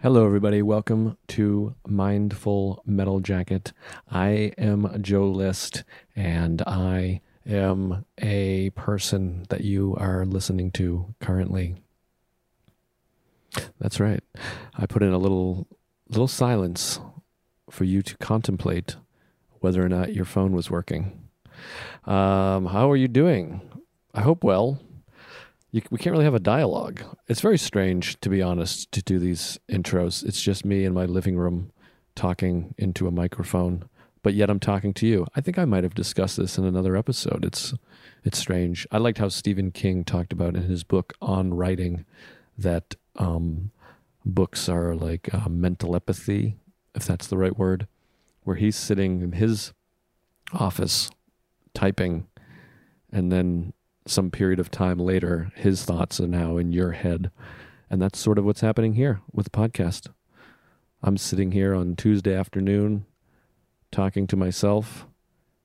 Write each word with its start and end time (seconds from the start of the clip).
Hello, 0.00 0.24
everybody. 0.24 0.62
Welcome 0.62 1.18
to 1.26 1.74
Mindful 1.84 2.84
Metal 2.86 3.18
Jacket. 3.18 3.72
I 4.08 4.52
am 4.56 5.02
Joe 5.02 5.28
List, 5.28 5.82
and 6.14 6.62
I 6.68 7.20
am 7.44 8.04
a 8.16 8.70
person 8.76 9.44
that 9.48 9.62
you 9.62 9.96
are 9.98 10.24
listening 10.24 10.70
to 10.70 11.16
currently. 11.20 11.82
That's 13.80 13.98
right. 13.98 14.22
I 14.76 14.86
put 14.86 15.02
in 15.02 15.12
a 15.12 15.18
little 15.18 15.66
little 16.08 16.28
silence 16.28 17.00
for 17.68 17.82
you 17.82 18.00
to 18.02 18.16
contemplate 18.18 18.94
whether 19.58 19.84
or 19.84 19.88
not 19.88 20.14
your 20.14 20.24
phone 20.24 20.52
was 20.52 20.70
working. 20.70 21.28
Um, 22.04 22.66
how 22.66 22.88
are 22.88 22.96
you 22.96 23.08
doing? 23.08 23.62
I 24.14 24.20
hope 24.20 24.44
well. 24.44 24.78
You, 25.70 25.82
we 25.90 25.98
can't 25.98 26.12
really 26.12 26.24
have 26.24 26.34
a 26.34 26.40
dialogue. 26.40 27.02
It's 27.26 27.42
very 27.42 27.58
strange, 27.58 28.18
to 28.20 28.30
be 28.30 28.40
honest, 28.40 28.90
to 28.92 29.02
do 29.02 29.18
these 29.18 29.58
intros. 29.68 30.24
It's 30.24 30.40
just 30.40 30.64
me 30.64 30.84
in 30.84 30.94
my 30.94 31.04
living 31.04 31.36
room 31.36 31.72
talking 32.14 32.74
into 32.78 33.06
a 33.06 33.12
microphone, 33.12 33.88
but 34.22 34.34
yet 34.34 34.48
I'm 34.50 34.60
talking 34.60 34.94
to 34.94 35.06
you. 35.06 35.26
I 35.36 35.40
think 35.40 35.58
I 35.58 35.66
might 35.66 35.84
have 35.84 35.94
discussed 35.94 36.38
this 36.38 36.56
in 36.56 36.64
another 36.64 36.96
episode. 36.96 37.44
It's 37.44 37.74
it's 38.24 38.38
strange. 38.38 38.86
I 38.90 38.98
liked 38.98 39.18
how 39.18 39.28
Stephen 39.28 39.70
King 39.70 40.04
talked 40.04 40.32
about 40.32 40.56
in 40.56 40.62
his 40.62 40.84
book 40.84 41.12
on 41.20 41.54
writing 41.54 42.04
that 42.56 42.96
um, 43.16 43.70
books 44.24 44.68
are 44.68 44.94
like 44.94 45.32
uh, 45.32 45.48
mental 45.48 45.94
empathy, 45.94 46.56
if 46.94 47.04
that's 47.06 47.28
the 47.28 47.38
right 47.38 47.56
word, 47.56 47.86
where 48.42 48.56
he's 48.56 48.76
sitting 48.76 49.22
in 49.22 49.32
his 49.32 49.72
office 50.52 51.10
typing, 51.74 52.26
and 53.12 53.30
then 53.30 53.72
some 54.10 54.30
period 54.30 54.60
of 54.60 54.70
time 54.70 54.98
later, 54.98 55.52
his 55.54 55.84
thoughts 55.84 56.20
are 56.20 56.28
now 56.28 56.56
in 56.56 56.72
your 56.72 56.92
head. 56.92 57.30
And 57.90 58.00
that's 58.02 58.18
sort 58.18 58.38
of 58.38 58.44
what's 58.44 58.60
happening 58.60 58.94
here 58.94 59.20
with 59.32 59.44
the 59.44 59.50
podcast. 59.50 60.08
I'm 61.02 61.16
sitting 61.16 61.52
here 61.52 61.74
on 61.74 61.96
Tuesday 61.96 62.34
afternoon 62.34 63.06
talking 63.90 64.26
to 64.26 64.36
myself, 64.36 65.06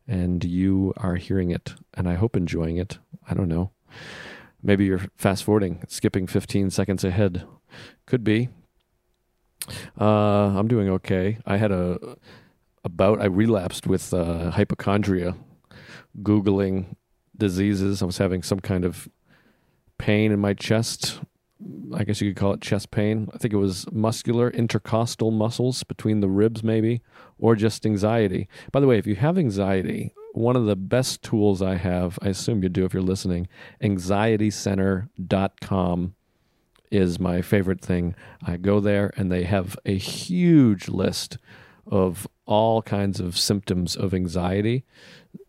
and 0.08 0.44
you 0.44 0.94
are 0.98 1.16
hearing 1.16 1.52
it, 1.52 1.74
and 1.94 2.08
I 2.08 2.14
hope 2.16 2.36
enjoying 2.36 2.78
it. 2.78 3.00
I 3.28 3.34
don't 3.34 3.50
know. 3.50 3.72
Maybe 4.62 4.86
you're 4.86 5.02
fast 5.18 5.44
forwarding, 5.44 5.84
skipping 5.88 6.28
15 6.28 6.70
seconds 6.70 7.04
ahead. 7.04 7.46
Could 8.06 8.24
be. 8.24 8.50
Uh, 10.00 10.06
I'm 10.06 10.68
doing 10.68 10.90
okay. 10.90 11.40
I 11.46 11.58
had 11.58 11.72
a 11.72 12.18
about 12.84 13.22
I 13.22 13.26
relapsed 13.26 13.88
with 13.88 14.14
uh, 14.14 14.52
hypochondria, 14.52 15.36
googling 16.22 16.96
diseases. 17.44 18.02
I 18.02 18.06
was 18.06 18.20
having 18.20 18.42
some 18.42 18.62
kind 18.62 18.86
of 18.86 19.10
pain 19.98 20.32
in 20.32 20.40
my 20.40 20.54
chest. 20.54 21.20
I 21.94 22.06
guess 22.06 22.22
you 22.22 22.32
could 22.32 22.40
call 22.40 22.54
it 22.54 22.62
chest 22.62 22.90
pain. 22.90 23.28
I 23.34 23.38
think 23.38 23.54
it 23.54 23.58
was 23.58 23.86
muscular 23.92 24.50
intercostal 24.50 25.30
muscles 25.30 25.84
between 25.84 26.22
the 26.22 26.30
ribs, 26.30 26.64
maybe, 26.64 27.02
or 27.38 27.58
just 27.58 27.86
anxiety. 27.86 28.48
By 28.72 28.80
the 28.80 28.88
way, 28.88 28.98
if 28.98 29.06
you 29.06 29.16
have 29.16 29.38
anxiety, 29.38 30.14
one 30.32 30.56
of 30.56 30.66
the 30.66 30.78
best 30.78 31.22
tools 31.22 31.62
I 31.62 31.76
have, 31.76 32.18
I 32.22 32.30
assume 32.30 32.64
you 32.64 32.70
do 32.70 32.86
if 32.86 32.94
you're 32.94 33.04
listening, 33.04 33.50
anxietycenter.com 33.82 36.16
is 36.92 37.20
my 37.20 37.42
favorite 37.42 37.82
thing. 37.82 38.16
I 38.42 38.56
go 38.56 38.80
there 38.80 39.12
and 39.18 39.30
they 39.30 39.44
have 39.44 39.78
a 39.86 39.98
huge 39.98 40.88
list 40.88 41.38
of 41.86 42.26
all 42.46 42.82
kinds 42.82 43.20
of 43.20 43.38
symptoms 43.38 43.98
of 43.98 44.14
anxiety. 44.14 44.86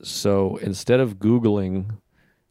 So 0.02 0.56
instead 0.56 1.00
of 1.00 1.18
Googling 1.18 1.98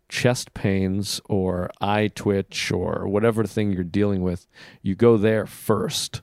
chest 0.09 0.53
pains 0.53 1.19
or 1.25 1.71
eye 1.81 2.09
twitch 2.13 2.71
or 2.71 3.07
whatever 3.07 3.43
thing 3.45 3.71
you're 3.71 3.83
dealing 3.83 4.21
with, 4.21 4.47
you 4.81 4.95
go 4.95 5.17
there 5.17 5.45
first 5.45 6.21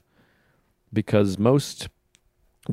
because 0.93 1.37
most 1.37 1.89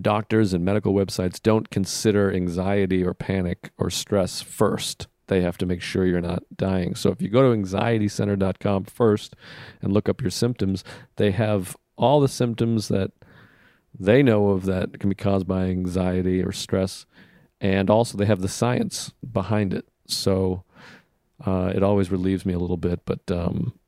doctors 0.00 0.52
and 0.52 0.64
medical 0.64 0.92
websites 0.92 1.42
don't 1.42 1.70
consider 1.70 2.32
anxiety 2.32 3.04
or 3.04 3.14
panic 3.14 3.70
or 3.78 3.90
stress 3.90 4.42
first. 4.42 5.06
They 5.26 5.42
have 5.42 5.58
to 5.58 5.66
make 5.66 5.82
sure 5.82 6.06
you're 6.06 6.20
not 6.20 6.44
dying. 6.56 6.94
So 6.94 7.10
if 7.10 7.20
you 7.20 7.28
go 7.28 7.42
to 7.42 7.58
anxietycenter.com 7.58 8.84
first 8.84 9.34
and 9.82 9.92
look 9.92 10.08
up 10.08 10.20
your 10.20 10.30
symptoms, 10.30 10.84
they 11.16 11.32
have 11.32 11.76
all 11.96 12.20
the 12.20 12.28
symptoms 12.28 12.88
that 12.88 13.10
they 13.98 14.22
know 14.22 14.50
of 14.50 14.64
that 14.66 15.00
can 15.00 15.08
be 15.08 15.16
caused 15.16 15.46
by 15.46 15.64
anxiety 15.64 16.42
or 16.42 16.52
stress 16.52 17.06
and 17.60 17.90
also 17.90 18.16
they 18.16 18.26
have 18.26 18.40
the 18.40 18.48
science 18.48 19.12
behind 19.32 19.74
it. 19.74 19.86
So 20.06 20.64
uh, 21.44 21.72
it 21.74 21.82
always 21.82 22.10
relieves 22.10 22.46
me 22.46 22.52
a 22.52 22.58
little 22.58 22.76
bit. 22.76 23.00
But 23.04 23.30
um, 23.30 23.78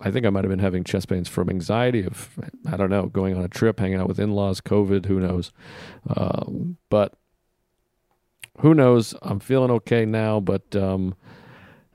I 0.00 0.10
think 0.10 0.26
I 0.26 0.30
might 0.30 0.44
have 0.44 0.50
been 0.50 0.58
having 0.58 0.84
chest 0.84 1.08
pains 1.08 1.28
from 1.28 1.48
anxiety 1.48 2.04
of 2.04 2.30
I 2.70 2.76
don't 2.76 2.90
know 2.90 3.06
going 3.06 3.36
on 3.36 3.44
a 3.44 3.48
trip, 3.48 3.78
hanging 3.78 3.98
out 3.98 4.08
with 4.08 4.20
in-laws, 4.20 4.60
COVID, 4.60 5.06
who 5.06 5.20
knows. 5.20 5.52
Um, 6.08 6.78
but 6.90 7.14
who 8.58 8.74
knows? 8.74 9.14
I'm 9.22 9.40
feeling 9.40 9.70
okay 9.70 10.04
now, 10.04 10.40
but 10.40 10.74
um, 10.76 11.14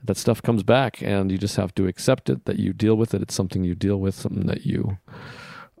that 0.02 0.16
stuff 0.16 0.42
comes 0.42 0.62
back, 0.62 1.02
and 1.02 1.30
you 1.30 1.38
just 1.38 1.56
have 1.56 1.74
to 1.76 1.86
accept 1.86 2.28
it. 2.30 2.44
That 2.46 2.58
you 2.58 2.72
deal 2.72 2.96
with 2.96 3.14
it. 3.14 3.22
It's 3.22 3.34
something 3.34 3.64
you 3.64 3.74
deal 3.74 3.98
with, 3.98 4.14
something 4.14 4.46
that 4.46 4.66
you 4.66 4.98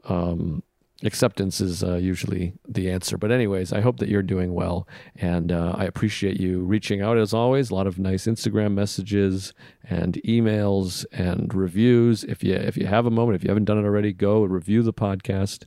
um, 0.04 0.62
acceptance 1.04 1.60
is 1.60 1.84
uh, 1.84 1.94
usually 1.94 2.54
the 2.66 2.90
answer. 2.90 3.16
But, 3.16 3.30
anyways, 3.30 3.72
I 3.72 3.80
hope 3.80 3.98
that 3.98 4.08
you're 4.08 4.22
doing 4.22 4.52
well. 4.54 4.88
And 5.16 5.52
uh, 5.52 5.74
I 5.76 5.84
appreciate 5.84 6.40
you 6.40 6.60
reaching 6.60 7.00
out 7.00 7.18
as 7.18 7.32
always. 7.32 7.70
A 7.70 7.74
lot 7.74 7.86
of 7.86 7.98
nice 7.98 8.26
Instagram 8.26 8.74
messages 8.74 9.52
and 9.84 10.14
emails 10.26 11.06
and 11.12 11.54
reviews. 11.54 12.24
If 12.24 12.42
you, 12.42 12.54
if 12.54 12.76
you 12.76 12.86
have 12.86 13.06
a 13.06 13.10
moment, 13.10 13.36
if 13.36 13.44
you 13.44 13.48
haven't 13.48 13.66
done 13.66 13.78
it 13.78 13.84
already, 13.84 14.12
go 14.12 14.42
review 14.44 14.82
the 14.82 14.92
podcast 14.92 15.64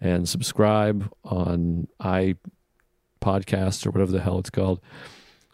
and 0.00 0.28
subscribe 0.28 1.10
on 1.24 1.88
iPodcast 2.00 3.86
or 3.86 3.90
whatever 3.90 4.12
the 4.12 4.20
hell 4.20 4.38
it's 4.38 4.50
called. 4.50 4.80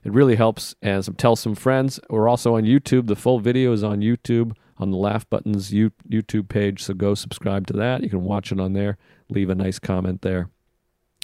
It 0.02 0.12
really 0.12 0.36
helps. 0.36 0.74
And 0.80 1.04
some, 1.04 1.14
tell 1.14 1.36
some 1.36 1.54
friends. 1.54 2.00
We're 2.08 2.28
also 2.28 2.56
on 2.56 2.64
YouTube. 2.64 3.06
The 3.06 3.16
full 3.16 3.38
video 3.38 3.72
is 3.72 3.84
on 3.84 4.00
YouTube 4.00 4.52
on 4.80 4.90
the 4.90 4.96
Laugh 4.96 5.28
Button's 5.28 5.70
YouTube 5.70 6.48
page. 6.48 6.82
So 6.82 6.94
go 6.94 7.14
subscribe 7.14 7.66
to 7.68 7.74
that. 7.74 8.02
You 8.02 8.08
can 8.08 8.24
watch 8.24 8.50
it 8.50 8.58
on 8.58 8.72
there. 8.72 8.96
Leave 9.28 9.50
a 9.50 9.54
nice 9.54 9.78
comment 9.78 10.22
there. 10.22 10.48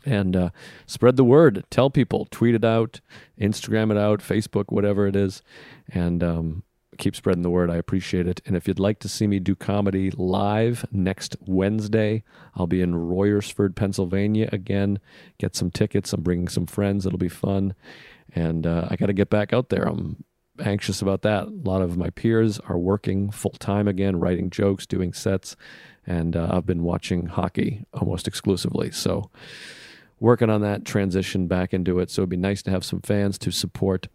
And 0.05 0.37
uh, 0.37 0.51
spread 0.87 1.17
the 1.17 1.25
word. 1.25 1.65
Tell 1.71 1.91
people. 1.91 2.29
Tweet 2.31 2.55
it 2.55 2.65
out. 2.65 3.01
Instagram 3.41 3.91
it 3.91 3.97
out. 3.97 4.21
Facebook, 4.21 4.67
whatever 4.69 5.07
it 5.07 5.17
is. 5.17 5.43
And 5.89 6.23
um, 6.23 6.63
keep 6.99 7.17
spreading 7.17 7.43
the 7.43 7.51
word. 7.51 7.71
I 7.71 7.77
appreciate 7.77 8.29
it. 8.29 8.43
And 8.45 8.55
if 8.57 8.69
you'd 8.69 8.79
like 8.79 8.99
to 9.01 9.09
see 9.09 9.27
me 9.27 9.41
do 9.41 9.57
comedy 9.57 10.11
live 10.11 10.85
next 10.93 11.35
Wednesday, 11.41 12.25
I'll 12.55 12.67
be 12.67 12.83
in 12.83 12.93
Royersford, 12.93 13.75
Pennsylvania 13.75 14.51
again. 14.53 15.01
Get 15.39 15.57
some 15.57 15.71
tickets. 15.71 16.13
I'm 16.13 16.23
bringing 16.23 16.49
some 16.49 16.67
friends. 16.67 17.07
It'll 17.07 17.19
be 17.19 17.29
fun. 17.29 17.75
And 18.35 18.67
uh, 18.67 18.87
I 18.91 18.97
got 18.97 19.07
to 19.07 19.13
get 19.15 19.31
back 19.31 19.53
out 19.55 19.71
there. 19.71 19.89
I'm 19.89 20.25
anxious 20.61 21.03
about 21.03 21.23
that. 21.23 21.45
A 21.45 21.51
lot 21.51 21.83
of 21.83 21.97
my 21.97 22.11
peers 22.11 22.59
are 22.61 22.79
working 22.79 23.31
full 23.31 23.53
time 23.53 23.89
again, 23.89 24.21
writing 24.21 24.51
jokes, 24.51 24.87
doing 24.87 25.13
sets, 25.13 25.57
and 26.07 26.37
uh, 26.37 26.49
I've 26.51 26.67
been 26.67 26.83
watching 26.83 27.27
hockey 27.27 27.85
almost 27.93 28.29
exclusively. 28.29 28.91
So, 28.91 29.31
working 30.19 30.51
on 30.51 30.63
that 30.63 30.85
transition 30.85 31.47
back 31.47 31.75
into 31.75 31.99
it. 31.99 32.11
So, 32.11 32.23
it'd 32.23 32.31
be 32.31 32.37
nice 32.37 32.63
to 32.63 32.71
have 32.71 32.85
some 32.85 33.01
fans 33.01 33.39
to 33.39 33.51
support, 33.51 34.09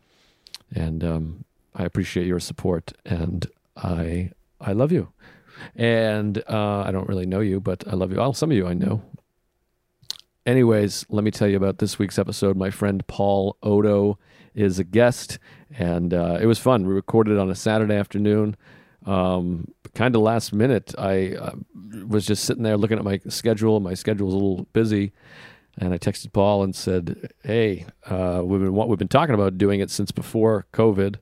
and 0.73 1.03
um, 1.03 1.45
I 1.75 1.83
appreciate 1.83 2.27
your 2.27 2.39
support, 2.39 2.93
and 3.05 3.47
I 3.75 4.31
I 4.59 4.73
love 4.73 4.91
you. 4.91 5.09
And 5.75 6.41
uh, 6.49 6.83
I 6.85 6.91
don't 6.91 7.07
really 7.07 7.25
know 7.25 7.41
you, 7.41 7.59
but 7.59 7.87
I 7.87 7.93
love 7.93 8.11
you. 8.11 8.17
Well, 8.17 8.33
some 8.33 8.51
of 8.51 8.57
you 8.57 8.67
I 8.67 8.73
know. 8.73 9.03
Anyways, 10.45 11.05
let 11.09 11.23
me 11.23 11.29
tell 11.29 11.47
you 11.47 11.57
about 11.57 11.77
this 11.77 11.99
week's 11.99 12.17
episode. 12.17 12.57
My 12.57 12.71
friend 12.71 13.05
Paul 13.05 13.57
Oddo 13.61 14.17
is 14.55 14.79
a 14.79 14.83
guest, 14.83 15.37
and 15.77 16.13
uh, 16.13 16.37
it 16.41 16.45
was 16.45 16.59
fun. 16.59 16.85
We 16.85 16.93
recorded 16.93 17.37
on 17.37 17.49
a 17.49 17.55
Saturday 17.55 17.95
afternoon. 17.95 18.55
Um, 19.05 19.73
kind 19.95 20.15
of 20.15 20.21
last 20.21 20.53
minute, 20.53 20.93
I 20.97 21.35
uh, 21.35 21.55
was 22.07 22.25
just 22.25 22.45
sitting 22.45 22.63
there 22.63 22.77
looking 22.77 22.97
at 22.97 23.03
my 23.03 23.19
schedule. 23.27 23.79
My 23.79 23.93
schedule 23.93 24.27
was 24.27 24.33
a 24.33 24.37
little 24.37 24.67
busy, 24.73 25.11
and 25.77 25.93
I 25.93 25.97
texted 25.97 26.33
Paul 26.33 26.63
and 26.63 26.75
said, 26.75 27.31
"Hey, 27.43 27.85
uh, 28.05 28.41
we've 28.43 28.61
been 28.61 28.75
we've 28.75 28.99
been 28.99 29.07
talking 29.07 29.35
about 29.35 29.57
doing 29.57 29.79
it 29.79 29.89
since 29.89 30.11
before 30.11 30.67
COVID, 30.73 31.15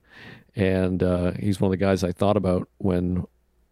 and 0.54 1.02
uh, 1.02 1.32
he's 1.32 1.60
one 1.60 1.68
of 1.68 1.78
the 1.78 1.84
guys 1.84 2.04
I 2.04 2.12
thought 2.12 2.36
about 2.36 2.68
when 2.78 3.24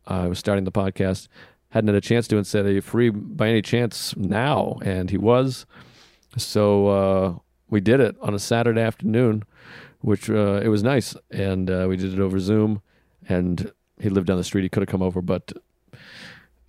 I 0.07 0.27
was 0.27 0.39
starting 0.39 0.65
the 0.65 0.73
podcast. 0.73 1.29
Hadn't 1.71 1.89
had 1.89 1.97
a 1.97 2.01
chance 2.01 2.27
to, 2.29 2.37
and 2.37 2.47
said, 2.47 2.67
"Are 2.67 2.73
you 2.73 2.81
free 2.81 3.11
by 3.11 3.49
any 3.49 3.63
chance 3.63 4.17
now?" 4.17 4.79
And 4.83 5.11
he 5.11 5.19
was. 5.19 5.67
So 6.37 6.89
uh, 6.89 7.39
we 7.71 7.81
did 7.81 8.01
it 8.01 8.17
on 8.21 8.35
a 8.35 8.39
Saturday 8.39 8.81
afternoon, 8.81 9.45
which 10.01 10.31
uh, 10.31 10.61
it 10.63 10.69
was 10.69 10.83
nice, 10.83 11.17
and 11.31 11.71
uh, 11.71 11.87
we 11.89 11.97
did 11.97 12.13
it 12.15 12.21
over 12.21 12.39
Zoom. 12.39 12.83
And 13.29 13.73
he 14.01 14.09
lived 14.09 14.27
down 14.27 14.39
the 14.39 14.45
street; 14.45 14.63
he 14.63 14.69
could 14.69 14.83
have 14.83 14.89
come 14.89 15.03
over, 15.03 15.21
but 15.21 15.53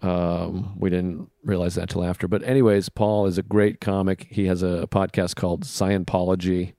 um, 0.01 0.77
we 0.77 0.89
didn't 0.89 1.29
realize 1.43 1.75
that 1.75 1.89
till 1.89 2.03
after. 2.03 2.27
But 2.27 2.43
anyways, 2.43 2.89
Paul 2.89 3.27
is 3.27 3.37
a 3.37 3.43
great 3.43 3.79
comic. 3.79 4.27
He 4.29 4.47
has 4.47 4.63
a 4.63 4.87
podcast 4.89 5.35
called 5.35 5.63
Scienpaulogy, 5.63 6.73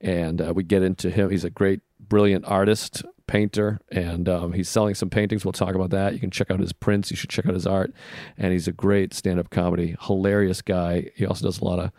and 0.00 0.40
uh, 0.40 0.52
we 0.54 0.62
get 0.62 0.82
into 0.82 1.10
him. 1.10 1.30
He's 1.30 1.44
a 1.44 1.50
great, 1.50 1.80
brilliant 2.00 2.44
artist, 2.46 3.04
painter, 3.26 3.80
and 3.92 4.28
um, 4.28 4.52
he's 4.52 4.68
selling 4.68 4.94
some 4.94 5.10
paintings. 5.10 5.44
We'll 5.44 5.52
talk 5.52 5.74
about 5.74 5.90
that. 5.90 6.12
You 6.12 6.18
can 6.18 6.30
check 6.30 6.50
out 6.50 6.58
his 6.58 6.72
prints. 6.72 7.10
You 7.10 7.16
should 7.16 7.30
check 7.30 7.46
out 7.46 7.54
his 7.54 7.66
art, 7.66 7.92
and 8.36 8.52
he's 8.52 8.66
a 8.66 8.72
great 8.72 9.14
stand-up 9.14 9.50
comedy, 9.50 9.96
hilarious 10.00 10.62
guy. 10.62 11.10
He 11.14 11.26
also 11.26 11.46
does 11.46 11.60
a 11.60 11.64
lot 11.64 11.78
of, 11.78 11.92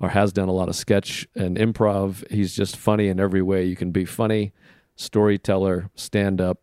or 0.00 0.10
has 0.10 0.32
done 0.32 0.48
a 0.48 0.52
lot 0.52 0.68
of 0.68 0.76
sketch 0.76 1.26
and 1.34 1.56
improv. 1.56 2.28
He's 2.30 2.54
just 2.54 2.76
funny 2.76 3.08
in 3.08 3.20
every 3.20 3.42
way 3.42 3.64
you 3.64 3.76
can 3.76 3.90
be 3.90 4.04
funny, 4.04 4.52
storyteller, 4.96 5.90
stand-up, 5.94 6.60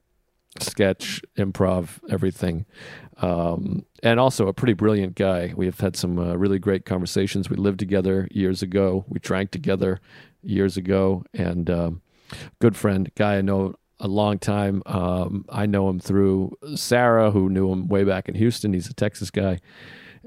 sketch, 0.60 1.22
improv, 1.38 2.00
everything. 2.10 2.66
Um, 3.18 3.86
and 4.04 4.19
also 4.19 4.48
a 4.48 4.54
pretty 4.54 4.74
brilliant 4.74 5.16
guy. 5.16 5.54
We 5.56 5.66
have 5.66 5.80
had 5.80 5.95
some 5.95 6.18
uh, 6.19 6.36
really 6.36 6.60
great 6.60 6.86
conversations. 6.86 7.50
We 7.50 7.56
lived 7.56 7.80
together 7.80 8.28
years 8.31 8.62
ago. 8.62 9.06
We 9.07 9.19
drank 9.19 9.51
together 9.51 10.01
years 10.42 10.75
ago, 10.75 11.24
and 11.33 11.69
um, 11.69 12.01
good 12.60 12.75
friend, 12.75 13.12
guy 13.16 13.38
I 13.38 13.42
know 13.42 13.75
a 14.00 14.07
long 14.07 14.39
time. 14.39 14.81
Um, 14.88 15.45
I 15.50 15.68
know 15.68 15.88
him 15.88 16.00
through 16.00 16.57
Sarah, 16.75 17.30
who 17.30 17.50
knew 17.50 17.72
him 17.72 17.88
way 17.88 18.04
back 18.04 18.28
in 18.28 18.36
Houston. 18.36 18.74
He's 18.74 18.89
a 18.89 18.94
Texas 18.94 19.30
guy, 19.30 19.60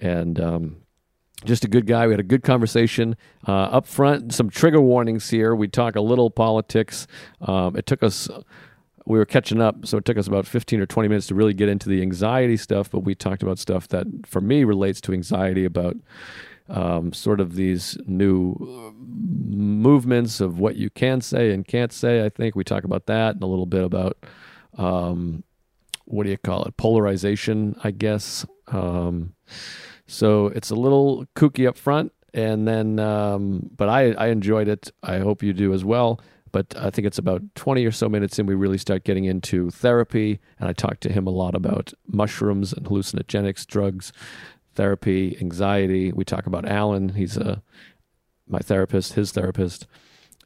and 0.01 0.41
um, 0.41 0.77
just 1.45 1.65
a 1.65 1.69
good 1.69 1.87
guy. 1.87 2.07
We 2.07 2.13
had 2.13 2.21
a 2.21 2.25
good 2.25 2.43
conversation 2.43 3.17
uh, 3.47 3.53
up 3.53 3.87
front. 3.87 4.33
Some 4.35 4.51
trigger 4.51 4.81
warnings 4.81 5.31
here. 5.31 5.55
We 5.55 5.69
talk 5.69 5.97
a 5.97 6.01
little 6.01 6.31
politics. 6.31 7.07
Um, 7.41 7.77
it 7.77 7.87
took 7.87 8.03
us 8.03 8.29
we 9.07 9.19
were 9.19 9.27
catching 9.27 9.61
up, 9.61 9.87
so 9.87 9.99
it 9.99 10.05
took 10.05 10.17
us 10.17 10.27
about 10.27 10.47
15 10.47 10.81
or 10.81 10.87
20 10.87 11.09
minutes 11.09 11.27
to 11.27 11.35
really 11.35 11.53
get 11.53 11.69
into 11.69 11.89
the 11.89 12.01
anxiety 12.01 12.57
stuff. 12.57 12.91
But 12.91 13.01
we 13.01 13.15
talked 13.15 13.43
about 13.43 13.59
stuff 13.59 13.89
that, 13.89 14.07
for 14.25 14.41
me, 14.41 14.65
relates 14.65 15.01
to 15.03 15.13
anxiety 15.13 15.65
about 15.65 15.97
um, 16.69 17.13
sort 17.13 17.41
of 17.41 17.55
these 17.55 17.99
new 18.07 18.55
uh, 18.55 18.93
movements 18.99 20.41
of 20.41 20.59
what 20.59 20.77
you 20.77 20.89
can 20.89 21.21
say 21.21 21.53
and 21.53 21.67
can't 21.67 21.93
say. 21.93 22.25
I 22.25 22.31
think 22.31 22.57
we 22.57 22.65
talk 22.65 22.85
about 22.85 23.07
that 23.07 23.35
and 23.35 23.43
a 23.43 23.47
little 23.47 23.67
bit 23.67 23.85
about 23.85 24.17
um, 24.79 25.45
what 26.07 26.25
do 26.25 26.31
you 26.31 26.39
call 26.39 26.65
it? 26.65 26.77
Polarization, 26.77 27.77
I 27.85 27.91
guess. 27.91 28.47
Um, 28.69 29.35
so 30.07 30.49
it's 30.49 30.71
a 30.71 30.75
little 30.75 31.27
kooky 31.35 31.67
up 31.67 31.77
front, 31.77 32.13
and 32.33 32.67
then, 32.67 32.99
um, 32.99 33.71
but 33.77 33.89
I, 33.89 34.13
I 34.13 34.27
enjoyed 34.29 34.69
it. 34.69 34.91
I 35.03 35.19
hope 35.19 35.43
you 35.43 35.53
do 35.53 35.73
as 35.73 35.85
well. 35.85 36.21
But 36.55 36.73
I 36.79 36.91
think 36.91 37.05
it's 37.05 37.19
about 37.19 37.43
20 37.57 37.85
or 37.85 37.91
so 37.91 38.09
minutes 38.09 38.39
in, 38.39 38.47
we 38.47 38.55
really 38.55 38.79
start 38.79 39.03
getting 39.03 39.25
into 39.25 39.71
therapy. 39.71 40.39
And 40.61 40.69
I 40.69 40.73
talked 40.73 41.01
to 41.01 41.13
him 41.13 41.27
a 41.27 41.31
lot 41.31 41.57
about 41.57 41.93
mushrooms 42.07 42.73
and 42.73 42.87
hallucinogenics, 42.87 43.67
drugs, 43.67 44.13
therapy, 44.75 45.37
anxiety. 45.41 46.13
We 46.13 46.25
talk 46.25 46.47
about 46.47 46.65
Alan. 46.65 47.09
He's 47.11 47.37
a, 47.37 47.61
my 48.47 48.61
therapist, 48.61 49.15
his 49.15 49.33
therapist. 49.33 49.89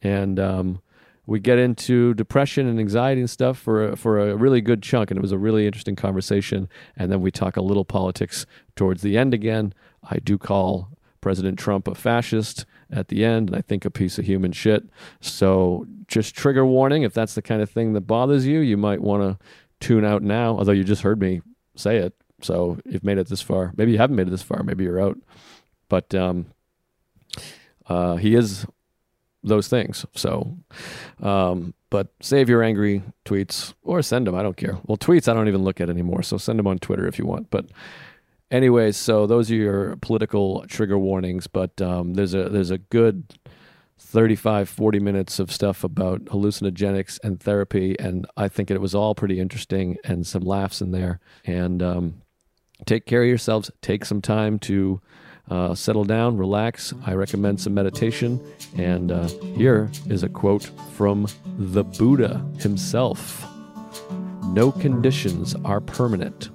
And 0.01 0.41
um, 0.41 0.81
we 1.27 1.41
get 1.41 1.59
into 1.59 2.15
depression 2.15 2.67
and 2.67 2.81
anxiety 2.81 3.21
and 3.21 3.29
stuff 3.29 3.59
for 3.59 3.91
a, 3.91 3.97
for 3.97 4.19
a 4.19 4.35
really 4.35 4.63
good 4.63 4.83
chunk. 4.83 5.11
And 5.11 5.19
it 5.19 5.21
was 5.21 5.33
a 5.33 5.37
really 5.37 5.67
interesting 5.67 5.95
conversation. 5.95 6.71
And 6.97 7.13
then 7.13 7.21
we 7.21 7.31
talk 7.31 7.59
a 7.59 7.63
little 7.63 7.85
politics 7.85 8.47
towards 8.79 9.03
the 9.03 9.19
end 9.19 9.35
again. 9.35 9.75
I 10.03 10.19
do 10.19 10.39
call 10.39 10.89
President 11.21 11.59
Trump 11.59 11.89
a 11.89 11.95
fascist 11.95 12.65
at 12.91 13.09
the 13.09 13.25
end, 13.25 13.51
and 13.51 13.57
I 13.57 13.61
think 13.61 13.85
a 13.85 13.91
piece 13.91 14.19
of 14.19 14.25
human 14.25 14.53
shit. 14.53 14.85
So 15.21 15.87
just 16.07 16.35
trigger 16.35 16.65
warning 16.65 17.03
if 17.03 17.13
that's 17.13 17.35
the 17.35 17.43
kind 17.43 17.61
of 17.61 17.69
thing 17.69 17.93
that 17.93 18.03
bothers 18.03 18.47
you, 18.47 18.61
you 18.61 18.77
might 18.77 19.03
want 19.03 19.23
to 19.23 19.45
tune 19.81 20.05
out 20.05 20.23
now. 20.23 20.57
Although 20.57 20.73
you 20.73 20.85
just 20.85 21.03
heard 21.03 21.21
me 21.21 21.43
say 21.75 21.99
it, 21.99 22.15
so 22.41 22.79
you've 22.87 23.05
made 23.05 23.19
it 23.19 23.29
this 23.29 23.43
far. 23.43 23.73
Maybe 23.77 23.93
you 23.93 23.99
haven't 23.99 24.17
made 24.17 24.29
it 24.29 24.31
this 24.31 24.43
far. 24.43 24.63
Maybe 24.63 24.85
you're 24.85 25.03
out. 25.03 25.19
But 25.89 26.15
um, 26.15 26.47
uh, 27.89 28.17
he 28.17 28.37
is 28.37 28.65
those 29.43 29.67
things. 29.69 30.07
So, 30.15 30.57
um, 31.21 31.75
but 31.91 32.09
save 32.21 32.49
your 32.49 32.63
angry 32.63 33.03
tweets 33.25 33.75
or 33.83 34.03
send 34.03 34.27
them. 34.29 34.37
I 34.37 34.43
don't 34.43 34.57
care. 34.57 34.79
Well, 34.87 34.99
tweets 34.99 35.29
I 35.29 35.35
don't 35.35 35.49
even 35.49 35.65
look 35.65 35.81
at 35.81 35.91
anymore. 35.91 36.23
So 36.23 36.39
send 36.39 36.59
them 36.61 36.67
on 36.69 36.79
Twitter 36.79 37.09
if 37.09 37.19
you 37.19 37.27
want. 37.27 37.51
But 37.51 37.67
anyways, 38.51 38.97
so 38.97 39.27
those 39.27 39.51
are 39.51 39.55
your 39.55 39.97
political 39.97 40.65
trigger 40.69 40.99
warnings. 40.99 41.47
But 41.47 41.81
um, 41.81 42.15
there's 42.15 42.35
a 42.35 42.49
there's 42.49 42.71
a 42.71 42.79
good 42.79 43.39
35, 43.99 44.69
40 44.69 45.01
minutes 45.01 45.39
of 45.39 45.51
stuff 45.51 45.85
about 45.85 46.25
hallucinogenics 46.27 47.19
and 47.23 47.41
therapy, 47.41 47.99
and 47.99 48.27
I 48.37 48.49
think 48.49 48.71
it 48.71 48.81
was 48.81 48.95
all 48.95 49.15
pretty 49.15 49.41
interesting 49.41 49.99
and 50.05 50.27
some 50.27 50.43
laughs 50.43 50.81
in 50.81 50.93
there. 50.93 51.21
And 51.45 51.83
um, 51.83 52.23
take 52.87 53.07
care 53.07 53.23
of 53.23 53.29
yourselves. 53.29 53.71
Take 53.83 54.05
some 54.05 54.23
time 54.23 54.59
to. 54.61 55.01
Uh, 55.51 55.75
settle 55.75 56.05
down, 56.05 56.37
relax. 56.37 56.93
I 57.07 57.15
recommend 57.15 57.59
some 57.59 57.73
meditation. 57.73 58.39
And 58.77 59.11
uh, 59.11 59.29
here 59.57 59.91
is 60.11 60.23
a 60.23 60.29
quote 60.29 60.71
from 60.93 61.27
the 61.57 61.85
Buddha 61.85 62.45
himself 62.59 63.47
No 64.49 64.71
conditions 64.71 65.55
are 65.65 65.81
permanent. 65.81 66.51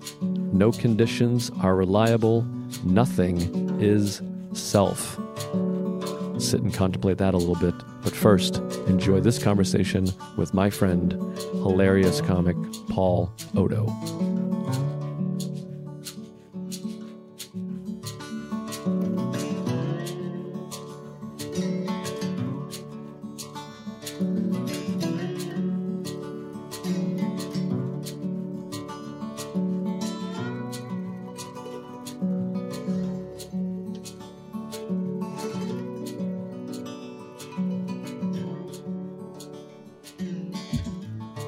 No 0.54 0.72
conditions 0.72 1.50
are 1.62 1.76
reliable. 1.76 2.44
Nothing 2.84 3.82
is 3.82 4.22
self. 4.54 5.20
Sit 6.38 6.62
and 6.62 6.72
contemplate 6.72 7.18
that 7.18 7.34
a 7.34 7.38
little 7.38 7.56
bit. 7.56 7.74
But 8.04 8.14
first, 8.14 8.58
enjoy 8.88 9.20
this 9.20 9.42
conversation 9.42 10.08
with 10.38 10.54
my 10.54 10.70
friend, 10.70 11.14
hilarious 11.54 12.22
comic 12.22 12.56
Paul 12.90 13.34
Oddo. 13.58 13.88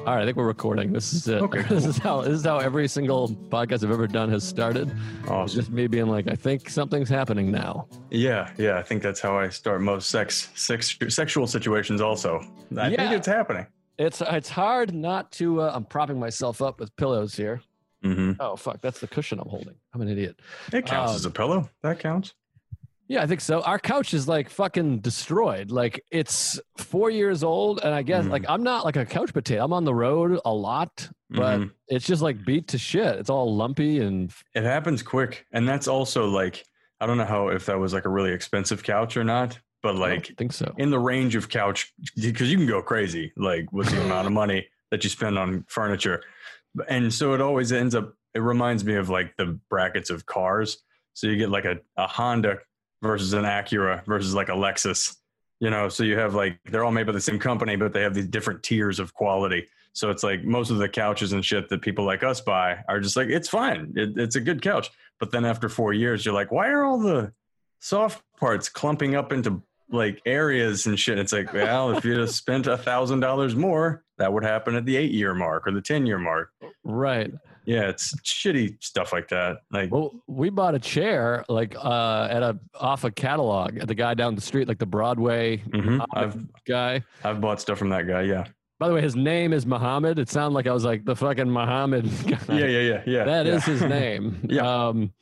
All 0.06 0.14
right, 0.14 0.22
I 0.22 0.24
think 0.24 0.36
we're 0.36 0.46
recording. 0.46 0.92
This 0.92 1.12
is 1.12 1.26
it. 1.26 1.42
Okay, 1.42 1.62
This 1.68 1.84
is 1.84 1.98
how 1.98 2.20
this 2.20 2.34
is 2.38 2.44
how 2.44 2.58
every 2.58 2.86
single 2.86 3.28
podcast 3.28 3.82
I've 3.82 3.90
ever 3.90 4.06
done 4.06 4.30
has 4.30 4.44
started. 4.44 4.88
It's 5.22 5.28
Awesome. 5.30 5.58
just 5.60 5.72
me 5.72 5.88
being 5.88 6.06
like, 6.06 6.28
I 6.28 6.36
think 6.36 6.70
something's 6.70 7.08
happening 7.08 7.50
now. 7.50 7.88
Yeah, 8.10 8.52
yeah. 8.56 8.78
I 8.78 8.82
think 8.84 9.02
that's 9.02 9.18
how 9.20 9.36
I 9.36 9.48
start 9.48 9.80
most 9.80 10.08
sex, 10.10 10.50
sex 10.54 10.96
sexual 11.08 11.48
situations. 11.48 12.00
Also, 12.00 12.40
I 12.78 12.90
Yeah. 12.90 12.96
think 12.98 13.12
it's 13.14 13.26
happening. 13.26 13.66
It's 13.98 14.20
it's 14.20 14.48
hard 14.48 14.94
not 14.94 15.32
to. 15.32 15.62
Uh, 15.62 15.72
I'm 15.74 15.84
propping 15.84 16.20
myself 16.20 16.62
up 16.62 16.78
with 16.78 16.94
pillows 16.96 17.34
here. 17.34 17.60
hmm 18.04 18.32
Oh 18.38 18.54
fuck, 18.54 18.80
that's 18.80 19.00
the 19.00 19.08
cushion 19.08 19.40
I'm 19.40 19.48
holding. 19.48 19.74
I'm 19.92 20.02
an 20.02 20.08
idiot. 20.08 20.38
It 20.72 20.86
counts 20.86 21.10
Um, 21.10 21.16
as 21.16 21.24
a 21.24 21.30
pillow. 21.32 21.68
That 21.82 21.98
counts. 21.98 22.32
Yeah, 23.08 23.22
I 23.22 23.26
think 23.26 23.40
so. 23.40 23.60
Our 23.62 23.78
couch 23.78 24.14
is 24.14 24.26
like 24.26 24.50
fucking 24.50 24.98
destroyed. 25.00 25.70
Like 25.70 26.02
it's 26.10 26.60
four 26.76 27.08
years 27.10 27.44
old, 27.44 27.80
and 27.84 27.94
I 27.94 28.02
guess 28.02 28.24
Mhm. 28.24 28.30
like 28.30 28.44
I'm 28.48 28.62
not 28.62 28.84
like 28.84 28.96
a 28.96 29.06
couch 29.06 29.32
potato. 29.32 29.64
I'm 29.64 29.72
on 29.72 29.84
the 29.84 29.94
road 29.94 30.40
a 30.44 30.52
lot, 30.52 31.08
but 31.30 31.60
Mhm. 31.60 31.70
it's 31.88 32.04
just 32.06 32.20
like 32.22 32.44
beat 32.44 32.68
to 32.68 32.78
shit. 32.78 33.16
It's 33.18 33.30
all 33.30 33.54
lumpy 33.54 34.00
and 34.00 34.32
It 34.54 34.64
happens 34.64 35.02
quick, 35.02 35.46
and 35.52 35.68
that's 35.68 35.86
also 35.88 36.26
like 36.26 36.64
I 37.00 37.06
don't 37.06 37.18
know 37.18 37.26
how 37.26 37.48
if 37.48 37.66
that 37.66 37.78
was 37.78 37.92
like 37.92 38.06
a 38.06 38.08
really 38.08 38.32
expensive 38.32 38.82
couch 38.82 39.16
or 39.16 39.22
not, 39.24 39.58
but 39.82 39.94
like 39.96 40.24
don't 40.28 40.38
think 40.38 40.52
so. 40.52 40.74
in 40.78 40.90
the 40.90 40.98
range 40.98 41.36
of 41.36 41.48
couch 41.48 41.92
because 42.16 42.50
you 42.50 42.56
can 42.56 42.66
go 42.66 42.82
crazy 42.82 43.32
like 43.36 43.70
with 43.72 43.88
the 43.90 44.02
amount 44.02 44.26
of 44.26 44.32
money 44.42 44.66
that 44.90 45.04
you 45.04 45.10
spend 45.10 45.38
on 45.38 45.64
furniture 45.68 46.22
and 46.88 47.12
so 47.12 47.34
it 47.34 47.40
always 47.40 47.70
ends 47.72 47.94
up 47.94 48.14
it 48.34 48.40
reminds 48.40 48.84
me 48.84 48.94
of 48.94 49.08
like 49.10 49.36
the 49.36 49.58
brackets 49.68 50.08
of 50.10 50.24
cars 50.26 50.78
so 51.12 51.26
you 51.26 51.36
get 51.36 51.50
like 51.50 51.64
a, 51.64 51.76
a 51.96 52.06
honda 52.06 52.58
versus 53.02 53.32
an 53.32 53.44
acura 53.44 54.04
versus 54.06 54.34
like 54.34 54.48
a 54.48 54.52
lexus 54.52 55.16
you 55.60 55.70
know 55.70 55.88
so 55.88 56.02
you 56.02 56.18
have 56.18 56.34
like 56.34 56.58
they're 56.66 56.84
all 56.84 56.90
made 56.90 57.06
by 57.06 57.12
the 57.12 57.20
same 57.20 57.38
company 57.38 57.76
but 57.76 57.92
they 57.92 58.02
have 58.02 58.14
these 58.14 58.26
different 58.26 58.62
tiers 58.62 58.98
of 58.98 59.12
quality 59.14 59.66
so 59.92 60.10
it's 60.10 60.22
like 60.22 60.44
most 60.44 60.70
of 60.70 60.78
the 60.78 60.88
couches 60.88 61.32
and 61.32 61.44
shit 61.44 61.68
that 61.68 61.80
people 61.80 62.04
like 62.04 62.22
us 62.22 62.40
buy 62.40 62.78
are 62.88 63.00
just 63.00 63.16
like 63.16 63.28
it's 63.28 63.48
fine 63.48 63.92
it, 63.96 64.18
it's 64.18 64.36
a 64.36 64.40
good 64.40 64.62
couch 64.62 64.90
but 65.20 65.30
then 65.30 65.44
after 65.44 65.68
four 65.68 65.92
years 65.92 66.24
you're 66.24 66.34
like 66.34 66.50
why 66.50 66.68
are 66.68 66.84
all 66.84 66.98
the 66.98 67.32
soft 67.80 68.22
parts 68.38 68.68
clumping 68.68 69.14
up 69.14 69.32
into 69.32 69.62
like 69.90 70.20
areas 70.26 70.86
and 70.86 70.98
shit. 70.98 71.18
It's 71.18 71.32
like, 71.32 71.52
well, 71.52 71.96
if 71.96 72.04
you'd 72.04 72.18
have 72.18 72.30
spent 72.30 72.66
a 72.66 72.76
thousand 72.76 73.20
dollars 73.20 73.54
more, 73.54 74.04
that 74.18 74.32
would 74.32 74.44
happen 74.44 74.74
at 74.74 74.84
the 74.84 74.96
eight 74.96 75.12
year 75.12 75.34
mark 75.34 75.66
or 75.66 75.72
the 75.72 75.80
10 75.80 76.06
year 76.06 76.18
mark. 76.18 76.50
Right. 76.84 77.32
Yeah, 77.66 77.88
it's 77.88 78.14
shitty 78.20 78.82
stuff 78.82 79.12
like 79.12 79.28
that. 79.28 79.58
Like, 79.70 79.90
Well, 79.92 80.12
we 80.28 80.50
bought 80.50 80.74
a 80.74 80.78
chair 80.78 81.44
like 81.48 81.74
uh 81.76 82.28
at 82.30 82.42
a 82.42 82.58
off 82.74 83.04
a 83.04 83.10
catalog 83.10 83.78
at 83.78 83.88
the 83.88 83.94
guy 83.94 84.14
down 84.14 84.34
the 84.34 84.40
street, 84.40 84.68
like 84.68 84.78
the 84.78 84.86
Broadway 84.86 85.58
mhm, 85.68 86.04
I've 86.14 86.36
guy. 86.64 87.02
I've 87.24 87.40
bought 87.40 87.60
stuff 87.60 87.78
from 87.78 87.88
that 87.90 88.06
guy. 88.06 88.22
Yeah. 88.22 88.44
By 88.78 88.88
the 88.88 88.94
way, 88.94 89.00
his 89.00 89.16
name 89.16 89.52
is 89.52 89.64
Muhammad. 89.66 90.18
It 90.18 90.28
sounded 90.28 90.54
like 90.54 90.66
I 90.66 90.72
was 90.72 90.84
like 90.84 91.04
the 91.04 91.16
fucking 91.16 91.50
Muhammad 91.50 92.04
guy. 92.26 92.38
Yeah, 92.48 92.66
yeah, 92.66 92.80
yeah, 92.80 93.02
yeah. 93.06 93.24
That 93.24 93.46
yeah. 93.46 93.54
is 93.54 93.64
his 93.64 93.80
name. 93.98 94.38
Yeah. 94.48 94.86
Um, 94.88 95.12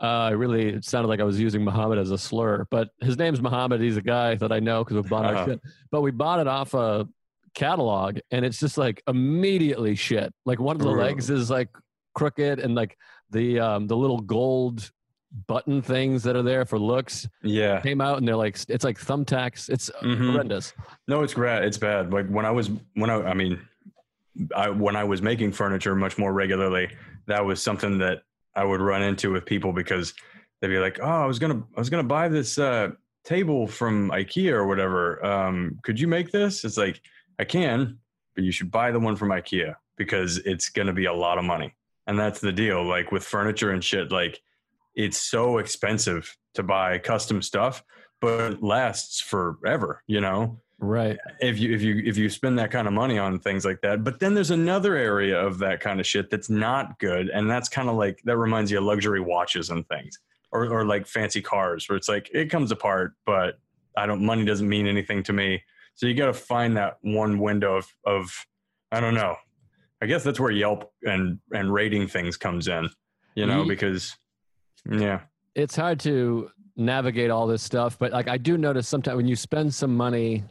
uh, 0.00 0.30
it 0.32 0.34
really 0.34 0.70
it 0.70 0.84
sounded 0.84 1.06
like 1.06 1.20
I 1.20 1.24
was 1.24 1.38
using 1.38 1.62
Muhammad 1.62 1.98
as 1.98 2.10
a 2.10 2.18
slur, 2.18 2.66
but 2.70 2.88
his 3.00 3.16
name's 3.16 3.40
Muhammad. 3.40 3.80
He's 3.80 3.96
a 3.96 4.02
guy 4.02 4.34
that 4.34 4.50
I 4.50 4.58
know 4.58 4.82
because 4.82 4.96
we 5.02 5.08
bought 5.08 5.24
our 5.26 5.34
Uh-huh. 5.36 5.46
shit. 5.46 5.60
But 5.92 6.00
we 6.00 6.10
bought 6.10 6.40
it 6.40 6.48
off 6.48 6.74
a 6.74 7.06
catalog 7.54 8.18
and 8.30 8.44
it's 8.44 8.58
just 8.58 8.78
like 8.78 9.02
immediately 9.06 9.94
shit. 9.94 10.32
Like 10.44 10.58
one 10.60 10.76
of 10.76 10.82
the 10.82 10.90
legs 10.90 11.30
is 11.30 11.50
like 11.50 11.68
crooked 12.14 12.58
and 12.58 12.74
like 12.74 12.96
the 13.30 13.58
um 13.60 13.86
the 13.86 13.96
little 13.96 14.20
gold 14.20 14.90
button 15.46 15.80
things 15.80 16.22
that 16.22 16.36
are 16.36 16.42
there 16.42 16.64
for 16.66 16.78
looks 16.78 17.26
Yeah. 17.42 17.80
came 17.80 18.00
out 18.02 18.18
and 18.18 18.28
they're 18.28 18.36
like 18.36 18.58
it's 18.68 18.84
like 18.84 18.98
thumbtacks. 18.98 19.68
It's 19.70 19.90
Mhm. 20.02 20.30
horrendous. 20.32 20.74
No, 21.08 21.22
it's 21.22 21.34
bad. 21.34 21.64
It's 21.64 21.78
bad. 21.78 22.12
Like 22.12 22.26
when 22.28 22.44
I 22.44 22.50
was 22.50 22.70
when 22.94 23.10
I 23.10 23.14
I 23.30 23.34
mean, 23.34 23.60
I 24.56 24.70
when 24.70 24.96
I 24.96 25.04
was 25.04 25.22
making 25.22 25.52
furniture 25.52 25.94
much 25.94 26.18
more 26.18 26.32
regularly, 26.32 26.90
that 27.26 27.44
was 27.44 27.62
something 27.62 27.98
that 27.98 28.22
I 28.54 28.64
would 28.64 28.80
run 28.80 29.02
into 29.02 29.32
with 29.32 29.44
people 29.46 29.72
because 29.72 30.14
they'd 30.60 30.68
be 30.68 30.78
like, 30.78 30.98
"Oh, 31.02 31.06
I 31.24 31.26
was 31.26 31.38
gonna 31.38 31.62
I 31.76 31.80
was 31.80 31.88
gonna 31.90 32.02
buy 32.02 32.28
this 32.28 32.58
uh, 32.58 32.90
table 33.24 33.66
from 33.66 34.10
IKEA 34.10 34.52
or 34.52 34.66
whatever. 34.66 35.24
Um, 35.24 35.78
could 35.82 35.98
you 35.98 36.08
make 36.08 36.30
this?" 36.30 36.64
It's 36.64 36.76
like 36.76 37.00
I 37.42 37.44
can, 37.44 37.98
but 38.36 38.44
you 38.44 38.52
should 38.52 38.70
buy 38.70 38.92
the 38.92 39.00
one 39.00 39.16
from 39.16 39.30
IKEA 39.30 39.74
because 39.96 40.38
it's 40.38 40.68
gonna 40.68 40.92
be 40.92 41.06
a 41.06 41.12
lot 41.12 41.38
of 41.38 41.44
money. 41.44 41.74
And 42.06 42.16
that's 42.16 42.40
the 42.40 42.52
deal. 42.52 42.84
Like 42.84 43.10
with 43.10 43.24
furniture 43.24 43.72
and 43.72 43.82
shit, 43.82 44.12
like 44.12 44.40
it's 44.94 45.18
so 45.18 45.58
expensive 45.58 46.36
to 46.54 46.62
buy 46.62 46.98
custom 46.98 47.42
stuff, 47.42 47.82
but 48.20 48.52
it 48.52 48.62
lasts 48.62 49.20
forever. 49.20 50.02
You 50.06 50.20
know 50.20 50.60
Right. 50.78 51.18
if 51.40 51.58
you 51.58 51.74
if 51.74 51.82
you 51.82 52.02
if 52.04 52.16
you 52.16 52.28
spend 52.30 52.58
that 52.60 52.70
kind 52.70 52.86
of 52.86 52.92
money 52.94 53.16
on 53.18 53.38
things 53.38 53.64
like 53.64 53.80
that 53.82 54.02
but 54.02 54.18
then 54.18 54.34
there's 54.34 54.50
another 54.50 54.96
area 54.96 55.38
of 55.40 55.58
that 55.58 55.78
kind 55.80 56.00
of 56.00 56.06
shit 56.06 56.28
that's 56.28 56.50
not 56.50 56.98
good 56.98 57.28
and 57.28 57.48
that's 57.48 57.68
kind 57.68 57.88
of 57.88 57.94
like 57.94 58.20
that 58.24 58.36
reminds 58.36 58.68
you 58.72 58.78
of 58.78 58.84
luxury 58.84 59.20
watches 59.20 59.70
and 59.70 59.86
things 59.86 60.18
or 60.50 60.66
or 60.74 60.84
like 60.84 61.06
fancy 61.06 61.40
cars 61.40 61.88
where 61.88 61.96
it's 61.96 62.08
like 62.08 62.28
it 62.34 62.50
comes 62.50 62.72
apart 62.72 63.12
but 63.24 63.60
i 63.96 64.06
don't 64.06 64.24
money 64.24 64.44
doesn't 64.44 64.68
mean 64.68 64.88
anything 64.88 65.22
to 65.22 65.32
me 65.32 65.62
so 65.94 66.06
you 66.06 66.14
got 66.14 66.26
to 66.26 66.32
find 66.32 66.76
that 66.76 66.98
one 67.02 67.38
window 67.38 67.76
of 67.76 67.86
of 68.06 68.30
i 68.90 69.00
don't 69.00 69.14
know. 69.14 69.36
I 70.00 70.06
guess 70.06 70.24
that's 70.24 70.40
where 70.40 70.50
yelp 70.50 70.90
and 71.04 71.38
and 71.52 71.72
rating 71.72 72.08
things 72.08 72.36
comes 72.36 72.66
in 72.66 72.88
you 73.36 73.46
know 73.46 73.64
because 73.64 74.16
yeah. 74.90 75.20
it's 75.54 75.76
hard 75.76 76.00
to 76.00 76.50
navigate 76.76 77.30
all 77.30 77.46
this 77.46 77.62
stuff, 77.62 77.98
but 77.98 78.12
like 78.12 78.28
I 78.28 78.36
do 78.36 78.56
notice 78.56 78.88
sometimes 78.88 79.16
when 79.16 79.28
you 79.28 79.36
spend 79.36 79.74
some 79.74 79.96
money, 79.96 80.44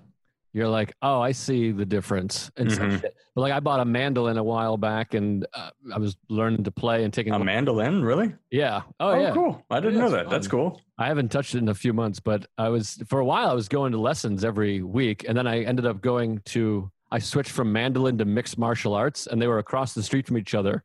you're 0.53 0.67
like, 0.67 0.93
oh, 1.01 1.21
I 1.21 1.31
see 1.31 1.71
the 1.71 1.85
difference 1.85 2.51
and 2.57 2.69
Mhm. 2.69 2.99
shit. 3.01 3.15
But 3.35 3.41
like 3.41 3.53
I 3.53 3.59
bought 3.61 3.79
a 3.79 3.85
mandolin 3.85 4.37
a 4.37 4.43
while 4.43 4.75
back, 4.77 5.13
and 5.13 5.45
uh, 5.53 5.69
I 5.93 5.97
was 5.97 6.17
learning 6.29 6.63
to 6.65 6.71
play 6.71 7.03
and 7.03 7.13
taking. 7.13 7.33
a 7.33 7.39
mandolin 7.39 8.03
really 8.03 8.33
yeah. 8.51 8.81
Oh, 8.99 9.17
yeah. 9.17 9.31
cool 9.33 9.63
i 9.69 9.79
didn't 9.79 9.95
Yeah, 9.95 10.01
know 10.01 10.09
that 10.11 10.29
that's 10.29 10.47
cool 10.47 10.81
I 10.97 11.07
haven't 11.07 11.29
touched 11.31 11.55
it 11.55 11.59
in 11.59 11.69
a 11.69 11.73
few 11.73 11.93
months, 11.93 12.19
but 12.19 12.45
I 12.59 12.69
was 12.69 13.01
for 13.07 13.19
a 13.19 13.25
while. 13.25 13.49
I 13.49 13.53
was 13.53 13.67
going 13.67 13.91
to 13.93 13.97
lessons 13.99 14.43
every 14.45 14.83
week, 14.83 15.25
and 15.27 15.35
then 15.37 15.47
I 15.47 15.63
ended 15.63 15.85
up 15.87 15.99
going 16.01 16.41
to. 16.45 16.91
I 17.13 17.19
switched 17.19 17.51
from 17.51 17.73
mandolin 17.73 18.17
to 18.19 18.25
mixed 18.25 18.57
martial 18.57 18.93
arts, 18.93 19.27
and 19.27 19.41
they 19.41 19.47
were 19.47 19.57
across 19.59 19.93
the 19.93 20.01
street 20.01 20.25
from 20.25 20.37
each 20.37 20.55
other, 20.55 20.83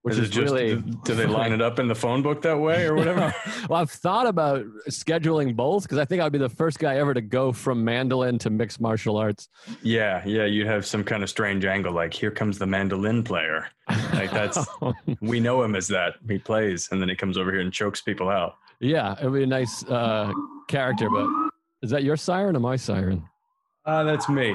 which 0.00 0.14
Is 0.14 0.20
is, 0.20 0.30
just, 0.30 0.52
really. 0.54 0.76
do 1.04 1.14
they 1.14 1.26
line 1.26 1.52
it 1.52 1.60
up 1.60 1.78
in 1.78 1.88
the 1.88 1.94
phone 1.94 2.22
book 2.22 2.40
that 2.42 2.58
way 2.58 2.86
or 2.86 2.94
whatever? 2.94 3.34
well, 3.68 3.80
I've 3.82 3.90
thought 3.90 4.26
about 4.26 4.64
scheduling 4.88 5.54
both 5.54 5.82
because 5.82 5.98
I 5.98 6.06
think 6.06 6.22
I'd 6.22 6.32
be 6.32 6.38
the 6.38 6.48
first 6.48 6.78
guy 6.78 6.96
ever 6.96 7.12
to 7.12 7.20
go 7.20 7.52
from 7.52 7.84
mandolin 7.84 8.38
to 8.38 8.50
mixed 8.50 8.80
martial 8.80 9.18
arts. 9.18 9.50
yeah, 9.82 10.22
yeah, 10.24 10.46
you'd 10.46 10.66
have 10.66 10.86
some 10.86 11.04
kind 11.04 11.22
of 11.22 11.28
strange 11.28 11.66
angle, 11.66 11.92
like 11.92 12.14
here 12.14 12.30
comes 12.30 12.58
the 12.58 12.66
mandolin 12.66 13.22
player. 13.22 13.68
Like 14.14 14.30
that's 14.30 14.66
we 15.20 15.38
know 15.38 15.62
him 15.62 15.76
as 15.76 15.86
that. 15.88 16.14
He 16.26 16.38
plays, 16.38 16.88
and 16.92 17.00
then 17.00 17.10
he 17.10 17.14
comes 17.14 17.36
over 17.36 17.52
here 17.52 17.60
and 17.60 17.70
chokes 17.72 18.00
people 18.00 18.30
out. 18.30 18.56
yeah, 18.80 19.14
it 19.20 19.24
would 19.28 19.36
be 19.36 19.42
a 19.42 19.46
nice 19.46 19.84
uh, 19.84 20.32
character. 20.66 21.10
But 21.10 21.28
is 21.82 21.90
that 21.90 22.04
your 22.04 22.16
siren 22.16 22.56
or 22.56 22.60
my 22.60 22.76
siren? 22.76 23.28
Ah, 23.84 24.02
that's 24.02 24.28
me. 24.30 24.54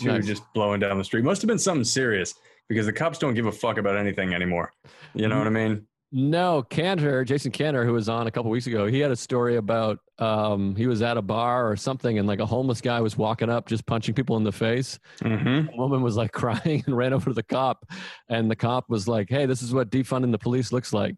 Two 0.00 0.08
Nice. 0.08 0.26
just 0.26 0.42
blowing 0.54 0.80
down 0.80 0.98
the 0.98 1.04
street. 1.04 1.24
Must 1.24 1.42
have 1.42 1.48
been 1.48 1.58
something 1.58 1.84
serious 1.84 2.34
because 2.68 2.86
the 2.86 2.92
cops 2.92 3.18
don't 3.18 3.34
give 3.34 3.46
a 3.46 3.52
fuck 3.52 3.78
about 3.78 3.96
anything 3.96 4.34
anymore. 4.34 4.72
You 5.14 5.28
know 5.28 5.38
what 5.38 5.46
I 5.46 5.50
mean? 5.50 5.86
No, 6.14 6.62
Cantor, 6.62 7.24
Jason 7.24 7.50
Cantor, 7.52 7.86
who 7.86 7.94
was 7.94 8.10
on 8.10 8.26
a 8.26 8.30
couple 8.30 8.50
weeks 8.50 8.66
ago, 8.66 8.86
he 8.86 9.00
had 9.00 9.10
a 9.10 9.16
story 9.16 9.56
about 9.56 9.98
um, 10.18 10.76
he 10.76 10.86
was 10.86 11.00
at 11.00 11.16
a 11.16 11.22
bar 11.22 11.70
or 11.70 11.74
something, 11.74 12.18
and 12.18 12.28
like 12.28 12.38
a 12.38 12.44
homeless 12.44 12.82
guy 12.82 13.00
was 13.00 13.16
walking 13.16 13.48
up, 13.48 13.66
just 13.66 13.86
punching 13.86 14.14
people 14.14 14.36
in 14.36 14.44
the 14.44 14.52
face. 14.52 14.98
Mm-hmm. 15.22 15.70
A 15.72 15.76
woman 15.76 16.02
was 16.02 16.14
like 16.16 16.30
crying 16.32 16.82
and 16.86 16.94
ran 16.94 17.14
over 17.14 17.30
to 17.30 17.34
the 17.34 17.42
cop, 17.42 17.90
and 18.28 18.50
the 18.50 18.56
cop 18.56 18.90
was 18.90 19.08
like, 19.08 19.30
"Hey, 19.30 19.46
this 19.46 19.62
is 19.62 19.72
what 19.72 19.88
defunding 19.88 20.32
the 20.32 20.38
police 20.38 20.70
looks 20.70 20.92
like." 20.92 21.16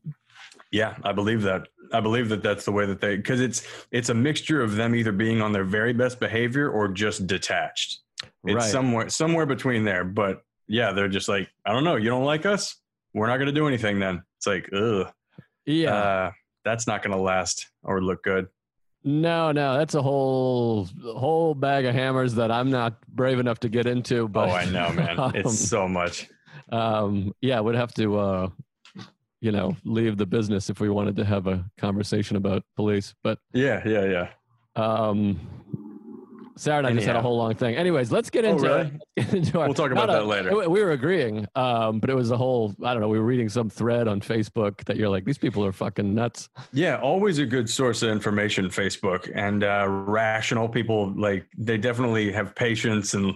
Yeah, 0.70 0.96
I 1.02 1.10
believe 1.10 1.42
that. 1.42 1.66
I 1.92 2.00
believe 2.00 2.28
that 2.28 2.42
that's 2.44 2.64
the 2.64 2.72
way 2.72 2.86
that 2.86 3.00
they 3.00 3.16
because 3.16 3.40
it's 3.40 3.66
it's 3.90 4.10
a 4.10 4.14
mixture 4.14 4.62
of 4.62 4.76
them 4.76 4.94
either 4.94 5.12
being 5.12 5.42
on 5.42 5.50
their 5.50 5.64
very 5.64 5.92
best 5.92 6.20
behavior 6.20 6.70
or 6.70 6.86
just 6.86 7.26
detached. 7.26 7.98
It's 8.44 8.54
right. 8.54 8.70
somewhere 8.70 9.08
somewhere 9.08 9.46
between 9.46 9.84
there. 9.84 10.04
But 10.04 10.42
yeah, 10.68 10.92
they're 10.92 11.08
just 11.08 11.28
like, 11.28 11.48
I 11.66 11.72
don't 11.72 11.84
know, 11.84 11.96
you 11.96 12.08
don't 12.10 12.24
like 12.24 12.46
us? 12.46 12.76
We're 13.14 13.26
not 13.26 13.38
gonna 13.38 13.52
do 13.52 13.66
anything 13.68 13.98
then. 13.98 14.22
It's 14.38 14.46
like, 14.46 14.68
ugh. 14.72 15.12
yeah. 15.66 15.94
Uh, 15.94 16.30
that's 16.64 16.86
not 16.86 17.02
gonna 17.02 17.20
last 17.20 17.68
or 17.82 18.02
look 18.02 18.22
good. 18.22 18.48
No, 19.06 19.52
no, 19.52 19.76
that's 19.76 19.94
a 19.94 20.00
whole 20.02 20.88
whole 21.04 21.54
bag 21.54 21.84
of 21.84 21.94
hammers 21.94 22.34
that 22.36 22.50
I'm 22.50 22.70
not 22.70 23.06
brave 23.08 23.38
enough 23.38 23.60
to 23.60 23.68
get 23.68 23.86
into. 23.86 24.28
But 24.28 24.48
oh, 24.48 24.52
I 24.52 24.64
know, 24.64 24.90
man. 24.92 25.18
It's 25.34 25.58
so 25.58 25.86
much. 25.86 26.28
um, 26.72 27.34
yeah, 27.42 27.60
we'd 27.60 27.76
have 27.76 27.92
to, 27.94 28.18
uh, 28.18 28.48
you 29.42 29.52
know, 29.52 29.76
leave 29.84 30.16
the 30.16 30.24
business 30.24 30.70
if 30.70 30.80
we 30.80 30.88
wanted 30.88 31.16
to 31.16 31.24
have 31.24 31.46
a 31.46 31.66
conversation 31.76 32.36
about 32.36 32.62
police. 32.76 33.14
But 33.22 33.38
Yeah, 33.52 33.82
yeah, 33.86 34.04
yeah. 34.06 34.28
um, 34.82 35.38
Sarah 36.56 36.78
and 36.78 36.86
I 36.86 36.92
just 36.92 37.06
had 37.06 37.16
a 37.16 37.22
whole 37.22 37.36
long 37.36 37.54
thing. 37.54 37.74
Anyways, 37.76 38.12
let's 38.12 38.30
get 38.30 38.44
into, 38.44 38.68
Oh, 38.68 38.78
into. 38.80 38.90
really? 38.90 39.00
let's 39.16 39.30
get 39.30 39.34
into 39.38 39.58
our- 39.60 39.66
We'll 39.66 39.74
talk 39.74 39.90
about 39.90 40.06
that 40.08 40.26
later. 40.26 40.56
we- 40.56 40.66
We 40.68 40.82
were 40.84 40.92
agreeing, 40.92 41.46
um, 41.54 41.98
but 42.00 42.10
it 42.10 42.14
was 42.14 42.30
a 42.30 42.36
whole. 42.36 42.74
I 42.84 42.92
don't 42.92 43.00
know. 43.00 43.08
We 43.08 43.18
were 43.18 43.24
reading 43.24 43.48
some 43.48 43.68
thread 43.70 44.06
on 44.08 44.20
Facebook 44.20 44.84
that 44.84 44.96
you're 44.96 45.08
like, 45.08 45.24
these 45.24 45.38
people 45.38 45.64
are 45.64 45.72
fucking 45.72 46.14
nuts. 46.14 46.48
Yeah, 46.72 46.96
always 47.00 47.38
a 47.38 47.46
good 47.46 47.68
source 47.68 48.02
of 48.02 48.10
information, 48.10 48.66
Facebook. 48.66 49.30
And 49.34 49.64
uh, 49.64 49.86
rational 49.88 50.68
people, 50.68 51.12
like, 51.16 51.46
they 51.58 51.76
definitely 51.78 52.30
have 52.32 52.54
patience 52.54 53.14
and 53.14 53.34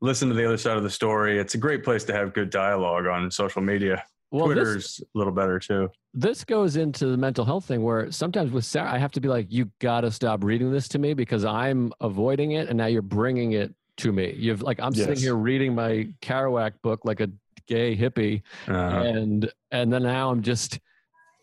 listen 0.00 0.28
to 0.28 0.34
the 0.34 0.44
other 0.44 0.58
side 0.58 0.76
of 0.76 0.82
the 0.82 0.90
story. 0.90 1.38
It's 1.38 1.54
a 1.54 1.58
great 1.58 1.82
place 1.84 2.04
to 2.04 2.12
have 2.12 2.34
good 2.34 2.50
dialogue 2.50 3.06
on 3.06 3.30
social 3.30 3.62
media. 3.62 4.04
Well, 4.30 4.48
this, 4.48 4.54
Twitter's 4.56 5.00
a 5.14 5.18
little 5.18 5.32
better 5.32 5.58
too. 5.58 5.88
this 6.14 6.44
goes 6.44 6.76
into 6.76 7.06
the 7.06 7.16
mental 7.16 7.44
health 7.44 7.64
thing 7.66 7.82
where 7.82 8.10
sometimes 8.10 8.50
with 8.50 8.64
Sarah, 8.64 8.92
I 8.92 8.98
have 8.98 9.12
to 9.12 9.20
be 9.20 9.28
like, 9.28 9.46
you 9.50 9.70
got 9.80 10.00
to 10.02 10.10
stop 10.10 10.42
reading 10.44 10.72
this 10.72 10.88
to 10.88 10.98
me 10.98 11.14
because 11.14 11.44
I'm 11.44 11.92
avoiding 12.00 12.52
it. 12.52 12.68
And 12.68 12.76
now 12.78 12.86
you're 12.86 13.02
bringing 13.02 13.52
it 13.52 13.74
to 13.98 14.12
me. 14.12 14.34
You've 14.36 14.62
like, 14.62 14.80
I'm 14.80 14.94
sitting 14.94 15.16
here 15.16 15.34
reading 15.36 15.74
my 15.74 16.08
Kerouac 16.22 16.72
book 16.82 17.00
like 17.04 17.20
a 17.20 17.30
gay 17.66 17.96
hippie. 17.96 18.42
Uh, 18.68 18.72
And, 18.72 19.52
and 19.70 19.92
then 19.92 20.02
now 20.02 20.30
I'm 20.30 20.42
just 20.42 20.80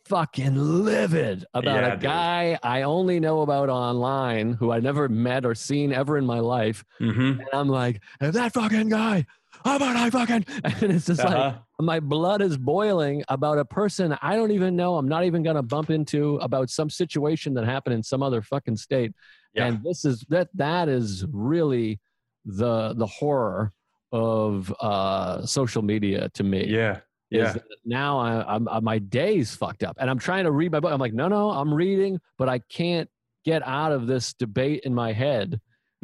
fucking 0.06 0.56
livid 0.56 1.46
about 1.54 1.76
Yeah, 1.76 1.88
a 1.88 1.92
dude. 1.92 2.02
guy 2.02 2.60
I 2.62 2.82
only 2.82 3.20
know 3.22 3.42
about 3.42 3.70
online 3.70 4.54
who 4.54 4.72
I 4.72 4.80
never 4.82 5.08
met 5.08 5.46
or 5.46 5.56
seen 5.56 5.94
ever 5.94 6.18
in 6.18 6.26
my 6.26 6.40
life. 6.40 6.84
mhm. 7.00 7.40
And 7.40 7.48
I'm 7.54 7.70
like, 7.70 8.02
that 8.20 8.54
fucking 8.54 8.90
guy, 8.90 9.26
how 9.64 9.76
about 9.78 9.96
I 9.96 10.10
fucking, 10.10 10.46
and 10.64 10.92
it's 10.92 11.06
just 11.06 11.24
like, 11.24 11.36
Uh-huh. 11.36 11.58
my 11.80 12.00
blood 12.00 12.42
is 12.42 12.58
boiling 12.58 13.24
about 13.30 13.58
a 13.58 13.66
person 13.66 14.18
I 14.22 14.36
don't 14.36 14.52
even 14.52 14.76
know. 14.76 14.96
I'm 14.98 15.08
not 15.08 15.24
even 15.26 15.44
going 15.44 15.56
to 15.56 15.64
bump 15.64 15.90
into 15.90 16.36
about 16.38 16.70
some 16.70 16.90
situation 16.90 17.54
that 17.56 17.66
happened 17.66 17.96
in 17.96 18.04
some 18.04 18.22
other 18.24 18.42
fucking 18.42 18.78
state. 18.78 19.14
Yeah. 19.54 19.68
And 19.68 19.84
this 19.84 20.04
is 20.06 20.26
that 20.30 20.50
that 20.56 20.90
is 20.90 21.26
really 21.32 22.00
the 22.46 22.94
the 22.96 23.06
horror 23.06 23.72
of 24.12 24.74
uh, 24.80 25.46
social 25.46 25.82
media 25.82 26.30
to 26.36 26.44
me. 26.44 26.66
yeah, 26.68 27.00
yeah. 27.30 27.56
now 27.86 28.20
I, 28.20 28.56
I'm, 28.56 28.68
i 28.68 28.80
my 28.80 29.00
day's 29.00 29.56
fucked 29.56 29.84
up, 29.84 29.98
and 30.00 30.10
I'm 30.10 30.20
trying 30.20 30.44
to 30.44 30.52
read 30.52 30.72
my 30.72 30.80
book. 30.80 30.92
I'm 30.92 31.00
like, 31.00 31.14
no, 31.14 31.28
no, 31.28 31.50
I'm 31.52 31.74
reading, 31.74 32.20
but 32.38 32.48
I 32.50 32.60
can't 32.60 33.10
get 33.46 33.62
out 33.66 33.92
of 33.92 34.08
this 34.08 34.34
debate 34.34 34.82
in 34.86 34.94
my 34.94 35.14
head. 35.14 35.60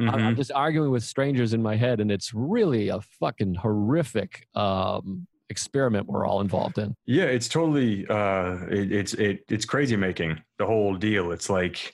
I'm, 0.08 0.28
I'm 0.28 0.36
just 0.36 0.52
arguing 0.52 0.92
with 0.92 1.04
strangers 1.04 1.54
in 1.54 1.62
my 1.62 1.76
head, 1.76 2.00
and 2.00 2.12
it's 2.12 2.34
really 2.34 2.90
a 2.90 3.02
fucking 3.02 3.56
horrific 3.56 4.48
um, 4.56 5.28
experiment 5.50 6.08
we're 6.08 6.26
all 6.26 6.42
involved 6.42 6.78
in. 6.78 6.96
Yeah, 7.06 7.26
it's 7.26 7.50
totally 7.50 8.08
uh 8.08 8.58
it, 8.70 8.92
it's 8.92 9.14
it 9.16 9.44
it's 9.50 9.66
crazy 9.66 9.96
making 9.96 10.42
the 10.58 10.66
whole 10.66 10.96
deal. 10.96 11.32
It's 11.32 11.50
like 11.50 11.94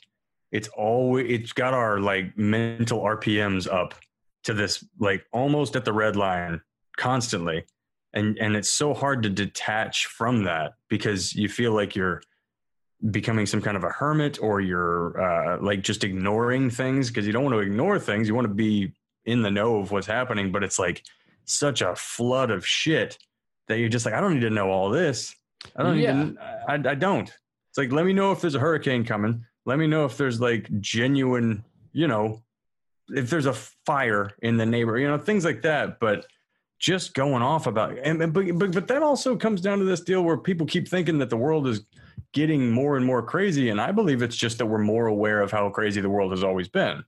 it's 0.51 0.67
always 0.69 1.25
it's 1.29 1.53
got 1.53 1.73
our 1.73 1.99
like 1.99 2.37
mental 2.37 3.01
RPMs 3.01 3.71
up 3.71 3.95
to 4.43 4.53
this 4.53 4.85
like 4.99 5.25
almost 5.33 5.75
at 5.75 5.85
the 5.85 5.93
red 5.93 6.15
line 6.15 6.61
constantly. 6.97 7.65
And 8.13 8.37
and 8.39 8.55
it's 8.55 8.69
so 8.69 8.93
hard 8.93 9.23
to 9.23 9.29
detach 9.29 10.05
from 10.05 10.43
that 10.43 10.73
because 10.89 11.33
you 11.35 11.49
feel 11.49 11.73
like 11.73 11.95
you're 11.95 12.21
becoming 13.11 13.45
some 13.45 13.61
kind 13.61 13.75
of 13.77 13.83
a 13.83 13.89
hermit 13.89 14.39
or 14.41 14.61
you're 14.61 15.21
uh 15.21 15.57
like 15.61 15.81
just 15.81 16.03
ignoring 16.03 16.69
things 16.69 17.09
because 17.09 17.27
you 17.27 17.33
don't 17.33 17.43
want 17.43 17.53
to 17.53 17.59
ignore 17.59 17.99
things. 17.99 18.27
You 18.27 18.35
want 18.35 18.47
to 18.47 18.53
be 18.53 18.93
in 19.25 19.41
the 19.41 19.51
know 19.51 19.77
of 19.77 19.91
what's 19.91 20.07
happening, 20.07 20.51
but 20.51 20.63
it's 20.63 20.79
like 20.79 21.03
such 21.45 21.81
a 21.81 21.95
flood 21.95 22.51
of 22.51 22.65
shit 22.65 23.17
that 23.67 23.79
you're 23.79 23.89
just 23.89 24.05
like, 24.05 24.13
I 24.15 24.21
don't 24.21 24.33
need 24.35 24.41
to 24.41 24.49
know 24.49 24.69
all 24.71 24.89
this. 24.89 25.35
I 25.75 25.83
don't 25.83 25.97
Yeah. 25.97 26.11
even, 26.11 26.37
I, 26.67 26.73
I 26.75 26.95
don't. 26.95 27.27
It's 27.69 27.77
like, 27.77 27.91
let 27.91 28.05
me 28.05 28.13
know 28.13 28.31
if 28.31 28.41
there's 28.41 28.55
a 28.55 28.59
hurricane 28.59 29.03
coming. 29.03 29.43
Let 29.65 29.79
me 29.79 29.87
know 29.87 30.05
if 30.05 30.15
there's 30.17 30.39
like 30.39 30.69
genuine, 30.79 31.63
you 31.91 32.07
know, 32.07 32.43
if 33.09 33.29
there's 33.29 33.47
a 33.47 33.53
fire 33.53 34.31
in 34.41 34.57
the 34.57 34.65
neighbor, 34.65 34.97
you 34.97 35.07
know, 35.07 35.17
things 35.17 35.43
like 35.43 35.63
that. 35.63 35.99
But 35.99 36.25
just 36.79 37.13
going 37.13 37.41
off 37.41 37.67
about 37.67 37.97
and, 38.03 38.21
and 38.21 38.33
but, 38.33 38.45
but 38.59 38.71
but 38.73 38.87
that 38.87 39.01
also 39.01 39.35
comes 39.35 39.61
down 39.61 39.79
to 39.79 39.85
this 39.85 40.01
deal 40.01 40.23
where 40.23 40.37
people 40.37 40.67
keep 40.67 40.87
thinking 40.87 41.17
that 41.19 41.29
the 41.29 41.37
world 41.37 41.67
is 41.67 41.81
getting 42.35 42.69
more 42.69 42.97
and 42.97 43.05
more 43.05 43.23
crazy, 43.23 43.69
and 43.69 43.81
I 43.81 43.91
believe 43.91 44.21
it's 44.21 44.35
just 44.35 44.59
that 44.59 44.65
we're 44.67 44.77
more 44.77 45.07
aware 45.07 45.41
of 45.41 45.51
how 45.51 45.69
crazy 45.69 46.01
the 46.01 46.09
world 46.09 46.31
has 46.31 46.43
always 46.43 46.67
been. 46.67 47.03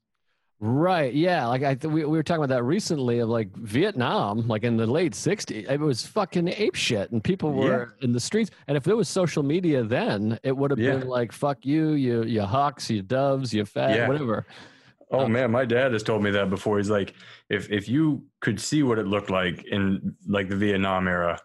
Right. 0.60 1.14
Yeah. 1.14 1.46
Like 1.46 1.62
I, 1.62 1.76
th- 1.76 1.94
we, 1.94 2.04
we 2.04 2.18
were 2.18 2.24
talking 2.24 2.44
about 2.44 2.56
that 2.56 2.64
recently 2.64 3.20
of 3.20 3.30
like 3.30 3.56
Vietnam, 3.58 4.48
like 4.48 4.64
in 4.64 4.76
the 4.76 4.88
late 4.88 5.12
'60s, 5.12 5.70
it 5.70 5.80
was 5.80 6.04
fucking 6.08 6.48
ape 6.48 6.74
shit, 6.74 7.12
and 7.12 7.24
people 7.24 7.52
were 7.54 7.96
in 8.02 8.12
the 8.12 8.20
streets. 8.20 8.50
And 8.68 8.76
if 8.76 8.84
there 8.84 8.96
was 8.96 9.08
social 9.08 9.44
media 9.44 9.84
then, 9.84 10.40
it 10.42 10.58
would 10.58 10.72
have 10.72 10.80
Yeah. 10.80 10.96
been 10.98 11.08
like 11.10 11.32
"fuck 11.32 11.64
you, 11.64 11.92
you, 11.92 12.24
you 12.24 12.42
hawks, 12.42 12.90
you 12.90 13.04
doves, 13.04 13.54
you 13.54 13.66
fat, 13.66 13.96
Yeah. 13.96 14.08
whatever." 14.08 14.48
Oh 15.12 15.26
Um, 15.26 15.32
man, 15.34 15.52
my 15.52 15.64
dad 15.64 15.94
has 15.94 16.02
told 16.04 16.24
me 16.24 16.32
that 16.32 16.50
before. 16.50 16.78
He's 16.78 16.90
like, 16.90 17.14
if 17.50 17.70
if 17.72 17.88
you 17.88 18.24
could 18.42 18.60
see 18.60 18.82
what 18.82 18.98
it 18.98 19.06
looked 19.06 19.30
like 19.30 19.64
in 19.66 20.16
like 20.28 20.50
the 20.50 20.56
Vietnam 20.56 21.08
era, 21.08 21.40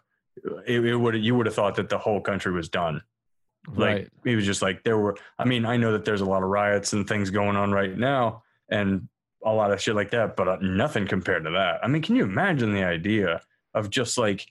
it, 0.65 0.83
it 0.83 0.95
would 0.95 1.23
you 1.23 1.35
would 1.35 1.45
have 1.45 1.53
thought 1.55 1.75
that 1.75 1.87
the 1.89 1.99
whole 1.99 2.19
country 2.19 2.51
was 2.51 2.67
done. 2.67 2.99
Like 3.67 3.77
right. 3.77 4.09
he 4.25 4.35
was 4.35 4.45
just 4.45 4.61
like 4.61 4.83
there 4.83 4.97
were. 4.97 5.17
I 5.39 5.45
mean, 5.45 5.65
I 5.65 5.77
know 5.77 5.93
that 5.93 6.05
there's 6.05 6.21
a 6.21 6.25
lot 6.25 6.43
of 6.43 6.49
riots 6.49 6.93
and 6.93 7.07
things 7.07 7.29
going 7.29 7.55
on 7.55 7.71
right 7.71 7.97
now, 7.97 8.43
and 8.69 9.07
a 9.43 9.53
lot 9.53 9.71
of 9.71 9.81
shit 9.81 9.95
like 9.95 10.11
that, 10.11 10.35
but 10.35 10.47
uh, 10.47 10.57
nothing 10.61 11.07
compared 11.07 11.43
to 11.45 11.51
that. 11.51 11.79
I 11.83 11.87
mean, 11.87 12.01
can 12.01 12.15
you 12.15 12.23
imagine 12.23 12.73
the 12.73 12.83
idea 12.83 13.41
of 13.73 13.89
just 13.89 14.17
like 14.17 14.45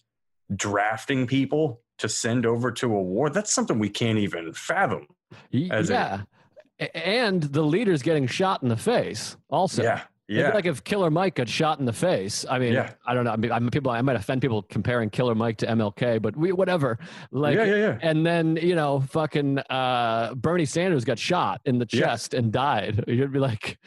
drafting 0.55 1.27
people 1.27 1.81
to 1.99 2.09
send 2.09 2.47
over 2.47 2.71
to 2.73 2.87
a 2.87 3.03
war? 3.03 3.31
That's 3.31 3.53
something 3.53 3.79
we 3.79 3.89
can't 3.89 4.19
even 4.19 4.53
fathom. 4.53 5.07
Yeah. 5.51 6.23
A- 6.81 6.97
and 6.97 7.43
the 7.43 7.63
leader's 7.63 8.03
getting 8.03 8.27
shot 8.27 8.63
in 8.63 8.69
the 8.69 8.77
face. 8.77 9.37
Also, 9.51 9.83
yeah, 9.83 10.03
It'd 10.33 10.45
yeah. 10.45 10.51
be 10.51 10.55
like 10.55 10.67
if 10.67 10.83
Killer 10.85 11.11
Mike 11.11 11.35
got 11.37 11.49
shot 11.49 11.79
in 11.79 11.85
the 11.85 11.93
face. 11.93 12.45
I 12.49 12.59
mean, 12.59 12.73
Yeah. 12.73 12.93
I 13.07 13.15
don't 13.15 13.25
know. 13.25 13.33
I 13.33 13.37
mean, 13.37 13.53
I'm 13.53 13.69
people. 13.71 13.91
I 13.93 14.01
might 14.03 14.17
offend 14.17 14.41
people 14.41 14.63
comparing 14.63 15.11
Killer 15.11 15.35
Mike 15.35 15.59
to 15.59 15.67
MLK, 15.67 16.21
but 16.23 16.37
we 16.37 16.53
whatever. 16.53 16.99
Like, 17.31 17.57
yeah, 17.57 17.65
yeah, 17.65 17.77
yeah. 17.77 17.99
and 18.03 18.25
then 18.25 18.57
you 18.63 18.75
know, 18.75 19.01
fucking 19.01 19.59
uh, 19.59 20.35
Bernie 20.35 20.65
Sanders 20.65 21.05
got 21.05 21.19
shot 21.19 21.61
in 21.65 21.79
the 21.79 21.87
Yeah. 21.93 22.01
chest 22.07 22.35
and 22.35 22.53
died. 22.53 23.05
You'd 23.07 23.33
be 23.33 23.39
like, 23.39 23.79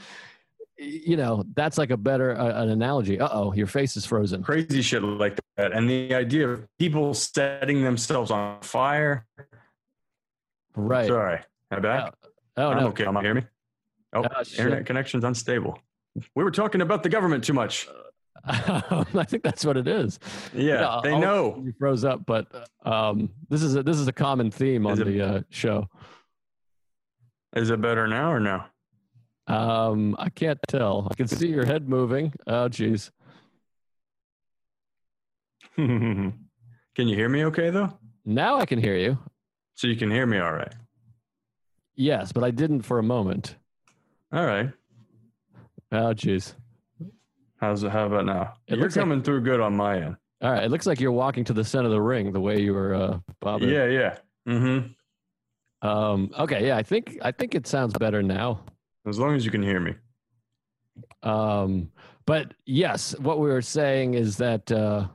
you 0.77 1.15
know, 1.17 1.43
that's 1.55 1.77
like 1.77 1.89
a 1.89 1.97
better 1.97 2.37
uh, 2.37 2.61
an 2.63 2.69
analogy. 2.69 3.19
Uh 3.19 3.29
oh, 3.31 3.53
your 3.53 3.67
face 3.67 3.95
is 3.97 4.05
frozen. 4.05 4.43
crazy 4.43 4.81
shit 4.81 5.01
like 5.03 5.39
that. 5.57 5.71
And 5.71 5.89
the 5.89 6.13
idea 6.13 6.49
of 6.49 6.67
people 6.77 7.13
setting 7.13 7.81
themselves 7.83 8.29
on 8.29 8.61
fire. 8.61 9.25
Right. 10.75 11.07
Sorry, 11.07 11.39
am 11.71 11.77
I 11.77 11.79
back? 11.79 12.13
Oh 12.57 12.69
I'm 12.71 12.79
no. 12.81 12.87
okay. 12.89 13.05
Am 13.05 13.15
I 13.17 13.21
hear 13.21 13.33
me? 13.33 13.43
Oh, 14.13 14.23
Oh, 14.23 14.43
shit. 14.43 14.59
internet 14.59 14.85
connection's 14.85 15.23
unstable. 15.23 15.79
We 16.35 16.43
were 16.43 16.51
talking 16.51 16.81
about 16.81 17.03
the 17.03 17.09
government 17.09 17.43
too 17.43 17.53
much. 17.53 17.87
I 18.45 19.25
think 19.27 19.43
that's 19.43 19.65
what 19.65 19.75
it 19.75 19.87
is. 19.87 20.19
Yeah, 20.53 20.79
Yeah, 20.81 20.99
they 21.03 21.11
I'll- 21.11 21.19
know. 21.19 21.61
You 21.63 21.73
froze 21.79 22.05
up, 22.05 22.25
but 22.25 22.69
um, 22.85 23.29
this 23.49 23.63
is 23.63 23.75
a, 23.75 23.83
this 23.83 23.97
is 23.97 24.07
a 24.07 24.13
common 24.13 24.51
theme 24.51 24.85
on 24.85 25.01
it- 25.01 25.05
the 25.05 25.21
uh, 25.21 25.41
show. 25.49 25.89
Is 27.55 27.69
it 27.69 27.81
better 27.81 28.07
now 28.07 28.31
or 28.31 28.39
no? 28.39 28.63
Um, 29.47 30.15
I 30.19 30.29
can't 30.29 30.59
tell. 30.67 31.07
I 31.09 31.15
can 31.15 31.27
see 31.27 31.47
your 31.47 31.65
head 31.65 31.87
moving. 31.87 32.33
Oh, 32.47 32.67
geez. 32.67 33.11
can 35.75 36.33
you 36.97 37.15
hear 37.15 37.29
me 37.29 37.45
okay 37.45 37.69
though? 37.69 37.97
Now 38.25 38.57
I 38.59 38.65
can 38.65 38.79
hear 38.79 38.95
you. 38.97 39.17
So 39.75 39.87
you 39.87 39.95
can 39.95 40.09
hear 40.09 40.25
me 40.25 40.39
all 40.39 40.53
right. 40.53 40.73
Yes, 41.95 42.31
but 42.31 42.43
I 42.43 42.51
didn't 42.51 42.81
for 42.81 42.99
a 42.99 43.03
moment. 43.03 43.55
All 44.33 44.45
right. 44.45 44.71
Oh, 45.95 46.13
geez. 46.13 46.55
How's 47.57 47.83
it? 47.83 47.91
How 47.91 48.05
about 48.07 48.25
now? 48.25 48.53
It 48.67 48.73
You're 48.75 48.81
looks 48.81 48.95
like- 48.95 49.03
coming 49.03 49.21
through 49.23 49.41
good 49.41 49.59
on 49.61 49.75
my 49.75 49.97
end. 50.01 50.17
All 50.41 50.51
right. 50.51 50.63
It 50.63 50.69
looks 50.69 50.85
like 50.85 50.99
you're 50.99 51.11
walking 51.13 51.43
to 51.45 51.53
the 51.53 51.63
center 51.63 51.85
of 51.85 51.91
the 51.91 52.01
ring 52.01 52.31
the 52.33 52.39
way 52.41 52.59
you 52.59 52.73
were 52.73 52.93
uh, 52.93 53.19
bobbing. 53.39 53.69
Yeah, 53.69 53.85
yeah. 53.85 54.17
Mm-hmm. 54.47 55.87
Um, 55.87 56.31
okay. 56.37 56.67
Yeah. 56.67 56.75
I 56.77 56.83
think 56.83 57.17
I 57.21 57.31
think 57.31 57.55
it 57.55 57.65
sounds 57.65 57.93
better 57.93 58.21
now. 58.21 58.61
As 59.07 59.17
long 59.17 59.35
as 59.35 59.45
you 59.45 59.51
can 59.51 59.63
hear 59.63 59.79
me. 59.79 59.95
Um, 61.23 61.91
but 62.25 62.53
yes, 62.65 63.17
what 63.19 63.39
we 63.39 63.47
were 63.49 63.61
saying 63.61 64.15
is 64.15 64.37
that 64.37 64.69
uh, 64.71 65.07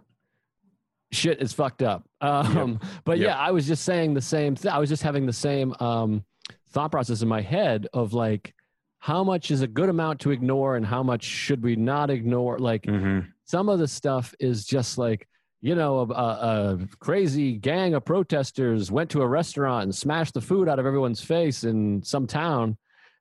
shit 1.13 1.41
is 1.43 1.53
fucked 1.53 1.83
up. 1.83 2.09
Um, 2.21 2.81
But 3.05 3.19
Yep. 3.19 3.27
yeah, 3.27 3.37
I 3.37 3.51
was 3.51 3.67
just 3.67 3.85
saying 3.85 4.15
the 4.15 4.21
same 4.21 4.57
thing. 4.57 4.71
I 4.73 4.79
was 4.79 4.89
just 4.89 5.03
having 5.03 5.27
the 5.27 5.33
same 5.33 5.75
um, 5.81 6.25
thought 6.71 6.91
process 6.91 7.23
in 7.23 7.29
my 7.29 7.41
head 7.41 7.87
of 7.93 8.13
like, 8.15 8.55
how 9.01 9.25
much 9.25 9.51
is 9.51 9.63
a 9.63 9.67
good 9.67 9.89
amount 9.89 10.21
to 10.21 10.31
ignore 10.31 10.77
and 10.77 10.85
how 10.87 11.03
much 11.03 11.25
should 11.25 11.63
we 11.63 11.75
not 11.75 12.11
ignore? 12.11 12.59
Like, 12.59 12.83
Mm-hmm. 12.83 13.29
some 13.45 13.69
of 13.69 13.79
the 13.79 13.89
stuff 13.89 14.35
is 14.39 14.65
just 14.65 14.99
like, 14.99 15.27
you 15.63 15.75
know, 15.75 16.01
a, 16.01 16.05
a, 16.05 16.75
a 16.75 16.79
crazy 17.01 17.53
gang 17.57 17.95
of 17.95 18.05
protesters 18.05 18.91
went 18.91 19.11
to 19.11 19.23
a 19.23 19.27
restaurant 19.27 19.85
and 19.85 19.95
smashed 19.95 20.35
the 20.35 20.41
food 20.41 20.69
out 20.69 20.79
of 20.79 20.87
everyone's 20.87 21.21
face 21.23 21.65
in 21.65 22.03
some 22.03 22.27
town. 22.27 22.77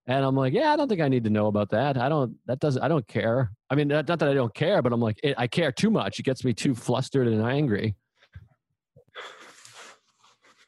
And 0.07 0.25
I'm 0.25 0.35
like, 0.35 0.53
yeah, 0.53 0.71
I 0.73 0.75
don't 0.75 0.87
think 0.87 1.01
I 1.01 1.07
need 1.07 1.23
to 1.25 1.29
know 1.29 1.47
about 1.47 1.69
that. 1.69 1.97
I 1.97 2.09
don't, 2.09 2.35
that 2.45 2.59
doesn't, 2.59 2.81
I 2.81 2.87
don't 2.87 3.07
care. 3.07 3.51
I 3.69 3.75
mean, 3.75 3.87
not, 3.89 4.07
not 4.07 4.19
that 4.19 4.29
I 4.29 4.33
don't 4.33 4.53
care, 4.53 4.81
but 4.81 4.91
I'm 4.91 5.01
like, 5.01 5.19
it, 5.23 5.35
I 5.37 5.47
care 5.47 5.71
too 5.71 5.89
much. 5.91 6.19
It 6.19 6.23
gets 6.23 6.43
me 6.43 6.53
too 6.53 6.73
flustered 6.75 7.27
and 7.27 7.41
angry. 7.41 7.95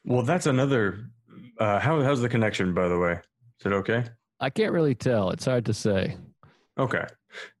Well, 0.04 0.22
that's 0.22 0.46
another. 0.46 1.06
Uh, 1.58 1.78
how 1.78 2.02
how's 2.02 2.20
the 2.20 2.28
connection, 2.28 2.74
by 2.74 2.88
the 2.88 2.98
way? 2.98 3.12
Is 3.60 3.66
it 3.66 3.72
okay? 3.72 4.04
I 4.42 4.50
can't 4.50 4.72
really 4.72 4.96
tell. 4.96 5.30
It's 5.30 5.44
hard 5.44 5.64
to 5.66 5.72
say. 5.72 6.16
Okay. 6.76 7.06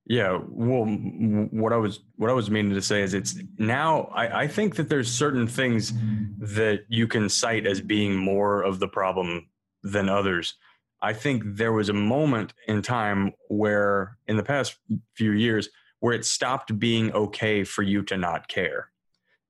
Yeah. 0.04 0.40
Well, 0.48 0.84
what 0.84 1.72
I 1.72 1.76
was 1.76 2.00
what 2.16 2.28
I 2.28 2.32
was 2.32 2.50
meaning 2.50 2.74
to 2.74 2.82
say 2.82 3.02
is 3.02 3.14
it's 3.14 3.40
now 3.56 4.10
I, 4.12 4.42
I 4.42 4.48
think 4.48 4.74
that 4.76 4.88
there's 4.88 5.10
certain 5.10 5.46
things 5.46 5.92
that 6.38 6.80
you 6.88 7.06
can 7.06 7.28
cite 7.28 7.66
as 7.66 7.80
being 7.80 8.16
more 8.16 8.62
of 8.62 8.80
the 8.80 8.88
problem 8.88 9.48
than 9.84 10.08
others. 10.08 10.54
I 11.00 11.12
think 11.12 11.44
there 11.46 11.72
was 11.72 11.88
a 11.88 11.94
moment 11.94 12.52
in 12.66 12.82
time 12.82 13.32
where 13.48 14.18
in 14.26 14.36
the 14.36 14.42
past 14.42 14.76
few 15.14 15.30
years 15.32 15.68
where 16.00 16.14
it 16.14 16.24
stopped 16.24 16.76
being 16.80 17.12
okay 17.12 17.62
for 17.62 17.82
you 17.82 18.02
to 18.02 18.16
not 18.16 18.48
care. 18.48 18.90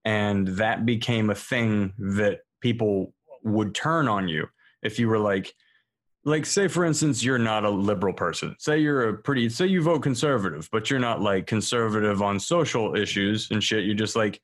And 0.04 0.48
that 0.48 0.84
became 0.84 1.30
a 1.30 1.34
thing 1.34 1.94
that 1.98 2.40
people 2.60 3.14
would 3.42 3.74
turn 3.74 4.06
on 4.06 4.28
you 4.28 4.48
if 4.82 4.98
you 4.98 5.08
were 5.08 5.18
like 5.18 5.54
like 6.24 6.46
say 6.46 6.68
for 6.68 6.84
instance 6.84 7.22
you're 7.22 7.38
not 7.38 7.64
a 7.64 7.70
liberal 7.70 8.14
person. 8.14 8.54
Say 8.58 8.78
you're 8.78 9.08
a 9.08 9.14
pretty 9.14 9.48
say 9.48 9.66
you 9.66 9.82
vote 9.82 10.02
conservative 10.02 10.68
but 10.70 10.90
you're 10.90 11.00
not 11.00 11.20
like 11.20 11.46
conservative 11.46 12.22
on 12.22 12.38
social 12.38 12.96
issues 12.96 13.50
and 13.50 13.62
shit. 13.62 13.84
You're 13.84 13.94
just 13.94 14.16
like 14.16 14.40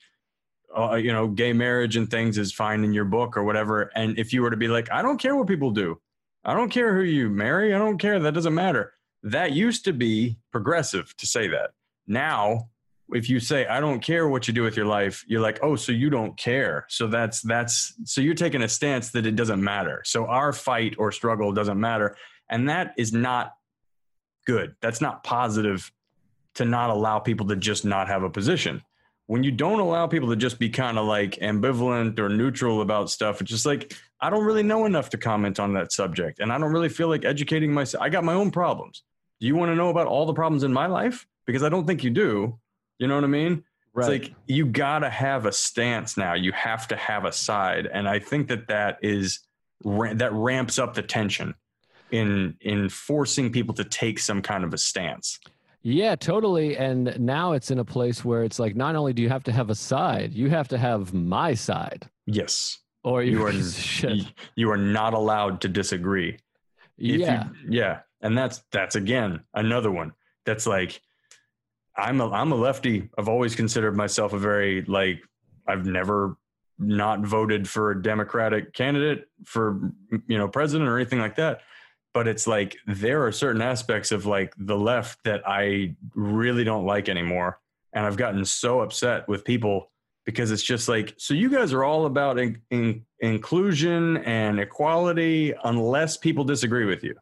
uh, 0.76 0.94
you 0.94 1.12
know 1.12 1.28
gay 1.28 1.52
marriage 1.52 1.96
and 1.96 2.10
things 2.10 2.38
is 2.38 2.52
fine 2.52 2.84
in 2.84 2.92
your 2.92 3.04
book 3.04 3.36
or 3.36 3.44
whatever. 3.44 3.90
And 3.94 4.18
if 4.18 4.32
you 4.32 4.42
were 4.42 4.50
to 4.50 4.56
be 4.56 4.68
like 4.68 4.90
i 4.90 5.02
don't 5.02 5.18
care 5.18 5.36
what 5.36 5.46
people 5.46 5.70
do. 5.70 6.00
I 6.44 6.54
don't 6.54 6.70
care 6.70 6.96
who 6.96 7.02
you 7.02 7.28
marry. 7.28 7.74
I 7.74 7.78
don't 7.78 7.98
care. 7.98 8.18
That 8.18 8.34
doesn't 8.34 8.54
matter. 8.54 8.94
That 9.22 9.52
used 9.52 9.84
to 9.84 9.92
be 9.92 10.38
progressive 10.52 11.14
to 11.18 11.26
say 11.26 11.48
that. 11.48 11.70
Now 12.06 12.70
if 13.14 13.30
you 13.30 13.40
say 13.40 13.66
i 13.66 13.80
don't 13.80 14.00
care 14.00 14.28
what 14.28 14.46
you 14.46 14.54
do 14.54 14.62
with 14.62 14.76
your 14.76 14.86
life 14.86 15.24
you're 15.26 15.40
like 15.40 15.58
oh 15.62 15.76
so 15.76 15.92
you 15.92 16.10
don't 16.10 16.36
care. 16.36 16.86
So 16.88 17.06
that's 17.06 17.40
that's 17.42 17.94
so 18.04 18.20
you're 18.20 18.34
taking 18.34 18.62
a 18.62 18.68
stance 18.68 19.10
that 19.10 19.26
it 19.26 19.36
doesn't 19.36 19.62
matter. 19.62 20.02
So 20.04 20.26
our 20.26 20.52
fight 20.52 20.94
or 20.98 21.12
struggle 21.12 21.52
doesn't 21.52 21.78
matter. 21.78 22.16
And 22.50 22.68
that 22.68 22.94
is 22.96 23.12
not 23.12 23.54
good. 24.46 24.74
That's 24.80 25.00
not 25.00 25.24
positive 25.24 25.90
to 26.54 26.64
not 26.64 26.90
allow 26.90 27.18
people 27.18 27.46
to 27.48 27.56
just 27.56 27.84
not 27.84 28.08
have 28.08 28.22
a 28.22 28.30
position. 28.30 28.82
When 29.26 29.44
you 29.44 29.50
don't 29.50 29.80
allow 29.80 30.06
people 30.06 30.30
to 30.30 30.36
just 30.36 30.58
be 30.58 30.70
kind 30.70 30.98
of 30.98 31.06
like 31.06 31.32
ambivalent 31.36 32.18
or 32.18 32.30
neutral 32.30 32.80
about 32.80 33.10
stuff 33.10 33.42
it's 33.42 33.50
just 33.50 33.66
like 33.66 33.94
i 34.22 34.30
don't 34.30 34.44
really 34.44 34.62
know 34.62 34.86
enough 34.86 35.10
to 35.10 35.18
comment 35.18 35.60
on 35.60 35.74
that 35.74 35.92
subject. 35.92 36.40
And 36.40 36.52
i 36.52 36.58
don't 36.58 36.72
really 36.72 36.88
feel 36.88 37.08
like 37.08 37.24
educating 37.24 37.72
myself 37.72 38.02
i 38.02 38.08
got 38.08 38.24
my 38.24 38.34
own 38.34 38.50
problems. 38.50 39.02
Do 39.40 39.46
you 39.46 39.54
want 39.54 39.70
to 39.70 39.76
know 39.76 39.90
about 39.90 40.06
all 40.06 40.26
the 40.26 40.34
problems 40.34 40.64
in 40.64 40.72
my 40.72 40.86
life? 40.86 41.26
Because 41.46 41.62
i 41.62 41.68
don't 41.68 41.86
think 41.86 42.04
you 42.04 42.10
do 42.10 42.58
you 42.98 43.06
know 43.06 43.14
what 43.14 43.24
i 43.24 43.28
mean 43.28 43.64
Right. 43.94 44.12
it's 44.12 44.28
like 44.28 44.36
you 44.46 44.66
gotta 44.66 45.10
have 45.10 45.46
a 45.46 45.50
stance 45.50 46.16
now. 46.16 46.34
You 46.34 46.52
have 46.52 46.86
to 46.88 46.96
have 46.96 47.24
a 47.24 47.32
side, 47.32 47.88
and 47.92 48.08
I 48.08 48.20
think 48.20 48.46
that 48.48 48.68
that 48.68 48.98
is 49.02 49.40
that 49.82 50.30
ramps 50.32 50.78
up 50.78 50.94
the 50.94 51.02
tension 51.02 51.54
in 52.12 52.54
in 52.60 52.90
forcing 52.90 53.50
people 53.50 53.74
to 53.74 53.84
take 53.84 54.20
some 54.20 54.40
kind 54.40 54.62
of 54.62 54.72
a 54.72 54.78
stance. 54.78 55.40
Yeah, 55.82 56.14
totally. 56.14 56.76
And 56.76 57.18
now 57.18 57.52
it's 57.52 57.70
in 57.72 57.78
a 57.80 57.84
place 57.84 58.24
where 58.24 58.44
it's 58.44 58.58
like 58.60 58.76
not 58.76 58.94
only 58.94 59.12
do 59.14 59.22
you 59.22 59.30
have 59.30 59.42
to 59.44 59.52
have 59.52 59.70
a 59.70 59.74
side, 59.74 60.32
you 60.32 60.48
have 60.50 60.68
to 60.68 60.78
have 60.78 61.12
my 61.14 61.54
side, 61.54 62.08
Yes, 62.26 62.78
or 63.02 63.22
You 63.24 63.42
are-. 63.46 63.52
You 64.54 64.70
are 64.70 64.76
not 64.76 65.12
allowed 65.14 65.60
to 65.62 65.68
disagree. 65.68 66.38
If 66.98 67.20
yeah, 67.20 67.48
you, 67.64 67.78
yeah, 67.80 68.00
and 68.20 68.36
that's 68.38 68.62
that's 68.70 68.94
again 68.94 69.40
another 69.54 69.90
one 69.90 70.12
that's 70.44 70.66
like 70.68 71.00
I'm 71.98 72.20
a 72.20 72.30
I'm 72.30 72.52
a 72.52 72.56
lefty. 72.56 73.08
I've 73.18 73.28
always 73.28 73.54
considered 73.54 73.96
myself 73.96 74.32
a 74.32 74.38
very 74.38 74.82
like 74.82 75.20
I've 75.66 75.84
never 75.84 76.36
not 76.78 77.20
voted 77.20 77.68
for 77.68 77.90
a 77.90 78.02
Democratic 78.02 78.72
candidate 78.72 79.26
for 79.44 79.80
you 80.28 80.38
know 80.38 80.48
president 80.48 80.88
or 80.88 80.96
anything 80.96 81.18
like 81.18 81.36
that. 81.36 81.60
but 82.14 82.26
it's 82.26 82.46
like 82.46 82.76
there 82.86 83.24
are 83.26 83.32
certain 83.32 83.62
aspects 83.62 84.12
of 84.12 84.26
like 84.26 84.52
the 84.58 84.76
left 84.76 85.22
that 85.24 85.42
I 85.46 85.94
really 86.14 86.64
don't 86.64 86.86
like 86.86 87.08
anymore. 87.08 87.60
And 87.92 88.04
I've 88.06 88.16
gotten 88.16 88.44
so 88.44 88.80
upset 88.80 89.28
with 89.28 89.44
people 89.44 89.90
because 90.24 90.50
it's 90.50 90.62
just 90.62 90.88
like, 90.88 91.14
so 91.16 91.32
you 91.32 91.48
guys 91.48 91.72
are 91.72 91.84
all 91.84 92.06
about 92.06 92.38
in, 92.38 92.60
in, 92.70 93.04
inclusion 93.20 94.18
and 94.18 94.60
equality 94.60 95.54
unless 95.64 96.16
people 96.16 96.44
disagree 96.44 96.84
with 96.84 97.02
you. 97.02 97.14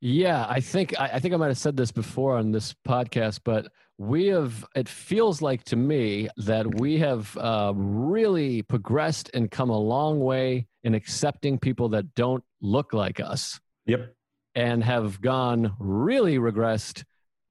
Yeah, 0.00 0.46
I 0.48 0.60
think 0.60 0.98
I, 1.00 1.12
I 1.14 1.18
think 1.18 1.32
I 1.34 1.36
might 1.36 1.48
have 1.48 1.58
said 1.58 1.76
this 1.76 1.90
before 1.92 2.36
on 2.36 2.52
this 2.52 2.74
podcast, 2.86 3.40
but 3.44 3.68
we 4.02 4.26
have. 4.26 4.64
It 4.74 4.88
feels 4.88 5.40
like 5.40 5.62
to 5.64 5.76
me 5.76 6.28
that 6.38 6.80
we 6.80 6.98
have 6.98 7.36
uh, 7.36 7.72
really 7.74 8.62
progressed 8.62 9.30
and 9.32 9.50
come 9.50 9.70
a 9.70 9.78
long 9.78 10.20
way 10.20 10.66
in 10.82 10.94
accepting 10.94 11.58
people 11.58 11.88
that 11.90 12.14
don't 12.14 12.42
look 12.60 12.92
like 12.92 13.20
us. 13.20 13.60
Yep. 13.86 14.14
And 14.54 14.84
have 14.84 15.20
gone 15.20 15.74
really 15.78 16.38
regressed 16.38 17.04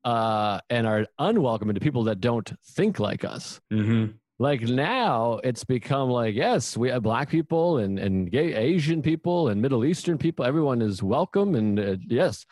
uh, 0.03 0.59
and 0.69 0.85
are 0.85 1.07
unwelcome 1.17 1.73
to 1.73 1.79
people 1.79 2.03
that 2.05 2.19
don't 2.19 2.51
think 2.63 2.99
like 2.99 3.23
us. 3.23 3.61
Mm-hmm. 3.71 4.11
Like 4.37 4.61
now, 4.61 5.39
it's 5.43 5.63
become 5.63 6.09
like 6.09 6.35
yes, 6.35 6.75
we 6.75 6.89
have 6.89 7.03
black 7.03 7.29
people 7.29 7.77
and 7.77 7.99
and 7.99 8.29
gay 8.29 8.53
Asian 8.55 9.01
people 9.01 9.49
and 9.49 9.61
Middle 9.61 9.85
Eastern 9.85 10.17
people. 10.17 10.43
Everyone 10.43 10.81
is 10.81 11.01
welcome 11.01 11.55
and 11.55 11.79
uh, 11.79 11.95
yes, 12.07 12.45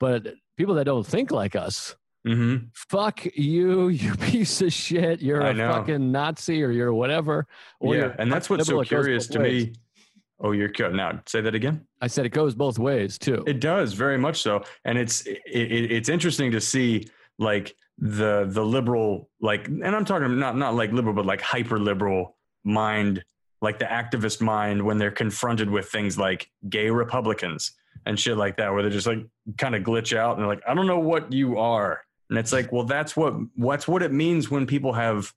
but 0.00 0.26
people 0.56 0.74
that 0.76 0.84
don't 0.84 1.06
think 1.06 1.30
like 1.30 1.54
us, 1.54 1.94
Mm-hmm. 2.26 2.66
fuck 2.74 3.24
you, 3.36 3.88
you 3.88 4.14
piece 4.16 4.60
of 4.60 4.72
shit. 4.72 5.22
You're 5.22 5.42
I 5.42 5.50
a 5.50 5.54
know. 5.54 5.72
fucking 5.72 6.10
Nazi 6.12 6.62
or 6.62 6.70
you're 6.70 6.92
whatever. 6.92 7.46
Or 7.80 7.94
Yeah. 7.94 8.00
you're 8.02 8.10
And 8.18 8.32
that's 8.32 8.50
what's 8.50 8.66
so 8.66 8.72
liberal. 8.76 8.82
It 8.82 8.84
goes 8.90 9.04
curious 9.04 9.26
to 9.28 9.38
ways. 9.38 9.66
me. 9.68 9.72
Oh, 10.40 10.52
you're 10.52 10.68
cutting 10.68 11.00
out. 11.00 11.28
Say 11.28 11.40
that 11.40 11.54
again. 11.54 11.86
I 12.02 12.08
said 12.08 12.26
it 12.26 12.30
goes 12.30 12.54
both 12.54 12.78
ways 12.78 13.16
too. 13.18 13.42
It 13.46 13.60
does 13.60 13.94
very 13.94 14.18
much 14.18 14.42
so, 14.42 14.64
and 14.84 14.98
it's 14.98 15.22
it, 15.24 15.38
it, 15.46 15.92
it's 15.92 16.08
interesting 16.10 16.50
to 16.52 16.60
see 16.60 17.08
like 17.38 17.74
the 17.98 18.44
the 18.48 18.62
liberal 18.62 19.30
like, 19.40 19.68
and 19.68 19.86
I'm 19.86 20.04
talking 20.04 20.38
not 20.38 20.54
not 20.56 20.74
like 20.74 20.92
liberal, 20.92 21.14
but 21.14 21.24
like 21.24 21.40
hyper 21.40 21.78
liberal 21.80 22.36
mind, 22.64 23.24
like 23.62 23.78
the 23.78 23.86
activist 23.86 24.42
mind 24.42 24.82
when 24.84 24.98
they're 24.98 25.10
confronted 25.10 25.70
with 25.70 25.88
things 25.88 26.18
like 26.18 26.50
gay 26.68 26.90
Republicans 26.90 27.72
and 28.04 28.20
shit 28.20 28.36
like 28.36 28.58
that, 28.58 28.70
where 28.74 28.82
they're 28.82 28.90
just 28.90 29.06
like 29.06 29.24
kind 29.56 29.74
of 29.74 29.82
glitch 29.84 30.14
out 30.14 30.32
and 30.34 30.40
they're 30.42 30.48
like, 30.54 30.62
I 30.68 30.74
don't 30.74 30.86
know 30.86 30.98
what 30.98 31.32
you 31.32 31.56
are, 31.58 32.02
and 32.28 32.38
it's 32.38 32.52
like, 32.52 32.72
well, 32.72 32.84
that's 32.84 33.16
what 33.16 33.34
what's 33.54 33.86
what 33.86 34.02
it 34.02 34.12
means 34.12 34.50
when 34.50 34.66
people 34.66 34.92
have 34.92 35.32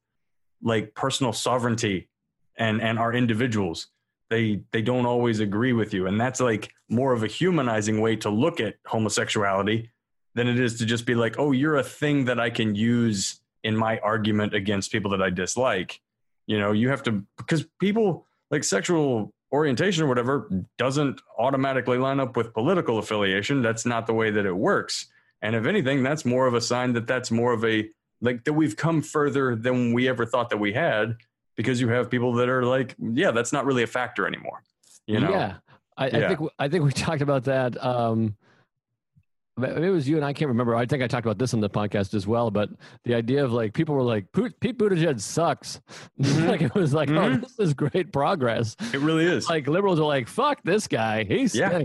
like 0.61 0.93
personal 0.95 1.33
sovereignty 1.33 2.09
and 2.57 2.81
and 2.81 2.97
are 2.97 3.13
individuals. 3.13 3.87
They 4.29 4.61
they 4.71 4.81
don't 4.81 5.05
always 5.05 5.39
agree 5.39 5.73
with 5.73 5.93
you. 5.93 6.07
And 6.07 6.19
that's 6.19 6.39
like 6.39 6.73
more 6.89 7.13
of 7.13 7.23
a 7.23 7.27
humanizing 7.27 8.01
way 8.01 8.15
to 8.17 8.29
look 8.29 8.59
at 8.59 8.75
homosexuality 8.85 9.91
than 10.35 10.47
it 10.47 10.59
is 10.59 10.79
to 10.79 10.85
just 10.85 11.05
be 11.05 11.15
like 11.15 11.35
oh 11.37 11.51
you're 11.51 11.77
a 11.77 11.83
thing 11.83 12.25
that 12.25 12.39
i 12.39 12.51
can 12.51 12.75
use 12.75 13.41
in 13.63 13.75
my 13.75 13.97
argument 13.99 14.53
against 14.53 14.91
people 14.91 15.11
that 15.11 15.21
i 15.21 15.29
dislike. 15.29 16.01
You 16.47 16.59
know 16.59 16.71
you 16.71 16.89
have 16.89 17.03
to 17.03 17.23
because 17.37 17.65
people 17.79 18.25
like 18.49 18.63
sexual 18.63 19.31
orientation 19.51 20.03
or 20.03 20.07
whatever 20.07 20.49
doesn't 20.77 21.21
automatically 21.37 21.97
line 21.97 22.19
up 22.19 22.37
with 22.37 22.53
political 22.53 22.99
affiliation. 22.99 23.61
That's 23.63 23.85
not 23.85 24.05
the 24.05 24.13
way 24.13 24.29
that 24.31 24.45
it 24.45 24.55
works 24.55 25.07
and 25.41 25.55
if 25.55 25.65
anything 25.65 26.03
that's 26.03 26.25
more 26.25 26.47
of 26.47 26.53
a 26.53 26.61
sign 26.61 26.93
that 26.93 27.07
that's 27.07 27.31
more 27.31 27.53
of 27.53 27.63
a 27.65 27.89
like 28.21 28.43
that 28.43 28.53
we've 28.53 28.75
come 28.75 29.01
further 29.01 29.55
than 29.55 29.93
we 29.93 30.07
ever 30.09 30.25
thought 30.25 30.49
that 30.49 30.57
we 30.57 30.73
had 30.73 31.15
because 31.55 31.79
you 31.79 31.87
have 31.89 32.09
people 32.09 32.33
that 32.33 32.49
are 32.49 32.63
like, 32.65 32.95
yeah, 32.99 33.31
that's 33.31 33.51
not 33.53 33.65
really 33.65 33.83
a 33.83 33.87
factor 33.87 34.25
anymore. 34.27 34.61
You 35.07 35.19
know? 35.21 35.31
Yeah, 35.31 35.55
I, 35.97 36.05
I 36.07 36.27
think 36.27 36.39
I 36.59 36.67
think 36.69 36.83
we 36.83 36.91
talked 37.07 37.21
about 37.21 37.45
that. 37.45 37.81
Um, 37.83 38.35
it 39.61 39.89
was 39.91 40.07
you 40.07 40.15
and 40.15 40.23
I 40.23 40.31
can't 40.31 40.47
remember. 40.47 40.73
I 40.73 40.85
think 40.85 41.03
I 41.03 41.07
talked 41.07 41.25
about 41.25 41.37
this 41.37 41.53
on 41.53 41.59
the 41.59 41.69
podcast 41.69 42.13
as 42.13 42.25
well. 42.25 42.49
But 42.49 42.69
the 43.03 43.13
idea 43.13 43.43
of 43.43 43.51
like 43.51 43.73
people 43.73 43.93
were 43.93 44.03
like, 44.03 44.31
"Pete 44.31 44.77
Buttigieg 44.77 45.19
sucks." 45.19 45.81
Mhm. 46.21 46.47
like 46.47 46.61
it 46.61 46.73
was 46.75 46.93
like, 46.93 47.09
"Oh, 47.09 47.13
Mhm. 47.13 47.41
this 47.41 47.59
is 47.59 47.73
great 47.73 48.13
progress." 48.13 48.77
It 48.93 49.01
really 49.01 49.25
is. 49.25 49.49
Like 49.49 49.67
liberals 49.67 49.99
are 49.99 50.05
like, 50.07 50.29
"Fuck 50.29 50.61
this 50.63 50.87
guy, 50.87 51.25
he 51.25 51.43
Yeah. 51.53 51.83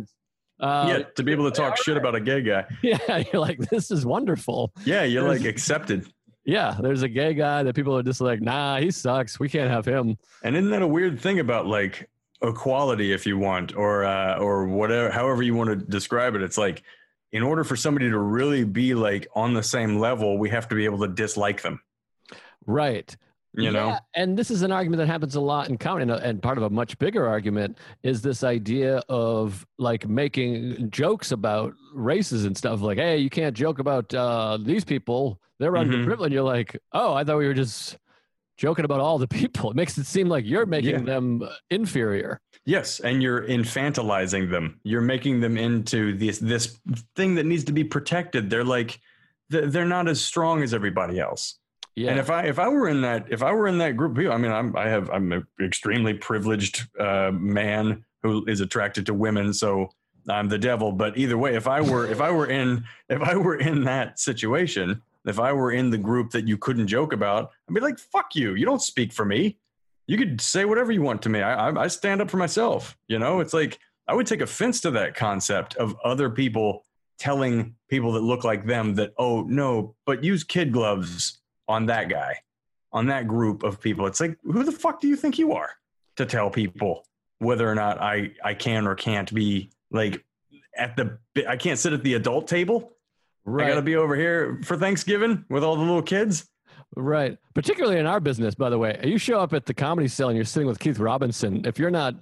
Stinks." 0.58 0.72
Uh, 0.72 0.86
yeah, 0.88 1.04
to 1.16 1.22
be 1.22 1.32
able 1.32 1.50
to 1.50 1.56
talk 1.56 1.76
shit 1.82 1.96
about 1.96 2.14
a 2.14 2.20
gay 2.20 2.42
guy. 2.42 2.64
yeah, 2.82 3.22
you're 3.32 3.40
like, 3.40 3.58
"This 3.58 3.90
is 3.90 4.04
wonderful." 4.06 4.72
Yeah, 4.84 5.04
you're 5.04 5.26
like 5.26 5.44
accepted. 5.44 6.06
Yeah, 6.44 6.76
there's 6.80 7.02
a 7.02 7.08
gay 7.08 7.32
guy 7.34 7.62
that 7.62 7.74
people 7.74 7.96
are 7.96 8.02
just 8.02 8.20
like, 8.20 8.40
"Nah, 8.40 8.78
he 8.78 8.90
sucks. 8.90 9.40
We 9.40 9.48
can't 9.48 9.70
have 9.70 9.86
him." 9.86 10.16
And 10.42 10.56
isn't 10.56 10.70
that 10.70 10.82
a 10.82 10.86
weird 10.86 11.20
thing 11.20 11.40
about 11.40 11.66
like 11.66 12.08
equality, 12.42 13.12
if 13.12 13.26
you 13.26 13.38
want, 13.38 13.74
or 13.74 14.04
uh, 14.04 14.38
or 14.38 14.66
whatever, 14.66 15.10
however 15.10 15.42
you 15.42 15.54
want 15.54 15.70
to 15.70 15.76
describe 15.76 16.34
it? 16.34 16.42
It's 16.42 16.58
like 16.58 16.82
in 17.32 17.42
order 17.42 17.64
for 17.64 17.74
somebody 17.74 18.08
to 18.08 18.18
really 18.18 18.64
be 18.64 18.94
like 18.94 19.26
on 19.34 19.54
the 19.54 19.62
same 19.62 19.98
level, 19.98 20.38
we 20.38 20.50
have 20.50 20.68
to 20.68 20.74
be 20.76 20.84
able 20.84 21.00
to 21.00 21.08
dislike 21.08 21.62
them. 21.62 21.80
Right. 22.66 23.14
You 23.56 23.70
know? 23.70 23.88
Yeah, 23.88 23.98
and 24.16 24.36
this 24.36 24.50
is 24.50 24.62
an 24.62 24.72
argument 24.72 24.98
that 24.98 25.06
happens 25.06 25.36
a 25.36 25.40
lot 25.40 25.68
in 25.68 25.78
comedy, 25.78 26.02
and, 26.02 26.10
uh, 26.10 26.20
and 26.22 26.42
part 26.42 26.58
of 26.58 26.64
a 26.64 26.70
much 26.70 26.98
bigger 26.98 27.26
argument 27.28 27.78
is 28.02 28.20
this 28.20 28.42
idea 28.42 29.00
of 29.08 29.64
like 29.78 30.08
making 30.08 30.90
jokes 30.90 31.30
about 31.30 31.72
races 31.94 32.44
and 32.46 32.56
stuff. 32.56 32.80
Like, 32.80 32.98
hey, 32.98 33.18
you 33.18 33.30
can't 33.30 33.56
joke 33.56 33.78
about 33.78 34.12
uh, 34.12 34.58
these 34.60 34.84
people; 34.84 35.40
they're 35.60 35.70
Mhm. 35.72 35.86
underprivileged. 36.04 36.24
And 36.24 36.32
you're 36.34 36.42
like, 36.42 36.76
oh, 36.92 37.14
I 37.14 37.22
thought 37.22 37.38
we 37.38 37.46
were 37.46 37.54
just 37.54 37.96
joking 38.56 38.84
about 38.84 38.98
all 39.00 39.18
the 39.18 39.28
people. 39.28 39.70
It 39.70 39.76
makes 39.76 39.96
it 39.98 40.06
seem 40.06 40.28
like 40.28 40.44
you're 40.44 40.66
making 40.66 40.90
Yeah. 40.90 41.04
them 41.04 41.42
inferior. 41.70 42.40
Yes, 42.66 42.98
and 43.00 43.22
you're 43.22 43.46
infantilizing 43.46 44.50
them. 44.50 44.80
You're 44.84 45.00
making 45.00 45.40
them 45.40 45.56
into 45.56 46.16
this 46.16 46.38
this 46.38 46.80
thing 47.14 47.34
that 47.36 47.46
needs 47.46 47.64
to 47.64 47.72
be 47.72 47.84
protected. 47.84 48.50
They're 48.50 48.64
like 48.64 48.98
they're 49.50 49.84
not 49.84 50.08
as 50.08 50.20
strong 50.20 50.62
as 50.62 50.72
everybody 50.74 51.20
else. 51.20 51.58
Yeah, 51.96 52.10
And 52.10 52.18
if 52.18 52.28
I 52.28 52.42
if 52.44 52.58
I 52.58 52.68
were 52.68 52.88
in 52.88 53.02
that 53.02 53.26
if 53.30 53.42
I 53.42 53.52
were 53.52 53.68
in 53.68 53.78
that 53.78 53.96
group 53.96 54.12
of 54.12 54.16
people, 54.18 54.32
I 54.32 54.36
mean, 54.36 54.50
I'm 54.50 54.76
I 54.76 54.88
have 54.88 55.10
I'm 55.10 55.32
an 55.32 55.46
extremely 55.62 56.14
privileged 56.14 56.88
uh, 56.98 57.30
man 57.32 58.04
who 58.22 58.44
is 58.46 58.60
attracted 58.60 59.06
to 59.06 59.14
women, 59.14 59.52
so 59.52 59.90
I'm 60.28 60.48
the 60.48 60.58
devil. 60.58 60.90
But 60.90 61.16
either 61.16 61.38
way, 61.38 61.54
if 61.54 61.68
I 61.68 61.80
were 61.80 62.06
if 62.10 62.20
I 62.20 62.32
were 62.32 62.46
in 62.46 62.84
if 63.08 63.22
I 63.22 63.36
were 63.36 63.56
in 63.56 63.84
that 63.84 64.18
situation, 64.18 65.02
if 65.24 65.38
I 65.38 65.52
were 65.52 65.70
in 65.70 65.90
the 65.90 65.98
group 65.98 66.32
that 66.32 66.48
you 66.48 66.58
couldn't 66.58 66.88
joke 66.88 67.12
about, 67.12 67.52
I'd 67.68 67.74
be 67.74 67.80
like, 67.80 68.00
"Fuck 68.00 68.34
you! 68.34 68.54
You 68.54 68.66
don't 68.66 68.82
speak 68.82 69.12
for 69.12 69.24
me. 69.24 69.56
You 70.08 70.18
could 70.18 70.40
say 70.40 70.64
whatever 70.64 70.90
you 70.90 71.02
want 71.02 71.22
to 71.22 71.28
me. 71.28 71.42
I 71.42 71.68
I, 71.68 71.84
I 71.84 71.86
stand 71.86 72.20
up 72.20 72.28
for 72.28 72.38
myself. 72.38 72.96
You 73.06 73.20
know, 73.20 73.38
it's 73.38 73.54
like 73.54 73.78
I 74.08 74.14
would 74.14 74.26
take 74.26 74.40
offense 74.40 74.80
to 74.80 74.90
that 74.92 75.14
concept 75.14 75.76
of 75.76 75.94
other 76.02 76.28
people 76.28 76.84
telling 77.18 77.76
people 77.88 78.12
that 78.14 78.20
look 78.22 78.42
like 78.42 78.66
them 78.66 78.96
that 78.96 79.12
oh 79.16 79.42
no, 79.42 79.94
but 80.06 80.24
use 80.24 80.42
kid 80.42 80.72
gloves 80.72 81.38
on 81.68 81.86
that 81.86 82.08
guy, 82.08 82.36
on 82.92 83.06
that 83.06 83.26
group 83.26 83.62
of 83.62 83.80
people. 83.80 84.06
It's 84.06 84.20
like, 84.20 84.38
who 84.44 84.64
the 84.64 84.72
fuck 84.72 85.00
do 85.00 85.08
you 85.08 85.16
think 85.16 85.38
you 85.38 85.52
are 85.52 85.70
to 86.16 86.26
tell 86.26 86.50
people 86.50 87.04
whether 87.38 87.68
or 87.68 87.74
not 87.74 88.00
I 88.00 88.32
I 88.42 88.54
can 88.54 88.86
or 88.86 88.94
can't 88.94 89.32
be 89.32 89.70
like 89.90 90.24
at 90.76 90.96
the 90.96 91.18
I 91.48 91.56
can't 91.56 91.78
sit 91.78 91.92
at 91.92 92.02
the 92.02 92.14
adult 92.14 92.48
table. 92.48 92.92
right, 93.44 93.66
I 93.66 93.68
got 93.70 93.76
to 93.76 93.82
be 93.82 93.96
over 93.96 94.16
here 94.16 94.60
for 94.64 94.76
Thanksgiving 94.76 95.44
with 95.50 95.64
all 95.64 95.76
the 95.76 95.82
little 95.82 96.02
kids. 96.02 96.48
right. 96.96 97.38
Particularly 97.54 97.98
in 97.98 98.06
our 98.06 98.20
business, 98.20 98.54
by 98.54 98.70
the 98.70 98.78
way, 98.78 99.00
you 99.04 99.18
show 99.18 99.40
up 99.40 99.52
at 99.52 99.66
the 99.66 99.74
comedy 99.74 100.08
cell 100.08 100.28
and 100.28 100.36
you're 100.36 100.44
sitting 100.44 100.66
with 100.66 100.78
Keith 100.78 100.98
Robinson. 100.98 101.64
If 101.64 101.78
you're 101.78 101.90
not 101.90 102.14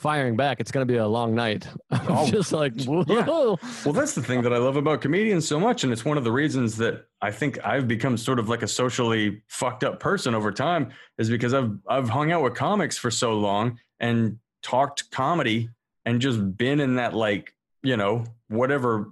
firing 0.00 0.34
back, 0.34 0.60
it's 0.60 0.72
going 0.72 0.86
to 0.86 0.90
be 0.90 0.96
a 0.98 1.06
long 1.06 1.34
night. 1.34 1.68
Oh, 2.12 2.28
just 2.28 2.52
like, 2.52 2.72
yeah. 2.76 3.26
Well, 3.26 3.92
that's 3.92 4.14
the 4.14 4.22
thing 4.22 4.42
that 4.42 4.52
I 4.52 4.58
love 4.58 4.76
about 4.76 5.00
comedians 5.00 5.46
so 5.46 5.60
much. 5.60 5.84
And 5.84 5.92
it's 5.92 6.04
one 6.04 6.16
of 6.18 6.24
the 6.24 6.32
reasons 6.32 6.76
that 6.78 7.06
I 7.20 7.30
think 7.30 7.64
I've 7.64 7.86
become 7.86 8.16
sort 8.16 8.38
of 8.38 8.48
like 8.48 8.62
a 8.62 8.68
socially 8.68 9.42
fucked 9.48 9.84
up 9.84 10.00
person 10.00 10.34
over 10.34 10.50
time 10.50 10.90
is 11.18 11.28
because 11.28 11.54
I've 11.54 11.72
I've 11.86 12.08
hung 12.08 12.32
out 12.32 12.42
with 12.42 12.54
comics 12.54 12.96
for 12.96 13.10
so 13.10 13.34
long 13.38 13.78
and 14.00 14.38
talked 14.62 15.10
comedy 15.10 15.68
and 16.04 16.20
just 16.20 16.56
been 16.56 16.80
in 16.80 16.96
that 16.96 17.14
like, 17.14 17.54
you 17.82 17.96
know, 17.96 18.24
whatever 18.48 19.10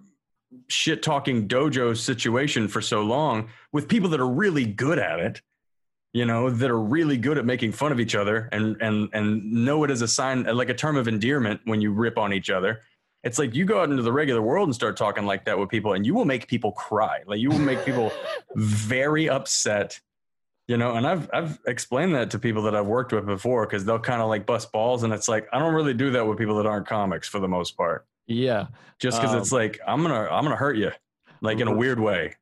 shit 0.69 1.03
talking 1.03 1.47
dojo 1.47 1.97
situation 1.97 2.69
for 2.69 2.81
so 2.81 3.03
long 3.03 3.49
with 3.71 3.87
people 3.87 4.09
that 4.11 4.21
are 4.21 4.29
really 4.29 4.65
good 4.65 4.99
at 4.99 5.21
it 5.21 5.43
you 6.13 6.25
know 6.25 6.51
that 6.51 6.71
are 6.71 6.81
really 6.81 7.17
good 7.17 7.39
at 7.39 7.45
making 7.45 7.73
fun 7.73 7.93
of 7.93 8.01
each 8.01 8.15
other 8.15 8.49
and 8.53 8.77
and 8.81 9.09
and 9.13 9.53
know 9.53 9.85
it 9.85 9.91
as 9.91 10.03
a 10.03 10.09
sign 10.09 10.45
like 10.45 10.69
a 10.69 10.75
term 10.75 10.97
of 10.97 11.07
endearment 11.09 11.61
when 11.65 11.81
you 11.81 11.93
rip 11.93 12.19
on 12.19 12.33
each 12.33 12.51
other. 12.51 12.81
It's 13.25 13.39
like 13.39 13.55
you 13.55 13.65
go 13.65 13.81
out 13.81 13.91
into 13.91 14.03
the 14.03 14.13
regular 14.13 14.41
world 14.41 14.69
and 14.69 14.75
start 14.75 14.97
talking 14.97 15.27
like 15.27 15.45
that 15.47 15.59
with 15.59 15.69
people 15.69 15.93
and 15.93 16.07
you 16.07 16.15
will 16.15 16.25
make 16.25 16.47
people 16.47 16.73
cry. 16.73 17.23
Like 17.27 17.41
you 17.41 17.51
will 17.51 17.59
make 17.59 17.85
people 17.85 18.13
very 18.55 19.29
upset 19.29 20.01
you 20.69 20.77
know 20.77 20.95
and 20.97 21.07
i've 21.07 21.29
i've 21.33 21.59
explained 21.67 22.15
that 22.15 22.31
to 22.31 22.39
people 22.39 22.63
that 22.63 22.77
i've 22.77 22.87
worked 22.87 23.13
with 23.13 23.25
before 23.25 23.67
because 23.67 23.87
they'll 23.87 23.99
kind 23.99 24.21
of 24.21 24.29
like 24.29 24.45
bust 24.45 24.71
balls 24.71 25.03
and 25.03 25.13
it's 25.15 25.27
like 25.27 25.49
i 25.53 25.59
don't 25.59 25.73
really 25.73 25.95
do 25.95 26.11
that 26.11 26.27
with 26.27 26.37
people 26.37 26.55
that 26.57 26.67
aren't 26.67 26.87
comics 26.87 27.27
for 27.27 27.41
the 27.41 27.49
most 27.49 27.75
part. 27.77 28.07
Yeah. 28.27 28.67
just 28.99 29.19
because 29.19 29.35
Um, 29.35 29.41
it's 29.41 29.51
like 29.51 29.81
i'm 29.87 30.03
gonna 30.03 30.29
i'm 30.31 30.45
gonna 30.45 30.57
hurt 30.57 30.77
you 30.77 30.93
like 31.41 31.59
in 31.61 31.69
a 31.69 31.75
weird 31.75 31.99
way. 31.99 32.35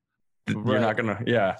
You're 0.49 0.81
not 0.81 0.97
gonna 0.97 1.23
yeah 1.27 1.57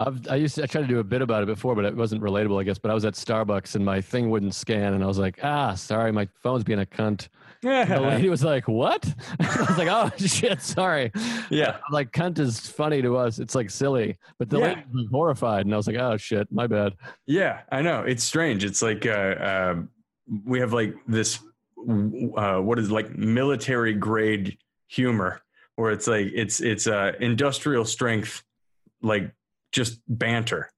I've, 0.00 0.26
I 0.28 0.34
used 0.36 0.56
to 0.56 0.64
I 0.64 0.66
tried 0.66 0.82
to 0.82 0.86
do 0.88 0.98
a 0.98 1.04
bit 1.04 1.22
about 1.22 1.42
it 1.42 1.46
before, 1.46 1.74
but 1.74 1.84
it 1.84 1.96
wasn't 1.96 2.22
relatable, 2.22 2.60
I 2.60 2.64
guess. 2.64 2.78
But 2.78 2.90
I 2.90 2.94
was 2.94 3.04
at 3.04 3.14
Starbucks 3.14 3.76
and 3.76 3.84
my 3.84 4.00
thing 4.00 4.30
wouldn't 4.30 4.54
scan, 4.54 4.94
and 4.94 5.02
I 5.02 5.06
was 5.06 5.18
like, 5.18 5.38
"Ah, 5.42 5.74
sorry, 5.74 6.12
my 6.12 6.26
phone's 6.42 6.64
being 6.64 6.80
a 6.80 6.86
cunt." 6.86 7.28
the 7.62 8.00
lady 8.00 8.28
was 8.28 8.44
like, 8.44 8.68
"What?" 8.68 9.04
I 9.40 9.64
was 9.68 9.78
like, 9.78 9.88
"Oh 9.88 10.10
shit, 10.26 10.60
sorry." 10.60 11.12
Yeah, 11.50 11.76
I'm 11.86 11.92
like 11.92 12.10
cunt 12.12 12.38
is 12.38 12.60
funny 12.60 13.00
to 13.02 13.16
us. 13.16 13.38
It's 13.38 13.54
like 13.54 13.70
silly, 13.70 14.16
but 14.38 14.50
the 14.50 14.58
Yeah. 14.58 14.66
lady 14.66 14.82
was 14.92 15.06
horrified, 15.10 15.66
and 15.66 15.72
I 15.74 15.76
was 15.76 15.86
like, 15.86 15.96
"Oh 15.96 16.16
shit, 16.16 16.48
my 16.50 16.66
bad." 16.66 16.94
yeah, 17.26 17.60
I 17.70 17.80
know. 17.82 18.00
It's 18.02 18.24
strange. 18.24 18.64
It's 18.64 18.82
like 18.82 19.06
uh, 19.06 19.10
uh, 19.10 19.74
we 20.44 20.58
have 20.60 20.72
like 20.72 20.94
this 21.06 21.38
uh, 22.36 22.58
what 22.58 22.78
is 22.78 22.90
like 22.90 23.16
military 23.16 23.94
grade 23.94 24.58
humor, 24.88 25.40
where 25.76 25.92
it's 25.92 26.06
like 26.08 26.28
it's 26.34 26.60
it's 26.60 26.86
uh, 26.86 27.12
industrial 27.20 27.84
strength, 27.84 28.42
like 29.02 29.32
just 29.72 30.00
banter. 30.08 30.70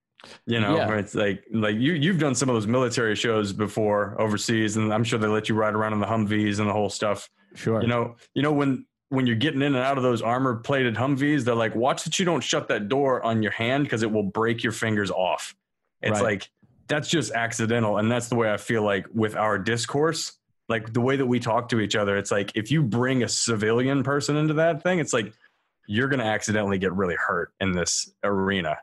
You 0.46 0.60
know, 0.60 0.76
Yeah. 0.76 0.96
it's 0.96 1.14
like 1.14 1.44
like 1.52 1.76
you 1.76 1.92
you've 1.92 2.18
done 2.18 2.34
some 2.34 2.48
of 2.48 2.54
those 2.56 2.66
military 2.66 3.14
shows 3.14 3.52
before 3.52 4.20
overseas, 4.20 4.76
and 4.76 4.92
I'm 4.92 5.04
sure 5.04 5.18
they 5.18 5.28
let 5.28 5.48
you 5.48 5.54
ride 5.54 5.74
around 5.74 5.92
in 5.92 6.00
the 6.00 6.06
Humvees 6.06 6.58
and 6.58 6.68
the 6.68 6.72
whole 6.72 6.90
stuff. 6.90 7.30
Sure. 7.54 7.80
You 7.80 7.86
know, 7.88 8.16
you 8.34 8.42
know 8.42 8.52
when 8.52 8.84
when 9.10 9.26
you're 9.26 9.36
getting 9.36 9.62
in 9.62 9.74
and 9.74 9.84
out 9.84 9.96
of 9.96 10.02
those 10.02 10.20
armor 10.20 10.56
plated 10.56 10.94
Humvees, 10.96 11.44
they're 11.44 11.54
like, 11.54 11.74
watch 11.74 12.04
that 12.04 12.18
you 12.18 12.24
don't 12.24 12.42
shut 12.42 12.68
that 12.68 12.88
door 12.88 13.22
on 13.24 13.42
your 13.42 13.52
hand 13.52 13.84
because 13.84 14.02
it 14.02 14.10
will 14.10 14.24
break 14.24 14.62
your 14.62 14.72
fingers 14.72 15.10
off. 15.10 15.54
It's 16.02 16.20
Right. 16.20 16.22
like 16.22 16.50
that's 16.88 17.08
just 17.08 17.32
accidental, 17.32 17.98
and 17.98 18.10
that's 18.10 18.28
the 18.28 18.34
way 18.34 18.52
I 18.52 18.56
feel 18.56 18.82
like 18.82 19.06
with 19.14 19.36
our 19.36 19.58
discourse. 19.58 20.32
Like 20.68 20.92
the 20.92 21.00
way 21.00 21.16
that 21.16 21.26
we 21.26 21.40
talk 21.40 21.70
to 21.70 21.80
each 21.80 21.96
other, 21.96 22.16
it's 22.18 22.30
like 22.30 22.52
if 22.54 22.70
you 22.70 22.82
bring 22.82 23.22
a 23.22 23.28
civilian 23.28 24.02
person 24.02 24.36
into 24.36 24.54
that 24.54 24.82
thing, 24.82 24.98
it's 24.98 25.14
like 25.14 25.32
you're 25.88 26.06
gonna 26.08 26.22
accidentally 26.24 26.78
get 26.78 26.92
really 26.92 27.16
hurt 27.16 27.52
in 27.60 27.72
this 27.72 28.12
arena. 28.22 28.76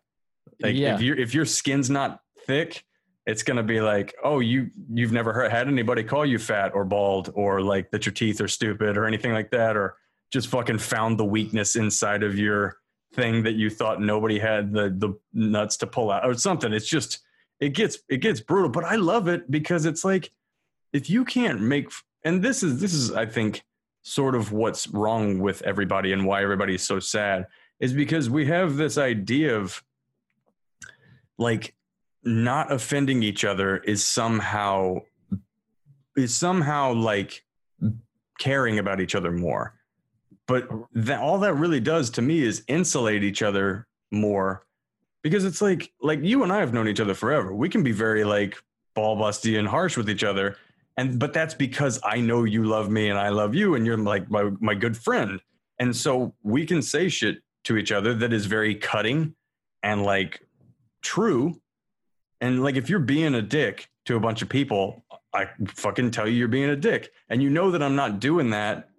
Like 0.59 0.75
Yeah. 0.75 0.95
if 0.95 1.01
you 1.01 1.13
if 1.13 1.33
your 1.33 1.45
skin's 1.45 1.89
not 1.89 2.19
thick, 2.47 2.83
it's 3.27 3.43
gonna 3.43 3.63
be 3.63 3.79
like, 3.79 4.13
oh, 4.23 4.39
you 4.39 4.71
you've 4.91 5.11
never 5.11 5.31
heard, 5.31 5.51
had 5.51 5.67
anybody 5.67 6.03
call 6.03 6.25
you 6.25 6.39
fat 6.39 6.71
or 6.73 6.83
bald 6.83 7.31
or 7.35 7.61
like 7.61 7.91
that 7.91 8.05
your 8.05 8.13
teeth 8.13 8.41
are 8.41 8.47
stupid 8.47 8.97
or 8.97 9.05
anything 9.05 9.33
like 9.33 9.51
that, 9.51 9.77
or 9.77 9.95
just 10.31 10.47
fucking 10.47 10.79
found 10.79 11.17
the 11.19 11.25
weakness 11.25 11.75
inside 11.75 12.23
of 12.23 12.37
your 12.37 12.77
thing 13.13 13.43
that 13.43 13.53
you 13.53 13.69
thought 13.69 14.01
nobody 14.01 14.39
had 14.39 14.73
the 14.73 14.89
the 14.97 15.13
nuts 15.33 15.77
to 15.77 15.87
pull 15.87 16.09
out 16.11 16.25
or 16.25 16.33
something. 16.33 16.73
It's 16.73 16.89
just 16.89 17.19
it 17.59 17.69
gets 17.69 17.99
it 18.09 18.17
gets 18.17 18.39
brutal, 18.39 18.69
but 18.69 18.83
I 18.83 18.95
love 18.95 19.27
it 19.27 19.49
because 19.49 19.85
it's 19.85 20.03
like 20.03 20.31
if 20.91 21.07
you 21.09 21.23
can't 21.23 21.61
make 21.61 21.91
and 22.23 22.41
this 22.41 22.63
is 22.63 22.81
this 22.81 22.93
is 22.95 23.11
I 23.11 23.27
think 23.27 23.63
sort 24.05 24.35
of 24.35 24.51
what's 24.51 24.87
wrong 24.89 25.39
with 25.39 25.63
everybody 25.63 26.13
and 26.13 26.27
why 26.27 26.43
everybody 26.43 26.75
is 26.75 26.83
so 26.83 26.99
sad 26.99 27.47
is 27.79 27.91
because 27.91 28.29
we 28.29 28.45
have 28.45 28.77
this 28.77 28.99
idea 28.99 29.57
of 29.57 29.83
like 31.39 31.73
not 32.23 32.71
offending 32.71 33.23
each 33.23 33.43
other 33.43 33.77
is 33.77 34.05
somehow 34.05 34.99
is 36.15 36.35
somehow 36.35 36.93
like 36.93 37.43
caring 38.39 38.77
about 38.77 39.01
each 39.01 39.15
other 39.15 39.31
more. 39.31 39.73
But 40.47 40.69
that 40.93 41.19
all 41.19 41.39
that 41.39 41.55
really 41.55 41.79
does 41.79 42.11
to 42.11 42.21
me 42.21 42.43
is 42.43 42.63
insulate 42.67 43.23
each 43.23 43.41
other 43.41 43.87
more 44.11 44.67
because 45.23 45.45
it's 45.45 45.63
like 45.63 45.91
like 45.99 46.19
you 46.21 46.43
and 46.43 46.53
I 46.53 46.59
have 46.59 46.73
known 46.73 46.87
each 46.87 46.99
other 46.99 47.15
forever. 47.15 47.55
We 47.55 47.69
can 47.69 47.81
be 47.81 47.91
very 47.91 48.23
like 48.23 48.55
ball 48.93 49.17
busty 49.17 49.57
and 49.57 49.67
harsh 49.67 49.97
with 49.97 50.11
each 50.11 50.23
other 50.23 50.57
and 50.97 51.19
but 51.19 51.33
that's 51.33 51.53
because 51.53 51.99
I 52.03 52.21
know 52.21 52.43
you 52.43 52.63
love 52.63 52.89
me 52.89 53.09
and 53.09 53.19
I 53.19 53.29
love 53.29 53.55
you 53.55 53.75
and 53.75 53.85
you're 53.85 53.97
like 53.97 54.29
my 54.29 54.51
my 54.59 54.73
good 54.73 54.95
friend 54.95 55.41
and 55.79 55.95
so 55.95 56.33
we 56.43 56.65
can 56.65 56.81
say 56.81 57.09
shit 57.09 57.39
to 57.65 57.77
each 57.77 57.91
other 57.91 58.13
that 58.13 58.31
is 58.31 58.45
very 58.45 58.75
cutting 58.75 59.35
and 59.83 60.03
like 60.03 60.41
true. 61.01 61.59
And 62.41 62.63
like 62.63 62.75
if 62.75 62.89
you're 62.89 62.99
being 62.99 63.35
a 63.35 63.41
dick 63.41 63.89
to 64.05 64.15
a 64.15 64.19
bunch 64.19 64.41
of 64.41 64.49
people, 64.49 65.03
I 65.33 65.49
fucking 65.67 66.11
tell 66.11 66.27
you 66.27 66.35
you're 66.35 66.47
being 66.47 66.69
a 66.69 66.75
dick. 66.75 67.11
And 67.29 67.41
you 67.41 67.49
know 67.49 67.71
that 67.71 67.83
I'm 67.83 67.95
not 67.95 68.19
doing 68.19 68.51
that 68.51 68.89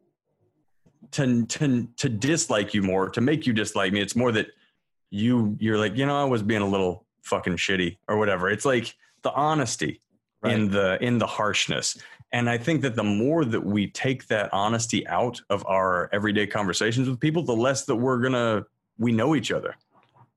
to 1.13 1.47
to 1.47 1.89
to 1.97 2.09
dislike 2.09 2.75
you 2.75 2.83
more, 2.83 3.09
to 3.11 3.21
make 3.21 3.47
you 3.47 3.53
dislike 3.53 3.93
me. 3.93 4.01
It's 4.01 4.17
more 4.17 4.33
that 4.33 4.49
you 5.11 5.57
you're 5.61 5.79
like, 5.79 5.97
you 5.97 6.05
know, 6.05 6.21
I 6.21 6.25
was 6.25 6.43
being 6.43 6.63
a 6.63 6.69
little 6.69 7.07
fucking 7.23 7.57
shitty 7.57 7.99
or 8.09 8.19
whatever. 8.19 8.51
It's 8.51 8.65
like 8.65 8.95
the 9.23 9.33
honesty 9.33 10.01
in 10.51 10.71
the 10.71 11.03
in 11.03 11.19
the 11.19 11.27
harshness. 11.27 11.97
And 12.33 12.51
I 12.51 12.59
think 12.59 12.83
that 12.83 12.97
the 12.97 13.05
more 13.05 13.45
that 13.45 13.65
we 13.65 13.89
take 13.89 14.27
that 14.27 14.51
honesty 14.53 15.07
out 15.07 15.41
of 15.49 15.65
our 15.67 16.11
everyday 16.13 16.47
conversations 16.47 17.09
with 17.09 17.21
people, 17.21 17.43
the 17.43 17.57
less 17.57 17.85
that 17.85 17.97
we're 17.97 18.21
gonna 18.21 18.65
we 18.99 19.13
know 19.13 19.35
each 19.35 19.53
other. 19.53 19.77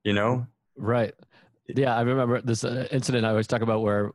You 0.03 0.13
know? 0.13 0.47
Right. 0.77 1.13
Yeah, 1.67 1.95
I 1.95 2.01
remember 2.01 2.41
this 2.41 2.63
uh, 2.63 2.87
incident 2.91 3.25
I 3.25 3.29
always 3.29 3.47
talk 3.47 3.61
about 3.61 3.81
where 3.81 4.11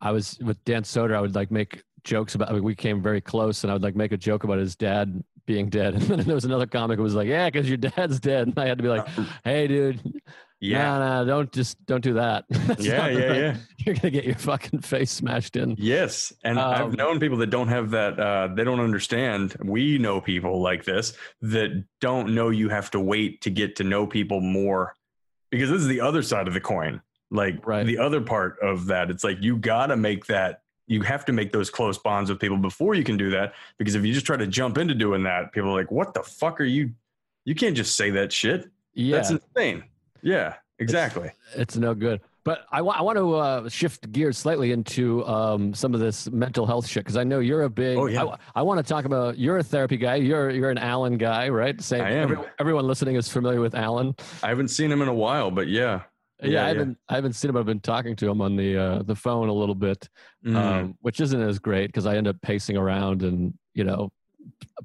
I 0.00 0.12
was 0.12 0.38
with 0.40 0.62
Dan 0.64 0.82
Soder. 0.82 1.14
I 1.14 1.20
would 1.20 1.34
like 1.34 1.50
make 1.50 1.82
jokes 2.04 2.34
about. 2.34 2.50
I 2.50 2.52
mean, 2.52 2.64
we 2.64 2.74
came 2.74 3.02
very 3.02 3.20
close, 3.20 3.62
and 3.64 3.70
I 3.70 3.74
would 3.74 3.82
like 3.82 3.94
make 3.94 4.12
a 4.12 4.16
joke 4.16 4.44
about 4.44 4.58
his 4.58 4.74
dad 4.74 5.22
being 5.46 5.68
dead. 5.68 5.94
And 6.00 6.02
then 6.02 6.20
there 6.20 6.34
was 6.34 6.44
another 6.44 6.66
comic 6.66 6.96
who 6.96 7.02
was 7.02 7.14
like, 7.14 7.28
"Yeah, 7.28 7.48
because 7.48 7.68
your 7.68 7.76
dad's 7.76 8.18
dead." 8.18 8.48
And 8.48 8.58
I 8.58 8.66
had 8.66 8.78
to 8.78 8.82
be 8.82 8.88
like, 8.88 9.06
"Hey, 9.44 9.68
dude, 9.68 10.20
Yeah. 10.62 10.82
nah, 10.82 10.98
nah, 10.98 11.24
don't 11.24 11.50
just 11.52 11.84
don't 11.86 12.02
do 12.02 12.14
that. 12.14 12.44
Yeah, 12.78 13.08
yeah, 13.08 13.26
right- 13.26 13.36
yeah. 13.36 13.56
You're 13.78 13.94
gonna 13.94 14.10
get 14.10 14.24
your 14.24 14.34
fucking 14.34 14.80
face 14.80 15.10
smashed 15.10 15.56
in." 15.56 15.74
Yes, 15.78 16.32
and 16.44 16.58
Um, 16.58 16.74
I've 16.74 16.96
known 16.96 17.18
people 17.18 17.38
that 17.38 17.48
don't 17.48 17.68
have 17.68 17.90
that. 17.92 18.20
Uh, 18.20 18.48
they 18.54 18.62
don't 18.64 18.80
understand. 18.80 19.56
We 19.62 19.96
know 19.98 20.20
people 20.20 20.60
like 20.60 20.84
this 20.84 21.14
that 21.42 21.84
don't 22.00 22.34
know 22.34 22.50
you 22.50 22.68
have 22.68 22.90
to 22.90 23.00
wait 23.00 23.40
to 23.42 23.50
get 23.50 23.76
to 23.76 23.84
know 23.84 24.06
people 24.06 24.40
more, 24.40 24.94
because 25.50 25.70
this 25.70 25.80
is 25.80 25.88
the 25.88 26.00
other 26.02 26.20
side 26.22 26.46
of 26.46 26.52
the 26.54 26.60
coin. 26.60 27.00
Like 27.30 27.66
Right. 27.66 27.86
the 27.86 27.96
other 27.98 28.20
part 28.20 28.58
of 28.60 28.86
that, 28.86 29.08
it's 29.10 29.24
like 29.24 29.38
you 29.40 29.56
got 29.56 29.86
to 29.86 29.96
make 29.96 30.26
that. 30.26 30.62
You 30.88 31.02
have 31.02 31.24
to 31.26 31.32
make 31.32 31.52
those 31.52 31.70
close 31.70 31.96
bonds 31.96 32.28
with 32.28 32.40
people 32.40 32.56
before 32.58 32.94
you 32.96 33.04
can 33.04 33.16
do 33.16 33.30
that. 33.30 33.54
Because 33.78 33.94
if 33.94 34.04
you 34.04 34.12
just 34.12 34.26
try 34.26 34.36
to 34.36 34.46
jump 34.48 34.76
into 34.76 34.92
doing 34.94 35.22
that, 35.22 35.52
people 35.52 35.70
are 35.70 35.74
like, 35.80 35.90
"What 35.90 36.12
the 36.12 36.22
fuck 36.22 36.60
are 36.60 36.64
you? 36.64 36.90
You 37.44 37.54
can't 37.54 37.76
just 37.76 37.94
say 37.96 38.10
that 38.10 38.30
shit. 38.32 38.68
Yeah, 38.92 39.16
That's 39.16 39.30
insane." 39.30 39.84
Yeah, 40.22 40.54
exactly. 40.78 41.30
it's 41.56 41.76
no 41.76 41.94
good. 41.94 42.20
But 42.42 42.60
I 42.72 42.80
want 42.80 42.98
I 42.98 43.02
want 43.02 43.18
to 43.18 43.34
uh, 43.34 43.68
shift 43.68 44.10
gears 44.12 44.38
slightly 44.38 44.72
into 44.72 45.26
um, 45.26 45.74
some 45.74 45.92
of 45.92 46.00
this 46.00 46.30
mental 46.30 46.64
health 46.66 46.86
shit 46.86 47.04
because 47.04 47.18
I 47.18 47.22
know 47.24 47.40
you're 47.40 47.64
a 47.64 47.70
big. 47.70 47.98
Oh, 47.98 48.06
yeah. 48.06 48.34
I, 48.54 48.62
want 48.62 48.78
to 48.78 48.82
talk 48.82 49.04
about. 49.04 49.36
You're 49.38 49.58
a 49.58 49.62
therapy 49.62 49.98
guy. 49.98 50.14
You're 50.16 50.48
you're 50.50 50.70
an 50.70 50.78
Alan 50.78 51.18
guy, 51.18 51.50
right? 51.50 51.78
Same. 51.82 52.00
I 52.00 52.12
am. 52.12 52.42
everyone 52.58 52.86
listening 52.86 53.16
is 53.16 53.28
familiar 53.28 53.60
with 53.60 53.74
Alan. 53.74 54.14
I 54.42 54.48
haven't 54.48 54.68
seen 54.68 54.90
him 54.90 55.02
in 55.02 55.08
a 55.08 55.14
while, 55.14 55.50
but 55.50 55.68
yeah, 55.68 56.00
Yeah, 56.42 56.64
I 56.64 56.68
haven't 56.68 56.96
I 57.10 57.14
haven't 57.16 57.34
seen 57.34 57.50
him. 57.50 57.58
I've 57.58 57.66
been 57.66 57.80
talking 57.80 58.16
to 58.16 58.30
him 58.30 58.40
on 58.40 58.56
the 58.56 58.76
uh, 58.76 59.02
the 59.02 59.14
phone 59.14 59.48
a 59.50 59.54
little 59.54 59.74
bit, 59.74 60.08
Mm. 60.46 60.56
um, 60.56 60.94
which 61.02 61.20
isn't 61.20 61.42
as 61.42 61.58
great 61.58 61.88
because 61.88 62.06
I 62.06 62.16
end 62.16 62.26
up 62.26 62.40
pacing 62.40 62.78
around 62.78 63.22
and 63.22 63.52
you 63.74 63.84
know 63.84 64.10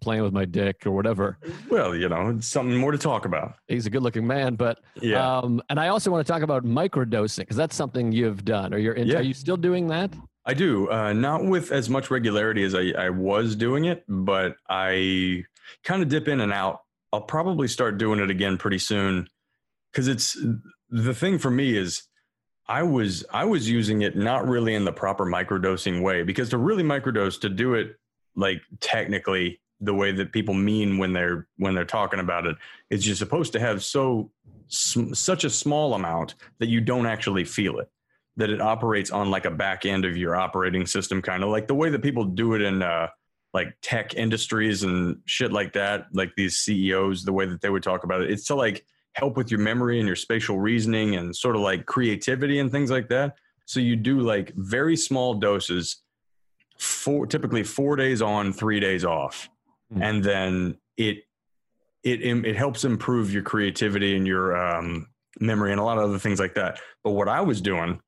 playing 0.01 0.23
with 0.23 0.33
my 0.33 0.45
dick 0.45 0.85
or 0.85 0.91
whatever. 0.91 1.37
well, 1.69 1.95
you 1.95 2.09
know, 2.09 2.29
it's 2.29 2.47
something 2.47 2.77
more 2.77 2.91
to 2.91 2.97
talk 2.97 3.25
about. 3.25 3.55
He's 3.67 3.85
a 3.85 3.89
good 3.89 4.03
looking 4.03 4.27
man, 4.27 4.55
but 4.55 4.79
Yeah. 5.01 5.37
um, 5.39 5.61
and 5.69 5.79
I 5.79 5.87
also 5.87 6.11
want 6.11 6.25
to 6.25 6.31
talk 6.31 6.41
about 6.41 6.63
microdosing 6.65 7.39
because 7.39 7.55
that's 7.57 7.75
something 7.75 8.11
you've 8.11 8.43
done. 8.43 8.73
Or 8.73 8.77
you're 8.77 8.93
into, 8.93 9.13
Yeah. 9.13 9.19
are 9.19 9.23
you 9.23 9.33
still 9.33 9.57
doing 9.57 9.87
that? 9.87 10.11
I 10.45 10.53
do, 10.53 10.91
uh, 10.91 11.13
not 11.13 11.45
with 11.45 11.71
as 11.71 11.89
much 11.89 12.11
regularity 12.11 12.63
as 12.63 12.75
I, 12.75 12.91
I 12.97 13.09
was 13.09 13.55
doing 13.55 13.85
it, 13.85 14.03
but 14.07 14.57
I 14.69 15.43
kind 15.83 16.03
of 16.03 16.09
dip 16.09 16.27
in 16.27 16.41
and 16.41 16.51
out. 16.53 16.81
I'll 17.13 17.21
probably 17.21 17.67
start 17.67 17.97
doing 17.97 18.19
it 18.19 18.29
again 18.29 18.57
pretty 18.57 18.77
soon 18.79 19.27
because 19.91 20.07
it's 20.07 20.37
the 20.89 21.13
thing 21.13 21.39
for 21.39 21.49
me 21.49 21.77
is 21.77 22.03
I 22.67 22.83
was 22.83 23.23
I 23.31 23.45
was 23.45 23.69
using 23.69 24.01
it 24.01 24.15
not 24.17 24.47
really 24.47 24.75
in 24.75 24.83
the 24.85 24.91
proper 24.91 25.25
microdosing 25.25 26.01
way 26.03 26.23
because 26.23 26.49
to 26.49 26.57
really 26.57 26.83
microdose 26.83 27.39
to 27.41 27.49
do 27.49 27.73
it 27.75 27.95
like 28.35 28.61
technically 28.79 29.59
the 29.81 29.93
way 29.93 30.11
that 30.11 30.31
people 30.31 30.53
mean 30.53 30.97
when 30.97 31.13
they're 31.13 31.47
when 31.57 31.75
they're 31.75 31.85
talking 31.85 32.19
about 32.19 32.45
it 32.45 32.55
is 32.89 33.05
you're 33.05 33.15
supposed 33.15 33.53
to 33.53 33.59
have 33.59 33.83
so 33.83 34.31
such 34.67 35.43
a 35.43 35.49
small 35.49 35.93
amount 35.93 36.35
that 36.59 36.69
you 36.69 36.81
don't 36.81 37.05
actually 37.05 37.43
feel 37.43 37.79
it 37.79 37.89
that 38.37 38.49
it 38.49 38.61
operates 38.61 39.11
on 39.11 39.29
like 39.29 39.45
a 39.45 39.51
back 39.51 39.85
end 39.85 40.05
of 40.05 40.17
your 40.17 40.35
operating 40.35 40.85
system 40.85 41.21
kind 41.21 41.43
of 41.43 41.49
like 41.49 41.67
the 41.67 41.75
way 41.75 41.89
that 41.89 42.01
people 42.01 42.23
do 42.23 42.53
it 42.53 42.61
in 42.61 42.81
uh 42.81 43.07
like 43.55 43.73
tech 43.81 44.15
industries 44.15 44.83
and 44.83 45.17
shit 45.25 45.53
like 45.53 45.71
that 45.71 46.07
like 46.11 46.29
these 46.35 46.57
CEOs 46.57 47.23
the 47.23 47.31
way 47.31 47.45
that 47.45 47.61
they 47.61 47.69
would 47.69 47.81
talk 47.81 48.03
about 48.03 48.21
it. 48.21 48.29
It's 48.29 48.43
to 48.47 48.55
like 48.55 48.85
help 49.13 49.37
with 49.37 49.49
your 49.49 49.61
memory 49.61 49.97
and 49.97 50.05
your 50.05 50.17
spatial 50.17 50.59
reasoning 50.59 51.15
and 51.15 51.33
sort 51.33 51.55
of 51.55 51.61
like 51.61 51.85
creativity 51.85 52.59
and 52.59 52.69
things 52.69 52.91
like 52.91 53.07
that. 53.07 53.37
So 53.65 53.79
you 53.79 53.95
do 53.95 54.19
like 54.19 54.51
very 54.55 54.97
small 54.97 55.35
doses 55.35 56.01
four 56.77 57.25
typically 57.27 57.63
4 57.63 57.95
days 57.95 58.21
on 58.21 58.53
3 58.53 58.79
days 58.79 59.05
off. 59.05 59.49
Hmm. 59.93 60.01
and 60.01 60.23
then 60.23 60.77
it 60.97 61.23
it 62.03 62.21
it 62.23 62.55
helps 62.55 62.83
improve 62.85 63.31
your 63.31 63.43
creativity 63.43 64.15
and 64.15 64.25
your 64.25 64.57
um 64.57 65.07
memory 65.39 65.71
and 65.71 65.79
a 65.79 65.83
lot 65.83 65.97
of 65.97 66.05
other 66.05 66.19
things 66.19 66.39
like 66.39 66.55
that. 66.55 66.79
But 67.03 67.11
what 67.11 67.27
I 67.27 67.41
was 67.41 67.61
doing 67.61 67.99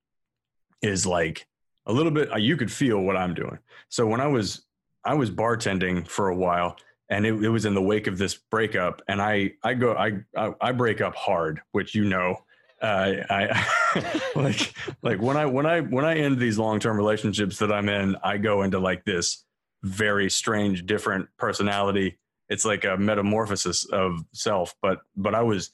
is 0.81 1.05
like 1.05 1.45
a 1.85 1.93
little 1.93 2.11
bit 2.11 2.31
uh, 2.31 2.37
you 2.37 2.57
could 2.57 2.71
feel 2.71 3.01
what 3.01 3.17
i'm 3.17 3.33
doing. 3.33 3.57
So 3.89 4.05
when 4.05 4.21
i 4.21 4.27
was 4.27 4.65
i 5.05 5.13
was 5.13 5.31
bartending 5.31 6.07
for 6.07 6.29
a 6.29 6.35
while 6.35 6.77
and 7.09 7.25
it, 7.25 7.33
it 7.43 7.49
was 7.49 7.65
in 7.65 7.73
the 7.73 7.81
wake 7.81 8.07
of 8.07 8.17
this 8.17 8.35
breakup 8.35 9.01
and 9.07 9.21
i 9.21 9.51
i 9.63 9.73
go 9.73 9.93
I, 9.93 10.19
I 10.35 10.53
i 10.61 10.71
break 10.71 11.01
up 11.01 11.15
hard 11.15 11.61
which 11.71 11.95
you 11.95 12.05
know 12.05 12.43
I 12.81 14.21
like 14.35 14.73
like 15.01 15.21
when 15.21 15.37
I 15.37 15.45
when 15.45 15.65
I 15.65 15.81
when 15.81 16.05
I 16.05 16.17
end 16.17 16.39
these 16.39 16.57
long 16.57 16.79
term 16.79 16.97
relationships 16.97 17.57
that 17.59 17.71
I'm 17.71 17.89
in, 17.89 18.15
I 18.23 18.37
go 18.37 18.61
into 18.63 18.79
like 18.79 19.03
this 19.05 19.43
very 19.83 20.29
strange, 20.29 20.85
different 20.85 21.27
personality. 21.37 22.17
It's 22.49 22.65
like 22.65 22.85
a 22.85 22.97
metamorphosis 22.97 23.85
of 23.85 24.23
self. 24.33 24.75
But 24.81 24.99
but 25.15 25.33
I 25.33 25.41
was 25.41 25.71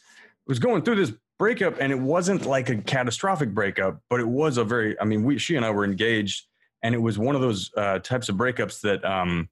was 0.48 0.60
going 0.60 0.84
through 0.84 0.96
this 0.96 1.14
breakup, 1.38 1.76
and 1.80 1.92
it 1.92 2.00
wasn't 2.00 2.46
like 2.46 2.70
a 2.70 2.78
catastrophic 2.78 3.54
breakup, 3.54 4.02
but 4.10 4.20
it 4.20 4.28
was 4.28 4.58
a 4.58 4.64
very. 4.64 5.00
I 5.00 5.06
mean, 5.06 5.24
we 5.24 5.38
she 5.38 5.56
and 5.56 5.66
I 5.66 5.72
were 5.72 5.86
engaged, 5.86 6.48
and 6.82 6.96
it 6.96 7.00
was 7.00 7.18
one 7.18 7.36
of 7.36 7.42
those 7.42 7.72
uh, 7.76 8.00
types 8.00 8.30
of 8.30 8.36
breakups 8.36 8.82
that 8.82 9.04
um, 9.04 9.50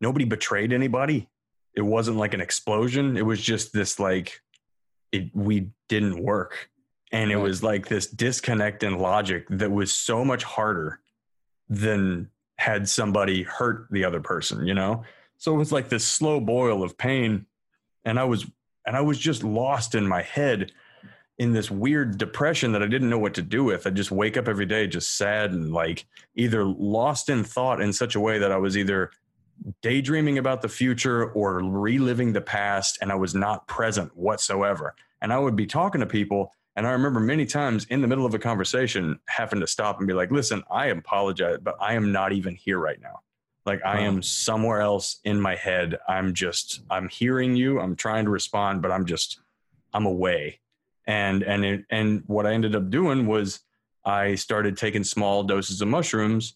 nobody 0.00 0.24
betrayed 0.24 0.72
anybody. 0.72 1.28
It 1.74 1.82
wasn't 1.82 2.16
like 2.16 2.34
an 2.34 2.40
explosion. 2.40 3.16
It 3.16 3.26
was 3.26 3.40
just 3.40 3.72
this 3.72 4.00
like 4.00 4.40
it 5.12 5.30
we 5.34 5.68
didn't 5.88 6.22
work 6.22 6.70
and 7.12 7.30
it 7.30 7.34
uh-huh. 7.34 7.44
was 7.44 7.62
like 7.62 7.88
this 7.88 8.06
disconnect 8.06 8.82
in 8.82 8.98
logic 8.98 9.46
that 9.50 9.70
was 9.70 9.92
so 9.92 10.24
much 10.24 10.44
harder 10.44 11.00
than 11.68 12.30
had 12.56 12.88
somebody 12.88 13.42
hurt 13.42 13.86
the 13.90 14.04
other 14.04 14.20
person 14.20 14.66
you 14.66 14.74
know? 14.74 15.04
So 15.36 15.54
it 15.54 15.58
was 15.58 15.70
like 15.70 15.88
this 15.88 16.04
slow 16.04 16.40
boil 16.40 16.82
of 16.82 16.98
pain 16.98 17.46
and 18.04 18.18
i 18.18 18.24
was 18.24 18.46
and 18.86 18.96
i 18.96 19.00
was 19.00 19.18
just 19.18 19.44
lost 19.44 19.94
in 19.94 20.06
my 20.06 20.22
head 20.22 20.72
in 21.38 21.52
this 21.52 21.70
weird 21.70 22.18
depression 22.18 22.72
that 22.72 22.82
i 22.82 22.86
didn't 22.86 23.10
know 23.10 23.18
what 23.18 23.34
to 23.34 23.42
do 23.42 23.64
with. 23.64 23.86
I 23.86 23.90
just 23.90 24.10
wake 24.10 24.36
up 24.36 24.48
every 24.48 24.66
day 24.66 24.86
just 24.86 25.16
sad 25.16 25.52
and 25.52 25.72
like 25.72 26.06
either 26.34 26.64
lost 26.64 27.28
in 27.28 27.44
thought 27.44 27.80
in 27.80 27.92
such 27.92 28.14
a 28.14 28.20
way 28.20 28.38
that 28.38 28.52
i 28.52 28.56
was 28.56 28.76
either 28.76 29.10
daydreaming 29.82 30.38
about 30.38 30.62
the 30.62 30.68
future 30.68 31.30
or 31.32 31.58
reliving 31.58 32.32
the 32.32 32.40
past 32.40 32.98
and 33.00 33.12
i 33.12 33.14
was 33.14 33.34
not 33.34 33.66
present 33.68 34.16
whatsoever. 34.16 34.94
And 35.20 35.32
i 35.32 35.38
would 35.38 35.56
be 35.56 35.66
talking 35.66 36.00
to 36.00 36.06
people 36.06 36.52
and 36.78 36.86
I 36.86 36.92
remember 36.92 37.18
many 37.18 37.44
times 37.44 37.86
in 37.86 38.02
the 38.02 38.06
middle 38.06 38.24
of 38.24 38.34
a 38.34 38.38
conversation 38.38 39.18
having 39.26 39.58
to 39.58 39.66
stop 39.66 39.98
and 39.98 40.06
be 40.06 40.14
like, 40.14 40.30
listen, 40.30 40.62
I 40.70 40.86
apologize, 40.86 41.58
but 41.60 41.74
I 41.80 41.94
am 41.94 42.12
not 42.12 42.32
even 42.32 42.54
here 42.54 42.78
right 42.78 43.00
now. 43.02 43.18
Like 43.66 43.84
I 43.84 44.02
am 44.02 44.22
somewhere 44.22 44.80
else 44.80 45.18
in 45.24 45.40
my 45.40 45.56
head. 45.56 45.98
I'm 46.08 46.34
just, 46.34 46.82
I'm 46.88 47.08
hearing 47.08 47.56
you. 47.56 47.80
I'm 47.80 47.96
trying 47.96 48.26
to 48.26 48.30
respond, 48.30 48.80
but 48.80 48.92
I'm 48.92 49.06
just, 49.06 49.40
I'm 49.92 50.06
away. 50.06 50.60
And, 51.04 51.42
and, 51.42 51.64
it, 51.64 51.84
and 51.90 52.22
what 52.28 52.46
I 52.46 52.52
ended 52.52 52.76
up 52.76 52.90
doing 52.90 53.26
was 53.26 53.58
I 54.04 54.36
started 54.36 54.76
taking 54.76 55.02
small 55.02 55.42
doses 55.42 55.82
of 55.82 55.88
mushrooms 55.88 56.54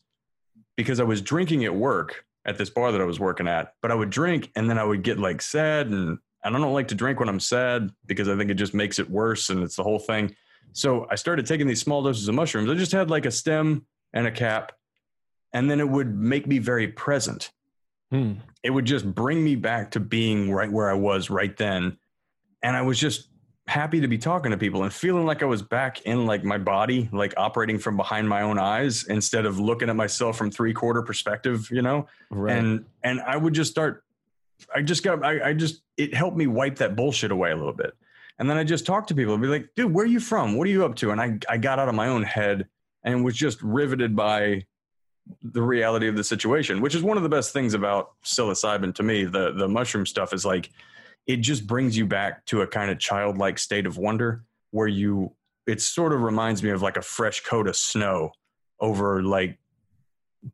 because 0.77 1.01
I 1.01 1.05
was 1.05 1.21
drinking 1.21 1.65
at 1.65 1.75
work 1.75 2.27
at 2.45 2.59
this 2.59 2.71
bar 2.71 2.93
that 2.93 3.01
I 3.01 3.07
was 3.07 3.19
working 3.19 3.49
at, 3.49 3.75
but 3.83 3.91
I 3.91 3.97
would 3.97 4.11
drink 4.11 4.53
and 4.55 4.71
then 4.71 4.79
I 4.79 4.85
would 4.85 5.03
get 5.03 5.19
like 5.19 5.43
sad 5.43 5.89
and 5.89 6.19
and 6.45 6.57
I 6.57 6.59
don't 6.59 6.73
like 6.73 6.89
to 6.89 6.95
drink 6.95 7.21
when 7.21 7.29
I'm 7.29 7.41
sad 7.41 7.91
because 8.07 8.29
I 8.29 8.37
think 8.37 8.51
it 8.51 8.55
just 8.55 8.75
makes 8.75 8.99
it 8.99 9.09
worse 9.09 9.51
and 9.51 9.63
it's 9.63 9.77
the 9.77 9.83
whole 9.83 9.99
thing. 9.99 10.35
So 10.73 11.07
I 11.11 11.17
started 11.17 11.47
taking 11.47 11.67
these 11.67 11.81
small 11.81 12.03
doses 12.03 12.29
of 12.29 12.35
mushrooms. 12.35 12.71
I 12.71 12.75
just 12.75 12.93
had 12.93 13.11
like 13.11 13.27
a 13.27 13.31
stem 13.31 13.87
and 14.13 14.27
a 14.27 14.31
cap, 14.31 14.73
and 15.53 15.71
then 15.71 15.81
it 15.81 15.89
would 15.89 16.15
make 16.15 16.47
me 16.47 16.59
very 16.59 16.89
present. 16.89 17.51
Hmm. 18.11 18.35
It 18.63 18.71
would 18.71 18.85
just 18.85 19.13
bring 19.15 19.43
me 19.43 19.57
back 19.57 19.93
to 19.93 20.01
being 20.01 20.51
right 20.51 20.71
where 20.71 20.91
I 20.91 20.95
was 20.95 21.31
right 21.31 21.57
then. 21.57 21.99
And 22.63 22.77
I 22.77 22.83
was 22.83 22.99
just 22.99 23.29
happy 23.67 24.01
to 24.01 24.09
be 24.09 24.19
talking 24.19 24.51
to 24.51 24.59
people 24.59 24.83
and 24.83 24.93
feeling 24.93 25.25
like 25.25 25.43
I 25.43 25.47
was 25.47 25.63
back 25.63 26.03
in 26.03 26.27
like 26.27 26.45
my 26.45 26.59
body, 26.59 27.09
like 27.13 27.35
operating 27.37 27.79
from 27.79 27.97
behind 27.97 28.29
my 28.29 28.43
own 28.43 28.59
eyes 28.59 29.05
instead 29.05 29.47
of 29.47 29.59
looking 29.59 29.89
at 29.89 29.97
myself 29.97 30.37
from 30.37 30.51
three 30.51 30.73
quarter 30.73 31.03
perspective, 31.03 31.69
you 31.71 31.83
know? 31.83 32.07
Right. 32.31 32.57
And 32.57 32.85
and 33.03 33.21
I 33.21 33.37
would 33.37 33.55
just 33.55 33.71
start 33.71 34.05
I 34.75 34.83
just 34.83 35.03
got, 35.03 35.25
I, 35.25 35.51
I 35.51 35.53
just, 35.53 35.83
it 35.97 36.15
helped 36.15 36.37
me 36.37 36.47
wipe 36.47 36.77
that 36.77 36.97
bullshit 36.97 37.31
away 37.31 37.51
a 37.53 37.57
little 37.57 37.73
bit. 37.73 37.93
And 38.39 38.49
then 38.49 38.57
I 38.57 38.65
just 38.65 38.87
talked 38.87 39.09
to 39.09 39.15
people 39.15 39.35
and 39.35 39.43
be 39.43 39.49
like, 39.49 39.69
dude, 39.77 39.93
where 39.93 40.05
are 40.05 40.09
you 40.09 40.21
from? 40.21 40.57
What 40.57 40.67
are 40.67 40.71
you 40.71 40.85
up 40.85 40.97
to? 40.97 41.11
And 41.11 41.21
I, 41.21 41.39
I 41.49 41.59
got 41.59 41.79
out 41.79 41.89
of 41.89 41.95
my 41.95 42.09
own 42.09 42.23
head 42.23 42.67
and 43.05 43.25
was 43.25 43.37
just 43.37 43.63
riveted 43.63 44.17
by 44.17 44.67
the 45.43 45.63
reality 45.63 46.09
of 46.09 46.17
the 46.17 46.25
situation, 46.25 46.81
which 46.81 46.95
is 46.95 47.03
one 47.03 47.17
of 47.17 47.23
the 47.23 47.29
best 47.29 47.53
things 47.53 47.75
about 47.75 48.13
psilocybin 48.25 48.95
to 48.95 49.03
me. 49.03 49.25
The, 49.25 49.53
the 49.53 49.69
mushroom 49.69 50.07
stuff 50.07 50.33
is 50.33 50.45
like, 50.45 50.71
it 51.27 51.37
just 51.37 51.67
brings 51.67 51.97
you 51.97 52.07
back 52.07 52.45
to 52.47 52.63
a 52.63 52.67
kind 52.67 52.91
of 52.91 52.99
childlike 52.99 53.59
state 53.59 53.87
of 53.87 53.97
wonder 53.97 54.45
where 54.71 54.89
you, 54.89 55.33
it 55.67 55.81
sort 55.81 56.13
of 56.13 56.23
reminds 56.23 56.63
me 56.63 56.71
of 56.71 56.83
like 56.83 56.97
a 56.97 57.03
fresh 57.03 57.43
coat 57.43 57.69
of 57.69 57.77
snow 57.77 58.33
over 58.81 59.23
like 59.23 59.59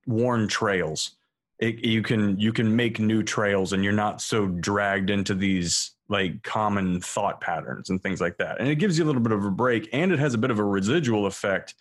worn 0.07 0.49
trails 0.49 1.18
it, 1.59 1.85
you 1.85 2.03
can 2.03 2.39
you 2.39 2.53
can 2.53 2.75
make 2.75 3.01
new 3.01 3.23
trails 3.23 3.73
and 3.73 3.83
you're 3.83 3.93
not 3.93 4.21
so 4.21 4.47
dragged 4.47 5.11
into 5.11 5.35
these 5.35 5.93
like 6.09 6.43
common 6.43 7.01
thought 7.01 7.41
patterns 7.41 7.91
and 7.91 8.03
things 8.03 8.21
like 8.21 8.37
that 8.39 8.61
and 8.61 8.69
it 8.69 8.77
gives 8.77 8.97
you 8.97 9.05
a 9.05 9.07
little 9.07 9.21
bit 9.21 9.33
of 9.33 9.45
a 9.45 9.51
break 9.51 9.89
and 9.93 10.13
it 10.13 10.19
has 10.19 10.35
a 10.35 10.39
bit 10.39 10.51
of 10.51 10.59
a 10.59 10.65
residual 10.65 11.27
effect 11.27 11.75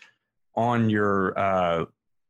on 0.55 0.89
your 0.89 1.37
uh 1.37 1.85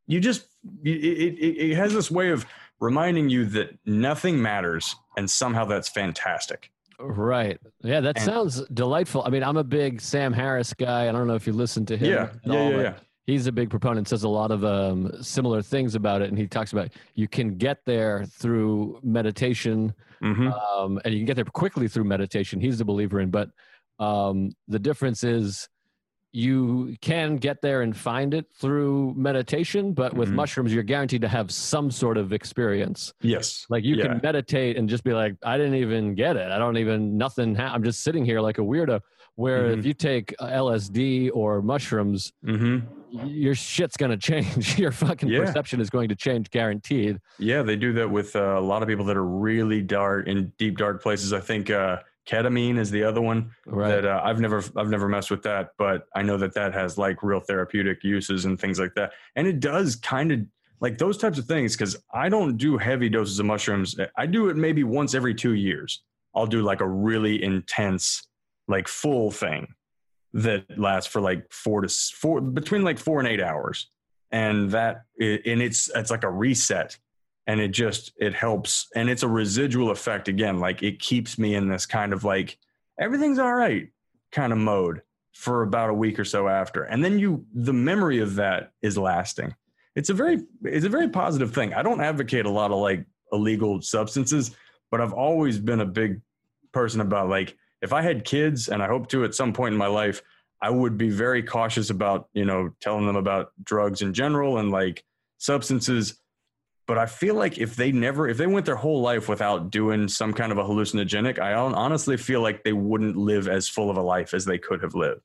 you 0.08 0.20
just 0.20 0.46
it, 0.84 0.90
it, 0.90 1.72
it 1.72 1.76
has 1.76 1.94
this 1.94 2.12
way 2.12 2.30
of 2.30 2.46
reminding 2.80 3.30
you 3.30 3.46
that 3.46 3.78
nothing 3.86 4.42
matters 4.42 4.96
and 5.16 5.30
somehow 5.30 5.66
that's 5.66 5.90
fantastic 5.90 6.72
Right. 7.00 7.60
Yeah, 7.84 8.00
that 8.02 8.18
and, 8.18 8.26
sounds 8.26 8.64
delightful. 8.74 9.22
I 9.24 9.30
mean, 9.30 9.44
I'm 9.44 9.58
a 9.58 9.64
big 9.64 10.02
Sam 10.02 10.34
Harris 10.34 10.74
guy. 10.74 11.08
I 11.08 11.12
don't 11.12 11.28
know 11.28 11.36
if 11.36 11.46
you 11.46 11.54
listen 11.54 11.86
to 11.86 11.96
him. 11.96 12.12
Yeah. 12.12 12.30
Yeah, 12.44 12.60
all, 12.60 12.72
yeah, 12.72 12.82
yeah 12.82 12.94
he's 13.28 13.46
a 13.46 13.52
big 13.52 13.70
proponent 13.70 14.08
says 14.08 14.24
a 14.24 14.30
lot 14.30 14.50
of 14.50 14.66
um, 14.66 15.12
similar 15.22 15.62
things 15.62 15.94
about 15.94 16.24
it 16.24 16.30
and 16.30 16.38
he 16.38 16.48
talks 16.48 16.74
about 16.74 16.90
you 17.14 17.28
can 17.28 17.56
get 17.58 17.86
there 17.86 18.26
through 18.26 19.00
meditation 19.04 19.94
mm-hmm. 20.24 20.48
um, 20.48 21.00
and 21.06 21.14
you 21.14 21.20
can 21.20 21.28
get 21.28 21.36
there 21.36 21.46
quickly 21.46 21.88
through 21.88 22.06
meditation 22.06 22.60
he's 22.60 22.82
a 22.82 22.86
believer 22.86 23.20
in 23.20 23.30
but 23.30 23.50
um, 24.00 24.52
the 24.68 24.80
difference 24.80 25.24
is 25.24 25.70
you 26.34 26.96
can 27.02 27.38
get 27.38 27.62
there 27.62 27.82
and 27.82 27.96
find 27.96 28.34
it 28.34 28.46
through 28.60 29.14
meditation 29.16 29.94
but 29.94 30.14
with 30.14 30.30
mm-hmm. 30.30 30.38
mushrooms 30.38 30.74
you're 30.74 30.84
guaranteed 30.84 31.22
to 31.22 31.28
have 31.28 31.52
some 31.52 31.90
sort 31.90 32.18
of 32.18 32.34
experience 32.34 33.14
yes 33.22 33.66
like 33.70 33.84
you 33.84 33.96
yeah. 33.96 34.08
can 34.08 34.20
meditate 34.24 34.78
and 34.78 34.90
just 34.90 35.04
be 35.04 35.14
like 35.14 35.36
i 35.44 35.58
didn't 35.58 35.76
even 35.76 36.16
get 36.16 36.36
it 36.36 36.52
i 36.52 36.58
don't 36.58 36.78
even 36.78 37.18
nothing 37.18 37.56
ha- 37.56 37.72
i'm 37.74 37.84
just 37.84 38.04
sitting 38.04 38.26
here 38.26 38.40
like 38.40 38.58
a 38.58 38.62
weirdo 38.62 39.00
where 39.36 39.70
mm-hmm. 39.70 39.80
if 39.80 39.86
you 39.86 39.94
take 39.94 40.36
lsd 40.40 41.32
or 41.34 41.62
mushrooms 41.62 42.34
mm-hmm 42.46 42.97
your 43.12 43.56
shit's 43.56 43.98
going 43.98 44.12
to 44.12 44.18
change. 44.18 44.78
your 44.80 44.92
fucking 44.92 45.30
yeah. 45.30 45.40
perception 45.40 45.80
is 45.80 45.90
going 45.90 46.10
to 46.10 46.16
change, 46.16 46.50
guaranteed. 46.50 47.20
Yeah, 47.40 47.62
they 47.62 47.76
do 47.76 47.94
that 47.94 48.10
with 48.10 48.36
uh, 48.36 48.58
a 48.58 48.62
lot 48.62 48.82
of 48.82 48.88
people 48.88 49.06
that 49.06 49.18
are 49.18 49.26
really 49.26 49.82
dark 49.82 50.28
in 50.28 50.52
deep 50.58 50.78
dark 50.78 51.02
places. 51.02 51.34
I 51.34 51.40
think 51.40 51.70
uh, 51.70 51.98
ketamine 52.28 52.78
is 52.78 52.92
the 52.92 53.04
other 53.04 53.22
one 53.22 53.52
right. 53.66 53.90
that 53.90 54.06
uh, 54.06 54.22
I've 54.24 54.40
never 54.40 54.64
I've 54.76 54.90
never 54.90 55.08
messed 55.08 55.32
with 55.32 55.44
that, 55.44 55.72
but 55.78 56.08
I 56.16 56.22
know 56.22 56.38
that 56.38 56.54
that 56.54 56.74
has 56.74 56.98
like 56.98 57.24
real 57.24 57.40
therapeutic 57.40 58.04
uses 58.04 58.46
and 58.46 58.60
things 58.60 58.80
like 58.80 58.94
that. 58.96 59.12
And 59.36 59.48
it 59.48 59.60
does 59.60 59.96
kind 59.96 60.32
of 60.32 60.42
like 60.80 60.98
those 60.98 61.18
types 61.18 61.40
of 61.40 61.46
things 61.46 61.76
because 61.76 61.98
I 62.14 62.30
don't 62.30 62.58
do 62.58 62.78
heavy 62.78 63.10
doses 63.10 63.40
of 63.40 63.46
mushrooms. 63.46 63.96
I 64.16 64.26
do 64.26 64.50
it 64.50 64.58
maybe 64.58 64.84
once 64.84 65.16
every 65.16 65.34
two 65.34 65.54
years. 65.54 66.04
I'll 66.36 66.46
do 66.46 66.62
like 66.62 66.82
a 66.82 66.88
really 66.88 67.44
intense, 67.44 68.28
like 68.68 68.88
full 68.88 69.32
thing 69.32 69.74
that 70.34 70.66
lasts 70.78 71.12
for 71.12 71.22
like 71.22 71.52
four 71.52 71.82
to 71.82 71.90
four 71.90 72.42
between 72.42 72.84
like 72.84 73.00
four 73.00 73.20
and 73.20 73.28
eight 73.28 73.42
hours. 73.42 73.90
And 74.32 74.72
that 74.72 75.04
and 75.20 75.62
it's 75.62 75.90
it's 75.94 76.12
like 76.12 76.24
a 76.24 76.30
reset. 76.30 76.98
And 77.48 77.62
it 77.62 77.70
just 77.70 78.12
it 78.18 78.34
helps. 78.34 78.88
And 78.96 79.10
it's 79.10 79.24
a 79.24 79.28
residual 79.28 79.92
effect 79.92 80.28
again 80.28 80.60
like 80.60 80.84
it 80.84 81.00
keeps 81.00 81.38
me 81.38 81.56
in 81.56 81.68
this 81.68 81.86
kind 81.86 82.14
of 82.14 82.24
like 82.24 82.58
everything's 83.00 83.40
all 83.40 83.54
right 83.54 83.90
kind 84.32 84.52
of 84.52 84.60
mode 84.60 85.02
for 85.34 85.62
about 85.62 85.90
a 85.90 85.94
week 85.94 86.20
or 86.20 86.26
so 86.26 86.48
after. 86.48 86.84
And 86.84 87.04
then 87.04 87.20
you 87.20 87.46
the 87.54 87.74
memory 87.74 88.20
of 88.20 88.36
that 88.36 88.72
is 88.82 88.98
lasting. 88.98 89.56
It's 89.96 90.10
a 90.10 90.14
very 90.14 90.44
it's 90.64 90.86
a 90.86 90.90
very 90.90 91.10
positive 91.10 91.54
thing. 91.54 91.74
I 91.74 91.84
don't 91.84 92.02
advocate 92.02 92.46
a 92.46 92.52
lot 92.52 92.72
of 92.72 92.80
like 92.80 93.06
illegal 93.32 93.82
substances 93.82 94.56
but 94.92 95.02
i've 95.02 95.14
always 95.14 95.58
been 95.58 95.82
a 95.82 95.86
big 95.86 96.22
person 96.72 97.02
about 97.02 97.30
like 97.30 97.58
if 97.82 97.94
I 97.94 98.02
had 98.02 98.26
kids, 98.26 98.70
and 98.70 98.82
I 98.82 98.88
hope 98.88 99.10
to 99.10 99.24
at 99.24 99.36
some 99.36 99.54
point 99.54 99.74
in 99.74 99.78
my 99.78 99.88
life, 99.88 100.22
I 100.62 100.70
would 100.70 100.98
be 100.98 101.10
very 101.10 101.44
cautious 101.44 101.90
about, 101.90 102.30
you 102.34 102.46
know, 102.46 102.72
telling 102.82 103.06
them 103.06 103.16
about 103.16 103.52
drugs 103.64 104.02
in 104.02 104.14
general 104.14 104.58
and 104.58 104.72
like 104.72 105.04
substances. 105.38 106.20
But 106.88 106.98
I 106.98 107.06
feel 107.06 107.36
like 107.36 107.58
if 107.58 107.76
they 107.76 107.92
never, 107.92 108.28
if 108.28 108.38
they 108.38 108.48
went 108.48 108.66
their 108.66 108.76
whole 108.76 109.02
life 109.02 109.30
without 109.30 109.70
doing 109.72 110.08
some 110.08 110.34
kind 110.34 110.52
of 110.52 110.58
a 110.58 110.64
hallucinogenic, 110.64 111.38
I 111.38 111.54
honestly 111.54 112.18
feel 112.18 112.42
like 112.42 112.64
they 112.64 112.74
wouldn't 112.74 113.18
live 113.18 113.48
as 113.48 113.68
full 113.68 113.92
of 113.92 113.98
a 113.98 114.02
life 114.02 114.34
as 114.34 114.46
they 114.46 114.58
could 114.58 114.82
have 114.82 114.96
lived. 114.96 115.22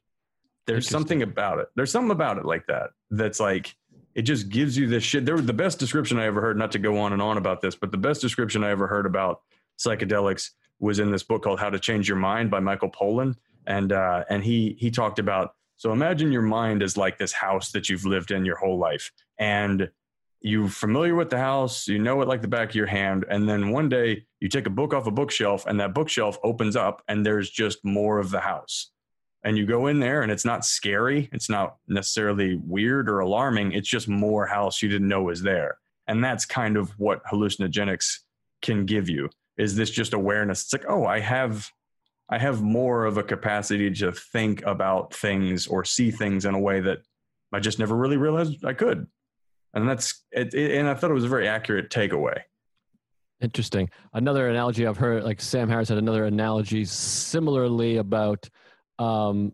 There's 0.66 0.88
something 0.88 1.22
about 1.22 1.60
it. 1.60 1.68
There's 1.76 1.90
something 1.90 2.10
about 2.10 2.38
it 2.38 2.44
like 2.44 2.66
that. 2.66 2.90
That's 3.10 3.40
like, 3.40 3.74
it 4.14 4.22
just 4.22 4.48
gives 4.48 4.76
you 4.76 4.86
this 4.88 5.02
shit. 5.02 5.24
There 5.24 5.36
was 5.36 5.46
the 5.46 5.52
best 5.52 5.78
description 5.78 6.18
I 6.18 6.26
ever 6.26 6.40
heard, 6.40 6.58
not 6.58 6.72
to 6.72 6.78
go 6.78 6.98
on 6.98 7.12
and 7.12 7.22
on 7.22 7.38
about 7.38 7.60
this, 7.60 7.74
but 7.74 7.90
the 7.90 7.96
best 7.96 8.20
description 8.20 8.62
I 8.62 8.70
ever 8.70 8.86
heard 8.86 9.06
about 9.06 9.40
psychedelics 9.78 10.50
was 10.82 10.98
in 10.98 11.10
this 11.10 11.22
book 11.22 11.42
called 11.44 11.60
How 11.60 11.70
to 11.70 11.78
Change 11.78 12.08
Your 12.08 12.18
Mind 12.18 12.50
by 12.50 12.60
Michael 12.60 12.90
Pollan, 12.90 13.36
and 13.66 13.92
uh, 13.92 14.24
and 14.28 14.44
he 14.44 14.76
he 14.78 14.90
talked 14.90 15.18
about 15.18 15.54
so 15.76 15.92
imagine 15.92 16.30
your 16.30 16.42
mind 16.42 16.82
is 16.82 16.96
like 16.96 17.16
this 17.16 17.32
house 17.32 17.72
that 17.72 17.88
you've 17.88 18.04
lived 18.04 18.30
in 18.30 18.44
your 18.44 18.56
whole 18.56 18.78
life, 18.78 19.10
and 19.38 19.90
you're 20.40 20.68
familiar 20.68 21.14
with 21.14 21.30
the 21.30 21.38
house, 21.38 21.88
you 21.88 21.98
know 21.98 22.20
it 22.20 22.28
like 22.28 22.42
the 22.42 22.48
back 22.48 22.70
of 22.70 22.74
your 22.74 22.86
hand, 22.86 23.24
and 23.30 23.48
then 23.48 23.70
one 23.70 23.88
day 23.88 24.26
you 24.40 24.48
take 24.48 24.66
a 24.66 24.70
book 24.70 24.92
off 24.92 25.06
a 25.06 25.10
bookshelf, 25.10 25.64
and 25.66 25.80
that 25.80 25.94
bookshelf 25.94 26.36
opens 26.42 26.76
up, 26.76 27.02
and 27.08 27.24
there's 27.24 27.48
just 27.48 27.78
more 27.84 28.18
of 28.18 28.30
the 28.30 28.40
house. 28.40 28.90
and 29.44 29.58
you 29.58 29.66
go 29.66 29.86
in 29.88 30.00
there 30.00 30.22
and 30.22 30.30
it's 30.30 30.44
not 30.44 30.64
scary 30.64 31.28
it's 31.32 31.50
not 31.50 31.76
necessarily 31.88 32.60
weird 32.64 33.08
or 33.08 33.20
alarming 33.20 33.72
it's 33.72 33.88
just 33.88 34.08
more 34.08 34.46
house 34.46 34.82
you 34.82 34.88
didn't 34.88 35.08
know 35.08 35.22
was 35.22 35.42
there. 35.42 35.78
And 36.06 36.22
that's 36.22 36.44
kind 36.44 36.76
of 36.76 36.90
what 36.98 37.24
hallucinogenics 37.24 38.18
can 38.60 38.86
give 38.86 39.08
you 39.08 39.30
is 39.62 39.76
this 39.76 39.90
just 39.90 40.12
awareness? 40.12 40.64
It's 40.64 40.72
like 40.72 40.86
oh 40.88 41.06
i 41.06 41.20
have 41.20 41.70
i 42.28 42.38
have 42.38 42.62
more 42.62 43.04
of 43.04 43.16
a 43.16 43.22
capacity 43.22 43.90
to 43.90 44.12
think 44.12 44.62
about 44.66 45.14
things 45.14 45.66
or 45.66 45.84
see 45.84 46.10
things 46.10 46.44
in 46.44 46.54
a 46.54 46.60
way 46.60 46.80
that 46.80 46.98
i 47.52 47.60
just 47.60 47.78
never 47.78 47.96
really 47.96 48.16
realized 48.16 48.64
i 48.64 48.72
could. 48.72 49.06
And 49.74 49.88
that's 49.88 50.22
it, 50.32 50.52
it 50.52 50.72
and 50.78 50.88
i 50.88 50.94
thought 50.94 51.10
it 51.10 51.14
was 51.14 51.24
a 51.24 51.28
very 51.36 51.48
accurate 51.48 51.90
takeaway. 51.90 52.42
Interesting. 53.40 53.90
Another 54.12 54.48
analogy 54.48 54.86
I've 54.86 54.96
heard, 54.96 55.24
like 55.24 55.40
Sam 55.40 55.68
Harris 55.68 55.88
had 55.88 55.98
another 55.98 56.26
analogy 56.26 56.84
similarly 56.84 57.96
about 57.96 58.48
um, 59.00 59.52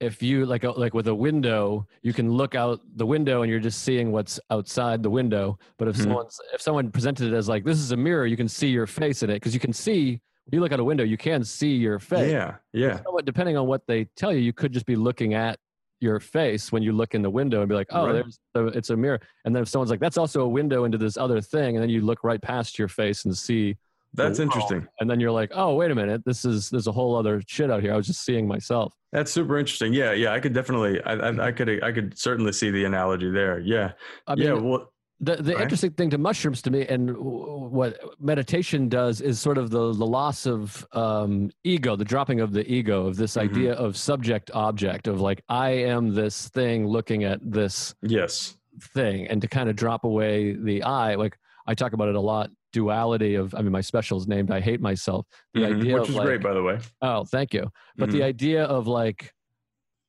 if 0.00 0.22
you 0.22 0.46
like 0.46 0.64
a, 0.64 0.70
like 0.70 0.94
with 0.94 1.08
a 1.08 1.14
window, 1.14 1.86
you 2.02 2.12
can 2.12 2.30
look 2.30 2.54
out 2.54 2.80
the 2.96 3.06
window 3.06 3.42
and 3.42 3.50
you're 3.50 3.60
just 3.60 3.82
seeing 3.82 4.12
what's 4.12 4.38
outside 4.50 5.02
the 5.02 5.10
window. 5.10 5.58
But 5.76 5.88
if 5.88 5.94
mm-hmm. 5.94 6.04
someone's 6.04 6.40
if 6.54 6.60
someone 6.60 6.90
presented 6.90 7.32
it 7.32 7.36
as 7.36 7.48
like 7.48 7.64
this 7.64 7.78
is 7.78 7.92
a 7.92 7.96
mirror, 7.96 8.26
you 8.26 8.36
can 8.36 8.48
see 8.48 8.68
your 8.68 8.86
face 8.86 9.22
in 9.22 9.30
it 9.30 9.34
because 9.34 9.54
you 9.54 9.60
can 9.60 9.72
see. 9.72 10.20
When 10.44 10.56
you 10.56 10.60
look 10.62 10.72
out 10.72 10.80
a 10.80 10.84
window, 10.84 11.04
you 11.04 11.18
can 11.18 11.44
see 11.44 11.74
your 11.74 11.98
face. 11.98 12.32
Yeah, 12.32 12.54
yeah. 12.72 13.00
So, 13.04 13.18
depending 13.22 13.58
on 13.58 13.66
what 13.66 13.86
they 13.86 14.06
tell 14.16 14.32
you, 14.32 14.38
you 14.38 14.54
could 14.54 14.72
just 14.72 14.86
be 14.86 14.96
looking 14.96 15.34
at 15.34 15.58
your 16.00 16.20
face 16.20 16.72
when 16.72 16.82
you 16.82 16.92
look 16.92 17.14
in 17.14 17.20
the 17.20 17.28
window 17.28 17.60
and 17.60 17.68
be 17.68 17.74
like, 17.74 17.88
oh, 17.90 18.06
right. 18.06 18.12
there's 18.12 18.38
a, 18.54 18.66
it's 18.68 18.88
a 18.88 18.96
mirror. 18.96 19.20
And 19.44 19.54
then 19.54 19.62
if 19.62 19.68
someone's 19.68 19.90
like, 19.90 20.00
that's 20.00 20.16
also 20.16 20.42
a 20.42 20.48
window 20.48 20.84
into 20.84 20.96
this 20.96 21.18
other 21.18 21.42
thing, 21.42 21.76
and 21.76 21.82
then 21.82 21.90
you 21.90 22.00
look 22.00 22.24
right 22.24 22.40
past 22.40 22.78
your 22.78 22.88
face 22.88 23.24
and 23.26 23.36
see. 23.36 23.76
That's 24.14 24.38
interesting. 24.38 24.86
And 25.00 25.08
then 25.08 25.20
you're 25.20 25.30
like, 25.30 25.52
oh, 25.54 25.74
wait 25.74 25.90
a 25.90 25.94
minute, 25.94 26.22
this 26.24 26.44
is 26.44 26.70
there's 26.70 26.86
a 26.86 26.92
whole 26.92 27.14
other 27.14 27.42
shit 27.46 27.70
out 27.70 27.82
here. 27.82 27.92
I 27.92 27.96
was 27.96 28.06
just 28.06 28.24
seeing 28.24 28.48
myself. 28.48 28.92
That's 29.12 29.30
super 29.30 29.58
interesting. 29.58 29.92
Yeah, 29.92 30.12
yeah. 30.12 30.32
I 30.32 30.40
could 30.40 30.52
definitely, 30.52 31.02
I, 31.02 31.12
I, 31.14 31.46
I 31.48 31.52
could, 31.52 31.82
I 31.82 31.92
could 31.92 32.18
certainly 32.18 32.52
see 32.52 32.70
the 32.70 32.84
analogy 32.84 33.30
there. 33.30 33.58
Yeah, 33.60 33.92
I 34.26 34.34
mean, 34.34 34.46
yeah. 34.46 34.52
Well, 34.54 34.92
the 35.20 35.36
the 35.36 35.54
right. 35.54 35.62
interesting 35.62 35.90
thing 35.92 36.10
to 36.10 36.18
mushrooms 36.18 36.62
to 36.62 36.70
me 36.70 36.86
and 36.86 37.16
what 37.16 37.98
meditation 38.20 38.88
does 38.88 39.20
is 39.20 39.40
sort 39.40 39.58
of 39.58 39.70
the 39.70 39.92
the 39.92 40.06
loss 40.06 40.46
of 40.46 40.86
um, 40.92 41.50
ego, 41.64 41.96
the 41.96 42.04
dropping 42.04 42.40
of 42.40 42.52
the 42.52 42.70
ego 42.72 43.06
of 43.06 43.16
this 43.16 43.32
mm-hmm. 43.32 43.52
idea 43.52 43.72
of 43.72 43.96
subject 43.96 44.50
object 44.54 45.08
of 45.08 45.20
like 45.20 45.42
I 45.48 45.70
am 45.70 46.14
this 46.14 46.48
thing 46.50 46.86
looking 46.86 47.24
at 47.24 47.40
this 47.42 47.94
yes 48.02 48.56
thing, 48.94 49.26
and 49.26 49.42
to 49.42 49.48
kind 49.48 49.68
of 49.68 49.74
drop 49.74 50.04
away 50.04 50.52
the 50.52 50.84
I. 50.84 51.16
Like 51.16 51.36
I 51.66 51.74
talk 51.74 51.94
about 51.94 52.08
it 52.08 52.14
a 52.14 52.20
lot. 52.20 52.50
Duality 52.72 53.34
of 53.34 53.54
I 53.54 53.62
mean 53.62 53.72
my 53.72 53.80
special 53.80 54.18
is 54.18 54.28
named 54.28 54.50
I 54.50 54.60
hate 54.60 54.80
myself. 54.80 55.26
The 55.54 55.60
mm-hmm. 55.60 55.80
idea 55.80 56.00
which 56.00 56.10
is 56.10 56.14
like, 56.14 56.26
great 56.26 56.42
by 56.42 56.52
the 56.54 56.62
way. 56.62 56.78
Oh, 57.02 57.24
thank 57.24 57.54
you. 57.54 57.70
But 57.96 58.08
mm-hmm. 58.08 58.18
the 58.18 58.24
idea 58.24 58.64
of 58.64 58.86
like 58.86 59.32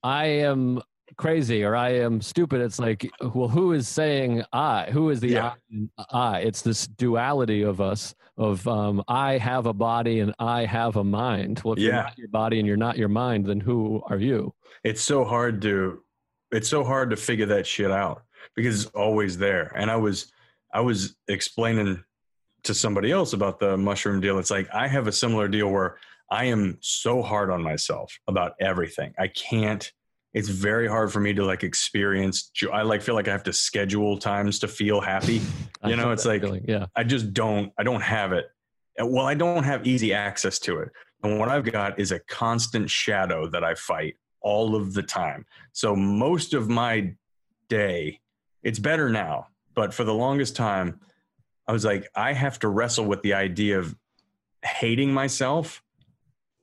I 0.03 0.25
am 0.25 0.81
crazy 1.17 1.63
or 1.63 1.75
I 1.75 1.89
am 1.95 2.21
stupid. 2.21 2.61
It's 2.61 2.79
like, 2.79 3.09
well, 3.33 3.47
who 3.47 3.73
is 3.73 3.87
saying 3.87 4.43
I? 4.53 4.89
Who 4.91 5.09
is 5.09 5.19
the 5.19 5.29
yeah. 5.29 5.53
I, 5.97 6.05
I? 6.11 6.39
It's 6.39 6.61
this 6.61 6.87
duality 6.87 7.63
of 7.63 7.81
us 7.81 8.13
of 8.37 8.65
um, 8.67 9.03
I 9.07 9.37
have 9.37 9.65
a 9.65 9.73
body 9.73 10.21
and 10.21 10.33
I 10.39 10.65
have 10.65 10.95
a 10.95 11.03
mind. 11.03 11.61
Well, 11.63 11.73
if 11.73 11.79
yeah. 11.79 11.87
you're 11.87 12.03
not 12.03 12.17
your 12.17 12.27
body 12.29 12.59
and 12.59 12.67
you're 12.67 12.77
not 12.77 12.97
your 12.97 13.09
mind, 13.09 13.45
then 13.45 13.59
who 13.59 14.01
are 14.07 14.17
you? 14.17 14.53
It's 14.83 15.01
so 15.01 15.25
hard 15.25 15.61
to 15.63 16.01
it's 16.51 16.69
so 16.69 16.83
hard 16.83 17.11
to 17.11 17.15
figure 17.15 17.45
that 17.47 17.67
shit 17.67 17.91
out 17.91 18.23
because 18.55 18.83
it's 18.83 18.91
always 18.95 19.37
there. 19.37 19.71
And 19.75 19.91
I 19.91 19.97
was 19.97 20.31
I 20.73 20.81
was 20.81 21.15
explaining 21.27 22.03
to 22.63 22.73
somebody 22.73 23.11
else 23.11 23.33
about 23.33 23.59
the 23.59 23.77
mushroom 23.77 24.19
deal. 24.21 24.39
It's 24.39 24.51
like 24.51 24.67
I 24.73 24.87
have 24.87 25.07
a 25.07 25.11
similar 25.11 25.47
deal 25.47 25.69
where 25.69 25.97
I 26.29 26.45
am 26.45 26.77
so 26.81 27.21
hard 27.21 27.49
on 27.49 27.63
myself 27.63 28.17
about 28.27 28.53
everything. 28.59 29.13
I 29.17 29.27
can't 29.27 29.91
it's 30.33 30.49
very 30.49 30.87
hard 30.87 31.11
for 31.11 31.19
me 31.19 31.33
to 31.33 31.43
like 31.43 31.63
experience 31.63 32.51
i 32.71 32.81
like 32.81 33.01
feel 33.01 33.15
like 33.15 33.27
i 33.27 33.31
have 33.31 33.43
to 33.43 33.53
schedule 33.53 34.17
times 34.17 34.59
to 34.59 34.67
feel 34.67 35.01
happy 35.01 35.41
you 35.85 35.95
know 35.95 36.11
it's 36.11 36.25
like 36.25 36.41
feeling, 36.41 36.63
yeah 36.67 36.85
i 36.95 37.03
just 37.03 37.33
don't 37.33 37.71
i 37.77 37.83
don't 37.83 38.01
have 38.01 38.31
it 38.31 38.45
well 38.99 39.25
i 39.25 39.33
don't 39.33 39.63
have 39.63 39.85
easy 39.87 40.13
access 40.13 40.59
to 40.59 40.79
it 40.79 40.89
and 41.23 41.39
what 41.39 41.49
i've 41.49 41.69
got 41.71 41.99
is 41.99 42.11
a 42.11 42.19
constant 42.27 42.89
shadow 42.89 43.49
that 43.49 43.63
i 43.63 43.73
fight 43.73 44.15
all 44.41 44.75
of 44.75 44.93
the 44.93 45.03
time 45.03 45.45
so 45.73 45.95
most 45.95 46.53
of 46.53 46.69
my 46.69 47.13
day 47.67 48.19
it's 48.63 48.79
better 48.79 49.09
now 49.09 49.47
but 49.73 49.93
for 49.93 50.03
the 50.03 50.13
longest 50.13 50.55
time 50.55 50.99
i 51.69 51.71
was 51.71 51.85
like 51.85 52.09
i 52.15 52.33
have 52.33 52.59
to 52.59 52.67
wrestle 52.67 53.05
with 53.05 53.21
the 53.21 53.33
idea 53.33 53.79
of 53.79 53.95
hating 54.63 55.13
myself 55.13 55.81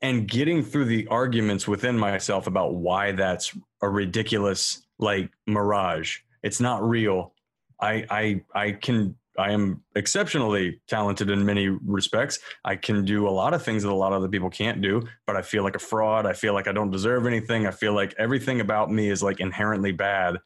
and 0.03 0.29
getting 0.29 0.63
through 0.63 0.85
the 0.85 1.07
arguments 1.09 1.67
within 1.67 1.99
myself 1.99 2.47
about 2.47 2.75
why 2.75 3.13
that's 3.13 3.57
a 3.83 3.89
ridiculous 3.89 4.83
like 4.99 5.31
mirage. 5.47 6.19
It's 6.43 6.61
not 6.61 6.87
real. 6.87 7.33
I 7.81 8.07
I 8.11 8.45
I 8.55 8.73
can 8.73 9.17
I 9.39 9.53
am 9.53 9.83
exceptionally 9.95 10.81
talented 10.87 11.29
in 11.29 11.45
many 11.45 11.69
respects. 11.69 12.39
I 12.65 12.77
can 12.77 13.05
do 13.05 13.29
a 13.29 13.31
lot 13.31 13.53
of 13.53 13.63
things 13.63 13.83
that 13.83 13.91
a 13.91 13.95
lot 13.95 14.13
of 14.13 14.19
other 14.19 14.29
people 14.29 14.49
can't 14.49 14.81
do, 14.81 15.03
but 15.27 15.37
I 15.37 15.43
feel 15.43 15.63
like 15.63 15.77
a 15.77 15.81
fraud. 15.81 16.25
I 16.25 16.33
feel 16.33 16.55
like 16.55 16.69
I 16.69 16.73
don't 16.73 16.91
deserve 16.91 17.27
anything. 17.27 17.67
I 17.67 17.71
feel 17.71 17.93
like 17.93 18.15
everything 18.19 18.61
about 18.61 18.91
me 18.91 19.11
is 19.11 19.23
like 19.23 19.41
inherently 19.41 19.93
bad. 19.93 20.37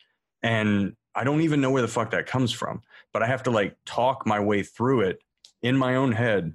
And 0.43 0.97
I 1.15 1.25
don't 1.25 1.43
even 1.43 1.61
know 1.61 1.71
where 1.71 1.83
the 1.83 1.89
fuck 1.89 2.11
that 2.13 2.27
comes 2.27 2.53
from. 2.53 2.83
But 3.13 3.23
I 3.23 3.27
have 3.27 3.43
to 3.45 3.51
like 3.51 3.77
talk 3.85 4.27
my 4.27 4.41
way 4.41 4.63
through 4.63 5.03
it 5.03 5.23
in 5.63 5.77
my 5.77 5.97
own 5.97 6.13
head 6.13 6.53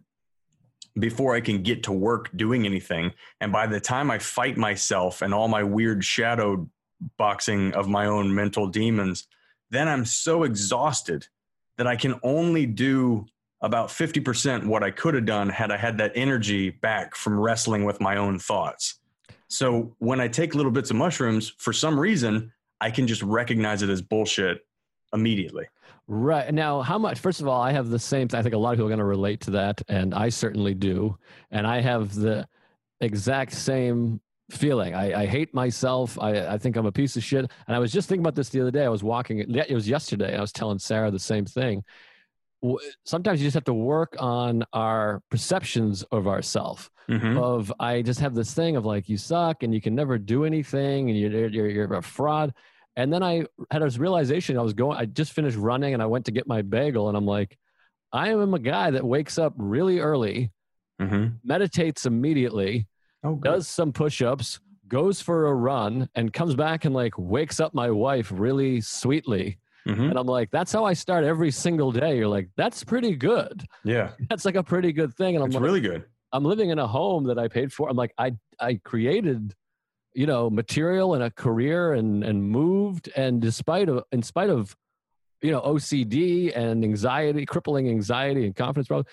before 0.98 1.36
I 1.36 1.42
can 1.42 1.62
get 1.62 1.84
to 1.84 1.92
work 1.92 2.30
doing 2.36 2.66
anything. 2.66 3.12
And 3.42 3.52
by 3.52 3.68
the 3.68 3.80
time 3.80 4.10
I 4.10 4.20
fight 4.20 4.58
myself 4.58 5.22
and 5.22 5.34
all 5.34 5.48
my 5.48 5.64
weird 5.64 6.04
shadow 6.04 6.70
boxing 7.18 7.74
of 7.74 7.88
my 7.88 8.06
own 8.06 8.34
mental 8.34 8.68
demons, 8.68 9.28
then 9.70 9.88
I'm 9.88 10.06
so 10.06 10.44
exhausted 10.44 11.28
that 11.78 11.88
I 11.88 11.96
can 11.98 12.20
only 12.24 12.66
do 12.66 13.26
about 13.62 13.90
50% 13.90 14.66
what 14.66 14.84
I 14.84 14.92
could 14.92 15.16
have 15.16 15.26
done 15.26 15.50
had 15.50 15.72
I 15.72 15.78
had 15.78 15.98
that 15.98 16.14
energy 16.16 16.70
back 16.70 17.16
from 17.16 17.40
wrestling 17.40 17.84
with 17.84 18.00
my 18.00 18.18
own 18.18 18.40
thoughts. 18.40 19.00
So 19.50 19.96
when 20.00 20.22
I 20.22 20.28
take 20.28 20.56
little 20.56 20.72
bits 20.72 20.92
of 20.92 20.96
mushrooms, 20.96 21.54
for 21.58 21.74
some 21.74 22.00
reason, 22.00 22.54
I 22.80 22.92
can 22.92 23.08
just 23.08 23.22
recognize 23.22 23.82
it 23.82 23.90
as 23.90 24.02
bullshit 24.02 24.66
immediately. 25.16 25.66
Right. 26.08 26.54
Now, 26.54 26.82
how 26.82 27.00
much, 27.00 27.18
first 27.18 27.42
of 27.42 27.48
all, 27.48 27.62
I 27.62 27.72
have 27.72 27.90
the 27.90 27.98
same, 27.98 28.28
I 28.34 28.44
think 28.44 28.54
a 28.54 28.58
lot 28.58 28.72
of 28.72 28.78
people 28.78 28.86
are 28.86 28.90
going 28.90 29.00
to 29.00 29.06
relate 29.06 29.42
to 29.42 29.52
that, 29.52 29.82
and 29.88 30.14
I 30.14 30.30
certainly 30.30 30.76
do. 30.76 31.18
And 31.50 31.66
I 31.66 31.82
have 31.82 32.14
the 32.14 32.48
exact 33.02 33.54
same 33.54 34.22
feeling. 34.52 34.94
I, 34.94 35.24
I 35.24 35.26
hate 35.26 35.54
myself. 35.56 36.20
I, 36.22 36.54
I 36.54 36.58
think 36.60 36.76
I'm 36.76 36.86
a 36.86 36.92
piece 36.92 37.18
of 37.18 37.24
shit. 37.24 37.50
And 37.68 37.76
I 37.76 37.80
was 37.80 37.92
just 37.92 38.08
thinking 38.08 38.22
about 38.22 38.36
this 38.36 38.50
the 38.50 38.62
other 38.62 38.70
day. 38.70 38.86
I 38.86 38.90
was 38.90 39.04
walking, 39.04 39.40
it 39.40 39.74
was 39.74 39.90
yesterday. 39.90 40.38
I 40.38 40.42
was 40.42 40.52
telling 40.52 40.78
Sarah 40.78 41.10
the 41.10 41.18
same 41.18 41.46
thing. 41.46 41.84
Sometimes 43.04 43.42
you 43.42 43.48
just 43.48 43.56
have 43.56 43.64
to 43.66 43.74
work 43.74 44.16
on 44.20 44.64
our 44.74 45.22
perceptions 45.32 46.04
of 46.12 46.28
ourself. 46.28 46.92
Mm-hmm. 47.10 47.38
Of 47.38 47.72
I 47.80 48.02
just 48.02 48.20
have 48.20 48.34
this 48.34 48.54
thing 48.54 48.76
of 48.76 48.86
like 48.86 49.08
you 49.08 49.18
suck 49.18 49.62
and 49.62 49.74
you 49.74 49.82
can 49.82 49.94
never 49.94 50.18
do 50.18 50.44
anything 50.44 51.10
and 51.12 51.20
you're 51.20 51.48
you're, 51.50 51.70
you're 51.70 51.94
a 51.94 52.02
fraud. 52.02 52.52
And 52.96 53.12
then 53.12 53.24
I 53.24 53.46
had 53.72 53.82
this 53.82 53.98
realization. 53.98 54.58
I 54.58 54.62
was 54.62 54.74
going. 54.74 54.98
I 54.98 55.06
just 55.06 55.34
finished 55.34 55.58
running 55.58 55.94
and 55.94 56.02
I 56.02 56.06
went 56.06 56.26
to 56.26 56.32
get 56.32 56.48
my 56.48 56.62
bagel 56.62 57.10
and 57.10 57.18
I'm 57.18 57.26
like, 57.26 57.58
I 58.14 58.30
am 58.30 58.54
a 58.54 58.60
guy 58.60 58.92
that 58.92 59.04
wakes 59.04 59.38
up 59.38 59.54
really 59.58 60.00
early, 60.00 60.52
mm-hmm. 61.02 61.36
meditates 61.44 62.06
immediately, 62.06 62.88
oh, 63.24 63.36
does 63.36 63.68
some 63.68 63.92
push-ups, 63.92 64.60
goes 64.88 65.20
for 65.20 65.48
a 65.48 65.54
run, 65.54 66.08
and 66.16 66.32
comes 66.32 66.56
back 66.56 66.86
and 66.86 66.96
like 66.96 67.18
wakes 67.18 67.60
up 67.60 67.74
my 67.74 67.92
wife 67.92 68.32
really 68.34 68.80
sweetly. 68.80 69.58
Mm-hmm. 69.88 70.04
And 70.04 70.18
I'm 70.18 70.28
like, 70.28 70.50
that's 70.52 70.72
how 70.72 70.86
I 70.86 70.94
start 70.94 71.26
every 71.26 71.52
single 71.52 71.92
day. 71.92 72.18
You're 72.18 72.28
like, 72.28 72.50
that's 72.56 72.84
pretty 72.84 73.16
good. 73.16 73.66
Yeah. 73.84 74.12
That's 74.30 74.44
like 74.44 74.56
a 74.56 74.64
pretty 74.64 74.92
good 74.92 75.14
thing. 75.14 75.36
And 75.36 75.44
I'm 75.44 75.50
it's 75.50 75.56
like, 75.56 75.64
really 75.64 75.82
good. 75.82 76.06
I'm 76.34 76.44
living 76.44 76.72
in 76.72 76.80
a 76.80 76.88
home 76.88 77.26
that 77.26 77.38
I 77.38 77.48
paid 77.48 77.72
for. 77.72 77.88
I'm 77.88 77.96
like, 77.96 78.14
I 78.18 78.34
I 78.60 78.80
created, 78.84 79.54
you 80.16 80.26
know, 80.26 80.50
material 80.50 81.14
and 81.14 81.24
a 81.24 81.30
career 81.30 81.94
and 81.94 82.24
and 82.24 82.44
moved. 82.44 83.10
And 83.16 83.42
despite 83.42 83.90
of 83.90 84.04
in 84.12 84.24
spite 84.24 84.50
of, 84.50 84.76
you 85.42 85.52
know, 85.52 85.62
OCD 85.62 86.56
and 86.56 86.84
anxiety, 86.84 87.46
crippling 87.46 87.90
anxiety 87.90 88.46
and 88.46 88.56
confidence 88.56 88.88
problems, 88.88 89.10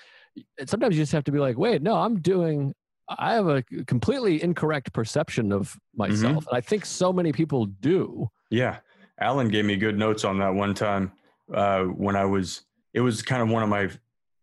sometimes 0.66 0.96
you 0.96 1.03
just 1.03 1.12
have 1.12 1.24
to 1.24 1.32
be 1.32 1.38
like, 1.38 1.59
wait, 1.59 1.82
no, 1.82 1.96
I'm 1.96 2.20
doing 2.20 2.74
I 3.09 3.34
have 3.34 3.48
a 3.48 3.62
completely 3.62 4.42
incorrect 4.42 4.92
perception 4.92 5.53
of 5.53 5.76
myself. 5.94 6.20
Mm-hmm. 6.20 6.48
And 6.48 6.57
I 6.57 6.61
think 6.61 6.86
so 6.86 7.12
many 7.12 7.32
people 7.32 7.66
do. 7.66 8.28
Yeah. 8.50 8.78
Alan 9.20 9.48
gave 9.48 9.64
me 9.64 9.76
good 9.76 9.98
notes 9.98 10.24
on 10.24 10.38
that 10.38 10.55
one 10.55 10.74
time 10.74 11.12
uh, 11.53 11.82
when 11.84 12.16
I 12.16 12.24
was, 12.24 12.62
it 12.94 13.00
was 13.00 13.22
kind 13.22 13.42
of 13.42 13.48
one 13.48 13.62
of 13.62 13.68
my, 13.68 13.90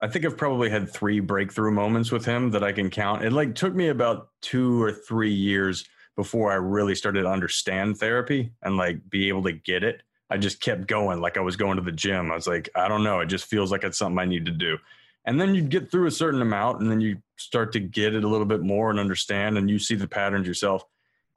I 0.01 0.07
think 0.07 0.25
I've 0.25 0.37
probably 0.37 0.69
had 0.69 0.91
three 0.91 1.19
breakthrough 1.19 1.71
moments 1.71 2.11
with 2.11 2.25
him 2.25 2.51
that 2.51 2.63
I 2.63 2.71
can 2.71 2.89
count. 2.89 3.23
It 3.23 3.33
like 3.33 3.55
took 3.55 3.73
me 3.73 3.89
about 3.89 4.29
two 4.41 4.81
or 4.81 4.91
three 4.91 5.33
years 5.33 5.87
before 6.19 6.51
I 6.51 6.55
really 6.55 6.95
started 6.95 7.21
to 7.21 7.29
understand 7.29 7.97
therapy 7.97 8.51
and 8.61 8.75
like 8.75 9.09
be 9.09 9.29
able 9.29 9.43
to 9.43 9.53
get 9.53 9.83
it. 9.83 10.03
I 10.29 10.37
just 10.37 10.59
kept 10.59 10.87
going 10.87 11.21
like 11.21 11.37
I 11.37 11.41
was 11.41 11.55
going 11.55 11.77
to 11.77 11.83
the 11.83 11.91
gym. 11.91 12.31
I 12.31 12.35
was 12.35 12.47
like, 12.47 12.69
I 12.75 12.87
don't 12.87 13.03
know. 13.03 13.21
It 13.21 13.27
just 13.27 13.45
feels 13.45 13.71
like 13.71 13.83
it's 13.83 13.97
something 13.97 14.19
I 14.19 14.25
need 14.25 14.45
to 14.45 14.51
do 14.51 14.77
and 15.25 15.39
then 15.39 15.53
you 15.53 15.61
get 15.61 15.91
through 15.91 16.07
a 16.07 16.11
certain 16.11 16.41
amount 16.41 16.81
and 16.81 16.89
then 16.89 17.01
you 17.01 17.21
start 17.37 17.71
to 17.73 17.79
get 17.79 18.15
it 18.15 18.23
a 18.23 18.27
little 18.27 18.45
bit 18.45 18.61
more 18.61 18.89
and 18.89 18.99
understand 18.99 19.57
and 19.57 19.69
you 19.69 19.77
see 19.77 19.95
the 19.95 20.07
patterns 20.07 20.47
yourself 20.47 20.83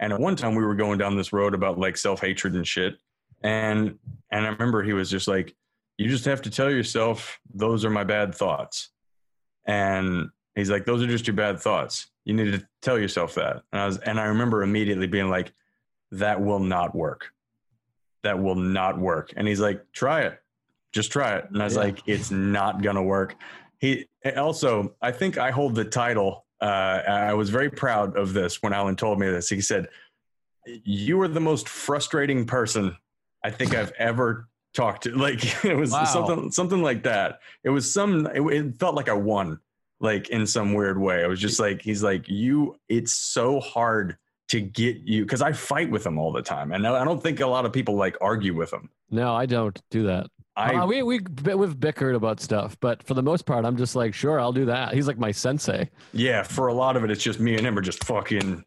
And 0.00 0.12
at 0.12 0.20
one 0.20 0.36
time 0.36 0.54
we 0.54 0.64
were 0.64 0.74
going 0.74 0.98
down 0.98 1.16
this 1.16 1.32
road 1.32 1.54
about 1.54 1.78
like 1.78 1.96
self 1.96 2.20
hatred 2.20 2.54
and 2.54 2.66
shit. 2.66 2.96
And 3.42 3.98
and 4.30 4.46
I 4.46 4.48
remember 4.48 4.82
he 4.82 4.92
was 4.92 5.10
just 5.10 5.28
like, 5.28 5.54
you 5.98 6.08
just 6.08 6.24
have 6.24 6.42
to 6.42 6.50
tell 6.50 6.70
yourself 6.70 7.38
those 7.52 7.84
are 7.84 7.90
my 7.90 8.04
bad 8.04 8.34
thoughts. 8.34 8.88
And 9.66 10.30
he's 10.54 10.70
like, 10.70 10.86
those 10.86 11.02
are 11.02 11.06
just 11.06 11.26
your 11.26 11.36
bad 11.36 11.60
thoughts. 11.60 12.06
You 12.24 12.34
need 12.34 12.52
to 12.52 12.66
tell 12.82 12.98
yourself 12.98 13.34
that. 13.34 13.62
And 13.72 13.80
I 13.82 13.86
was 13.86 13.98
and 13.98 14.20
I 14.20 14.24
remember 14.26 14.62
immediately 14.62 15.06
being 15.06 15.28
like, 15.28 15.52
that 16.12 16.40
will 16.40 16.60
not 16.60 16.94
work. 16.94 17.32
That 18.22 18.40
will 18.40 18.54
not 18.54 18.98
work. 18.98 19.32
And 19.36 19.48
he's 19.48 19.60
like, 19.60 19.84
try 19.92 20.22
it. 20.22 20.40
Just 20.92 21.10
try 21.10 21.36
it. 21.36 21.46
And 21.50 21.60
I 21.60 21.64
was 21.64 21.74
Yeah. 21.74 21.80
like, 21.80 21.98
it's 22.06 22.30
not 22.30 22.82
gonna 22.82 23.02
work. 23.02 23.34
He 23.78 24.06
also, 24.36 24.94
I 25.02 25.10
think 25.10 25.38
I 25.38 25.50
hold 25.50 25.74
the 25.74 25.84
title. 25.84 26.46
Uh, 26.60 26.64
I 27.08 27.34
was 27.34 27.50
very 27.50 27.70
proud 27.70 28.16
of 28.16 28.32
this 28.32 28.62
when 28.62 28.72
Alan 28.72 28.94
told 28.94 29.18
me 29.18 29.26
this. 29.28 29.48
He 29.48 29.60
said, 29.60 29.88
You 30.64 31.20
are 31.22 31.28
the 31.28 31.40
most 31.40 31.68
frustrating 31.68 32.44
person 32.46 32.96
I 33.42 33.50
think 33.50 33.74
I've 33.74 33.90
ever 33.98 34.48
talked 34.74 35.02
to. 35.04 35.10
Like 35.16 35.64
it 35.64 35.76
was 35.76 35.90
Wow. 35.90 36.04
something 36.04 36.52
something 36.52 36.82
like 36.82 37.02
that. 37.02 37.40
It 37.64 37.70
was 37.70 37.92
some 37.92 38.26
it, 38.28 38.40
it 38.42 38.78
felt 38.78 38.94
like 38.94 39.08
I 39.08 39.14
won, 39.14 39.58
like 40.02 40.28
in 40.28 40.46
some 40.46 40.74
weird 40.74 40.98
way. 41.00 41.24
I 41.24 41.26
was 41.26 41.40
just 41.40 41.58
like, 41.58 41.80
he's 41.80 42.02
like, 42.02 42.28
you, 42.28 42.76
it's 42.88 43.14
so 43.14 43.60
hard 43.60 44.18
to 44.48 44.60
get 44.60 44.98
you 44.98 45.24
because 45.24 45.40
I 45.40 45.52
fight 45.52 45.90
with 45.90 46.04
him 46.04 46.18
all 46.18 46.32
the 46.32 46.42
time. 46.42 46.72
And 46.72 46.86
I 46.86 47.04
don't 47.04 47.22
think 47.22 47.40
a 47.40 47.46
lot 47.46 47.64
of 47.64 47.72
people 47.72 47.94
like 47.94 48.18
argue 48.20 48.54
with 48.54 48.72
him. 48.72 48.90
No, 49.10 49.34
I 49.34 49.46
don't 49.46 49.80
do 49.90 50.02
that. 50.04 50.26
I 50.56 50.74
Uh, 50.74 50.86
we 50.86 51.02
we 51.02 51.20
we've 51.54 51.78
bickered 51.80 52.14
about 52.14 52.40
stuff, 52.40 52.76
but 52.80 53.02
for 53.02 53.14
the 53.14 53.22
most 53.22 53.46
part, 53.46 53.64
I'm 53.64 53.76
just 53.76 53.96
like, 53.96 54.12
sure, 54.12 54.38
I'll 54.38 54.52
do 54.52 54.66
that. 54.66 54.92
He's 54.92 55.06
like 55.06 55.18
my 55.18 55.30
sensei. 55.30 55.88
Yeah, 56.12 56.42
for 56.42 56.66
a 56.66 56.74
lot 56.74 56.96
of 56.96 57.04
it, 57.04 57.10
it's 57.10 57.22
just 57.22 57.40
me 57.40 57.56
and 57.56 57.66
him 57.66 57.78
are 57.78 57.82
just 57.82 58.04
fucking 58.04 58.62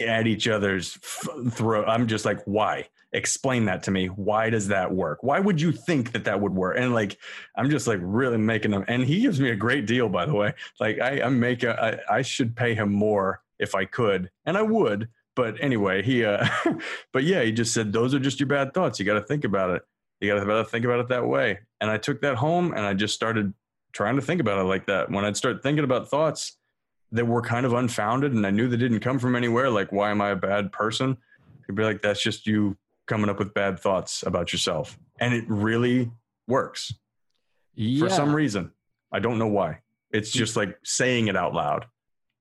at 0.00 0.26
each 0.26 0.48
other's 0.48 0.98
f- 1.02 1.52
throat. 1.52 1.84
I'm 1.86 2.08
just 2.08 2.24
like, 2.24 2.40
why? 2.46 2.88
Explain 3.12 3.64
that 3.64 3.82
to 3.84 3.90
me. 3.90 4.06
Why 4.06 4.50
does 4.50 4.68
that 4.68 4.92
work? 4.92 5.22
Why 5.22 5.40
would 5.40 5.60
you 5.60 5.72
think 5.72 6.12
that 6.12 6.24
that 6.24 6.40
would 6.40 6.54
work? 6.54 6.76
And 6.78 6.94
like, 6.94 7.18
I'm 7.56 7.68
just 7.68 7.86
like 7.86 7.98
really 8.02 8.36
making 8.38 8.72
him. 8.72 8.84
And 8.86 9.04
he 9.04 9.20
gives 9.20 9.40
me 9.40 9.50
a 9.50 9.56
great 9.56 9.86
deal, 9.86 10.08
by 10.08 10.26
the 10.26 10.34
way. 10.34 10.54
Like, 10.78 11.00
I, 11.00 11.22
I 11.22 11.28
make 11.28 11.64
a, 11.64 12.00
I, 12.08 12.18
I 12.18 12.22
should 12.22 12.54
pay 12.54 12.74
him 12.74 12.92
more 12.92 13.42
if 13.58 13.74
I 13.74 13.84
could, 13.84 14.30
and 14.46 14.56
I 14.56 14.62
would. 14.62 15.08
But 15.36 15.56
anyway, 15.62 16.02
he, 16.02 16.24
uh, 16.24 16.46
but 17.12 17.24
yeah, 17.24 17.42
he 17.42 17.52
just 17.52 17.74
said 17.74 17.92
those 17.92 18.14
are 18.14 18.18
just 18.18 18.40
your 18.40 18.48
bad 18.48 18.74
thoughts. 18.74 18.98
You 18.98 19.06
got 19.06 19.14
to 19.14 19.22
think 19.22 19.44
about 19.44 19.70
it. 19.70 19.82
You 20.20 20.28
got 20.32 20.44
to 20.44 20.64
think 20.64 20.84
about 20.84 21.00
it 21.00 21.08
that 21.08 21.26
way. 21.26 21.60
And 21.80 21.90
I 21.90 21.96
took 21.96 22.20
that 22.20 22.36
home, 22.36 22.72
and 22.72 22.84
I 22.84 22.94
just 22.94 23.14
started 23.14 23.54
trying 23.92 24.16
to 24.16 24.22
think 24.22 24.40
about 24.40 24.58
it 24.58 24.64
like 24.64 24.86
that. 24.86 25.10
When 25.10 25.24
I'd 25.24 25.36
start 25.36 25.62
thinking 25.62 25.84
about 25.84 26.08
thoughts 26.08 26.56
that 27.12 27.26
were 27.26 27.42
kind 27.42 27.66
of 27.66 27.72
unfounded 27.72 28.32
and 28.32 28.46
I 28.46 28.50
knew 28.50 28.68
they 28.68 28.76
didn't 28.76 29.00
come 29.00 29.18
from 29.18 29.34
anywhere, 29.34 29.70
like, 29.70 29.90
why 29.92 30.10
am 30.10 30.20
I 30.20 30.30
a 30.30 30.36
bad 30.36 30.72
person? 30.72 31.16
I'd 31.68 31.74
be 31.74 31.82
like, 31.82 32.02
that's 32.02 32.22
just 32.22 32.46
you 32.46 32.76
coming 33.10 33.28
up 33.28 33.38
with 33.40 33.52
bad 33.52 33.78
thoughts 33.78 34.22
about 34.24 34.52
yourself. 34.52 34.96
And 35.18 35.34
it 35.34 35.44
really 35.48 36.10
works 36.46 36.94
Yeah, 37.74 38.04
for 38.04 38.08
some 38.10 38.32
reason. 38.34 38.70
I 39.12 39.18
don't 39.18 39.38
know 39.38 39.48
why. 39.48 39.80
It's 40.12 40.30
just 40.30 40.56
like 40.56 40.78
saying 40.84 41.26
it 41.28 41.36
out 41.36 41.52
loud. 41.52 41.86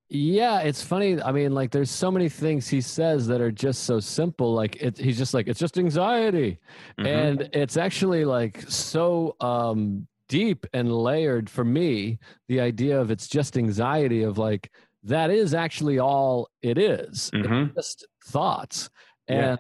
yeah. 0.10 0.60
It's 0.62 0.82
funny. 0.84 1.22
I 1.22 1.32
mean, 1.32 1.54
like, 1.54 1.72
there's 1.72 1.92
so 1.92 2.10
many 2.12 2.30
things 2.30 2.68
he 2.68 2.82
says 2.82 3.28
that 3.28 3.42
are 3.42 3.52
just 3.52 3.84
so 3.84 4.00
simple. 4.00 4.54
Like, 4.54 4.76
it, 4.78 4.98
he's 4.98 5.18
just 5.18 5.34
like, 5.34 5.48
it's 5.48 5.60
just 5.60 5.78
anxiety, 5.78 6.60
Mhm. 7.00 7.06
and 7.08 7.50
it's 7.54 7.78
actually 7.78 8.26
like 8.26 8.62
so 8.70 9.36
um 9.40 10.08
deep 10.28 10.66
and 10.74 10.92
layered 10.92 11.50
for 11.50 11.64
me. 11.66 12.20
The 12.48 12.60
idea 12.62 13.00
of 13.02 13.10
it's 13.12 13.28
just 13.28 13.58
anxiety 13.58 14.22
of 14.24 14.38
like 14.38 14.72
that 15.04 15.30
is 15.32 15.54
actually 15.56 15.98
all 16.00 16.50
it 16.62 16.78
is. 16.78 17.32
Mhm. 17.34 17.74
just 17.76 18.06
thoughts. 18.26 18.90
Yeah. 19.28 19.58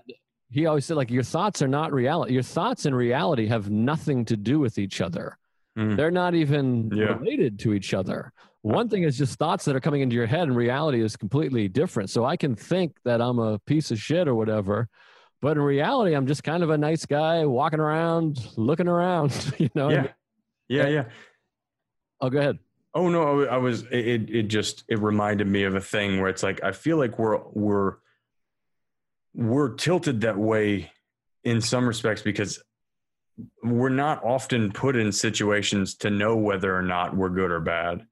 He 0.51 0.65
always 0.65 0.85
said, 0.85 0.97
like, 0.97 1.11
your 1.11 1.23
thoughts 1.23 1.61
are 1.61 1.67
not 1.67 1.93
reality. 1.93 2.33
Your 2.33 2.41
thoughts 2.43 2.85
and 2.85 2.95
reality 2.95 3.47
have 3.47 3.69
nothing 3.69 4.25
to 4.25 4.35
do 4.37 4.59
with 4.59 4.77
each 4.79 4.99
other. 5.01 5.37
Mm. 5.77 5.95
They're 5.95 6.11
not 6.11 6.33
even 6.33 6.89
Yeah. 6.93 7.17
related 7.17 7.59
to 7.59 7.73
each 7.73 7.93
other. 7.93 8.31
One 8.61 8.89
thing 8.89 9.03
is 9.03 9.17
just 9.17 9.37
thoughts 9.37 9.63
that 9.65 9.75
are 9.75 9.79
coming 9.79 10.01
into 10.01 10.15
your 10.15 10.25
head, 10.25 10.47
and 10.47 10.55
reality 10.57 11.01
is 11.01 11.15
completely 11.15 11.67
different. 11.67 12.09
So 12.09 12.25
I 12.25 12.35
can 12.35 12.55
think 12.55 12.97
that 13.05 13.21
I'm 13.21 13.39
a 13.39 13.59
piece 13.59 13.91
of 13.91 13.99
shit 13.99 14.27
or 14.27 14.35
whatever, 14.35 14.89
but 15.41 15.55
in 15.55 15.63
reality, 15.63 16.13
I'm 16.15 16.27
just 16.27 16.43
kind 16.43 16.63
of 16.63 16.69
a 16.69 16.77
nice 16.77 17.05
guy 17.05 17.45
walking 17.45 17.79
around, 17.79 18.39
looking 18.57 18.87
around. 18.87 19.31
You 19.59 19.69
know? 19.75 19.89
Yeah. 19.89 20.07
Yeah. 20.67 20.87
Yeah. 20.87 21.03
Oh, 22.21 22.29
go 22.29 22.39
ahead. 22.39 22.59
Oh 22.95 23.07
no, 23.07 23.45
I 23.45 23.57
was 23.57 23.83
it 23.91 24.29
it 24.29 24.43
just 24.49 24.83
it 24.89 24.99
reminded 24.99 25.47
me 25.47 25.63
of 25.63 25.75
a 25.75 25.79
thing 25.79 26.19
where 26.19 26.27
it's 26.29 26.41
like 26.43 26.61
I 26.63 26.71
feel 26.71 26.97
like 26.97 27.17
we're 27.19 27.39
we're 27.53 27.97
we're 29.33 29.73
tilted 29.75 30.21
that 30.21 30.37
way 30.37 30.91
in 31.43 31.61
some 31.61 31.87
respects 31.87 32.21
because 32.21 32.61
we're 33.63 33.89
not 33.89 34.23
often 34.23 34.71
put 34.71 34.95
in 34.95 35.11
situations 35.11 35.95
to 35.95 36.09
know 36.09 36.35
whether 36.35 36.75
or 36.75 36.81
not 36.81 37.15
we're 37.15 37.29
good 37.29 37.51
or 37.51 37.59
bad. 37.59 38.05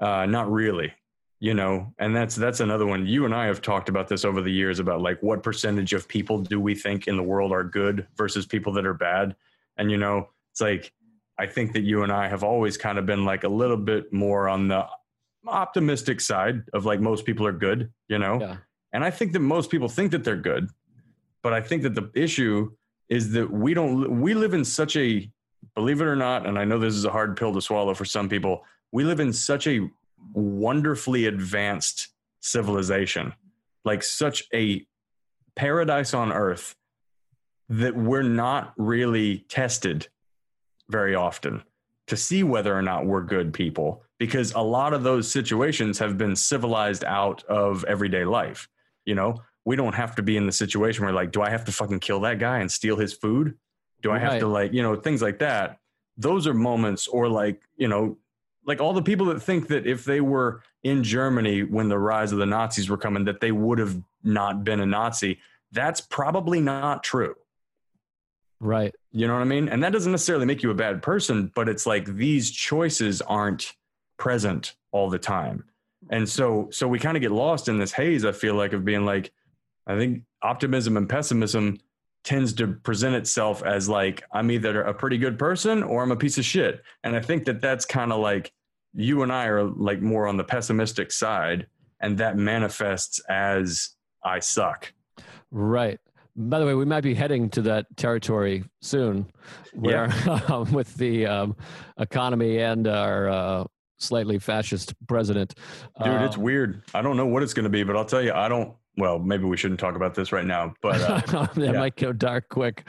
Uh 0.00 0.26
not 0.26 0.50
really. 0.50 0.92
You 1.40 1.54
know, 1.54 1.92
and 1.98 2.14
that's 2.16 2.34
that's 2.36 2.60
another 2.60 2.86
one. 2.86 3.06
You 3.06 3.24
and 3.24 3.34
I 3.34 3.46
have 3.46 3.60
talked 3.60 3.88
about 3.88 4.08
this 4.08 4.24
over 4.24 4.40
the 4.40 4.52
years 4.52 4.78
about 4.78 5.02
like 5.02 5.22
what 5.22 5.42
percentage 5.42 5.92
of 5.92 6.08
people 6.08 6.38
do 6.38 6.60
we 6.60 6.74
think 6.74 7.06
in 7.06 7.16
the 7.16 7.22
world 7.22 7.52
are 7.52 7.64
good 7.64 8.06
versus 8.16 8.46
people 8.46 8.72
that 8.74 8.86
are 8.86 8.94
bad. 8.94 9.36
And 9.76 9.90
you 9.90 9.96
know, 9.96 10.28
it's 10.52 10.60
like 10.60 10.92
I 11.38 11.46
think 11.46 11.72
that 11.72 11.82
you 11.82 12.02
and 12.02 12.12
I 12.12 12.28
have 12.28 12.44
always 12.44 12.76
kind 12.76 12.98
of 12.98 13.06
been 13.06 13.24
like 13.24 13.44
a 13.44 13.48
little 13.48 13.76
bit 13.76 14.12
more 14.12 14.48
on 14.48 14.68
the 14.68 14.86
optimistic 15.46 16.20
side 16.20 16.62
of 16.72 16.84
like 16.84 17.00
most 17.00 17.24
people 17.24 17.46
are 17.46 17.52
good, 17.52 17.92
you 18.08 18.18
know? 18.18 18.40
Yeah. 18.40 18.56
And 18.94 19.04
I 19.04 19.10
think 19.10 19.32
that 19.32 19.40
most 19.40 19.70
people 19.70 19.88
think 19.88 20.12
that 20.12 20.24
they're 20.24 20.36
good. 20.36 20.70
But 21.42 21.52
I 21.52 21.60
think 21.60 21.82
that 21.82 21.94
the 21.94 22.10
issue 22.14 22.70
is 23.10 23.32
that 23.32 23.50
we 23.50 23.74
don't, 23.74 24.20
we 24.20 24.32
live 24.32 24.54
in 24.54 24.64
such 24.64 24.96
a, 24.96 25.30
believe 25.74 26.00
it 26.00 26.06
or 26.06 26.16
not, 26.16 26.46
and 26.46 26.58
I 26.58 26.64
know 26.64 26.78
this 26.78 26.94
is 26.94 27.04
a 27.04 27.10
hard 27.10 27.36
pill 27.36 27.52
to 27.52 27.60
swallow 27.60 27.92
for 27.92 28.06
some 28.06 28.28
people, 28.28 28.64
we 28.92 29.04
live 29.04 29.20
in 29.20 29.32
such 29.32 29.66
a 29.66 29.90
wonderfully 30.32 31.26
advanced 31.26 32.08
civilization, 32.40 33.34
like 33.84 34.02
such 34.02 34.44
a 34.54 34.86
paradise 35.56 36.14
on 36.14 36.32
earth 36.32 36.76
that 37.68 37.96
we're 37.96 38.22
not 38.22 38.72
really 38.76 39.44
tested 39.48 40.08
very 40.88 41.14
often 41.14 41.62
to 42.06 42.16
see 42.16 42.42
whether 42.42 42.76
or 42.76 42.82
not 42.82 43.06
we're 43.06 43.22
good 43.22 43.52
people 43.52 44.02
because 44.18 44.52
a 44.52 44.60
lot 44.60 44.94
of 44.94 45.02
those 45.02 45.30
situations 45.30 45.98
have 45.98 46.16
been 46.16 46.36
civilized 46.36 47.04
out 47.04 47.42
of 47.44 47.84
everyday 47.84 48.24
life. 48.24 48.68
You 49.04 49.14
know, 49.14 49.42
we 49.64 49.76
don't 49.76 49.94
have 49.94 50.14
to 50.16 50.22
be 50.22 50.36
in 50.36 50.46
the 50.46 50.52
situation 50.52 51.04
where 51.04 51.14
like, 51.14 51.32
do 51.32 51.42
I 51.42 51.50
have 51.50 51.64
to 51.66 51.72
fucking 51.72 52.00
kill 52.00 52.20
that 52.20 52.38
guy 52.38 52.58
and 52.58 52.70
steal 52.70 52.96
his 52.96 53.12
food? 53.12 53.56
Do 54.02 54.10
I 54.10 54.18
have 54.18 54.32
Right. 54.32 54.40
to 54.40 54.46
like, 54.46 54.72
you 54.72 54.82
know, 54.82 54.96
things 54.96 55.22
like 55.22 55.38
that. 55.38 55.78
Those 56.16 56.46
are 56.46 56.54
moments 56.54 57.06
or 57.06 57.28
like, 57.28 57.62
you 57.76 57.88
know, 57.88 58.18
like 58.66 58.80
all 58.80 58.92
the 58.92 59.02
people 59.02 59.26
that 59.26 59.40
think 59.40 59.68
that 59.68 59.86
if 59.86 60.04
they 60.04 60.20
were 60.20 60.62
in 60.82 61.02
Germany 61.02 61.62
when 61.62 61.88
the 61.88 61.98
rise 61.98 62.32
of 62.32 62.38
the 62.38 62.46
Nazis 62.46 62.88
were 62.88 62.96
coming, 62.96 63.24
that 63.24 63.40
they 63.40 63.52
would 63.52 63.78
have 63.78 64.00
not 64.22 64.64
been 64.64 64.80
a 64.80 64.86
Nazi. 64.86 65.38
That's 65.72 66.00
probably 66.00 66.60
not 66.60 67.02
true. 67.02 67.34
Right. 68.60 68.94
You 69.12 69.26
know 69.26 69.34
what 69.34 69.40
I 69.40 69.44
mean? 69.44 69.68
And 69.68 69.82
that 69.82 69.92
doesn't 69.92 70.12
necessarily 70.12 70.46
make 70.46 70.62
you 70.62 70.70
a 70.70 70.74
bad 70.74 71.02
person, 71.02 71.50
but 71.54 71.68
it's 71.68 71.86
like 71.86 72.06
these 72.06 72.50
choices 72.50 73.20
aren't 73.22 73.74
present 74.16 74.74
all 74.92 75.10
the 75.10 75.18
time. 75.18 75.64
And 76.10 76.28
so 76.28 76.68
so 76.70 76.86
we 76.86 76.98
kind 76.98 77.16
of 77.16 77.20
get 77.20 77.32
lost 77.32 77.68
in 77.68 77.78
this 77.78 77.92
haze, 77.92 78.24
I 78.24 78.32
feel 78.32 78.54
like, 78.54 78.72
of 78.72 78.84
being 78.84 79.04
like, 79.04 79.32
I 79.86 79.96
think 79.96 80.22
optimism 80.42 80.96
and 80.96 81.08
pessimism 81.08 81.78
tends 82.24 82.54
to 82.54 82.68
present 82.68 83.14
itself 83.14 83.62
as 83.62 83.88
like 83.88 84.22
I'm 84.32 84.50
either 84.50 84.82
a 84.82 84.94
pretty 84.94 85.18
good 85.18 85.38
person 85.38 85.82
or 85.82 86.02
I'm 86.02 86.12
a 86.12 86.16
piece 86.16 86.38
of 86.38 86.44
shit. 86.44 86.82
And 87.02 87.14
I 87.14 87.20
think 87.20 87.44
that 87.44 87.60
that's 87.60 87.84
kind 87.84 88.12
of 88.12 88.20
like 88.20 88.52
you 88.94 89.22
and 89.22 89.32
I 89.32 89.46
are 89.46 89.64
like 89.64 90.00
more 90.00 90.26
on 90.26 90.36
the 90.36 90.44
pessimistic 90.44 91.12
side 91.12 91.66
and 92.00 92.18
that 92.18 92.36
manifests 92.36 93.18
as 93.28 93.90
I 94.22 94.38
suck. 94.38 94.92
Right. 95.50 96.00
By 96.36 96.58
the 96.58 96.66
way, 96.66 96.74
we 96.74 96.84
might 96.84 97.02
be 97.02 97.14
heading 97.14 97.48
to 97.50 97.62
that 97.62 97.86
territory 97.96 98.64
soon, 98.80 99.26
where 99.72 100.12
um, 100.48 100.72
with 100.72 100.92
the 100.96 101.26
um, 101.26 101.56
economy 101.98 102.58
and 102.58 102.88
our 102.88 103.28
uh, 103.28 103.64
slightly 103.98 104.38
fascist 104.38 104.94
president. 105.06 105.54
Dude, 106.02 106.22
it's 106.22 106.36
Um, 106.36 106.42
weird. 106.42 106.82
I 106.94 107.02
don't 107.02 107.16
know 107.16 107.26
what 107.26 107.42
it's 107.42 107.54
going 107.54 107.64
to 107.64 107.70
be, 107.70 107.82
but 107.84 107.96
I'll 107.96 108.04
tell 108.04 108.22
you, 108.22 108.32
I 108.32 108.48
don't. 108.48 108.74
Well, 108.96 109.18
maybe 109.18 109.44
we 109.44 109.56
shouldn't 109.56 109.80
talk 109.80 109.96
about 109.96 110.14
this 110.14 110.30
right 110.30 110.46
now, 110.46 110.74
but 110.80 111.00
uh, 111.00 111.20
that 111.54 111.56
yeah. 111.56 111.72
might 111.72 111.96
go 111.96 112.12
dark 112.12 112.48
quick. 112.48 112.88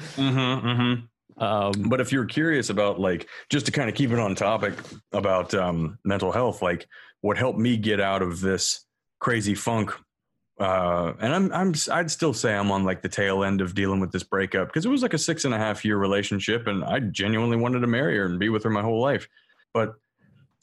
Um, 1.37 1.71
but 1.89 1.99
if 1.99 2.11
you're 2.11 2.25
curious 2.25 2.69
about 2.69 2.99
like 2.99 3.27
just 3.49 3.65
to 3.65 3.71
kind 3.71 3.89
of 3.89 3.95
keep 3.95 4.11
it 4.11 4.19
on 4.19 4.35
topic 4.35 4.73
about 5.11 5.53
um, 5.53 5.97
mental 6.05 6.31
health, 6.31 6.61
like 6.61 6.87
what 7.21 7.37
helped 7.37 7.59
me 7.59 7.75
get 7.75 7.99
out 7.99 8.21
of 8.21 8.39
this 8.39 8.85
crazy 9.19 9.53
funk, 9.55 9.91
uh, 10.59 11.11
and 11.19 11.33
I'm 11.35 11.51
I'm 11.51 11.73
I'd 11.91 12.09
still 12.09 12.33
say 12.33 12.53
I'm 12.55 12.71
on 12.71 12.85
like 12.85 13.01
the 13.01 13.09
tail 13.09 13.43
end 13.43 13.59
of 13.59 13.75
dealing 13.75 13.99
with 13.99 14.11
this 14.13 14.23
breakup 14.23 14.67
because 14.69 14.85
it 14.85 14.89
was 14.89 15.01
like 15.01 15.13
a 15.13 15.17
six 15.17 15.43
and 15.43 15.53
a 15.53 15.57
half 15.57 15.83
year 15.83 15.97
relationship, 15.97 16.67
and 16.67 16.83
I 16.85 16.99
genuinely 16.99 17.57
wanted 17.57 17.79
to 17.79 17.87
marry 17.87 18.15
her 18.17 18.25
and 18.25 18.39
be 18.39 18.47
with 18.49 18.63
her 18.63 18.69
my 18.69 18.81
whole 18.81 19.01
life, 19.01 19.27
but 19.73 19.95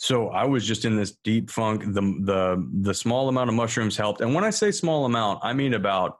so 0.03 0.30
I 0.30 0.46
was 0.46 0.66
just 0.66 0.84
in 0.84 0.96
this 0.96 1.12
deep 1.22 1.48
funk. 1.48 1.84
The 1.84 2.00
the 2.00 2.68
the 2.80 2.92
small 2.92 3.28
amount 3.28 3.50
of 3.50 3.55
mushrooms 3.55 3.96
helped, 3.96 4.20
and 4.20 4.34
when 4.34 4.42
I 4.42 4.50
say 4.50 4.72
small 4.72 5.05
amount, 5.05 5.38
I 5.44 5.53
mean 5.53 5.74
about 5.74 6.18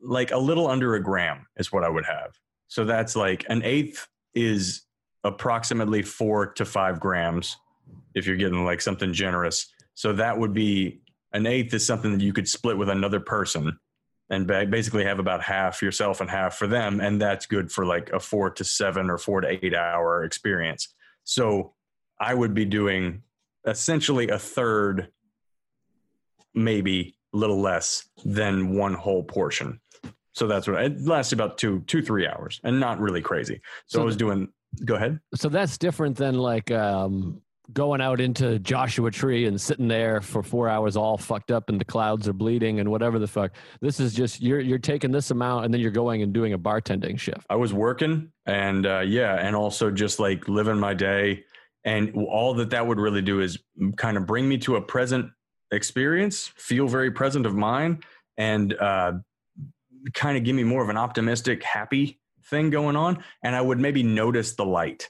like 0.00 0.30
a 0.30 0.38
little 0.38 0.66
under 0.66 0.94
a 0.94 1.02
gram 1.02 1.46
is 1.58 1.70
what 1.70 1.84
I 1.84 1.90
would 1.90 2.06
have. 2.06 2.30
So 2.68 2.86
that's 2.86 3.14
like 3.14 3.44
an 3.50 3.60
eighth 3.64 4.08
is 4.34 4.86
approximately 5.24 6.00
four 6.00 6.54
to 6.54 6.64
five 6.64 7.00
grams 7.00 7.54
if 8.14 8.26
you're 8.26 8.38
getting 8.38 8.64
like 8.64 8.80
something 8.80 9.12
generous. 9.12 9.70
So 9.92 10.14
that 10.14 10.38
would 10.38 10.54
be 10.54 11.02
an 11.34 11.44
eighth 11.44 11.74
is 11.74 11.86
something 11.86 12.12
that 12.16 12.24
you 12.24 12.32
could 12.32 12.48
split 12.48 12.78
with 12.78 12.88
another 12.88 13.20
person 13.20 13.78
and 14.30 14.46
basically 14.46 15.04
have 15.04 15.18
about 15.18 15.42
half 15.42 15.82
yourself 15.82 16.22
and 16.22 16.30
half 16.30 16.54
for 16.54 16.66
them. 16.66 16.98
And 17.00 17.20
that's 17.20 17.44
good 17.44 17.70
for 17.70 17.84
like 17.84 18.08
a 18.08 18.20
four 18.20 18.48
to 18.52 18.64
seven 18.64 19.10
or 19.10 19.18
four 19.18 19.42
to 19.42 19.48
eight 19.48 19.74
hour 19.74 20.24
experience. 20.24 20.88
So 21.24 21.74
I 22.20 22.34
would 22.34 22.54
be 22.54 22.66
doing 22.66 23.22
essentially 23.66 24.28
a 24.28 24.38
third, 24.38 25.08
maybe 26.54 27.16
a 27.32 27.36
little 27.36 27.60
less 27.60 28.08
than 28.24 28.74
one 28.76 28.94
whole 28.94 29.24
portion. 29.24 29.80
So 30.32 30.46
that's 30.46 30.68
what 30.68 30.82
it 30.82 31.00
lasts 31.00 31.32
about 31.32 31.58
two, 31.58 31.80
two, 31.86 32.02
three 32.02 32.26
hours 32.26 32.60
and 32.62 32.78
not 32.78 33.00
really 33.00 33.20
crazy. 33.20 33.60
So, 33.86 33.98
so 33.98 34.02
I 34.02 34.04
was 34.04 34.16
doing, 34.16 34.48
go 34.84 34.94
ahead. 34.94 35.18
So 35.34 35.48
that's 35.48 35.76
different 35.78 36.16
than 36.16 36.34
like, 36.34 36.70
um, 36.70 37.42
going 37.72 38.00
out 38.00 38.20
into 38.20 38.58
Joshua 38.58 39.10
Tree 39.10 39.46
and 39.46 39.60
sitting 39.60 39.88
there 39.88 40.20
for 40.20 40.42
four 40.42 40.68
hours 40.68 40.96
all 40.96 41.16
fucked 41.16 41.50
up 41.50 41.68
and 41.68 41.80
the 41.80 41.84
clouds 41.84 42.28
are 42.28 42.32
bleeding 42.32 42.80
and 42.80 42.88
whatever 42.90 43.18
the 43.18 43.26
fuck. 43.26 43.52
This 43.80 44.00
is 44.00 44.14
just 44.14 44.40
you're 44.40 44.60
you're 44.60 44.78
taking 44.78 45.10
this 45.10 45.30
amount 45.30 45.64
and 45.64 45.74
then 45.74 45.80
you're 45.80 45.90
going 45.90 46.22
and 46.22 46.32
doing 46.32 46.52
a 46.52 46.58
bartending 46.58 47.18
shift. 47.18 47.46
I 47.48 47.56
was 47.56 47.72
working 47.72 48.32
and 48.46 48.86
uh, 48.86 49.00
yeah, 49.00 49.34
and 49.36 49.54
also 49.54 49.90
just 49.90 50.18
like 50.18 50.48
living 50.48 50.78
my 50.78 50.94
day. 50.94 51.44
And 51.84 52.14
all 52.14 52.54
that 52.54 52.70
that 52.70 52.86
would 52.86 52.98
really 52.98 53.22
do 53.22 53.40
is 53.40 53.58
kind 53.96 54.16
of 54.16 54.26
bring 54.26 54.48
me 54.48 54.58
to 54.58 54.76
a 54.76 54.82
present 54.82 55.30
experience, 55.70 56.48
feel 56.56 56.88
very 56.88 57.10
present 57.10 57.46
of 57.46 57.54
mind, 57.54 58.04
and 58.36 58.74
uh, 58.74 59.12
kind 60.12 60.36
of 60.36 60.44
give 60.44 60.54
me 60.54 60.64
more 60.64 60.82
of 60.82 60.88
an 60.88 60.96
optimistic, 60.96 61.62
happy 61.62 62.20
thing 62.44 62.70
going 62.70 62.96
on. 62.96 63.24
And 63.42 63.56
I 63.56 63.60
would 63.60 63.78
maybe 63.78 64.02
notice 64.02 64.54
the 64.54 64.64
light 64.64 65.08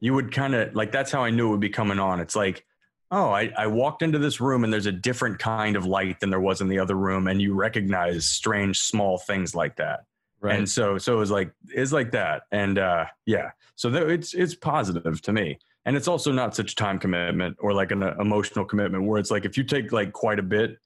you 0.00 0.14
would 0.14 0.32
kind 0.32 0.54
of 0.54 0.74
like 0.74 0.92
that's 0.92 1.10
how 1.10 1.24
I 1.24 1.30
knew 1.30 1.48
it 1.48 1.50
would 1.52 1.60
be 1.60 1.68
coming 1.68 1.98
on. 1.98 2.20
It's 2.20 2.36
like, 2.36 2.64
oh, 3.10 3.30
I, 3.30 3.52
I 3.56 3.66
walked 3.66 4.02
into 4.02 4.18
this 4.18 4.40
room 4.40 4.64
and 4.64 4.72
there's 4.72 4.86
a 4.86 4.92
different 4.92 5.38
kind 5.38 5.76
of 5.76 5.86
light 5.86 6.20
than 6.20 6.30
there 6.30 6.40
was 6.40 6.60
in 6.60 6.68
the 6.68 6.78
other 6.78 6.94
room, 6.94 7.28
and 7.28 7.40
you 7.40 7.54
recognize 7.54 8.26
strange 8.26 8.80
small 8.80 9.18
things 9.18 9.54
like 9.54 9.76
that. 9.76 10.04
Right. 10.40 10.58
And 10.58 10.68
so 10.68 10.98
so 10.98 11.14
it 11.14 11.18
was 11.18 11.30
like 11.30 11.50
it's 11.68 11.92
like 11.92 12.12
that. 12.12 12.42
And 12.52 12.78
uh 12.78 13.06
yeah. 13.24 13.52
So 13.74 13.92
it's 13.94 14.34
it's 14.34 14.54
positive 14.54 15.20
to 15.22 15.32
me. 15.32 15.58
And 15.86 15.96
it's 15.96 16.08
also 16.08 16.32
not 16.32 16.54
such 16.54 16.72
a 16.72 16.74
time 16.74 16.98
commitment 16.98 17.56
or 17.60 17.72
like 17.72 17.92
an 17.92 18.02
uh, 18.02 18.16
emotional 18.20 18.64
commitment 18.64 19.04
where 19.04 19.20
it's 19.20 19.30
like 19.30 19.44
if 19.44 19.56
you 19.56 19.62
take 19.62 19.92
like 19.92 20.12
quite 20.12 20.40
a 20.40 20.42
bit, 20.42 20.78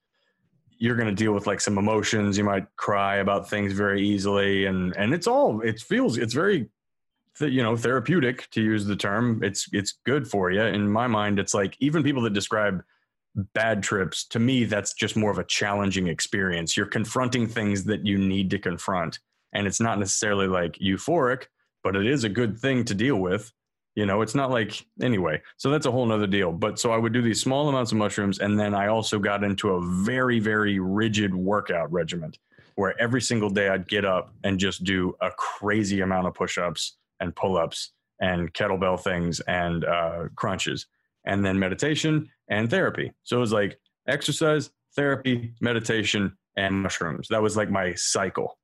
you're 0.79 0.95
going 0.95 1.09
to 1.09 1.15
deal 1.15 1.33
with 1.33 1.47
like 1.47 1.61
some 1.61 1.79
emotions. 1.79 2.37
You 2.37 2.45
might 2.45 2.67
cry 2.77 3.17
about 3.17 3.49
things 3.49 3.73
very 3.73 4.07
easily, 4.07 4.67
and 4.67 4.95
and 4.97 5.13
it's 5.15 5.27
all 5.27 5.63
it 5.63 5.81
feels 5.81 6.19
it's 6.19 6.35
very 6.35 6.69
you 7.41 7.63
know 7.63 7.77
therapeutic 7.77 8.49
to 8.51 8.63
use 8.63 8.85
the 8.85 8.97
term. 8.97 9.43
It's 9.43 9.69
it's 9.73 9.99
good 10.05 10.29
for 10.29 10.51
you. 10.51 10.63
In 10.63 10.89
my 10.89 11.07
mind 11.07 11.39
it's 11.39 11.55
like 11.55 11.77
even 11.81 12.03
people 12.03 12.23
that 12.23 12.35
describe 12.35 12.83
bad 13.55 13.83
trips 13.83 14.25
to 14.25 14.39
me 14.39 14.65
that's 14.65 14.93
just 14.93 15.17
more 15.17 15.31
of 15.31 15.39
a 15.39 15.45
challenging 15.45 16.09
experience. 16.09 16.77
You're 16.77 16.87
confronting 16.87 17.47
things 17.47 17.85
that 17.85 18.05
you 18.05 18.19
need 18.19 18.51
to 18.51 18.59
confront. 18.59 19.19
And 19.53 19.67
it's 19.67 19.81
not 19.81 19.99
necessarily 19.99 20.47
like 20.47 20.75
euphoric 20.75 21.47
but 21.83 21.97
it 21.97 22.07
is 22.07 22.25
a 22.25 22.29
good 22.29 22.59
thing 22.59 22.85
to 22.85 22.95
deal 22.95 23.17
with 23.17 23.53
you 23.95 24.07
know 24.07 24.23
it's 24.23 24.35
not 24.35 24.51
like 24.51 24.85
anyway 25.03 25.41
so 25.57 25.71
that's 25.71 25.87
a 25.87 25.91
whole 25.91 26.07
nother 26.07 26.27
deal 26.27 26.53
but 26.53 26.79
so 26.79 26.93
i 26.93 26.97
would 26.97 27.13
do 27.13 27.23
these 27.23 27.41
small 27.41 27.69
amounts 27.69 27.93
of 27.93 27.99
mushrooms 27.99 28.39
and 28.39 28.59
then 28.59 28.75
i 28.75 28.87
also 28.87 29.19
got 29.19 29.43
into 29.43 29.71
a 29.71 29.81
very 30.05 30.39
very 30.39 30.79
rigid 30.79 31.35
workout 31.35 31.91
regimen 31.91 32.33
where 32.77 32.99
every 33.01 33.21
single 33.21 33.51
day 33.51 33.69
i'd 33.69 33.89
get 33.89 34.05
up 34.05 34.33
and 34.45 34.59
just 34.59 34.85
do 34.85 35.15
a 35.21 35.31
crazy 35.33 36.01
amount 36.01 36.27
of 36.27 36.35
push-ups 36.35 36.97
and 37.21 37.35
pull 37.35 37.57
ups 37.57 37.93
and 38.21 38.53
kettlebell 38.53 39.01
things 39.01 39.41
and 39.41 39.85
uh, 39.85 40.29
crunches, 40.37 40.87
and 41.25 41.45
then 41.45 41.59
meditation 41.59 42.29
and 42.49 42.69
therapy. 42.71 43.13
So 43.23 43.39
it 43.39 43.41
was 43.41 43.53
like 43.53 43.81
exercise, 44.07 44.71
therapy, 44.95 45.55
meditation, 45.61 46.37
and 46.57 46.83
mushrooms. 46.83 47.29
That 47.29 47.43
was 47.43 47.57
like 47.57 47.71
my 47.71 47.95
cycle. 47.95 48.59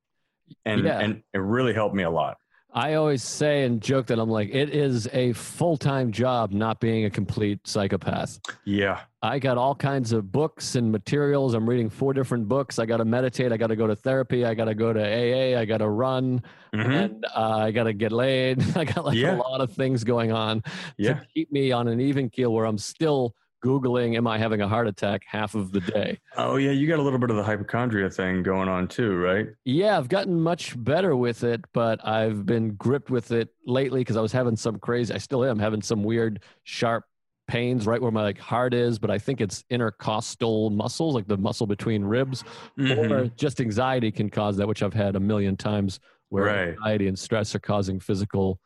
And, 0.65 0.85
yeah. 0.85 1.01
and 1.01 1.23
it 1.33 1.39
really 1.39 1.75
helped 1.75 1.95
me 1.95 2.05
a 2.05 2.11
lot. 2.11 2.37
I 2.77 2.93
always 2.95 3.23
say 3.23 3.65
and 3.65 3.81
joke 3.81 4.09
that 4.09 4.19
I'm 4.19 4.29
like, 4.29 4.51
it 4.55 4.69
is 4.69 5.09
a 5.15 5.33
full 5.33 5.79
time 5.79 6.13
job 6.13 6.53
not 6.53 6.79
being 6.79 7.07
a 7.07 7.11
complete 7.11 7.67
psychopath. 7.67 8.39
Yeah. 8.67 9.01
I 9.23 9.39
got 9.39 9.57
all 9.57 9.75
kinds 9.75 10.13
of 10.13 10.31
books 10.31 10.75
and 10.75 10.93
materials. 10.93 11.55
I'm 11.55 11.67
reading 11.67 11.89
four 11.89 12.13
different 12.13 12.49
books. 12.49 12.79
I 12.79 12.85
got 12.85 12.99
to 12.99 13.07
meditate. 13.07 13.51
I 13.51 13.57
got 13.57 13.69
to 13.69 13.77
go 13.77 13.87
to 13.87 13.97
therapy. 13.97 14.45
I 14.45 14.53
got 14.53 14.67
to 14.67 14.75
go 14.75 14.93
to 14.93 15.01
AA. 15.01 15.59
I 15.59 15.65
got 15.65 15.79
to 15.79 15.89
run. 15.89 16.43
Mm-hmm. 16.75 16.91
And 16.91 17.25
uh, 17.35 17.61
I 17.61 17.71
got 17.71 17.85
to 17.85 17.95
get 17.95 18.13
laid. 18.13 18.63
I 18.77 18.85
got 18.85 19.07
like 19.07 19.17
yeah. 19.17 19.37
a 19.37 19.39
lot 19.39 19.63
of 19.63 19.73
things 19.73 20.05
going 20.05 20.33
on 20.33 20.63
yeah. 20.99 21.15
to 21.15 21.27
keep 21.33 21.51
me 21.51 21.73
on 21.73 21.89
an 21.89 21.99
even 21.99 22.29
keel 22.29 22.53
where 22.53 22.67
I'm 22.67 22.77
still 22.77 23.35
Googling, 23.67 24.17
am 24.17 24.29
I 24.29 24.39
having 24.39 24.61
a 24.61 24.69
heart 24.69 24.87
attack 24.87 25.23
half 25.27 25.57
of 25.57 25.73
the 25.73 25.81
day? 25.81 26.21
Oh, 26.37 26.57
yeah. 26.57 26.71
You 26.71 26.87
got 26.87 27.01
a 27.01 27.03
little 27.03 27.19
bit 27.19 27.31
of 27.31 27.37
the 27.37 27.43
hypochondria 27.43 28.09
thing 28.09 28.45
going 28.45 28.69
on 28.69 28.87
too, 28.87 29.17
right? 29.17 29.49
Yeah. 29.65 29.99
I've 29.99 30.09
gotten 30.09 30.41
much 30.41 30.75
better 30.83 31.17
with 31.17 31.43
it, 31.43 31.65
but 31.73 32.07
I've 32.07 32.47
been 32.47 32.75
gripped 32.75 33.11
with 33.11 33.33
it 33.33 33.49
lately 33.67 34.01
because 34.01 34.17
I 34.17 34.21
was 34.21 34.33
having 34.33 34.57
some 34.57 34.79
crazy, 34.79 35.13
I 35.13 35.19
still 35.19 35.45
am 35.45 35.59
having 35.59 35.83
some 35.83 36.05
weird, 36.05 36.43
sharp 36.63 37.05
pains 37.49 37.87
right 37.87 38.01
where 38.01 38.11
my 38.11 38.23
like 38.23 38.39
heart 38.39 38.75
is, 38.75 38.99
but 38.99 39.11
I 39.11 39.19
think 39.19 39.41
it's 39.41 39.65
intercostal 39.71 40.71
muscles, 40.71 41.15
like 41.15 41.27
the 41.27 41.37
muscle 41.37 41.67
between 41.67 42.05
ribs, 42.05 42.45
mm-hmm. 42.79 43.13
or 43.13 43.27
just 43.29 43.61
anxiety 43.61 44.11
can 44.11 44.31
cause 44.31 44.57
that, 44.57 44.69
which 44.69 44.83
I've 44.83 44.95
had 44.95 45.17
a 45.17 45.21
million 45.21 45.57
times 45.57 46.01
where 46.29 46.45
right. 46.45 46.69
anxiety 46.69 47.09
and 47.09 47.19
stress 47.19 47.55
are 47.55 47.61
causing 47.61 48.01
physical 48.01 48.61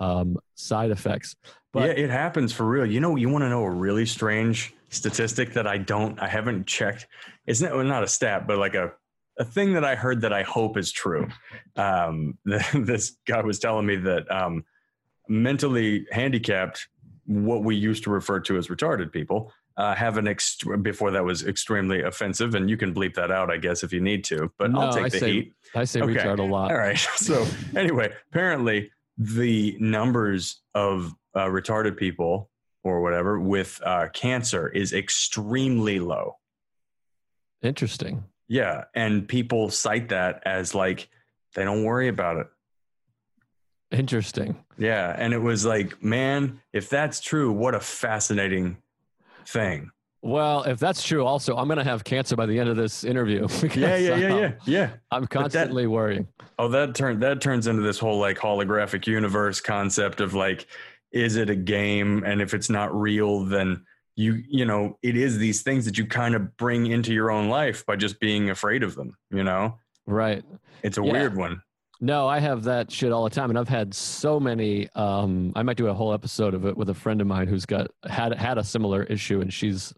um, 0.00 0.36
side 0.54 0.90
effects. 0.90 1.36
But 1.72 1.96
yeah, 1.96 2.04
it 2.04 2.10
happens 2.10 2.52
for 2.52 2.66
real. 2.66 2.86
You 2.86 3.00
know, 3.00 3.16
you 3.16 3.28
want 3.28 3.42
to 3.42 3.48
know 3.48 3.64
a 3.64 3.70
really 3.70 4.06
strange 4.06 4.74
statistic 4.88 5.52
that 5.54 5.66
I 5.66 5.78
don't, 5.78 6.18
I 6.20 6.28
haven't 6.28 6.66
checked. 6.66 7.06
It's 7.46 7.60
not, 7.60 7.74
well, 7.74 7.84
not 7.84 8.02
a 8.02 8.08
stat, 8.08 8.46
but 8.46 8.58
like 8.58 8.74
a, 8.74 8.92
a 9.38 9.44
thing 9.44 9.74
that 9.74 9.84
I 9.84 9.94
heard 9.94 10.22
that 10.22 10.32
I 10.32 10.42
hope 10.42 10.76
is 10.76 10.90
true. 10.90 11.28
Um, 11.76 12.38
this 12.74 13.16
guy 13.26 13.42
was 13.42 13.58
telling 13.58 13.86
me 13.86 13.96
that 13.96 14.30
um, 14.30 14.64
mentally 15.28 16.06
handicapped, 16.10 16.88
what 17.26 17.62
we 17.62 17.76
used 17.76 18.04
to 18.04 18.10
refer 18.10 18.40
to 18.40 18.56
as 18.56 18.68
retarded 18.68 19.12
people, 19.12 19.52
uh, 19.76 19.94
have 19.94 20.16
an 20.16 20.24
ext- 20.24 20.82
before 20.82 21.12
that 21.12 21.24
was 21.24 21.46
extremely 21.46 22.02
offensive, 22.02 22.54
and 22.56 22.68
you 22.68 22.76
can 22.76 22.92
bleep 22.92 23.14
that 23.14 23.30
out, 23.30 23.48
I 23.48 23.58
guess, 23.58 23.84
if 23.84 23.92
you 23.92 24.00
need 24.00 24.24
to. 24.24 24.50
But 24.58 24.72
no, 24.72 24.80
I'll 24.80 24.92
take 24.92 25.04
I 25.04 25.08
the 25.08 25.18
say, 25.18 25.32
heat. 25.32 25.52
I 25.74 25.84
say 25.84 26.00
okay. 26.00 26.14
retard 26.14 26.38
a 26.40 26.42
lot. 26.42 26.72
All 26.72 26.78
right. 26.78 26.98
So 27.16 27.46
anyway, 27.76 28.12
apparently 28.32 28.90
the 29.18 29.76
numbers 29.80 30.62
of 30.74 31.12
uh, 31.34 31.46
retarded 31.46 31.96
people 31.96 32.50
or 32.84 33.02
whatever 33.02 33.38
with 33.38 33.80
uh, 33.84 34.08
cancer 34.12 34.68
is 34.68 34.92
extremely 34.92 35.98
low. 35.98 36.36
Interesting. 37.62 38.24
Yeah, 38.46 38.84
and 38.94 39.28
people 39.28 39.68
cite 39.68 40.08
that 40.10 40.42
as 40.46 40.74
like 40.74 41.08
they 41.54 41.64
don't 41.64 41.84
worry 41.84 42.08
about 42.08 42.38
it. 42.38 42.46
Interesting. 43.90 44.56
Yeah, 44.76 45.14
and 45.18 45.34
it 45.34 45.38
was 45.38 45.64
like, 45.64 46.02
man, 46.02 46.60
if 46.72 46.88
that's 46.88 47.20
true, 47.20 47.50
what 47.50 47.74
a 47.74 47.80
fascinating 47.80 48.78
thing. 49.46 49.90
Well, 50.20 50.64
if 50.64 50.80
that's 50.80 51.02
true, 51.02 51.24
also, 51.24 51.56
I'm 51.56 51.68
going 51.68 51.78
to 51.78 51.84
have 51.84 52.02
cancer 52.02 52.34
by 52.34 52.46
the 52.46 52.58
end 52.58 52.68
of 52.68 52.76
this 52.76 53.04
interview. 53.04 53.46
yeah, 53.74 53.96
yeah, 53.96 54.16
yeah, 54.16 54.36
yeah, 54.36 54.52
yeah. 54.64 54.90
I'm 55.12 55.26
constantly 55.26 55.84
that, 55.84 55.90
worrying. 55.90 56.26
Oh, 56.58 56.68
that 56.68 56.94
turn 56.94 57.20
that 57.20 57.40
turns 57.40 57.68
into 57.68 57.82
this 57.82 57.98
whole 57.98 58.18
like 58.18 58.36
holographic 58.36 59.06
universe 59.06 59.60
concept 59.60 60.20
of 60.20 60.34
like, 60.34 60.66
is 61.12 61.36
it 61.36 61.50
a 61.50 61.54
game? 61.54 62.24
And 62.24 62.42
if 62.42 62.52
it's 62.52 62.68
not 62.68 62.94
real, 62.94 63.44
then 63.44 63.84
you 64.16 64.42
you 64.48 64.64
know 64.64 64.98
it 65.02 65.16
is 65.16 65.38
these 65.38 65.62
things 65.62 65.84
that 65.84 65.96
you 65.96 66.04
kind 66.04 66.34
of 66.34 66.56
bring 66.56 66.86
into 66.86 67.14
your 67.14 67.30
own 67.30 67.48
life 67.48 67.86
by 67.86 67.94
just 67.94 68.18
being 68.18 68.50
afraid 68.50 68.82
of 68.82 68.96
them. 68.96 69.16
You 69.30 69.44
know, 69.44 69.78
right? 70.06 70.44
It's 70.82 70.98
a 70.98 71.04
yeah. 71.04 71.12
weird 71.12 71.36
one. 71.36 71.62
No, 72.00 72.28
I 72.28 72.38
have 72.38 72.64
that 72.64 72.92
shit 72.92 73.10
all 73.10 73.24
the 73.24 73.30
time, 73.30 73.50
and 73.50 73.58
I've 73.58 73.68
had 73.68 73.92
so 73.92 74.38
many. 74.38 74.88
Um, 74.94 75.52
I 75.56 75.62
might 75.62 75.76
do 75.76 75.88
a 75.88 75.94
whole 75.94 76.12
episode 76.12 76.54
of 76.54 76.64
it 76.64 76.76
with 76.76 76.90
a 76.90 76.94
friend 76.94 77.20
of 77.20 77.26
mine 77.26 77.48
who's 77.48 77.66
got 77.66 77.90
had 78.08 78.32
had 78.34 78.56
a 78.56 78.62
similar 78.62 79.02
issue, 79.04 79.40
and 79.40 79.52
she's 79.52 79.92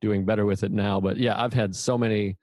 doing 0.00 0.24
better 0.24 0.44
with 0.44 0.64
it 0.64 0.72
now. 0.72 1.00
But 1.00 1.16
yeah, 1.16 1.40
I've 1.40 1.52
had 1.52 1.76
so 1.76 1.96
many 1.96 2.36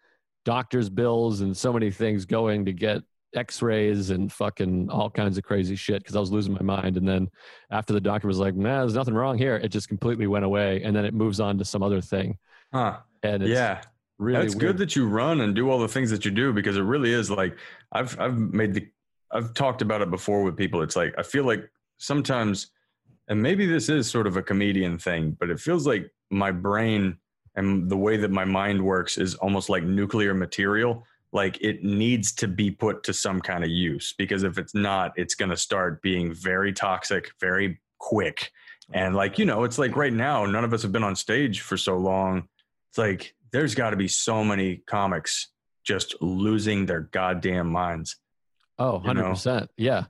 doctors' 0.45 0.89
bills 0.89 1.41
and 1.41 1.55
so 1.55 1.73
many 1.73 1.91
things 1.91 2.25
going 2.25 2.65
to 2.65 2.73
get 2.73 3.01
X-rays 3.35 4.11
and 4.11 4.31
fucking 4.31 4.89
all 4.89 5.09
kinds 5.09 5.37
of 5.37 5.43
crazy 5.43 5.75
shit 5.75 6.01
because 6.01 6.15
I 6.15 6.19
was 6.21 6.31
losing 6.31 6.53
my 6.53 6.61
mind. 6.61 6.95
And 6.95 7.07
then 7.07 7.27
after 7.71 7.91
the 7.91 7.99
doctor 7.99 8.29
was 8.29 8.39
like, 8.39 8.55
"Man, 8.55 8.79
there's 8.79 8.95
nothing 8.95 9.13
wrong 9.13 9.37
here," 9.37 9.57
it 9.57 9.69
just 9.69 9.89
completely 9.89 10.27
went 10.27 10.45
away, 10.45 10.81
and 10.83 10.95
then 10.95 11.03
it 11.03 11.13
moves 11.13 11.41
on 11.41 11.57
to 11.57 11.65
some 11.65 11.83
other 11.83 11.99
thing. 11.99 12.37
Huh? 12.73 12.99
And 13.23 13.43
yeah, 13.45 13.81
really, 14.17 14.41
that's 14.41 14.55
weird. 14.55 14.61
good 14.61 14.77
that 14.79 14.95
you 14.95 15.07
run 15.07 15.41
and 15.41 15.55
do 15.55 15.69
all 15.69 15.79
the 15.79 15.87
things 15.87 16.09
that 16.11 16.25
you 16.25 16.31
do 16.31 16.53
because 16.53 16.77
it 16.77 16.81
really 16.81 17.11
is 17.11 17.29
like 17.29 17.57
I've 17.91 18.19
I've 18.19 18.37
made 18.37 18.73
the 18.73 18.87
I've 19.31 19.53
talked 19.53 19.81
about 19.81 20.01
it 20.01 20.09
before 20.09 20.43
with 20.43 20.55
people. 20.55 20.81
It's 20.81 20.95
like 20.95 21.13
I 21.17 21.23
feel 21.23 21.43
like 21.43 21.69
sometimes, 21.97 22.71
and 23.27 23.41
maybe 23.41 23.65
this 23.65 23.89
is 23.89 24.09
sort 24.09 24.27
of 24.27 24.37
a 24.37 24.41
comedian 24.43 24.97
thing, 24.97 25.35
but 25.39 25.49
it 25.49 25.59
feels 25.59 25.85
like 25.85 26.09
my 26.29 26.51
brain 26.51 27.17
and 27.55 27.89
the 27.89 27.97
way 27.97 28.17
that 28.17 28.31
my 28.31 28.45
mind 28.45 28.83
works 28.83 29.17
is 29.17 29.35
almost 29.35 29.69
like 29.69 29.83
nuclear 29.83 30.33
material. 30.33 31.05
like 31.35 31.61
it 31.61 31.83
needs 31.83 32.31
to 32.31 32.47
be 32.47 32.71
put 32.71 33.03
to 33.03 33.13
some 33.13 33.41
kind 33.41 33.63
of 33.63 33.69
use 33.69 34.13
because 34.17 34.43
if 34.43 34.57
it's 34.57 34.73
not, 34.73 35.11
it's 35.17 35.35
going 35.35 35.49
to 35.49 35.57
start 35.57 36.01
being 36.01 36.33
very 36.33 36.71
toxic, 36.71 37.29
very 37.41 37.79
quick. 37.99 38.51
And 38.93 39.15
like, 39.15 39.37
you 39.37 39.45
know, 39.45 39.65
it's 39.65 39.77
like 39.77 39.97
right 39.97 40.13
now, 40.13 40.45
none 40.45 40.63
of 40.63 40.73
us 40.73 40.81
have 40.81 40.93
been 40.93 41.03
on 41.03 41.15
stage 41.15 41.59
for 41.61 41.75
so 41.75 41.97
long. 41.97 42.47
It's 42.89 42.97
like 42.97 43.35
there's 43.55 43.73
got 43.73 43.91
to 43.91 43.95
be 43.95 44.07
so 44.09 44.43
many 44.43 44.81
comics 44.85 45.47
just 45.85 46.13
losing 46.21 46.85
their 46.85 47.01
goddamn 47.01 47.67
minds. 47.71 48.17
Oh, 48.77 49.01
100%. 49.05 49.69
Yeah. 49.77 50.03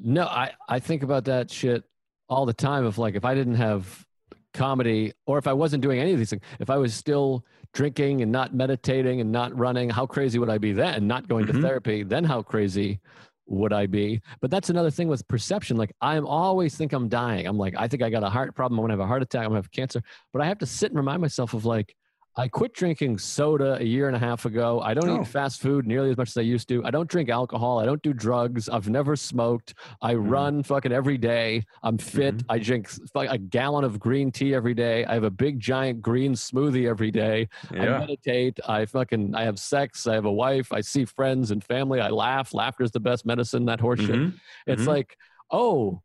No, 0.00 0.26
I, 0.26 0.52
I 0.68 0.78
think 0.78 1.02
about 1.02 1.24
that 1.24 1.50
shit 1.50 1.82
all 2.28 2.46
the 2.46 2.52
time 2.52 2.84
of 2.84 2.96
like 2.96 3.16
if 3.16 3.24
I 3.24 3.34
didn't 3.34 3.56
have 3.56 4.06
comedy 4.52 5.12
or 5.26 5.38
if 5.38 5.48
I 5.48 5.52
wasn't 5.52 5.82
doing 5.82 5.98
any 5.98 6.12
of 6.12 6.18
these 6.18 6.30
things, 6.30 6.42
if 6.60 6.70
I 6.70 6.76
was 6.76 6.94
still 6.94 7.44
drinking 7.72 8.22
and 8.22 8.30
not 8.30 8.54
meditating 8.54 9.20
and 9.20 9.32
not 9.32 9.56
running, 9.58 9.90
how 9.90 10.06
crazy 10.06 10.38
would 10.38 10.50
I 10.50 10.58
be 10.58 10.72
then? 10.72 11.08
Not 11.08 11.26
going 11.26 11.46
Mhm. 11.46 11.52
to 11.54 11.60
therapy, 11.62 12.04
then 12.04 12.22
how 12.22 12.42
crazy 12.42 13.00
would 13.46 13.72
I 13.72 13.86
be? 13.86 14.20
But 14.40 14.52
that's 14.52 14.70
another 14.70 14.90
thing 14.92 15.08
with 15.08 15.26
perception. 15.26 15.76
Like 15.76 15.92
I'm 16.00 16.26
always 16.26 16.76
think 16.76 16.92
I'm 16.92 17.08
dying. 17.08 17.46
I'm 17.48 17.58
like, 17.58 17.74
I 17.76 17.88
think 17.88 18.04
I 18.04 18.10
got 18.10 18.22
a 18.22 18.30
heart 18.30 18.54
problem. 18.54 18.78
I'm 18.78 18.84
gonna 18.84 18.92
have 18.92 19.00
a 19.00 19.06
heart 19.08 19.22
attack. 19.22 19.40
I'm 19.42 19.48
gonna 19.50 19.56
have 19.58 19.72
cancer. 19.72 20.00
But 20.32 20.42
I 20.42 20.46
have 20.46 20.58
to 20.60 20.66
sit 20.66 20.90
and 20.92 20.96
remind 20.98 21.20
myself 21.20 21.54
of 21.54 21.64
like, 21.64 21.96
I 22.36 22.48
quit 22.48 22.74
drinking 22.74 23.18
soda 23.18 23.76
a 23.80 23.84
year 23.84 24.08
and 24.08 24.16
a 24.16 24.18
half 24.18 24.44
ago. 24.44 24.80
I 24.80 24.92
don't 24.92 25.08
Oh. 25.08 25.20
eat 25.20 25.26
fast 25.28 25.60
food 25.62 25.86
nearly 25.86 26.10
as 26.10 26.16
much 26.16 26.30
as 26.30 26.36
I 26.36 26.40
used 26.40 26.68
to. 26.68 26.84
I 26.84 26.90
don't 26.90 27.08
drink 27.08 27.28
alcohol. 27.28 27.78
I 27.78 27.84
don't 27.86 28.02
do 28.02 28.12
drugs. 28.12 28.68
I've 28.68 28.88
never 28.88 29.14
smoked. 29.14 29.74
I 30.02 30.14
Mhm. 30.14 30.30
run 30.30 30.62
fucking 30.64 30.90
every 30.90 31.16
day. 31.16 31.64
I'm 31.84 31.96
fit. 31.96 32.38
Mhm. 32.38 32.44
I 32.48 32.58
drink 32.58 32.90
a 33.14 33.38
gallon 33.38 33.84
of 33.84 34.00
green 34.00 34.32
tea 34.32 34.52
every 34.52 34.74
day. 34.74 35.04
I 35.04 35.14
have 35.14 35.22
a 35.22 35.30
big 35.30 35.60
giant 35.60 36.02
green 36.02 36.32
smoothie 36.32 36.88
every 36.88 37.12
day. 37.12 37.48
I 37.70 37.76
meditate. 37.76 38.58
I 38.68 38.86
fucking 38.86 39.34
I 39.36 39.44
have 39.44 39.58
sex. 39.60 40.06
I 40.08 40.14
have 40.14 40.24
a 40.24 40.32
wife. 40.32 40.72
I 40.72 40.80
see 40.80 41.04
friends 41.04 41.52
and 41.52 41.62
family. 41.62 42.00
I 42.00 42.08
laugh. 42.10 42.52
Laughter 42.52 42.82
is 42.82 42.90
the 42.90 43.00
best 43.00 43.24
medicine. 43.24 43.64
That 43.66 43.78
horseshit. 43.80 44.08
Mhm. 44.32 44.34
It's 44.66 44.82
Mhm. 44.82 44.86
like, 44.88 45.16
oh, 45.52 46.00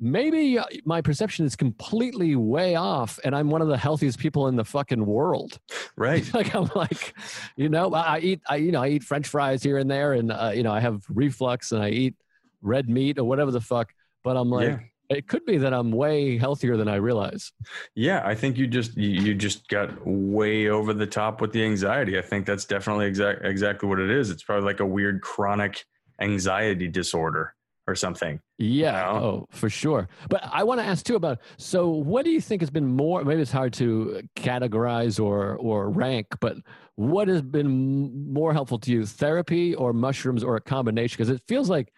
maybe 0.00 0.58
uh, 0.58 0.64
my 0.84 1.00
perception 1.00 1.44
is 1.46 1.56
completely 1.56 2.36
way 2.36 2.74
off, 2.74 3.18
and 3.24 3.34
I'm 3.34 3.50
one 3.50 3.62
of 3.62 3.68
the 3.68 3.76
healthiest 3.76 4.18
people 4.18 4.48
in 4.48 4.56
the 4.56 4.64
fucking 4.64 5.04
world. 5.04 5.58
Right. 5.96 6.24
like 6.34 6.54
I'm 6.54 6.70
like, 6.74 7.14
you 7.56 7.68
know, 7.68 7.92
I 7.92 8.18
eat, 8.18 8.40
I 8.48 8.56
you 8.56 8.72
know, 8.72 8.82
I 8.82 8.88
eat 8.88 9.04
French 9.04 9.28
fries 9.28 9.62
here 9.62 9.78
and 9.78 9.90
there, 9.90 10.14
and 10.14 10.32
uh, 10.32 10.52
you 10.54 10.62
know, 10.62 10.72
I 10.72 10.80
have 10.80 11.04
reflux, 11.08 11.72
and 11.72 11.82
I 11.82 11.90
eat 11.90 12.14
red 12.62 12.88
meat 12.88 13.18
or 13.18 13.24
whatever 13.24 13.50
the 13.50 13.60
fuck. 13.60 13.92
But 14.22 14.36
I'm 14.36 14.50
like, 14.50 14.68
Yeah. 14.68 14.78
it 15.10 15.28
could 15.28 15.44
be 15.44 15.58
that 15.58 15.74
I'm 15.74 15.90
way 15.92 16.38
healthier 16.38 16.76
than 16.78 16.88
I 16.88 16.96
realize. 16.96 17.52
Yeah, 17.94 18.22
I 18.24 18.34
think 18.34 18.56
you 18.56 18.66
just 18.66 18.96
you, 18.96 19.10
you 19.10 19.34
just 19.34 19.68
got 19.68 19.90
way 20.06 20.68
over 20.68 20.94
the 20.94 21.06
top 21.06 21.40
with 21.40 21.52
the 21.52 21.62
anxiety. 21.62 22.18
I 22.18 22.22
think 22.22 22.46
that's 22.46 22.64
definitely 22.64 23.06
exact 23.06 23.44
exactly 23.44 23.88
what 23.88 24.00
it 24.00 24.10
is. 24.10 24.30
It's 24.30 24.42
probably 24.42 24.64
like 24.64 24.80
a 24.80 24.86
weird 24.86 25.20
chronic 25.20 25.84
anxiety 26.20 26.88
disorder 26.88 27.54
or 27.86 27.94
something. 27.94 28.40
Yeah, 28.58 28.92
know? 28.92 29.18
oh, 29.18 29.46
for 29.50 29.68
sure. 29.68 30.08
But 30.28 30.42
I 30.50 30.62
want 30.64 30.80
to 30.80 30.86
ask 30.86 31.04
too 31.04 31.16
about 31.16 31.40
so 31.56 31.88
what 31.88 32.24
do 32.24 32.30
you 32.30 32.40
think 32.40 32.62
has 32.62 32.70
been 32.70 32.86
more 32.86 33.24
maybe 33.24 33.42
it's 33.42 33.52
hard 33.52 33.72
to 33.74 34.22
categorize 34.36 35.22
or 35.22 35.56
or 35.56 35.90
rank, 35.90 36.26
but 36.40 36.56
what 36.96 37.28
has 37.28 37.42
been 37.42 37.66
m- 37.66 38.32
more 38.32 38.52
helpful 38.52 38.78
to 38.80 38.92
you, 38.92 39.04
therapy 39.04 39.74
or 39.74 39.92
mushrooms 39.92 40.44
or 40.44 40.56
a 40.56 40.60
combination 40.60 41.16
because 41.16 41.30
it 41.30 41.42
feels 41.46 41.68
like 41.68 41.92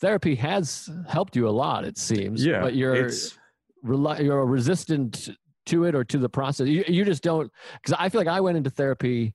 therapy 0.00 0.34
has 0.34 0.90
helped 1.08 1.36
you 1.36 1.48
a 1.48 1.50
lot 1.50 1.84
it 1.84 1.96
seems. 1.96 2.44
Yeah, 2.44 2.60
but 2.60 2.74
you're 2.74 2.94
it's 2.94 3.38
rely, 3.82 4.18
you're 4.20 4.44
resistant 4.44 5.30
to 5.66 5.84
it 5.84 5.94
or 5.94 6.04
to 6.04 6.18
the 6.18 6.28
process. 6.28 6.66
You, 6.66 6.84
you 6.86 7.04
just 7.04 7.22
don't 7.22 7.50
because 7.80 7.96
I 7.98 8.08
feel 8.08 8.20
like 8.20 8.28
I 8.28 8.40
went 8.40 8.56
into 8.56 8.70
therapy 8.70 9.34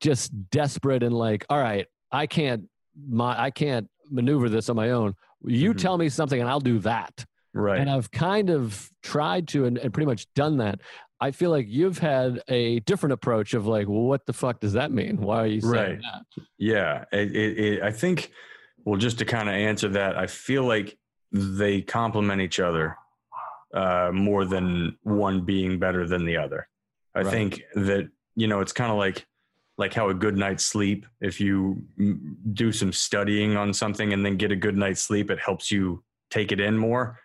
just 0.00 0.50
desperate 0.50 1.02
and 1.02 1.14
like, 1.14 1.44
all 1.48 1.60
right, 1.60 1.86
I 2.12 2.26
can't 2.26 2.64
my 3.08 3.38
I 3.40 3.50
can't 3.50 3.88
maneuver 4.10 4.48
this 4.48 4.68
on 4.68 4.76
my 4.76 4.90
own. 4.90 5.14
You 5.44 5.72
Mhm. 5.74 5.78
tell 5.78 5.98
me 5.98 6.08
something 6.08 6.40
and 6.40 6.48
I'll 6.48 6.60
do 6.60 6.78
that. 6.80 7.24
right. 7.54 7.80
And 7.80 7.88
I've 7.88 8.10
kind 8.10 8.50
of 8.50 8.90
tried 9.02 9.48
to 9.48 9.64
and, 9.64 9.78
and 9.78 9.92
pretty 9.94 10.06
much 10.06 10.26
done 10.34 10.58
that. 10.58 10.80
I 11.20 11.30
feel 11.30 11.50
like 11.50 11.64
you've 11.68 11.96
had 11.98 12.42
a 12.48 12.80
different 12.80 13.14
approach 13.14 13.54
of 13.54 13.66
like, 13.66 13.88
well, 13.88 14.02
what 14.02 14.26
the 14.26 14.34
fuck 14.34 14.60
does 14.60 14.74
that 14.74 14.92
mean? 14.92 15.16
Why 15.22 15.38
are 15.38 15.46
you 15.46 15.62
saying 15.62 15.72
Right. 15.74 15.98
that? 16.02 16.44
Yeah, 16.58 17.04
it, 17.12 17.34
it, 17.34 17.58
it, 17.58 17.82
I 17.82 17.90
think. 17.92 18.30
Well, 18.84 18.98
just 18.98 19.18
to 19.20 19.24
kind 19.24 19.48
of 19.48 19.54
answer 19.54 19.88
that, 19.88 20.16
I 20.18 20.26
feel 20.26 20.64
like 20.64 20.98
they 21.32 21.80
complement 21.80 22.42
each 22.42 22.60
other 22.60 22.96
uh, 23.74 24.10
more 24.12 24.44
than 24.44 24.96
one 25.02 25.44
being 25.44 25.78
better 25.78 26.06
than 26.06 26.24
the 26.26 26.36
other. 26.36 26.68
I 27.14 27.20
Right. 27.22 27.30
think 27.32 27.62
that 27.74 28.08
you 28.34 28.46
know 28.48 28.60
it's 28.60 28.72
kind 28.72 28.92
of 28.92 28.98
like 28.98 29.26
like 29.78 29.92
how 29.92 30.08
a 30.08 30.14
good 30.14 30.36
night's 30.36 30.64
sleep. 30.64 31.06
If 31.20 31.40
you 31.40 31.82
do 32.52 32.72
some 32.72 32.92
studying 32.92 33.56
on 33.56 33.72
something 33.74 34.12
and 34.12 34.24
then 34.24 34.36
get 34.36 34.52
a 34.52 34.56
good 34.56 34.76
night's 34.76 35.02
sleep, 35.02 35.30
it 35.30 35.38
helps 35.38 35.70
you 35.70 36.02
take 36.30 36.52
it 36.52 36.60
in 36.60 36.76
more. 36.76 37.18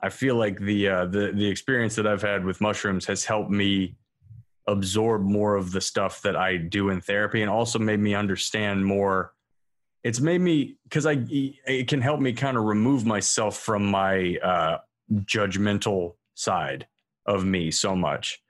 I 0.00 0.08
feel 0.08 0.36
like 0.36 0.58
the 0.58 0.88
uh, 0.88 1.06
the 1.06 1.32
the 1.32 1.46
experience 1.46 1.94
that 1.96 2.06
I've 2.06 2.22
had 2.22 2.44
with 2.44 2.60
mushrooms 2.60 3.06
has 3.06 3.24
helped 3.24 3.50
me 3.50 3.96
absorb 4.66 5.22
more 5.22 5.56
of 5.56 5.72
the 5.72 5.80
stuff 5.80 6.22
that 6.22 6.36
I 6.36 6.56
do 6.56 6.90
in 6.90 7.00
therapy 7.00 7.42
and 7.42 7.50
also 7.50 7.78
made 7.78 7.98
me 7.98 8.14
understand 8.14 8.84
more 8.84 9.32
it's 10.04 10.20
made 10.20 10.40
me 10.40 10.76
because 10.84 11.06
I 11.06 11.24
it 11.28 11.88
can 11.88 12.00
help 12.00 12.20
me 12.20 12.32
kind 12.32 12.56
of 12.56 12.64
remove 12.64 13.06
myself 13.06 13.58
from 13.58 13.84
my 13.86 14.36
uh, 14.42 14.78
judgmental 15.12 16.14
side 16.34 16.86
of 17.26 17.44
me 17.44 17.70
so 17.70 17.94
much, 17.94 18.42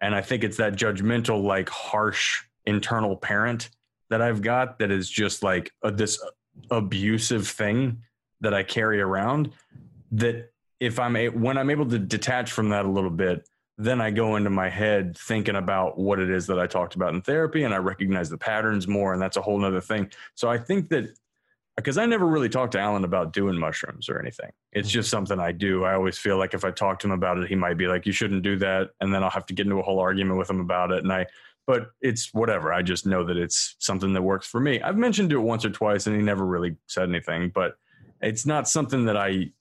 and 0.00 0.14
I 0.14 0.20
think 0.20 0.44
it's 0.44 0.58
that 0.58 0.74
judgmental, 0.74 1.42
like 1.42 1.68
harsh 1.68 2.42
internal 2.68 3.16
parent 3.16 3.70
that 4.10 4.22
I've 4.22 4.42
got 4.42 4.78
that 4.78 4.90
is 4.90 5.08
just 5.08 5.42
like 5.42 5.72
a, 5.82 5.90
this 5.90 6.22
abusive 6.70 7.48
thing 7.48 8.02
that 8.40 8.54
I 8.54 8.62
carry 8.62 9.00
around. 9.00 9.50
That 10.12 10.50
if 10.80 10.98
I'm 10.98 11.16
a, 11.16 11.28
when 11.28 11.58
I'm 11.58 11.70
able 11.70 11.86
to 11.86 11.98
detach 11.98 12.52
from 12.52 12.68
that 12.70 12.84
a 12.84 12.88
little 12.88 13.10
bit, 13.10 13.48
then 13.76 14.00
I 14.00 14.10
go 14.10 14.36
into 14.36 14.50
my 14.50 14.68
head 14.68 15.16
thinking 15.16 15.56
about 15.56 15.98
what 15.98 16.18
it 16.18 16.30
is 16.30 16.46
that 16.48 16.58
I 16.58 16.66
talked 16.66 16.96
about 16.96 17.14
in 17.14 17.22
therapy, 17.22 17.62
and 17.62 17.72
I 17.72 17.78
recognize 17.78 18.28
the 18.28 18.38
patterns 18.38 18.88
more, 18.88 19.12
and 19.12 19.22
that's 19.22 19.36
a 19.36 19.42
whole 19.42 19.58
nother 19.58 19.80
thing. 19.80 20.10
So 20.34 20.48
I 20.48 20.58
think 20.58 20.88
that 20.88 21.16
because 21.76 21.96
I 21.96 22.06
never 22.06 22.26
really 22.26 22.48
talked 22.48 22.72
to 22.72 22.80
Alan 22.80 23.04
about 23.04 23.32
doing 23.32 23.56
mushrooms 23.56 24.08
or 24.08 24.18
anything. 24.18 24.50
It's 24.72 24.90
just 24.90 25.10
something 25.10 25.38
I 25.38 25.52
do. 25.52 25.84
I 25.84 25.94
always 25.94 26.18
feel 26.18 26.36
like 26.36 26.52
if 26.52 26.64
I 26.64 26.72
talk 26.72 26.98
to 27.00 27.06
him 27.06 27.12
about 27.12 27.38
it, 27.38 27.48
he 27.48 27.54
might 27.54 27.76
be 27.76 27.86
like, 27.86 28.04
"You 28.04 28.10
shouldn't 28.10 28.42
do 28.42 28.56
that," 28.56 28.90
and 29.00 29.14
then 29.14 29.22
I'll 29.22 29.30
have 29.30 29.46
to 29.46 29.54
get 29.54 29.66
into 29.66 29.78
a 29.78 29.82
whole 29.82 30.00
argument 30.00 30.40
with 30.40 30.50
him 30.50 30.58
about 30.58 30.90
it. 30.90 31.04
And 31.04 31.12
I, 31.12 31.26
but 31.68 31.90
it's 32.00 32.32
whatever. 32.32 32.72
I 32.72 32.80
just 32.80 33.04
know 33.06 33.22
that 33.24 33.36
it's 33.36 33.76
something 33.78 34.14
that 34.14 34.22
works 34.22 34.46
for 34.48 34.58
me. 34.58 34.80
I've 34.80 34.96
mentioned 34.96 35.30
it 35.32 35.36
once 35.38 35.64
or 35.66 35.70
twice, 35.70 36.06
and 36.06 36.16
he 36.16 36.22
never 36.22 36.44
really 36.46 36.76
said 36.86 37.08
anything. 37.10 37.52
But 37.54 37.76
it's 38.22 38.46
not 38.46 38.66
something 38.68 39.04
that 39.04 39.16
I, 39.18 39.52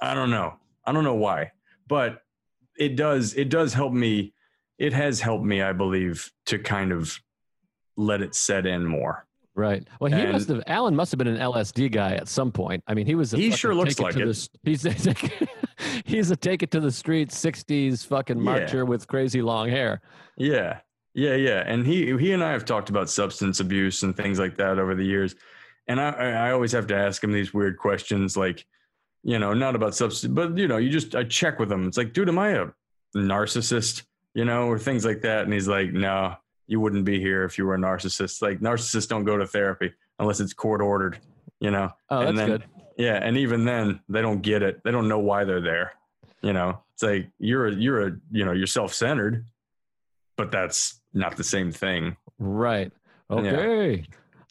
I 0.00 0.14
don't 0.14 0.30
know. 0.30 0.54
I 0.86 0.92
don't 0.92 1.04
know 1.04 1.14
why, 1.16 1.52
but 1.86 2.22
it 2.78 2.96
does. 2.96 3.34
It 3.34 3.50
does 3.50 3.74
help 3.74 3.92
me. 3.92 4.32
It 4.78 4.94
has 4.94 5.20
helped 5.20 5.44
me, 5.44 5.60
I 5.60 5.72
believe, 5.74 6.32
to 6.46 6.58
kind 6.58 6.92
of 6.92 7.16
let 7.96 8.22
it 8.22 8.34
set 8.34 8.64
in 8.64 8.86
more. 8.86 9.26
Right. 9.54 9.86
Well, 10.00 10.10
he 10.10 10.18
And- 10.20 10.32
must 10.32 10.48
have. 10.48 10.62
Alan 10.66 10.96
must 10.96 11.10
have 11.12 11.18
been 11.18 11.26
an 11.26 11.36
LSD 11.38 11.90
guy 11.92 12.12
at 12.14 12.28
some 12.28 12.52
point. 12.52 12.82
I 12.86 12.94
mean, 12.94 13.04
he 13.06 13.14
was. 13.16 13.34
A 13.34 13.36
He 13.36 13.50
sure 13.50 13.74
looks 13.74 13.98
like 14.00 14.16
it. 14.16 14.24
the 14.24 14.48
he's 14.62 14.82
he's 16.06 16.30
a 16.30 16.36
take 16.36 16.62
it 16.62 16.70
to 16.70 16.80
the 16.80 16.92
street 16.92 17.28
'60s 17.30 18.06
fucking 18.06 18.38
Yeah. 18.38 18.42
marcher 18.42 18.84
with 18.86 19.06
crazy 19.06 19.42
long 19.42 19.68
hair. 19.68 20.00
Yeah. 20.38 20.78
Yeah, 21.14 21.34
yeah. 21.34 21.62
And 21.66 21.86
he 21.86 22.16
he 22.18 22.32
and 22.32 22.44
I 22.44 22.52
have 22.52 22.64
talked 22.64 22.90
about 22.90 23.10
substance 23.10 23.60
abuse 23.60 24.02
and 24.02 24.16
things 24.16 24.38
like 24.38 24.56
that 24.56 24.78
over 24.78 24.94
the 24.94 25.04
years. 25.04 25.34
And 25.88 26.00
I 26.00 26.10
I 26.10 26.50
always 26.52 26.72
have 26.72 26.86
to 26.88 26.96
ask 26.96 27.22
him 27.24 27.32
these 27.32 27.52
weird 27.54 27.78
questions 27.78 28.36
like, 28.36 28.64
you 29.24 29.38
know, 29.38 29.52
not 29.54 29.74
about 29.74 29.94
substance, 29.94 30.32
but 30.32 30.56
you 30.56 30.68
know, 30.68 30.76
you 30.76 30.90
just 30.90 31.14
I 31.14 31.24
check 31.24 31.58
with 31.58 31.72
him. 31.72 31.86
It's 31.86 31.96
like, 31.96 32.12
dude, 32.12 32.28
am 32.28 32.38
I 32.38 32.50
a 32.50 32.66
narcissist? 33.16 34.02
You 34.34 34.44
know, 34.44 34.68
or 34.68 34.78
things 34.78 35.04
like 35.04 35.22
that. 35.22 35.44
And 35.44 35.52
he's 35.52 35.66
like, 35.66 35.92
no, 35.92 36.36
you 36.66 36.78
wouldn't 36.80 37.04
be 37.04 37.18
here 37.18 37.44
if 37.44 37.58
you 37.58 37.66
were 37.66 37.74
a 37.74 37.78
narcissist. 37.78 38.40
Like 38.42 38.60
narcissists 38.60 39.08
don't 39.08 39.24
go 39.24 39.36
to 39.36 39.46
therapy 39.46 39.92
unless 40.20 40.38
it's 40.40 40.52
court 40.52 40.80
ordered, 40.80 41.18
you 41.60 41.70
know. 41.70 41.90
Oh, 42.10 42.18
that's 42.20 42.28
And 42.30 42.38
then- 42.38 42.48
good. 42.48 42.64
Yeah, 42.98 43.20
and 43.22 43.36
even 43.36 43.64
then, 43.64 44.00
they 44.08 44.20
don't 44.22 44.42
get 44.42 44.60
it. 44.60 44.80
They 44.82 44.90
don't 44.90 45.06
know 45.06 45.20
why 45.20 45.44
they're 45.44 45.60
there. 45.60 45.92
You 46.42 46.52
know, 46.52 46.80
it's 46.94 47.02
like 47.04 47.30
you're 47.38 47.68
a, 47.68 47.72
you're 47.72 48.08
a 48.08 48.12
you 48.32 48.44
know 48.44 48.50
you're 48.50 48.66
self 48.66 48.92
centered, 48.92 49.46
but 50.38 50.50
that's 50.50 51.00
not 51.12 51.36
the 51.36 51.44
same 51.44 51.70
thing. 51.70 52.16
Right. 52.38 52.90
Okay. 53.30 54.06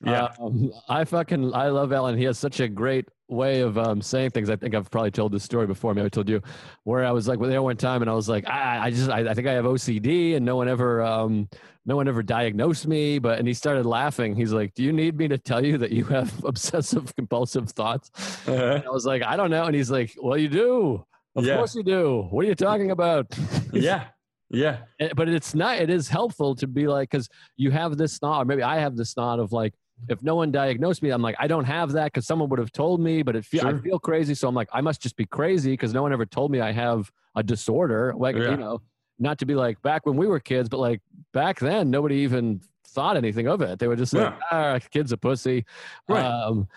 Yeah, 0.05 0.27
Um, 0.39 0.71
I 0.87 1.03
fucking 1.05 1.55
I 1.55 1.69
love 1.69 1.91
Alan. 1.91 2.15
He 2.15 2.25
has 2.25 2.37
such 2.37 2.59
a 2.59 2.67
great 2.67 3.09
way 3.29 3.61
of 3.61 3.79
um, 3.79 3.99
saying 3.99 4.29
things. 4.29 4.47
I 4.47 4.55
think 4.55 4.75
I've 4.75 4.91
probably 4.91 5.09
told 5.09 5.31
this 5.31 5.43
story 5.43 5.65
before. 5.65 5.95
Maybe 5.95 6.05
I 6.05 6.09
told 6.09 6.29
you 6.29 6.39
where 6.83 7.03
I 7.03 7.09
was 7.11 7.27
like 7.27 7.39
well, 7.39 7.49
there 7.49 7.63
one 7.63 7.77
time 7.77 8.03
and 8.03 8.11
I 8.11 8.13
was 8.13 8.29
like, 8.29 8.47
I, 8.47 8.85
I 8.85 8.91
just 8.91 9.09
I, 9.09 9.27
I 9.27 9.33
think 9.33 9.47
I 9.47 9.53
have 9.53 9.65
OCD 9.65 10.35
and 10.35 10.45
no 10.45 10.55
one 10.55 10.67
ever 10.67 11.01
um, 11.01 11.49
no 11.87 11.95
one 11.95 12.07
ever 12.07 12.21
diagnosed 12.21 12.85
me. 12.85 13.17
But 13.17 13.39
and 13.39 13.47
he 13.47 13.55
started 13.55 13.87
laughing. 13.87 14.35
He's 14.35 14.53
like, 14.53 14.75
Do 14.75 14.83
you 14.83 14.93
need 14.93 15.17
me 15.17 15.27
to 15.29 15.37
tell 15.39 15.65
you 15.65 15.79
that 15.79 15.91
you 15.91 16.03
have 16.05 16.31
obsessive 16.45 17.15
compulsive 17.15 17.71
thoughts? 17.71 18.11
And 18.47 18.83
I 18.85 18.89
was 18.91 19.05
like, 19.07 19.23
I 19.23 19.35
don't 19.35 19.49
know. 19.49 19.63
And 19.63 19.75
he's 19.75 19.89
like, 19.89 20.13
Well, 20.21 20.37
you 20.37 20.47
do. 20.49 21.03
Of 21.35 21.43
Yeah. 21.43 21.55
course 21.57 21.73
you 21.73 21.81
do. 21.83 22.27
What 22.29 22.45
are 22.45 22.47
you 22.47 22.55
talking 22.55 22.91
about? 22.91 23.35
yeah, 23.73 24.05
yeah, 24.49 24.77
Eh, 24.99 25.09
but 25.15 25.27
it's 25.29 25.53
not 25.55 25.77
it 25.77 25.89
is 25.89 26.07
helpful 26.07 26.55
to 26.55 26.67
be 26.67 26.87
like 26.87 27.09
because 27.09 27.27
you 27.57 27.71
have 27.71 27.97
this 27.97 28.17
thought 28.17 28.41
or 28.41 28.45
maybe 28.45 28.63
i 28.63 28.77
have 28.79 28.95
this 28.95 29.13
thought 29.13 29.39
of 29.39 29.51
like 29.51 29.73
if 30.09 30.21
no 30.21 30.35
one 30.35 30.51
diagnosed 30.51 31.01
me, 31.01 31.09
I'm 31.09 31.23
like, 31.23 31.35
I 31.39 31.47
don't 31.47 31.65
have 31.65 31.93
that 31.93 32.05
because 32.13 32.27
someone 32.27 32.49
would 32.49 32.59
have 32.59 32.71
told 32.71 33.01
me, 33.01 33.23
but 33.23 33.35
it 33.35 33.43
feel 33.43 33.65
I 33.65 33.79
feel 33.79 33.97
crazy. 33.97 34.35
So 34.35 34.47
I'm 34.47 34.53
like, 34.53 34.69
I 34.71 34.79
must 34.79 35.01
just 35.01 35.15
be 35.15 35.25
crazy 35.25 35.71
because 35.71 35.91
no 35.91 36.03
one 36.03 36.13
ever 36.13 36.23
told 36.23 36.51
me 36.51 36.61
I 36.61 36.71
have 36.71 37.11
a 37.35 37.41
disorder. 37.41 38.13
Like, 38.15 38.35
Yeah. 38.35 38.51
you 38.51 38.57
know, 38.57 38.81
not 39.17 39.39
to 39.39 39.47
be 39.47 39.55
like 39.55 39.81
back 39.81 40.05
when 40.05 40.15
we 40.15 40.27
were 40.27 40.39
kids, 40.39 40.69
but 40.69 40.77
like 40.79 41.01
back 41.33 41.59
then, 41.59 41.89
nobody 41.89 42.17
even 42.17 42.61
thought 42.89 43.17
anything 43.17 43.47
of 43.47 43.61
it. 43.63 43.79
They 43.79 43.87
were 43.87 43.95
just 43.95 44.13
like, 44.13 44.35
ah, 44.51 44.77
kid's 44.91 45.11
a 45.13 45.17
pussy. 45.17 45.65
Right. 46.07 46.23
Um, 46.23 46.67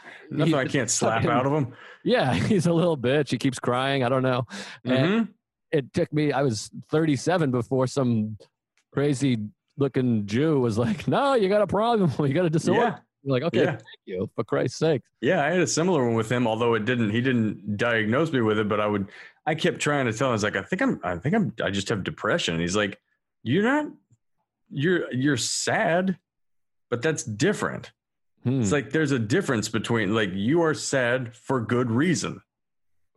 I 0.41 0.65
can't 0.65 0.89
slap 0.99 1.17
fucking- 1.17 1.31
out 1.31 1.45
of 1.45 1.53
him. 1.53 1.75
yeah, 2.03 2.33
he's 2.51 2.65
a 2.65 2.73
little 2.73 2.97
bitch. 2.97 3.29
He 3.33 3.37
keeps 3.37 3.59
crying. 3.59 4.03
I 4.03 4.09
don't 4.09 4.23
know. 4.23 4.47
And 4.83 5.27
Mhm. 5.27 5.29
It 5.73 5.93
took 5.93 6.13
me, 6.13 6.33
I 6.33 6.43
was 6.43 6.71
37 6.91 7.51
before 7.51 7.87
some 7.87 8.37
crazy 8.93 9.39
looking 9.77 10.27
Jew 10.27 10.61
was 10.61 10.77
like, 10.79 11.07
no, 11.09 11.35
you 11.35 11.49
got 11.49 11.63
a 11.63 11.67
problem. 11.67 12.11
You 12.29 12.35
got 12.35 12.45
a 12.47 12.51
disorder. 12.51 12.81
Yeah. 12.81 12.99
You're 13.23 13.33
like, 13.35 13.43
okay, 13.45 13.63
Yeah. 13.65 13.71
thank 13.73 13.83
you, 14.07 14.31
for 14.35 14.45
Christ's 14.45 14.79
sake. 14.79 15.03
Yeah, 15.21 15.45
I 15.45 15.51
had 15.51 15.61
a 15.61 15.67
similar 15.67 16.05
one 16.05 16.15
with 16.15 16.31
him, 16.33 16.47
although 16.47 16.75
it 16.75 16.85
didn't. 16.87 17.11
He 17.11 17.21
didn't 17.21 17.77
diagnose 17.77 18.33
me 18.33 18.41
with 18.41 18.59
it, 18.59 18.69
but 18.69 18.81
I 18.81 18.87
would. 18.87 19.09
I 19.47 19.55
kept 19.55 19.79
trying 19.79 20.07
to 20.07 20.13
tell 20.13 20.29
him. 20.29 20.33
I 20.33 20.35
was 20.35 20.43
like, 20.43 20.57
I 20.57 20.63
think 20.63 20.81
I'm. 20.81 21.01
I 21.05 21.17
think 21.17 21.35
I'm. 21.35 21.53
I 21.63 21.71
just 21.71 21.89
have 21.91 22.03
depression. 22.03 22.55
And 22.55 22.63
he's 22.63 22.77
like, 22.77 22.99
you're 23.43 23.63
not. 23.63 23.87
You're 24.71 25.13
you're 25.13 25.37
sad, 25.37 26.17
but 26.89 27.03
that's 27.03 27.23
different. 27.25 27.93
Hmm. 28.45 28.63
It's 28.63 28.73
like 28.73 28.91
there's 28.91 29.13
a 29.13 29.19
difference 29.19 29.69
between 29.69 30.15
like 30.15 30.31
you 30.33 30.63
are 30.63 30.73
sad 30.75 31.35
for 31.37 31.61
good 31.61 31.91
reason. 31.91 32.41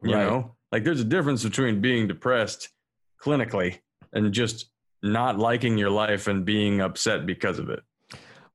You 0.02 0.16
Right. 0.16 0.26
know, 0.26 0.56
like 0.74 0.84
there's 0.84 1.00
a 1.00 1.06
difference 1.06 1.44
between 1.44 1.82
being 1.82 2.08
depressed 2.08 2.70
clinically 3.24 3.78
and 4.12 4.34
just 4.34 4.72
not 5.04 5.38
liking 5.38 5.78
your 5.78 5.92
life 5.92 6.28
and 6.28 6.44
being 6.44 6.82
upset 6.82 7.28
because 7.28 7.60
of 7.60 7.70
it. 7.70 7.82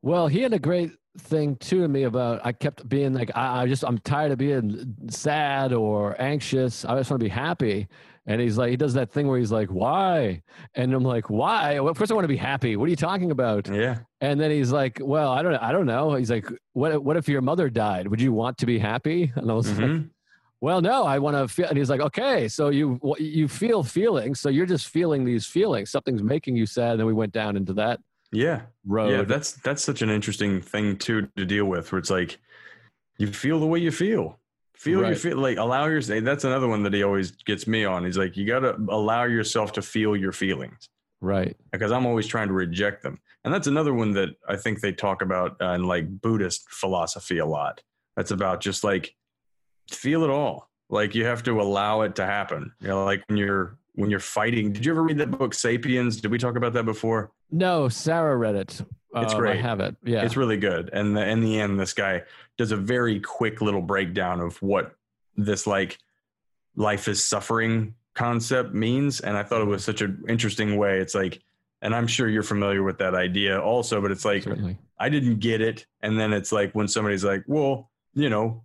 Well, 0.03 0.27
he 0.27 0.43
had 0.43 0.53
a 0.53 0.59
great 0.59 0.91
thing 1.19 1.55
too 1.57 1.81
to 1.83 1.89
me 1.89 2.03
about 2.03 2.41
I 2.45 2.51
kept 2.51 2.89
being 2.89 3.15
like 3.15 3.31
I, 3.37 3.63
I 3.63 3.67
just 3.69 3.85
I'm 3.85 3.99
tired 3.99 4.33
of 4.33 4.39
being 4.39 4.97
sad 5.09 5.73
or 5.73 6.21
anxious. 6.21 6.85
I 6.85 6.97
just 6.99 7.09
want 7.09 7.21
to 7.21 7.25
be 7.25 7.31
happy. 7.31 7.87
And 8.27 8.41
he's 8.41 8.59
like 8.59 8.71
he 8.71 8.77
does 8.77 8.95
that 8.95 9.13
thing 9.13 9.29
where 9.29 9.39
he's 9.39 9.53
like, 9.53 9.69
Why? 9.69 10.43
And 10.75 10.93
I'm 10.95 11.05
like, 11.05 11.31
Why? 11.31 11.79
Well, 11.79 11.95
course, 11.95 12.11
I 12.11 12.15
want 12.15 12.25
to 12.25 12.29
be 12.29 12.37
happy. 12.37 12.75
What 12.75 12.87
are 12.87 12.91
you 12.91 12.97
talking 12.97 13.31
about? 13.31 13.69
Yeah. 13.69 13.99
And 14.21 14.41
then 14.41 14.51
he's 14.51 14.73
like, 14.73 14.99
Well, 15.01 15.31
I 15.31 15.43
don't 15.43 15.55
I 15.55 15.71
don't 15.71 15.87
know. 15.87 16.15
He's 16.15 16.31
like, 16.33 16.47
What 16.73 17.03
what 17.05 17.17
if 17.17 17.29
your 17.29 17.43
mother 17.43 17.71
died? 17.71 18.09
Would 18.09 18.21
you 18.21 18.33
want 18.33 18.59
to 18.59 18.67
be 18.67 18.81
happy? 18.81 19.33
And 19.37 19.49
I 19.49 19.55
was 19.55 19.71
like, 19.71 19.89
Mhm. 19.89 20.11
Well, 20.61 20.81
no, 20.81 21.05
I 21.05 21.19
want 21.19 21.37
to 21.37 21.47
feel. 21.47 21.69
And 21.69 21.79
he's 21.79 21.91
like, 21.91 22.01
Okay, 22.01 22.49
so 22.49 22.71
you 22.71 23.01
you 23.19 23.49
feel 23.49 23.83
feelings, 23.83 24.41
so 24.41 24.49
you're 24.49 24.67
just 24.67 24.89
feeling 24.89 25.25
these 25.25 25.47
feelings. 25.47 25.91
Something's 25.91 26.23
making 26.23 26.57
you 26.57 26.67
sad. 26.67 26.93
And 26.93 27.01
then 27.01 27.07
we 27.07 27.13
went 27.13 27.33
down 27.33 27.57
into 27.57 27.73
that 27.75 28.01
Yeah. 28.33 28.63
road. 28.87 29.11
Yeah, 29.11 29.23
that's 29.23 29.53
that's 29.53 29.83
such 29.83 30.03
an 30.03 30.11
interesting 30.11 30.61
thing 30.61 30.97
too 30.97 31.29
to 31.37 31.45
deal 31.45 31.67
with. 31.67 31.93
Where 31.93 31.99
it's 31.99 32.11
like 32.11 32.39
you 33.19 33.29
feel 33.29 33.61
the 33.61 33.67
way 33.67 33.79
you 33.79 33.91
feel, 33.93 34.39
feel 34.77 34.99
you 35.01 35.05
Right. 35.07 35.19
feel 35.19 35.39
like 35.39 35.59
allow 35.59 35.87
your. 35.87 36.01
That's 36.03 36.45
another 36.45 36.69
one 36.69 36.83
that 36.85 36.93
he 36.93 37.03
always 37.03 37.31
gets 37.31 37.67
me 37.67 37.85
on. 37.85 38.05
He's 38.05 38.19
like, 38.19 38.37
you 38.37 38.47
got 38.47 38.61
to 38.61 38.77
allow 38.89 39.25
yourself 39.25 39.73
to 39.73 39.83
feel 39.83 40.17
your 40.17 40.33
feelings 40.33 40.89
right. 41.21 41.57
because 41.73 41.93
I'm 41.93 42.07
always 42.07 42.27
trying 42.27 42.49
to 42.49 42.55
reject 42.55 43.03
them. 43.03 43.19
And 43.45 43.55
that's 43.55 43.67
another 43.69 43.95
one 43.95 44.13
that 44.13 44.31
I 44.49 44.57
think 44.57 44.81
they 44.81 44.93
talk 44.93 45.23
about 45.23 45.57
uh, 45.63 45.71
in 45.71 45.85
like 45.85 46.21
Buddhist 46.21 46.69
philosophy 46.71 47.39
a 47.39 47.47
lot. 47.47 47.81
That's 48.17 48.33
about 48.33 48.61
just 48.61 48.83
like 48.83 49.15
feel 49.91 50.25
it 50.25 50.31
all. 50.31 50.69
Like 50.91 51.15
you 51.15 51.25
have 51.25 51.43
to 51.45 51.61
allow 51.61 52.03
it 52.03 52.15
to 52.17 52.25
happen. 52.25 52.73
You 52.81 52.89
know, 52.89 53.05
like 53.05 53.23
when 53.29 53.37
you're 53.37 53.77
when 53.95 54.11
you're 54.11 54.21
fighting. 54.21 54.73
Did 54.73 54.87
you 54.87 54.93
ever 54.93 55.03
read 55.03 55.19
that 55.19 55.31
book 55.33 55.53
Sapiens? 55.53 56.21
Did 56.21 56.31
we 56.31 56.39
talk 56.39 56.57
about 56.57 56.73
that 56.75 56.85
before? 56.85 57.33
No, 57.51 57.89
Sarah 57.89 58.37
read 58.37 58.55
it. 58.55 58.81
It's 59.17 59.33
Um, 59.35 59.39
great. 59.41 59.59
I 59.59 59.61
have 59.61 59.81
it. 59.81 59.97
Yeah. 60.05 60.23
It's 60.23 60.37
really 60.37 60.57
good. 60.57 60.91
And 60.93 61.17
the, 61.17 61.27
in 61.29 61.41
the 61.41 61.59
end, 61.59 61.81
this 61.81 61.95
guy 61.95 62.23
does 62.57 62.71
a 62.71 62.77
very 62.77 63.19
quick 63.19 63.61
little 63.61 63.83
breakdown 63.83 64.41
of 64.41 64.61
what 64.63 64.95
this 65.37 65.67
like 65.67 65.99
life 66.77 67.09
is 67.09 67.25
suffering 67.25 67.95
concept 68.15 68.73
means. 68.73 69.21
And 69.21 69.37
I 69.37 69.43
thought 69.43 69.63
it 69.63 69.67
was 69.67 69.85
such 69.85 70.01
an 70.01 70.23
interesting 70.29 70.77
way. 70.77 71.01
It's 71.01 71.15
like, 71.15 71.43
and 71.83 71.95
I'm 71.95 72.07
sure 72.07 72.29
you're 72.29 72.43
familiar 72.43 72.83
with 72.85 72.99
that 72.99 73.15
idea 73.15 73.61
also, 73.61 74.01
but 74.01 74.11
it's 74.13 74.25
like, 74.25 74.45
Certainly. 74.45 74.79
I 74.99 75.09
didn't 75.09 75.39
get 75.41 75.61
it. 75.61 75.87
And 76.03 76.19
then 76.19 76.33
it's 76.33 76.53
like 76.53 76.73
when 76.73 76.87
somebody's 76.87 77.25
like, 77.25 77.43
well, 77.47 77.91
you 78.15 78.29
know, 78.31 78.63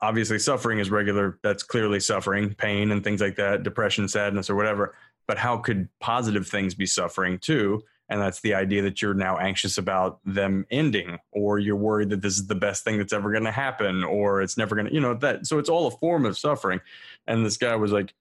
obviously 0.00 0.38
suffering 0.38 0.78
is 0.78 0.90
regular. 0.90 1.38
That's 1.42 1.62
clearly 1.62 2.00
suffering, 2.00 2.54
pain 2.54 2.90
and 2.90 3.02
things 3.02 3.20
like 3.20 3.36
that, 3.36 3.62
depression, 3.62 4.08
sadness, 4.08 4.50
or 4.50 4.54
whatever. 4.54 4.94
But 5.26 5.38
how 5.38 5.58
could 5.58 5.88
positive 6.00 6.46
things 6.46 6.74
be 6.74 6.86
suffering 6.86 7.38
too? 7.38 7.82
And 8.08 8.20
that's 8.20 8.40
the 8.40 8.54
idea 8.54 8.82
that 8.82 9.02
you're 9.02 9.14
now 9.14 9.36
anxious 9.38 9.78
about 9.78 10.20
them 10.24 10.64
ending, 10.70 11.18
or 11.32 11.58
you're 11.58 11.74
worried 11.74 12.10
that 12.10 12.22
this 12.22 12.38
is 12.38 12.46
the 12.46 12.54
best 12.54 12.84
thing 12.84 12.98
that's 12.98 13.12
ever 13.12 13.32
going 13.32 13.44
to 13.44 13.50
happen, 13.50 14.04
or 14.04 14.42
it's 14.42 14.56
never 14.56 14.76
going 14.76 14.86
to, 14.86 14.94
you 14.94 15.00
know, 15.00 15.14
that. 15.14 15.46
So 15.46 15.58
it's 15.58 15.68
all 15.68 15.88
a 15.88 15.90
form 15.90 16.24
of 16.24 16.38
suffering. 16.38 16.80
And 17.26 17.44
this 17.44 17.56
guy 17.56 17.74
was 17.74 17.90
like, 17.90 18.14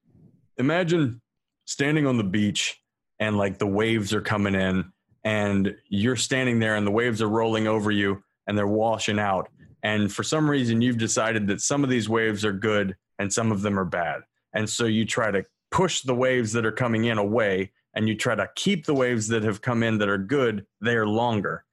imagine 0.58 1.22
standing 1.66 2.08
on 2.08 2.18
the 2.18 2.24
beach 2.24 2.82
and 3.20 3.38
like 3.38 3.60
the 3.60 3.68
waves 3.68 4.12
are 4.14 4.22
coming 4.22 4.56
in 4.56 4.92
and 5.24 5.76
you're 5.88 6.16
standing 6.16 6.60
there 6.60 6.76
and 6.76 6.88
the 6.88 6.92
waves 6.92 7.22
are 7.22 7.30
rolling 7.30 7.68
over 7.68 7.92
you 7.92 8.24
and 8.48 8.58
they're 8.58 8.68
washing 8.68 9.20
out. 9.20 9.50
And 9.86 10.12
for 10.12 10.24
some 10.24 10.50
reason, 10.50 10.82
you've 10.82 10.98
decided 10.98 11.46
that 11.48 11.62
some 11.62 11.84
of 11.84 11.92
these 11.92 12.10
waves 12.10 12.44
are 12.44 12.52
good 12.52 12.96
and 13.20 13.32
some 13.32 13.52
of 13.52 13.62
them 13.62 13.78
are 13.78 13.86
bad. 13.86 14.22
And 14.52 14.68
so 14.68 14.86
you 14.86 15.06
try 15.06 15.30
to 15.30 15.46
push 15.70 16.02
the 16.02 16.16
waves 16.16 16.54
that 16.54 16.66
are 16.66 16.72
coming 16.72 17.06
in 17.06 17.20
away 17.20 17.72
and 17.94 18.08
you 18.10 18.16
try 18.16 18.34
to 18.34 18.50
keep 18.56 18.86
the 18.88 18.96
waves 18.96 19.28
that 19.28 19.44
have 19.44 19.62
come 19.62 19.84
in 19.84 20.00
that 20.00 20.10
are 20.10 20.18
good 20.18 20.66
there 20.82 21.06
longer. 21.06 21.66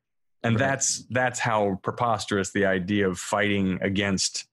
And 0.43 0.57
Right. 0.57 0.67
that's 0.69 1.05
that's 1.11 1.39
how 1.39 1.81
preposterous 1.83 2.51
the 2.53 2.67
idea 2.67 3.09
of 3.09 3.19
fighting 3.19 3.79
against 3.81 4.45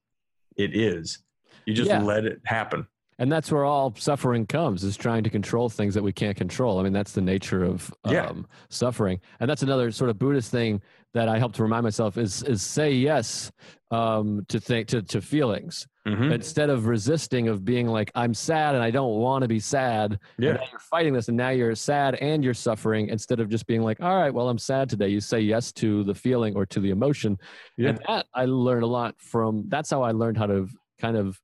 it 0.56 0.74
is. 0.74 1.18
You 1.66 1.74
just 1.74 1.90
Yeah. 1.90 2.02
let 2.02 2.24
it 2.24 2.40
happen. 2.44 2.86
And 3.18 3.30
that's 3.30 3.52
where 3.52 3.66
all 3.66 3.94
suffering 3.98 4.46
comes 4.46 4.82
is 4.84 4.96
trying 4.96 5.24
to 5.24 5.30
control 5.30 5.68
things 5.68 5.92
that 5.92 6.02
we 6.02 6.12
can't 6.12 6.38
control. 6.38 6.78
I 6.80 6.84
mean, 6.84 6.94
that's 6.94 7.12
the 7.12 7.20
nature 7.20 7.62
of 7.62 7.92
um, 8.04 8.14
Yeah. 8.14 8.32
suffering. 8.70 9.20
And 9.40 9.50
that's 9.50 9.62
another 9.62 9.90
sort 9.90 10.08
of 10.08 10.18
Buddhist 10.18 10.50
thing 10.50 10.80
that 11.14 11.28
I 11.28 11.38
help 11.38 11.52
to 11.54 11.62
remind 11.62 11.82
myself 11.84 12.16
is 12.18 12.42
is 12.44 12.62
say 12.62 12.92
yes 12.92 13.50
um, 13.90 14.44
to 14.48 14.60
think 14.60 14.88
to, 14.88 15.02
to 15.02 15.20
feelings 15.20 15.86
Mhm. 16.08 16.32
instead 16.32 16.70
of 16.70 16.86
resisting 16.86 17.48
of 17.48 17.62
being 17.62 17.86
like 17.86 18.10
I'm 18.14 18.32
sad 18.32 18.74
and 18.74 18.82
I 18.82 18.90
don't 18.90 19.18
want 19.18 19.42
to 19.42 19.48
be 19.48 19.60
sad. 19.60 20.18
Yeah. 20.38 20.56
you're 20.70 20.80
fighting 20.90 21.12
this 21.12 21.28
and 21.28 21.36
now 21.36 21.50
you're 21.50 21.74
sad 21.74 22.14
and 22.14 22.42
you're 22.42 22.54
suffering 22.54 23.08
instead 23.10 23.38
of 23.38 23.50
just 23.50 23.66
being 23.66 23.82
like, 23.82 24.00
all 24.00 24.16
right, 24.16 24.32
well, 24.32 24.48
I'm 24.48 24.56
sad 24.58 24.88
today. 24.88 25.08
You 25.08 25.20
say 25.20 25.40
yes 25.40 25.72
to 25.74 26.02
the 26.04 26.14
feeling 26.14 26.56
or 26.56 26.64
to 26.66 26.80
the 26.80 26.88
emotion. 26.90 27.36
Yeah. 27.76 27.90
And 27.90 28.00
that 28.08 28.26
I 28.34 28.46
learned 28.46 28.84
a 28.84 28.86
lot 28.86 29.14
from 29.20 29.64
that's 29.68 29.90
how 29.90 30.02
I 30.02 30.12
learned 30.12 30.38
how 30.38 30.46
to 30.46 30.68
kind 31.00 31.16
of 31.18 31.38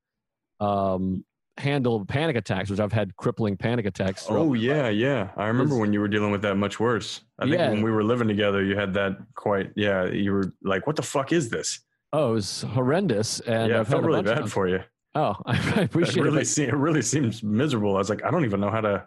um, 0.60 1.22
handle 1.58 2.04
panic 2.04 2.36
attacks, 2.36 2.68
which 2.70 2.80
I've 2.80 2.92
had 2.92 3.16
crippling 3.16 3.56
panic 3.56 3.86
attacks. 3.86 4.26
Oh 4.28 4.44
my 4.44 4.50
life. 4.52 4.60
yeah, 4.60 4.88
yeah. 4.88 5.30
I 5.36 5.46
remember 5.46 5.78
when 5.78 5.92
you 5.92 6.00
were 6.00 6.08
dealing 6.08 6.30
with 6.30 6.42
that 6.42 6.56
much 6.56 6.78
worse. 6.78 7.22
I 7.38 7.44
think 7.44 7.56
Yeah. 7.56 7.70
when 7.70 7.82
we 7.82 7.90
were 7.90 8.04
living 8.04 8.28
together, 8.28 8.62
you 8.62 8.76
had 8.76 8.92
that 8.94 9.16
quite. 9.34 9.70
Yeah, 9.76 10.04
you 10.06 10.32
were 10.32 10.52
like, 10.62 10.86
"What 10.86 10.96
the 10.96 11.02
fuck 11.02 11.32
is 11.32 11.48
this?" 11.48 11.80
Oh, 12.12 12.30
it 12.30 12.34
was 12.34 12.62
horrendous. 12.62 13.40
And 13.40 13.70
yeah, 13.70 13.80
I 13.80 13.84
felt 13.84 14.04
really 14.04 14.22
bad 14.22 14.50
for 14.50 14.68
you. 14.68 14.80
Oh, 15.14 15.34
I 15.46 15.56
It 15.56 15.84
appreciate 15.86 16.22
really, 16.22 16.42
it. 16.42 16.58
it 16.58 16.74
really 16.74 17.02
seems 17.02 17.42
miserable. 17.42 17.94
I 17.96 17.98
was 17.98 18.10
like, 18.10 18.24
I 18.24 18.30
don't 18.30 18.44
even 18.44 18.60
know 18.60 18.70
how 18.70 18.82
to 18.82 19.06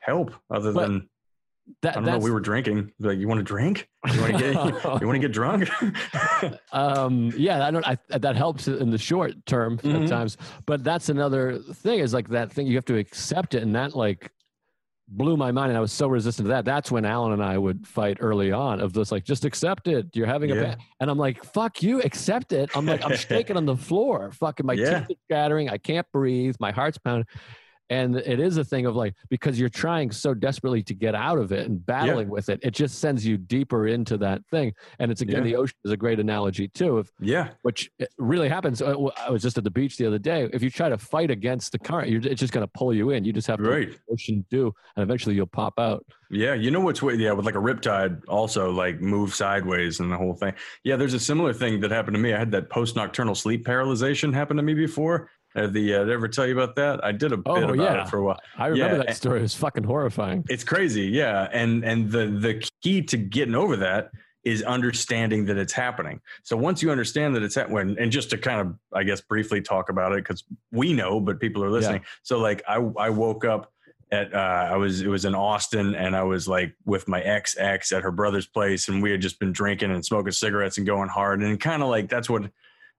help 0.00 0.34
other 0.50 0.72
But 0.72 0.88
than 0.88 1.08
That, 1.82 1.92
I 1.96 2.00
don't 2.00 2.04
know. 2.04 2.18
We 2.18 2.30
were 2.30 2.40
drinking. 2.40 2.92
Like, 3.00 3.18
you 3.18 3.26
want 3.26 3.38
to 3.38 3.44
drink? 3.44 3.88
You 4.12 4.20
want 4.20 4.32
to 4.34 4.38
get? 4.38 4.52
you 5.00 5.06
want 5.06 5.12
to 5.14 5.18
get 5.18 5.32
drunk? 5.32 5.68
um 6.72 7.32
yeah 7.36 7.66
i 7.66 7.70
don't 7.70 7.86
I, 7.86 7.96
that 8.10 8.36
helps 8.36 8.68
in 8.68 8.90
the 8.90 8.98
short 8.98 9.32
term 9.46 9.78
Mhm. 9.78 10.02
at 10.02 10.08
times 10.08 10.36
but 10.66 10.84
that's 10.84 11.08
another 11.08 11.58
thing 11.58 12.00
is 12.00 12.12
like 12.12 12.28
that 12.28 12.52
thing 12.52 12.66
you 12.66 12.74
have 12.76 12.84
to 12.86 12.96
accept 12.96 13.54
it 13.54 13.62
and 13.62 13.74
that 13.76 13.94
like 13.96 14.30
blew 15.08 15.36
my 15.36 15.52
mind 15.52 15.70
and 15.70 15.78
i 15.78 15.80
was 15.80 15.92
so 15.92 16.06
resistant 16.08 16.46
to 16.46 16.48
that 16.50 16.64
that's 16.64 16.90
when 16.90 17.04
alan 17.04 17.32
and 17.32 17.42
i 17.42 17.56
would 17.56 17.86
fight 17.86 18.18
early 18.20 18.52
on 18.52 18.80
of 18.80 18.92
this 18.92 19.12
like 19.12 19.24
just 19.24 19.44
accept 19.44 19.86
it 19.88 20.06
you're 20.14 20.26
having 20.26 20.50
a 20.50 20.54
bad 20.54 20.78
and 21.00 21.10
i'm 21.10 21.18
like 21.18 21.42
fuck 21.44 21.82
you 21.82 22.00
accept 22.02 22.52
it 22.52 22.70
i'm 22.76 22.86
like 22.86 23.04
i'm 23.04 23.16
shaking 23.30 23.56
on 23.56 23.64
the 23.66 23.76
floor 23.76 24.30
fucking 24.32 24.66
my 24.66 24.72
Yeah. 24.74 25.00
teeth 25.00 25.10
are 25.16 25.20
scattering 25.30 25.68
i 25.70 25.78
can't 25.78 26.06
breathe 26.12 26.56
my 26.60 26.72
heart's 26.72 26.98
pounding 26.98 27.26
and 27.90 28.16
it 28.16 28.40
is 28.40 28.56
a 28.56 28.64
thing 28.64 28.86
of 28.86 28.96
like 28.96 29.14
because 29.28 29.58
you're 29.58 29.68
trying 29.68 30.10
so 30.10 30.34
desperately 30.34 30.82
to 30.82 30.94
get 30.94 31.14
out 31.14 31.38
of 31.38 31.52
it 31.52 31.66
and 31.66 31.84
battling 31.84 32.28
with 32.28 32.48
it 32.48 32.60
it 32.62 32.72
just 32.72 32.98
sends 32.98 33.26
you 33.26 33.36
deeper 33.36 33.86
into 33.86 34.16
that 34.16 34.44
thing 34.50 34.72
and 34.98 35.10
it's 35.10 35.20
again 35.20 35.36
Yeah. 35.38 35.42
the 35.42 35.56
ocean 35.56 35.76
is 35.84 35.90
a 35.90 35.96
great 35.96 36.20
analogy 36.20 36.68
too 36.68 36.98
of 36.98 37.10
yeah, 37.20 37.50
which 37.62 37.90
really 38.18 38.48
happens. 38.48 38.82
Uh, 38.82 38.94
i 39.16 39.30
was 39.30 39.42
just 39.42 39.58
at 39.58 39.64
the 39.64 39.70
beach 39.70 39.96
the 39.96 40.06
other 40.06 40.18
day. 40.18 40.48
If 40.52 40.62
you 40.62 40.70
try 40.70 40.88
to 40.88 40.98
fight 40.98 41.30
against 41.30 41.72
the 41.72 41.78
current, 41.78 42.10
you're, 42.10 42.20
it's 42.26 42.40
just 42.40 42.52
going 42.52 42.66
to 42.66 42.72
pull 42.74 42.92
you 42.92 43.10
in. 43.10 43.24
You 43.24 43.32
just 43.32 43.46
have 43.46 43.58
to 43.58 43.64
let 43.64 43.70
right. 43.70 43.90
the 43.90 44.12
ocean 44.12 44.44
do, 44.50 44.72
and 44.96 45.02
eventually 45.02 45.34
you'll 45.34 45.46
pop 45.46 45.74
out. 45.78 46.04
Yeah, 46.30 46.54
you 46.54 46.70
know 46.70 46.80
what's 46.80 47.02
yeah 47.02 47.32
with 47.32 47.46
like 47.46 47.54
a 47.54 47.58
riptide 47.58 48.22
also 48.28 48.70
like 48.70 49.00
move 49.00 49.34
sideways 49.34 50.00
and 50.00 50.10
the 50.10 50.16
whole 50.16 50.34
thing. 50.34 50.52
Yeah, 50.82 50.96
there's 50.96 51.14
a 51.14 51.20
similar 51.20 51.52
thing 51.52 51.80
that 51.80 51.90
happened 51.90 52.14
to 52.16 52.20
me. 52.20 52.32
I 52.34 52.38
had 52.38 52.50
that 52.52 52.70
post 52.70 52.96
nocturnal 52.96 53.34
sleep 53.34 53.64
paralyzation 53.64 54.34
happen 54.34 54.56
to 54.56 54.62
me 54.62 54.74
before. 54.74 55.30
Uh, 55.54 55.66
the 55.68 55.94
uh, 55.94 55.98
did 56.00 56.10
I 56.10 56.14
ever 56.14 56.28
tell 56.28 56.46
you 56.46 56.52
about 56.58 56.74
that? 56.76 57.04
I 57.04 57.12
did 57.12 57.32
a 57.32 57.38
Oh, 57.46 57.54
bit 57.54 57.64
about 57.64 57.76
yeah. 57.78 58.02
it 58.02 58.08
for 58.08 58.18
a 58.18 58.24
while. 58.24 58.40
I 58.58 58.66
remember 58.68 58.96
Yeah, 58.98 59.02
that 59.04 59.16
story. 59.16 59.38
It 59.38 59.42
was 59.42 59.54
fucking 59.54 59.84
horrifying. 59.84 60.44
It's 60.48 60.64
crazy, 60.64 61.02
yeah. 61.06 61.48
And 61.52 61.84
and 61.84 62.10
the 62.10 62.26
the 62.26 62.68
key 62.82 63.02
to 63.02 63.16
getting 63.16 63.54
over 63.54 63.76
that 63.76 64.10
is 64.42 64.62
understanding 64.62 65.46
that 65.46 65.56
it's 65.56 65.72
happening. 65.72 66.20
So 66.42 66.56
once 66.56 66.82
you 66.82 66.90
understand 66.90 67.34
that 67.36 67.42
it's 67.42 67.54
happening, 67.54 67.96
and 67.98 68.12
just 68.12 68.30
to 68.30 68.38
kind 68.38 68.60
of, 68.60 68.74
I 68.92 69.02
guess, 69.04 69.20
briefly 69.22 69.62
talk 69.62 69.88
about 69.88 70.12
it 70.12 70.16
because 70.24 70.44
we 70.70 70.92
know, 70.92 71.18
but 71.20 71.40
people 71.40 71.64
are 71.64 71.70
listening. 71.70 72.02
Yeah. 72.02 72.08
So 72.24 72.38
like, 72.40 72.62
I 72.68 72.74
I 72.98 73.10
woke 73.10 73.44
up 73.44 73.70
at 74.10 74.34
uh, 74.34 74.68
I 74.72 74.76
was 74.76 75.00
it 75.02 75.08
was 75.08 75.24
in 75.24 75.34
Austin, 75.36 75.94
and 75.94 76.16
I 76.16 76.24
was 76.24 76.48
like 76.48 76.74
with 76.84 77.06
my 77.06 77.20
ex 77.22 77.56
ex 77.58 77.92
at 77.92 78.02
her 78.02 78.10
brother's 78.10 78.46
place, 78.48 78.88
and 78.88 79.00
we 79.02 79.10
had 79.12 79.20
just 79.20 79.38
been 79.38 79.52
drinking 79.52 79.92
and 79.92 80.04
smoking 80.04 80.32
cigarettes 80.32 80.78
and 80.78 80.86
going 80.86 81.08
hard, 81.08 81.42
and 81.42 81.60
kind 81.60 81.82
of 81.82 81.88
like 81.88 82.08
that's 82.08 82.28
what 82.28 82.50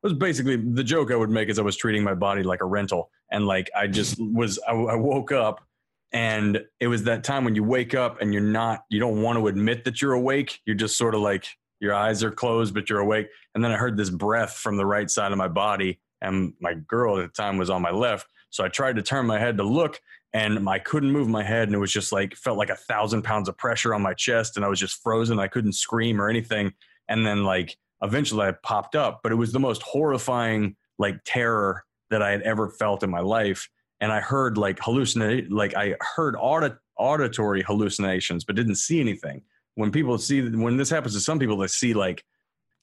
was 0.06 0.14
basically 0.14 0.56
the 0.56 0.84
joke 0.84 1.12
I 1.12 1.16
would 1.16 1.30
make 1.30 1.50
is 1.50 1.60
I 1.60 1.64
was 1.64 1.76
treating 1.76 2.04
my 2.04 2.14
body 2.14 2.44
like 2.44 2.62
a 2.62 2.66
rental, 2.66 3.10
and 3.32 3.46
like 3.46 3.70
I 3.76 3.88
just 3.88 4.18
was 4.20 4.60
I, 4.68 4.74
I 4.74 4.96
woke 4.96 5.32
up 5.32 5.66
and 6.14 6.64
it 6.80 6.88
was 6.88 7.04
that 7.04 7.26
time 7.26 7.44
when 7.44 7.56
you 7.56 7.64
wake 7.64 7.94
up 7.94 8.22
and 8.22 8.32
you're 8.32 8.42
not 8.42 8.86
you 8.90 9.00
don't 9.00 9.22
want 9.22 9.38
to 9.38 9.48
admit 9.48 9.84
that 9.84 10.02
you're 10.02 10.14
awake. 10.14 10.62
You're 10.66 10.76
just 10.76 10.98
sort 10.98 11.14
of 11.14 11.22
like 11.22 11.46
your 11.82 11.94
eyes 11.94 12.24
are 12.24 12.32
closed 12.32 12.74
but 12.74 12.90
you're 12.90 13.00
awake. 13.00 13.28
And 13.54 13.64
then 13.64 13.72
i 13.72 13.76
heard 13.76 13.98
this 13.98 14.10
breath 14.10 14.54
from 14.54 14.78
the 14.78 14.86
right 14.86 15.10
side 15.10 15.32
of 15.32 15.38
my 15.38 15.50
body. 15.50 16.00
And 16.22 16.54
my 16.62 16.76
girl 16.76 17.20
at 17.20 17.24
the 17.24 17.42
time 17.42 17.58
was 17.58 17.70
on 17.70 17.82
my 17.82 17.92
left. 17.92 18.28
So 18.50 18.64
i 18.64 18.70
tried 18.70 18.96
to 18.96 19.02
turn 19.02 19.26
my 19.26 19.40
head 19.40 19.58
to 19.58 19.64
look 19.64 20.00
and 20.34 20.70
i 20.70 20.80
couldn't 20.80 21.12
move 21.12 21.28
my 21.28 21.44
head. 21.44 21.68
And 21.68 21.76
it 21.76 21.80
was 21.80 21.92
just 21.92 22.14
like 22.14 22.36
felt 22.36 22.58
like 22.58 22.70
a 22.70 22.76
thousand 22.76 23.24
pounds 23.24 23.50
of 23.50 23.58
pressure 23.58 23.94
on 23.94 24.02
my 24.02 24.14
chest. 24.14 24.56
And 24.56 24.64
i 24.64 24.70
was 24.70 24.80
just 24.80 25.02
frozen. 25.04 25.40
I 25.40 25.48
couldn't 25.48 25.74
scream 25.74 26.22
or 26.22 26.30
anything. 26.30 26.74
And 27.10 27.26
then 27.26 27.44
like 27.44 27.78
eventually 28.06 28.48
i 28.48 28.52
popped 28.64 28.96
up 28.96 29.20
but 29.22 29.32
it 29.32 29.36
was 29.36 29.52
the 29.52 29.60
most 29.60 29.82
horrifying 29.82 30.76
like 30.98 31.18
terror 31.26 31.84
that 32.10 32.22
i 32.22 32.32
had 32.32 32.42
ever 32.44 32.70
felt 32.70 33.04
in 33.04 33.10
my 33.10 33.20
life 33.20 33.70
and 34.02 34.12
I 34.12 34.20
heard 34.20 34.58
like 34.58 34.78
hallucinate, 34.80 35.48
like 35.50 35.76
I 35.76 35.96
heard 36.16 36.36
audit, 36.38 36.76
auditory 36.98 37.62
hallucinations, 37.62 38.44
but 38.44 38.56
didn't 38.56 38.76
see 38.76 39.00
anything. 39.00 39.42
When 39.76 39.92
people 39.92 40.18
see, 40.18 40.42
when 40.42 40.78
this 40.78 40.90
happens 40.90 41.14
to 41.16 41.20
some 41.20 41.40
people, 41.40 41.58
they 41.58 41.68
see 41.68 41.94
like 41.94 42.24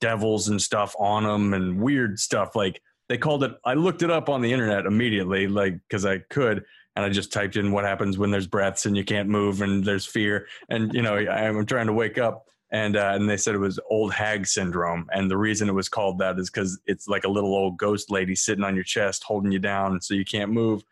devils 0.00 0.48
and 0.48 0.60
stuff 0.60 0.94
on 0.98 1.24
them 1.24 1.54
and 1.54 1.80
weird 1.80 2.18
stuff. 2.18 2.54
Like 2.56 2.80
they 3.08 3.18
called 3.18 3.44
it, 3.44 3.52
I 3.64 3.74
looked 3.74 4.02
it 4.02 4.10
up 4.10 4.28
on 4.28 4.42
the 4.42 4.52
internet 4.52 4.86
immediately, 4.86 5.46
like 5.46 5.74
because 5.88 6.04
I 6.04 6.18
could, 6.18 6.64
and 6.96 7.04
I 7.04 7.08
just 7.08 7.32
typed 7.32 7.56
in 7.56 7.72
what 7.72 7.84
happens 7.84 8.18
when 8.18 8.30
there's 8.30 8.46
breaths 8.46 8.84
and 8.84 8.96
you 8.96 9.04
can't 9.04 9.28
move 9.28 9.62
and 9.62 9.84
there's 9.84 10.04
fear, 10.04 10.46
and 10.68 10.92
you 10.92 11.02
know 11.02 11.16
I'm 11.16 11.64
trying 11.66 11.86
to 11.86 11.92
wake 11.92 12.18
up. 12.18 12.48
And, 12.72 12.96
uh, 12.96 13.12
and 13.14 13.28
they 13.28 13.36
said 13.36 13.54
it 13.54 13.58
was 13.58 13.78
old 13.90 14.12
hag 14.12 14.46
syndrome. 14.46 15.06
And 15.12 15.30
the 15.30 15.36
reason 15.36 15.68
it 15.68 15.72
was 15.72 15.88
called 15.88 16.18
that 16.18 16.38
is 16.38 16.50
because 16.50 16.80
it's 16.86 17.06
like 17.06 17.24
a 17.24 17.28
little 17.28 17.54
old 17.54 17.76
ghost 17.76 18.10
lady 18.10 18.34
sitting 18.34 18.64
on 18.64 18.74
your 18.74 18.84
chest, 18.84 19.22
holding 19.24 19.52
you 19.52 19.58
down 19.58 20.00
so 20.00 20.14
you 20.14 20.24
can't 20.24 20.50
move 20.50 20.82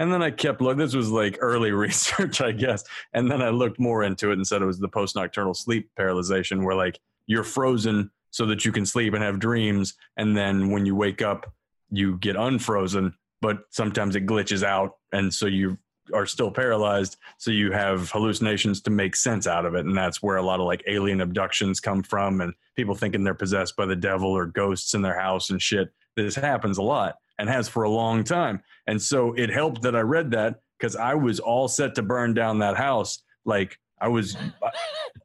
and 0.00 0.10
then 0.10 0.22
I 0.22 0.30
kept 0.30 0.62
looking. 0.62 0.78
This 0.78 0.94
was 0.94 1.10
like 1.10 1.36
early 1.40 1.72
research, 1.86 2.40
I 2.40 2.52
guess. 2.52 2.82
And 3.12 3.30
then 3.30 3.42
I 3.42 3.50
looked 3.50 3.78
more 3.78 4.02
into 4.02 4.30
it 4.30 4.34
and 4.34 4.46
said 4.46 4.62
it 4.62 4.66
was 4.66 4.80
the 4.80 4.88
post 4.88 5.14
nocturnal 5.14 5.52
sleep 5.52 5.90
paralyzation, 5.96 6.64
where 6.64 6.74
like 6.74 6.98
you're 7.26 7.44
frozen 7.44 8.10
so 8.30 8.46
that 8.46 8.64
you 8.64 8.72
can 8.72 8.86
sleep 8.86 9.12
and 9.12 9.22
have 9.22 9.38
dreams. 9.38 9.94
And 10.16 10.34
then 10.34 10.70
when 10.70 10.86
you 10.86 10.96
wake 10.96 11.20
up, 11.20 11.52
you 11.90 12.16
get 12.16 12.34
unfrozen, 12.34 13.14
but 13.42 13.64
sometimes 13.68 14.16
it 14.16 14.26
glitches 14.26 14.62
out. 14.62 14.96
And 15.12 15.32
so 15.34 15.44
you 15.44 15.76
are 16.12 16.26
still 16.26 16.50
paralyzed. 16.50 17.16
So 17.38 17.50
you 17.50 17.72
have 17.72 18.10
hallucinations 18.10 18.80
to 18.82 18.90
make 18.90 19.14
sense 19.16 19.46
out 19.46 19.64
of 19.64 19.74
it. 19.74 19.86
And 19.86 19.96
that's 19.96 20.22
where 20.22 20.36
a 20.36 20.42
lot 20.42 20.60
of 20.60 20.66
like 20.66 20.82
alien 20.86 21.20
abductions 21.20 21.80
come 21.80 22.02
from 22.02 22.40
and 22.40 22.54
people 22.76 22.94
thinking 22.94 23.24
they're 23.24 23.34
possessed 23.34 23.76
by 23.76 23.86
the 23.86 23.96
devil 23.96 24.30
or 24.30 24.46
ghosts 24.46 24.94
in 24.94 25.02
their 25.02 25.18
house 25.18 25.50
and 25.50 25.60
shit. 25.60 25.92
This 26.16 26.34
happens 26.34 26.78
a 26.78 26.82
lot 26.82 27.16
and 27.38 27.48
has 27.48 27.68
for 27.68 27.84
a 27.84 27.90
long 27.90 28.24
time. 28.24 28.62
And 28.86 29.00
so 29.00 29.32
it 29.34 29.50
helped 29.50 29.82
that 29.82 29.96
I 29.96 30.00
read 30.00 30.30
that 30.32 30.60
because 30.78 30.96
I 30.96 31.14
was 31.14 31.40
all 31.40 31.68
set 31.68 31.94
to 31.96 32.02
burn 32.02 32.34
down 32.34 32.58
that 32.58 32.76
house. 32.76 33.22
Like 33.44 33.78
I 34.00 34.08
was, 34.08 34.36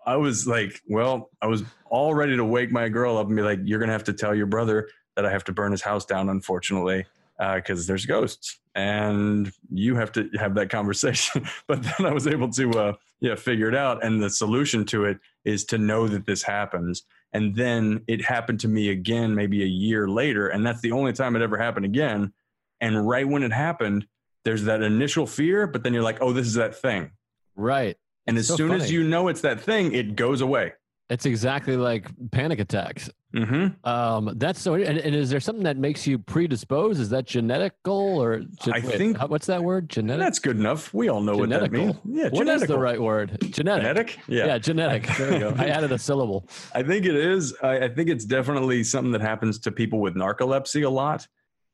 I 0.06 0.18
was 0.18 0.46
like, 0.48 0.82
well, 0.88 1.30
I 1.42 1.48
was 1.48 1.64
all 1.90 2.14
ready 2.14 2.36
to 2.36 2.46
wake 2.46 2.72
my 2.72 2.90
girl 2.90 3.18
up 3.18 3.28
and 3.28 3.36
be 3.36 3.42
like, 3.42 3.60
you're 3.64 3.80
to 3.80 3.88
have 3.88 4.04
to 4.06 4.14
tell 4.14 4.36
your 4.36 4.46
brother 4.48 4.90
that 5.16 5.26
I 5.26 5.32
have 5.32 5.46
to 5.46 5.54
burn 5.54 5.72
his 5.72 5.82
house 5.82 6.06
down, 6.06 6.30
unfortunately, 6.30 7.06
because 7.38 7.86
uh, 7.86 7.88
there's 7.88 8.06
ghosts 8.06 8.60
and 8.76 9.52
you 9.72 9.96
have 9.96 10.12
to 10.14 10.30
have 10.38 10.56
that 10.56 10.70
conversation. 10.70 11.48
but 11.68 11.84
then 11.84 12.06
I 12.06 12.14
was 12.14 12.28
able 12.28 12.50
to, 12.52 12.72
uh, 12.72 12.94
yeah, 13.20 13.36
figure 13.36 13.68
it 13.68 13.76
out. 13.76 14.04
And 14.04 14.22
the 14.22 14.30
solution 14.30 14.86
to 14.86 15.06
it 15.06 15.18
is 15.44 15.66
to 15.66 15.78
know 15.78 16.08
that 16.08 16.26
this 16.26 16.44
happens 16.44 17.04
and 17.36 17.54
then 17.54 18.02
it 18.08 18.24
happened 18.24 18.62
to 18.62 18.70
me 18.70 18.90
again, 18.90 19.36
maybe 19.36 19.62
a 19.62 19.68
year 19.68 20.08
later. 20.08 20.48
And 20.48 20.66
that's 20.66 20.80
the 20.80 20.94
only 20.94 21.12
time 21.12 21.36
it 21.36 21.42
ever 21.42 21.58
happened 21.58 21.86
again. 21.86 22.32
And 22.80 23.06
right 23.06 23.28
when 23.28 23.44
it 23.44 23.52
happened, 23.52 24.08
there's 24.46 24.64
that 24.64 24.82
initial 24.82 25.28
fear, 25.28 25.68
but 25.68 25.84
then 25.84 25.94
you're 25.94 26.02
like, 26.02 26.20
oh, 26.22 26.32
this 26.32 26.48
is 26.48 26.54
that 26.54 26.76
thing. 26.76 27.12
Right. 27.58 27.98
And 28.26 28.38
as 28.38 28.48
so 28.48 28.56
soon 28.56 28.70
funny. 28.70 28.84
as 28.84 28.92
you 28.92 29.04
know 29.04 29.28
it's 29.28 29.42
that 29.42 29.60
thing, 29.60 29.94
it 29.94 30.16
goes 30.16 30.40
away. 30.40 30.74
It's 31.10 31.26
exactly 31.26 31.78
like 31.78 32.10
panic 32.32 32.60
attacks. 32.60 33.10
Mm-hmm. 33.36 33.88
Um, 33.88 34.32
that's 34.38 34.62
so. 34.62 34.76
And, 34.76 34.98
and, 34.98 35.14
is 35.14 35.30
there 35.30 35.42
something 35.42 35.66
that 35.66 35.78
makes 35.78 36.08
you 36.08 36.18
predisposed? 36.18 37.02
Is 37.02 37.10
that 37.10 37.28
genetical 37.28 38.16
or? 38.16 38.40
Gen- 38.64 38.74
I 38.74 38.82
think. 38.82 39.22
what's 39.30 39.46
that 39.48 39.62
word? 39.62 39.90
Genetic. 39.90 40.24
That's 40.24 40.40
good 40.40 40.58
enough. 40.58 40.94
We 40.94 41.10
all 41.10 41.22
know 41.22 41.36
genetical. 41.36 41.40
what 41.40 41.62
that 41.62 41.72
means. 41.72 41.96
Yeah. 42.06 42.30
What 42.30 42.48
is 42.48 42.62
the 42.64 42.80
right 42.80 43.00
word? 43.00 43.38
Genetic. 43.52 43.84
Genetic. 43.84 44.20
Yeah. 44.28 44.46
Yeah. 44.46 44.58
Genetic. 44.58 45.06
There 45.18 45.32
we 45.32 45.40
go. 45.40 45.54
I 45.58 45.68
added 45.68 45.92
a 45.92 45.98
syllable. 45.98 46.48
I 46.74 46.84
think 46.84 47.06
it 47.06 47.16
is. 47.16 47.56
I, 47.62 47.86
I, 47.86 47.90
think 47.90 48.10
it's 48.10 48.26
definitely 48.26 48.84
something 48.84 49.12
that 49.14 49.22
happens 49.22 49.60
to 49.60 49.72
people 49.72 50.00
with 50.00 50.16
narcolepsy 50.16 50.86
a 50.86 50.90
lot 50.90 51.28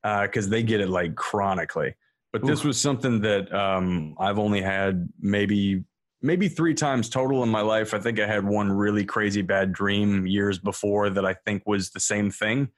because 0.03 0.47
uh, 0.47 0.49
they 0.49 0.63
get 0.63 0.79
it 0.79 0.89
like 0.89 1.15
chronically. 1.15 1.95
But 2.31 2.45
this 2.45 2.63
was 2.63 2.79
something 2.79 3.19
that 3.21 3.53
um, 3.53 4.15
I've 4.17 4.39
only 4.39 4.61
had 4.61 5.09
maybe 5.19 5.83
maybe 6.21 6.47
three 6.47 6.73
times 6.73 7.09
total 7.09 7.43
in 7.43 7.49
my 7.49 7.61
life. 7.61 7.93
I 7.93 7.99
think 7.99 8.19
I 8.19 8.27
had 8.27 8.45
one 8.45 8.71
really 8.71 9.05
crazy 9.05 9.41
bad 9.41 9.73
dream 9.73 10.27
years 10.27 10.59
before 10.59 11.09
that 11.09 11.25
I 11.25 11.33
think 11.33 11.63
was 11.65 11.89
the 11.89 11.99
same 11.99 12.29
thing. 12.29 12.69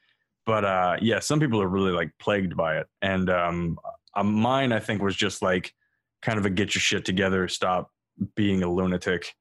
But 0.46 0.66
uh, 0.66 0.98
yeah, 1.02 1.20
some 1.20 1.40
people 1.40 1.62
are 1.62 1.68
really 1.68 1.92
like 1.92 2.12
plagued 2.20 2.56
by 2.56 2.78
it. 2.78 2.88
And 3.02 3.30
um, 3.30 3.78
uh, 4.14 4.24
mine, 4.24 4.72
I 4.72 4.80
think, 4.80 5.02
was 5.02 5.16
just 5.16 5.42
like 5.42 5.74
kind 6.22 6.38
of 6.38 6.46
a 6.46 6.50
get 6.50 6.76
your 6.76 6.82
shit 6.82 7.06
together, 7.06 7.48
stop 7.48 7.92
being 8.36 8.64
a 8.64 8.72
lunatic 8.72 9.36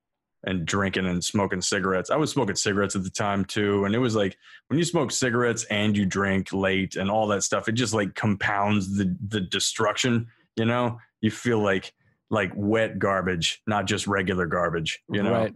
and 0.44 0.66
drinking 0.66 1.06
and 1.06 1.22
smoking 1.22 1.60
cigarettes. 1.60 2.10
I 2.10 2.16
was 2.16 2.32
smoking 2.32 2.56
cigarettes 2.56 2.96
at 2.96 3.04
the 3.04 3.10
time 3.10 3.44
too. 3.44 3.84
And 3.84 3.94
it 3.94 3.98
was 3.98 4.16
like 4.16 4.36
when 4.68 4.78
you 4.78 4.84
smoke 4.84 5.12
cigarettes 5.12 5.64
and 5.64 5.96
you 5.96 6.04
drink 6.04 6.52
late 6.52 6.96
and 6.96 7.10
all 7.10 7.28
that 7.28 7.44
stuff, 7.44 7.68
it 7.68 7.72
just 7.72 7.94
like 7.94 8.14
compounds 8.14 8.96
the 8.96 9.16
the 9.28 9.40
destruction, 9.40 10.26
you 10.56 10.64
know? 10.64 10.98
You 11.20 11.30
feel 11.30 11.60
like 11.60 11.92
like 12.32 12.50
wet 12.56 12.98
garbage, 12.98 13.62
not 13.68 13.86
just 13.86 14.08
regular 14.08 14.46
garbage, 14.46 15.02
you 15.08 15.22
know? 15.22 15.32
Right. 15.32 15.54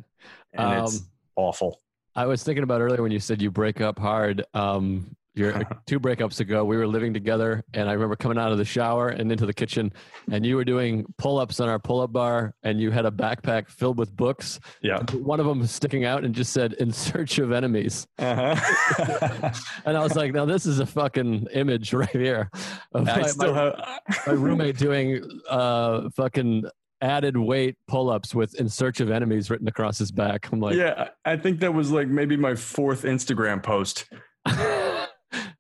And 0.53 0.67
um, 0.67 0.85
it's 0.85 1.03
awful. 1.35 1.81
I 2.15 2.27
was 2.27 2.43
thinking 2.45 2.63
about 2.63 2.81
earlier 2.81 3.03
when 3.03 3.13
you 3.13 3.19
said 3.19 3.43
you 3.43 3.51
break 3.51 3.81
up 3.81 3.99
hard. 3.99 4.45
Um, 4.55 5.17
your 5.37 5.63
two 5.87 6.01
breakups 6.01 6.41
ago, 6.41 6.65
we 6.65 6.77
were 6.77 6.87
living 6.87 7.13
together, 7.15 7.63
and 7.75 7.89
I 7.89 7.93
remember 7.93 8.17
coming 8.17 8.39
out 8.39 8.53
of 8.53 8.59
the 8.59 8.65
shower 8.65 9.09
and 9.09 9.31
into 9.31 9.47
the 9.47 9.53
kitchen, 9.53 9.93
and 10.31 10.45
you 10.45 10.57
were 10.57 10.65
doing 10.65 11.05
pull-ups 11.19 11.61
on 11.61 11.69
our 11.69 11.79
pull-up 11.79 12.13
bar, 12.13 12.55
and 12.63 12.81
you 12.81 12.91
had 12.91 13.07
a 13.07 13.11
backpack 13.11 13.69
filled 13.69 13.99
with 13.99 14.15
books. 14.17 14.59
Yeah, 14.83 15.03
one 15.13 15.39
of 15.39 15.47
them 15.47 15.61
was 15.61 15.71
sticking 15.71 16.05
out 16.05 16.25
and 16.25 16.35
just 16.35 16.53
said 16.53 16.73
"In 16.75 16.91
search 16.91 17.39
of 17.39 17.53
enemies," 17.53 18.07
uh-huh. 18.19 19.51
and 19.85 19.97
I 19.97 20.03
was 20.03 20.17
like, 20.17 20.33
"Now 20.33 20.47
this 20.47 20.67
is 20.67 20.81
a 20.81 20.87
fucking 20.87 21.49
image 21.53 21.93
right 21.93 22.09
here." 22.11 22.51
Of 22.93 23.09
I 23.09 23.21
my, 23.21 23.27
still 23.27 23.55
my, 23.55 23.61
have 23.61 24.27
my 24.27 24.33
roommate 24.33 24.79
doing 24.79 25.23
uh 25.49 26.09
fucking 26.17 26.65
added 27.03 27.37
weight 27.37 27.77
pull-ups 27.89 28.35
with 28.35 28.55
"In 28.59 28.69
search 28.69 29.01
of 29.01 29.11
enemies" 29.11 29.51
written 29.51 29.69
across 29.69 29.99
his 29.99 30.11
back. 30.11 30.49
I'm 30.51 30.61
like, 30.61 30.77
yeah, 30.77 31.11
I 31.25 31.37
think 31.37 31.61
that 31.61 31.75
was 31.75 31.91
like 31.91 32.09
maybe 32.09 32.37
my 32.37 32.55
fourth 32.55 33.03
Instagram 33.03 33.63
post 33.63 34.07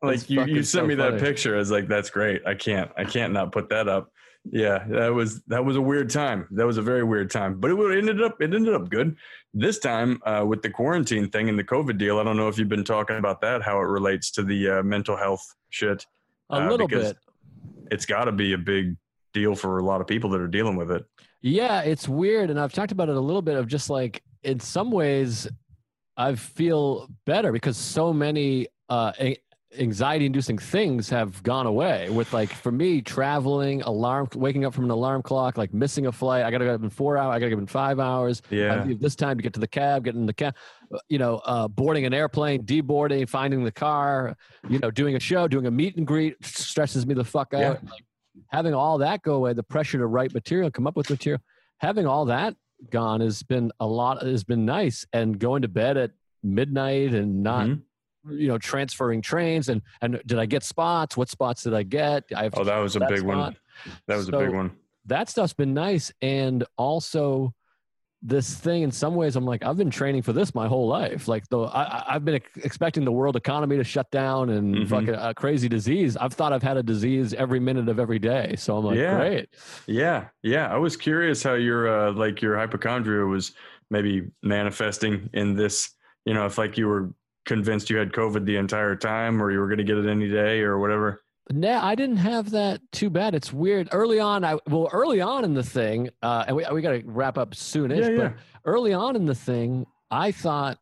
like 0.02 0.28
you, 0.28 0.44
you 0.44 0.62
sent 0.62 0.82
so 0.82 0.86
me 0.86 0.94
that 0.96 1.18
picture. 1.20 1.54
I 1.54 1.58
was 1.58 1.70
like, 1.70 1.88
that's 1.88 2.10
great. 2.10 2.42
I 2.46 2.54
can't, 2.54 2.90
I 2.96 3.04
can't 3.04 3.32
not 3.32 3.52
put 3.52 3.68
that 3.70 3.88
up. 3.88 4.10
Yeah, 4.52 4.84
that 4.88 5.12
was 5.12 5.42
that 5.44 5.64
was 5.64 5.76
a 5.76 5.80
weird 5.80 6.10
time. 6.10 6.46
That 6.52 6.66
was 6.66 6.78
a 6.78 6.82
very 6.82 7.02
weird 7.02 7.30
time, 7.30 7.58
but 7.58 7.70
it 7.70 7.98
ended 7.98 8.22
up 8.22 8.40
it 8.40 8.54
ended 8.54 8.74
up 8.74 8.88
good. 8.88 9.16
This 9.52 9.78
time 9.78 10.20
uh, 10.24 10.44
with 10.46 10.62
the 10.62 10.70
quarantine 10.70 11.30
thing 11.30 11.48
and 11.48 11.58
the 11.58 11.64
COVID 11.64 11.98
deal, 11.98 12.18
I 12.18 12.22
don't 12.22 12.36
know 12.36 12.48
if 12.48 12.58
you've 12.58 12.68
been 12.68 12.84
talking 12.84 13.16
about 13.16 13.40
that, 13.40 13.62
how 13.62 13.78
it 13.78 13.86
relates 13.86 14.30
to 14.32 14.42
the 14.42 14.70
uh, 14.70 14.82
mental 14.82 15.16
health 15.16 15.44
shit. 15.70 16.06
A 16.50 16.56
uh, 16.56 16.70
little 16.70 16.86
bit. 16.86 17.16
It's 17.90 18.06
got 18.06 18.24
to 18.24 18.32
be 18.32 18.52
a 18.52 18.58
big 18.58 18.96
deal 19.32 19.54
for 19.54 19.78
a 19.78 19.84
lot 19.84 20.00
of 20.00 20.06
people 20.06 20.30
that 20.30 20.40
are 20.40 20.48
dealing 20.48 20.76
with 20.76 20.90
it. 20.90 21.04
Yeah, 21.42 21.80
it's 21.80 22.08
weird, 22.08 22.50
and 22.50 22.60
I've 22.60 22.72
talked 22.72 22.92
about 22.92 23.08
it 23.08 23.16
a 23.16 23.20
little 23.20 23.42
bit 23.42 23.56
of 23.56 23.66
just 23.66 23.90
like 23.90 24.22
in 24.42 24.60
some 24.60 24.90
ways, 24.90 25.48
I 26.16 26.34
feel 26.36 27.08
better 27.24 27.52
because 27.52 27.76
so 27.76 28.12
many 28.12 28.68
uh, 28.88 29.12
anxiety 29.78 30.26
inducing 30.26 30.58
things 30.58 31.08
have 31.10 31.42
gone 31.42 31.66
away 31.66 32.08
with 32.10 32.32
like 32.32 32.50
for 32.50 32.70
me 32.72 33.00
traveling 33.02 33.82
alarm 33.82 34.28
waking 34.34 34.64
up 34.64 34.74
from 34.74 34.84
an 34.84 34.90
alarm 34.90 35.22
clock 35.22 35.56
like 35.58 35.72
missing 35.74 36.06
a 36.06 36.12
flight. 36.12 36.44
I 36.44 36.50
gotta 36.50 36.64
get 36.64 36.74
up 36.74 36.82
in 36.82 36.90
four 36.90 37.16
hours 37.16 37.34
i 37.34 37.38
gotta 37.38 37.50
get 37.50 37.56
up 37.56 37.60
in 37.60 37.66
five 37.66 37.98
hours. 38.00 38.42
Yeah. 38.50 38.84
this 38.98 39.16
time 39.16 39.36
to 39.36 39.42
get 39.42 39.52
to 39.54 39.60
the 39.60 39.68
cab 39.68 40.04
getting 40.04 40.20
in 40.22 40.26
the 40.26 40.32
cab 40.34 40.54
uh, 40.94 40.98
you 41.08 41.18
know 41.18 41.36
uh, 41.44 41.68
boarding 41.68 42.04
an 42.06 42.14
airplane 42.14 42.62
deboarding 42.64 43.28
finding 43.28 43.64
the 43.64 43.72
car 43.72 44.36
you 44.68 44.78
know 44.78 44.90
doing 44.90 45.16
a 45.16 45.20
show 45.20 45.48
doing 45.48 45.66
a 45.66 45.70
meet 45.70 45.96
and 45.96 46.06
greet 46.06 46.36
stresses 46.44 47.06
me 47.06 47.14
the 47.14 47.24
fuck 47.24 47.52
out. 47.54 47.60
Yeah. 47.60 47.90
like, 47.90 48.04
having 48.48 48.74
all 48.74 48.98
that 48.98 49.22
go 49.22 49.34
away 49.34 49.52
the 49.52 49.62
pressure 49.62 49.98
to 49.98 50.06
write 50.06 50.32
material 50.34 50.70
come 50.70 50.86
up 50.86 50.96
with 50.96 51.08
material 51.10 51.40
having 51.78 52.06
all 52.06 52.24
that 52.26 52.54
gone 52.90 53.20
has 53.20 53.42
been 53.42 53.72
a 53.80 53.86
lot 53.86 54.22
has 54.22 54.44
been 54.44 54.66
nice. 54.66 55.06
And 55.12 55.38
going 55.38 55.62
to 55.62 55.68
bed 55.68 55.96
at 55.96 56.10
midnight 56.42 57.14
and 57.14 57.42
not 57.42 57.66
Mhm. 57.66 57.80
You 58.30 58.48
know 58.48 58.58
transferring 58.58 59.22
trains 59.22 59.68
and 59.68 59.82
and 60.00 60.20
did 60.26 60.38
I 60.38 60.46
get 60.46 60.62
spots? 60.64 61.16
What 61.16 61.28
spots 61.28 61.62
did 61.62 61.74
I 61.74 61.82
get? 61.82 62.24
I 62.36 62.44
have 62.44 62.54
Oh, 62.56 62.64
that 62.64 62.78
was 62.78 62.96
a 62.96 63.00
that 63.00 63.08
big 63.08 63.22
one. 63.22 63.56
That 64.06 64.16
was 64.16 64.28
a 64.28 64.32
big 64.32 64.50
one. 64.50 64.72
that 65.06 65.28
stuff's 65.28 65.52
been 65.52 65.74
nice 65.74 66.10
and 66.22 66.64
also 66.76 67.52
this 68.22 68.54
thing 68.54 68.82
in 68.82 68.90
some 68.90 69.14
ways 69.14 69.36
i'm 69.36 69.44
like 69.44 69.62
i've 69.62 69.76
been 69.76 69.90
training 69.90 70.22
for 70.22 70.32
this 70.32 70.54
my 70.54 70.66
whole 70.66 70.88
life 70.88 71.28
like 71.28 71.46
though 71.48 71.66
I, 71.66 72.02
i've 72.14 72.24
been 72.24 72.36
ex- 72.36 72.56
expecting 72.64 73.04
the 73.04 73.12
world 73.12 73.36
economy 73.36 73.76
to 73.76 73.84
shut 73.84 74.10
down 74.10 74.48
and 74.48 74.74
Mhm. 74.74 74.88
fucking 74.88 75.14
a 75.14 75.34
crazy 75.34 75.68
disease 75.68 76.16
i've 76.16 76.32
thought 76.32 76.52
i've 76.54 76.62
had 76.62 76.78
a 76.78 76.82
disease 76.82 77.34
every 77.34 77.60
minute 77.60 77.88
of 77.90 78.00
every 78.00 78.18
day 78.18 78.54
so 78.56 78.78
i'm 78.78 78.84
like 78.86 78.96
Yeah. 78.96 79.18
great 79.18 79.48
Yeah, 79.86 80.28
yeah. 80.42 80.72
I 80.72 80.78
was 80.78 80.96
curious 80.96 81.42
how 81.42 81.54
your 81.54 82.08
uh, 82.08 82.12
like 82.12 82.40
your 82.40 82.56
hypochondria 82.56 83.26
was 83.26 83.52
maybe 83.90 84.28
manifesting 84.42 85.28
in 85.34 85.54
this. 85.54 85.90
You 86.24 86.34
know, 86.34 86.46
if 86.46 86.56
like 86.58 86.76
you 86.78 86.88
were 86.88 87.10
convinced 87.46 87.88
you 87.88 87.96
had 87.96 88.12
COVID 88.12 88.44
the 88.44 88.56
entire 88.56 88.94
time, 88.96 89.42
or 89.42 89.50
you 89.50 89.58
were 89.60 89.66
going 89.68 89.78
to 89.78 89.84
get 89.84 89.96
it 89.96 90.06
any 90.08 90.28
day, 90.28 90.60
or 90.60 90.78
whatever. 90.78 91.22
no 91.52 91.78
i 91.80 91.94
didn't 91.94 92.16
have 92.16 92.50
that 92.50 92.80
too 92.90 93.08
bad 93.08 93.32
it's 93.34 93.52
weird 93.52 93.88
early 93.92 94.18
on 94.18 94.44
i 94.44 94.58
well 94.66 94.88
early 94.92 95.20
on 95.20 95.44
in 95.44 95.54
the 95.54 95.62
thing 95.62 96.10
uh 96.22 96.42
and 96.48 96.56
we, 96.56 96.64
we 96.72 96.82
got 96.82 96.90
to 96.90 97.02
wrap 97.06 97.38
up 97.38 97.50
soonish 97.52 98.00
Yeah, 98.00 98.10
yeah. 98.10 98.28
but 98.30 98.32
early 98.64 98.92
on 98.92 99.14
in 99.14 99.26
the 99.26 99.34
thing 99.34 99.86
i 100.10 100.32
thought 100.32 100.76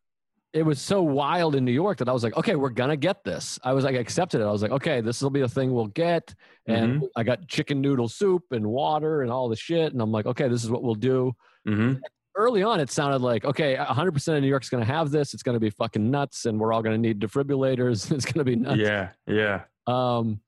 it 0.55 0.65
was 0.65 0.81
so 0.81 1.03
wild 1.03 1.57
in 1.57 1.65
New 1.65 1.73
York 1.73 1.99
that 1.99 2.09
I 2.09 2.13
was 2.13 2.23
like, 2.23 2.37
okay, 2.37 2.55
we're 2.55 2.71
gonna 2.71 2.97
get 2.97 3.25
this. 3.25 3.59
I 3.65 3.73
was 3.73 3.83
like, 3.85 3.97
accepted 3.97 4.41
it. 4.41 4.45
I 4.45 4.53
was 4.53 4.63
like, 4.63 4.71
okay, 4.71 5.01
this 5.01 5.21
will 5.21 5.31
be 5.31 5.41
a 5.41 5.49
thing 5.49 5.73
we'll 5.73 5.89
get. 5.89 6.33
And 6.69 7.01
Mm-hmm. 7.01 7.07
I 7.17 7.25
got 7.25 7.49
chicken 7.49 7.81
noodle 7.81 8.09
soup 8.09 8.45
and 8.53 8.65
water 8.65 9.23
and 9.23 9.33
all 9.33 9.49
the 9.49 9.57
shit. 9.57 9.93
And 9.93 10.01
I'm 10.01 10.13
like, 10.13 10.27
okay, 10.27 10.47
this 10.47 10.63
is 10.63 10.71
what 10.71 10.85
we'll 10.85 10.95
do. 10.95 11.33
hmm 11.67 11.95
Early 12.37 12.63
on, 12.65 12.81
it 12.81 12.91
sounded 12.91 13.21
like, 13.23 13.45
okay, 13.45 13.77
100% 13.77 14.37
of 14.37 14.43
New 14.43 14.49
York's 14.49 14.69
gonna 14.69 14.85
have 14.85 15.11
this. 15.11 15.35
It's 15.35 15.43
gonna 15.43 15.61
be 15.61 15.71
fucking 15.71 16.11
nuts, 16.11 16.47
and 16.47 16.59
we're 16.59 16.73
all 16.73 16.83
gonna 16.83 16.99
need 16.99 17.21
defibrillators. 17.21 18.11
it's 18.15 18.25
gonna 18.25 18.45
be 18.45 18.57
nuts. 18.57 18.79
Yeah, 18.79 19.11
yeah. 19.27 19.63
Um, 19.87 20.41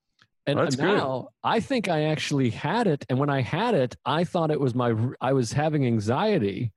and 0.45 0.57
good. 0.59 0.77
now 0.79 1.29
I 1.43 1.59
think 1.59 1.87
I 1.89 2.05
actually 2.05 2.49
had 2.49 2.87
it. 2.87 3.05
And 3.09 3.19
when 3.19 3.29
I 3.29 3.41
had 3.41 3.73
it, 3.73 3.95
I 4.05 4.23
thought 4.23 4.49
it 4.51 4.59
was 4.59 4.73
my, 4.75 4.93
I 5.21 5.33
was 5.33 5.51
having 5.53 5.85
anxiety, 5.85 6.71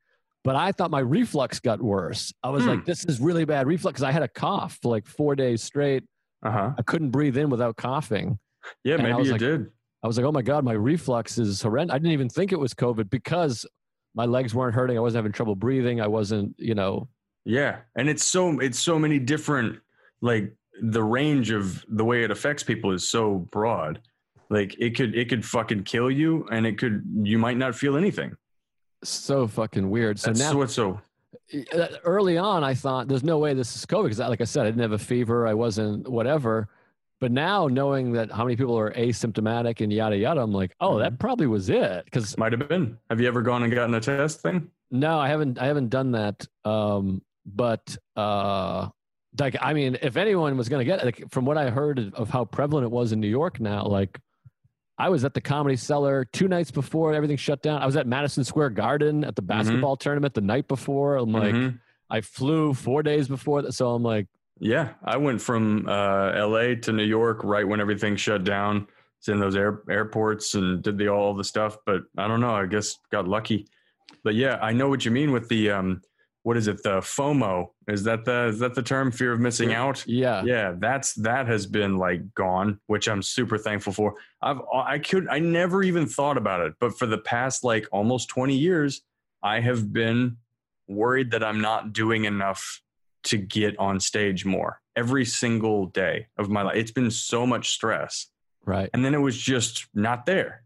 but 0.44 0.56
I 0.56 0.72
thought 0.72 0.90
my 0.90 0.98
reflux 1.00 1.60
got 1.60 1.80
worse. 1.80 2.32
I 2.42 2.50
was 2.50 2.64
Hmm. 2.64 2.70
like, 2.70 2.84
this 2.84 3.04
is 3.04 3.20
really 3.20 3.44
bad 3.44 3.66
reflux. 3.66 4.02
I 4.02 4.10
had 4.12 4.22
a 4.22 4.28
cough 4.28 4.78
for 4.82 4.90
like 4.90 5.06
four 5.06 5.34
days 5.36 5.62
straight. 5.62 6.04
Uh 6.44 6.50
huh. 6.50 6.72
I 6.78 6.82
couldn't 6.82 7.10
breathe 7.10 7.36
in 7.36 7.50
without 7.50 7.76
coughing. 7.76 8.38
Yeah, 8.84 8.94
And 8.94 9.02
maybe 9.04 9.22
you 9.24 9.32
like- 9.32 9.40
did. 9.40 9.70
I 10.02 10.06
was 10.06 10.16
like, 10.16 10.24
oh 10.26 10.32
my 10.32 10.40
God, 10.42 10.64
my 10.64 10.72
reflux 10.72 11.36
is 11.36 11.60
horrendous. 11.60 11.94
I 11.94 11.98
didn't 11.98 12.12
even 12.12 12.30
think 12.30 12.52
it 12.52 12.58
was 12.58 12.72
COVID 12.72 13.10
because 13.10 13.66
my 14.14 14.24
legs 14.24 14.54
weren't 14.54 14.74
hurting. 14.74 14.96
I 14.96 15.00
wasn't 15.00 15.18
having 15.18 15.32
trouble 15.32 15.56
breathing. 15.56 16.00
I 16.00 16.06
wasn't, 16.06 16.54
you 16.58 16.74
know, 16.74 17.08
Yeah, 17.44 17.78
and 17.96 18.08
it's 18.08 18.24
so 18.24 18.58
it's 18.60 18.78
so 18.78 18.98
many 18.98 19.18
different 19.18 19.80
like 20.20 20.54
the 20.82 21.02
range 21.02 21.50
of 21.50 21.84
the 21.88 22.04
way 22.04 22.22
it 22.24 22.30
affects 22.30 22.62
people 22.62 22.92
is 22.92 23.08
so 23.08 23.46
broad. 23.50 24.00
Like 24.48 24.74
it 24.78 24.96
could 24.96 25.14
it 25.14 25.28
could 25.28 25.44
fucking 25.44 25.84
kill 25.84 26.10
you, 26.10 26.46
and 26.50 26.66
it 26.66 26.78
could 26.78 27.04
you 27.22 27.38
might 27.38 27.56
not 27.56 27.74
feel 27.74 27.96
anything. 27.96 28.36
so 29.04 29.46
fucking 29.46 29.88
weird. 29.88 30.18
So 30.18 30.30
That's 30.30 30.40
now 30.40 30.56
what's 30.56 30.74
so 30.74 31.00
uh, 31.72 31.86
early 32.04 32.38
on, 32.38 32.64
I 32.64 32.74
thought 32.74 33.08
there's 33.08 33.24
no 33.24 33.38
way 33.38 33.54
this 33.54 33.74
is 33.76 33.86
COVID 33.86 34.04
because, 34.04 34.18
like 34.18 34.40
I 34.40 34.44
said, 34.44 34.62
I 34.66 34.70
didn't 34.70 34.82
have 34.82 34.92
a 34.92 34.98
fever, 34.98 35.46
I 35.46 35.54
wasn't 35.54 36.08
whatever. 36.08 36.68
But 37.20 37.32
now, 37.32 37.66
knowing 37.66 38.12
that 38.12 38.32
how 38.32 38.44
many 38.44 38.56
people 38.56 38.78
are 38.78 38.90
asymptomatic 38.92 39.80
and 39.82 39.92
yada 39.92 40.16
yada, 40.16 40.40
I'm 40.40 40.52
like, 40.52 40.74
oh, 40.80 40.98
that 41.00 41.18
probably 41.18 41.46
was 41.46 41.68
it. 41.68 42.04
Because 42.06 42.36
might 42.38 42.52
have 42.52 42.66
been. 42.68 42.96
Have 43.10 43.20
you 43.20 43.28
ever 43.28 43.42
gone 43.42 43.62
and 43.62 43.72
gotten 43.72 43.94
a 43.94 44.00
test 44.00 44.40
thing? 44.40 44.70
no, 44.90 45.18
I 45.20 45.28
haven't, 45.28 45.58
I 45.58 45.66
haven't 45.66 45.88
done 45.90 46.12
that. 46.12 46.46
Um, 46.64 47.22
but 47.46 47.96
uh, 48.16 48.88
like, 49.38 49.56
I 49.60 49.72
mean, 49.74 49.98
if 50.02 50.16
anyone 50.16 50.56
was 50.56 50.68
going 50.68 50.80
to 50.80 50.84
get 50.84 51.00
it, 51.00 51.04
like, 51.04 51.30
from 51.30 51.44
what 51.44 51.56
I 51.58 51.70
heard 51.70 52.12
of 52.14 52.30
how 52.30 52.44
prevalent 52.46 52.84
it 52.86 52.90
was 52.90 53.12
in 53.12 53.20
New 53.20 53.28
York 53.28 53.60
now, 53.60 53.84
like. 53.84 54.18
I 54.98 55.08
was 55.08 55.24
at 55.24 55.32
the 55.32 55.40
Comedy 55.40 55.76
Cellar 55.76 56.26
two 56.26 56.46
nights 56.46 56.70
before 56.70 57.14
everything 57.14 57.38
shut 57.38 57.62
down. 57.62 57.80
I 57.80 57.86
was 57.86 57.96
at 57.96 58.06
Madison 58.06 58.44
Square 58.44 58.70
Garden 58.70 59.24
at 59.24 59.34
the 59.34 59.40
basketball 59.40 59.96
tournament 59.96 60.34
the 60.34 60.42
night 60.42 60.68
before. 60.68 61.16
I'm 61.16 61.32
like, 61.32 61.54
Mhm. 61.54 61.78
I 62.10 62.20
flew 62.20 62.74
four 62.74 63.02
days 63.02 63.26
before 63.26 63.62
that, 63.62 63.72
so 63.72 63.94
I'm 63.94 64.02
like, 64.02 64.26
Yeah, 64.60 64.90
I 65.02 65.16
went 65.16 65.40
from 65.40 65.88
uh, 65.88 66.32
L.A. 66.32 66.76
to 66.76 66.92
New 66.92 67.04
York 67.04 67.42
right 67.42 67.66
when 67.66 67.80
everything 67.80 68.14
shut 68.14 68.44
down. 68.44 68.86
It's 69.18 69.28
in 69.28 69.40
those 69.40 69.56
air, 69.56 69.82
airports 69.88 70.54
and 70.54 70.82
did 70.82 70.98
the 70.98 71.08
all 71.08 71.34
the 71.34 71.44
stuff, 71.44 71.78
but 71.84 72.02
I 72.16 72.28
don't 72.28 72.40
know. 72.40 72.54
I 72.54 72.66
guess 72.66 72.98
got 73.10 73.26
lucky. 73.26 73.66
But 74.22 74.34
yeah, 74.34 74.58
I 74.62 74.72
know 74.72 74.88
what 74.88 75.04
you 75.04 75.10
mean 75.10 75.32
with 75.32 75.48
the 75.48 75.70
um, 75.70 76.02
what 76.42 76.56
is 76.56 76.68
it? 76.68 76.82
The 76.82 77.00
FOMO 77.00 77.68
is 77.86 78.02
that 78.04 78.24
the 78.24 78.46
is 78.48 78.58
that 78.60 78.74
the 78.74 78.82
term? 78.82 79.10
Fear 79.10 79.32
of 79.32 79.40
missing 79.40 79.72
out. 79.74 80.04
yeah, 80.06 80.42
Yeah, 80.44 80.74
that's 80.78 81.14
that 81.14 81.46
has 81.48 81.66
been 81.66 81.98
like 81.98 82.34
gone, 82.34 82.80
which 82.86 83.08
I'm 83.08 83.22
super 83.22 83.58
thankful 83.58 83.92
for. 83.92 84.14
I've 84.40 84.60
I 84.74 84.98
could 84.98 85.28
I 85.28 85.38
never 85.38 85.82
even 85.82 86.06
thought 86.06 86.36
about 86.36 86.60
it, 86.66 86.74
but 86.80 86.98
for 86.98 87.06
the 87.06 87.18
past 87.18 87.64
like 87.64 87.86
almost 87.92 88.28
20 88.28 88.56
years, 88.56 89.02
I 89.42 89.60
have 89.60 89.92
been 89.92 90.38
worried 90.88 91.30
that 91.32 91.44
I'm 91.44 91.60
not 91.60 91.92
doing 91.92 92.24
enough 92.24 92.80
to 93.24 93.36
get 93.36 93.78
on 93.78 94.00
stage 94.00 94.44
more 94.44 94.80
every 94.96 95.24
single 95.24 95.86
day 95.86 96.26
of 96.38 96.48
my 96.48 96.62
life. 96.62 96.76
It's 96.76 96.90
been 96.90 97.10
so 97.10 97.46
much 97.46 97.70
stress. 97.70 98.26
right. 98.64 98.90
And 98.92 99.04
then 99.04 99.14
it 99.14 99.18
was 99.18 99.36
just 99.36 99.86
not 99.94 100.26
there. 100.26 100.62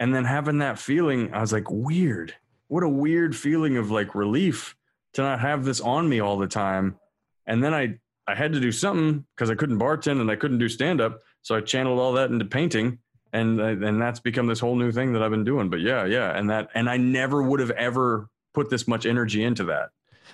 And 0.00 0.14
then 0.14 0.24
having 0.24 0.58
that 0.58 0.78
feeling, 0.78 1.34
I 1.34 1.40
was 1.40 1.52
like, 1.52 1.70
weird. 1.70 2.34
What 2.68 2.82
a 2.82 2.88
weird 2.88 3.34
feeling 3.34 3.76
of 3.76 3.90
like 3.90 4.14
relief 4.14 4.76
to 5.14 5.22
not 5.22 5.40
have 5.40 5.64
this 5.64 5.80
on 5.80 6.08
me 6.08 6.20
all 6.20 6.38
the 6.38 6.46
time. 6.46 6.98
And 7.46 7.62
then 7.62 7.74
I 7.74 7.98
I 8.26 8.34
had 8.34 8.52
to 8.52 8.60
do 8.60 8.70
something 8.70 9.24
because 9.34 9.50
I 9.50 9.54
couldn't 9.54 9.78
bartend 9.78 10.20
and 10.20 10.30
I 10.30 10.36
couldn't 10.36 10.58
do 10.58 10.68
stand 10.68 11.00
up. 11.00 11.20
So 11.42 11.56
I 11.56 11.62
channeled 11.62 11.98
all 11.98 12.12
that 12.12 12.30
into 12.30 12.44
painting. 12.44 12.98
And 13.32 13.60
uh, 13.60 13.64
and 13.64 14.00
that's 14.00 14.20
become 14.20 14.46
this 14.46 14.60
whole 14.60 14.76
new 14.76 14.92
thing 14.92 15.12
that 15.14 15.22
I've 15.22 15.30
been 15.30 15.44
doing. 15.44 15.70
But 15.70 15.80
yeah, 15.80 16.04
yeah. 16.04 16.36
And 16.36 16.50
that 16.50 16.68
and 16.74 16.88
I 16.88 16.98
never 16.98 17.42
would 17.42 17.60
have 17.60 17.70
ever 17.72 18.28
put 18.54 18.70
this 18.70 18.86
much 18.86 19.06
energy 19.06 19.42
into 19.42 19.64
that 19.64 19.90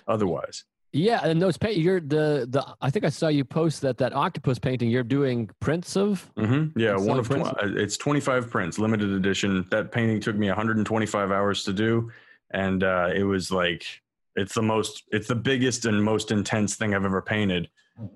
otherwise. 0.06 0.64
Yeah, 0.94 1.20
and 1.24 1.42
those 1.42 1.56
paint 1.58 1.76
you're 1.76 2.00
the 2.00 2.46
the 2.48 2.64
I 2.80 2.88
think 2.88 3.04
I 3.04 3.08
saw 3.08 3.26
you 3.26 3.44
post 3.44 3.80
that 3.80 3.98
that 3.98 4.12
octopus 4.12 4.60
painting 4.60 4.90
you're 4.90 5.02
doing 5.02 5.50
prints 5.58 5.96
of. 5.96 6.30
hmm 6.36 6.66
Yeah, 6.76 6.94
It's 6.94 7.02
one 7.02 7.18
on 7.18 7.18
of 7.18 7.28
tw- 7.28 7.62
uh, 7.62 7.80
it's 7.82 7.96
25 7.96 8.48
prints, 8.48 8.78
limited 8.78 9.10
edition. 9.10 9.66
That 9.70 9.90
painting 9.90 10.20
took 10.20 10.36
me 10.36 10.46
125 10.46 11.32
hours 11.32 11.64
to 11.64 11.72
do, 11.72 12.12
and 12.52 12.84
uh, 12.84 13.10
it 13.14 13.24
was 13.24 13.50
like 13.50 13.84
it's 14.36 14.54
the 14.54 14.62
most, 14.62 15.02
it's 15.10 15.28
the 15.28 15.34
biggest 15.34 15.84
and 15.84 16.02
most 16.02 16.30
intense 16.30 16.76
thing 16.76 16.94
I've 16.94 17.04
ever 17.04 17.22
painted. 17.22 17.68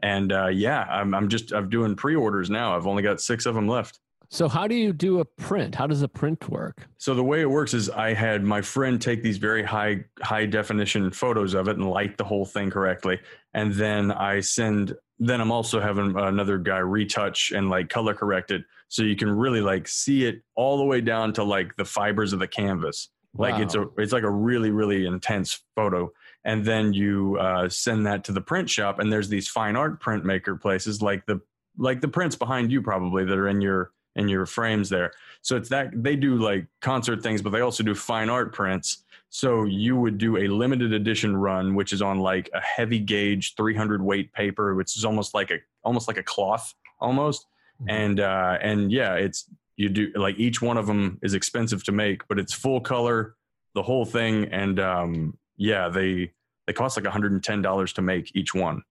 And 0.03 0.33
uh, 0.33 0.47
yeah, 0.47 0.83
I'm 0.89 1.15
I'm 1.15 1.29
just 1.29 1.53
I'm 1.53 1.69
doing 1.69 1.97
pre-orders 1.97 2.49
now. 2.49 2.77
I've 2.77 2.87
only 2.87 3.03
got 3.03 3.21
six 3.21 3.45
of 3.45 3.55
them 3.57 3.67
left. 3.69 3.99
So 4.31 4.47
how 4.47 4.67
do 4.67 4.75
you 4.75 4.93
do 4.93 5.21
a 5.21 5.25
print? 5.25 5.75
How 5.75 5.87
does 5.87 6.03
a 6.03 6.09
print 6.09 6.51
work? 6.51 6.87
So 6.99 7.15
the 7.15 7.25
way 7.25 7.41
it 7.41 7.49
works 7.49 7.73
is 7.73 7.89
I 7.89 8.13
had 8.13 8.45
my 8.45 8.61
friend 8.61 9.01
take 9.01 9.23
these 9.23 9.39
very 9.39 9.63
high 9.63 10.05
high 10.21 10.45
definition 10.45 11.11
photos 11.11 11.55
of 11.55 11.69
it 11.69 11.77
and 11.77 11.89
light 11.89 12.19
the 12.19 12.25
whole 12.25 12.45
thing 12.45 12.71
correctly, 12.71 13.19
and 13.55 13.73
then 13.73 14.13
I 14.13 14.41
send. 14.41 14.95
Then 15.21 15.41
I'm 15.41 15.51
also 15.51 15.81
having 15.81 16.17
another 16.17 16.59
guy 16.59 16.79
retouch 16.79 17.51
and 17.51 17.69
like 17.69 17.89
color 17.89 18.15
correct 18.15 18.51
it, 18.51 18.63
so 18.89 19.03
you 19.03 19.17
can 19.17 19.31
really 19.31 19.61
like 19.61 19.89
see 19.89 20.27
it 20.27 20.43
all 20.55 20.77
the 20.77 20.85
way 20.85 21.01
down 21.01 21.33
to 21.33 21.43
like 21.43 21.75
the 21.77 21.85
fibers 21.85 22.33
of 22.33 22.39
the 22.39 22.47
canvas. 22.47 23.09
Like 23.35 23.61
it's 23.61 23.75
a 23.75 23.87
it's 23.97 24.13
like 24.13 24.23
a 24.25 24.31
really 24.31 24.71
really 24.71 25.07
intense 25.07 25.61
photo, 25.75 26.13
and 26.45 26.65
then 26.65 26.93
you 26.93 27.39
uh, 27.41 27.69
send 27.69 28.07
that 28.07 28.25
to 28.25 28.33
the 28.33 28.41
print 28.41 28.69
shop, 28.69 28.99
and 28.99 29.11
there's 29.11 29.29
these 29.29 29.49
fine 29.49 29.75
art 29.75 30.01
printmaker 30.01 30.61
places 30.61 31.01
like 31.01 31.25
the 31.27 31.41
like 31.79 32.01
the 32.01 32.09
prints 32.09 32.37
behind 32.37 32.71
you 32.71 32.83
probably 32.83 33.25
that 33.25 33.39
are 33.39 33.49
in 33.49 33.61
your 33.61 33.93
in 34.19 34.29
your 34.29 34.45
frames 34.45 34.89
there. 34.89 35.13
So 35.43 35.57
it's 35.57 35.69
that 35.71 35.91
they 35.95 36.17
do 36.17 36.37
like 36.37 36.67
concert 36.83 37.23
things, 37.23 37.41
but 37.41 37.51
they 37.51 37.61
also 37.61 37.83
do 37.83 37.95
fine 37.95 38.29
art 38.29 38.53
prints. 38.53 39.05
So 39.31 39.65
you 39.65 39.97
would 39.97 40.19
do 40.19 40.39
a 40.39 40.49
limited 40.49 40.93
edition 40.93 41.37
run, 41.37 41.75
which 41.75 41.93
is 41.93 42.03
on 42.03 42.19
like 42.19 42.51
a 42.55 42.61
heavy 42.61 42.99
gauge 42.99 43.55
300 43.57 44.03
weight 44.03 44.33
paper, 44.33 44.75
which 44.75 44.97
is 44.97 45.05
almost 45.05 45.35
like 45.35 45.51
a 45.51 45.59
almost 45.85 46.09
like 46.09 46.19
a 46.19 46.23
cloth 46.23 46.75
almost. 47.01 47.47
Mhm. 47.83 47.87
And 47.91 48.21
uh, 48.21 48.59
and 48.61 48.91
yeah, 48.93 49.15
it's 49.15 49.49
you 49.77 49.89
do 49.89 50.11
like 50.17 50.37
each 50.39 50.61
one 50.61 50.77
of 50.77 50.87
them 50.87 51.19
is 51.23 51.35
expensive 51.35 51.85
to 51.85 51.93
make, 51.93 52.27
but 52.27 52.39
it's 52.39 52.53
full 52.53 52.81
color, 52.81 53.37
the 53.75 53.83
whole 53.83 54.05
thing, 54.05 54.47
and 54.47 54.81
um, 54.81 55.39
yeah, 55.57 55.89
they 55.89 56.33
they 56.67 56.73
cost 56.73 56.97
like 56.97 57.05
110 57.05 57.63
dollars 57.63 57.93
to 57.93 58.03
make 58.03 58.35
each 58.35 58.53
one. 58.55 58.83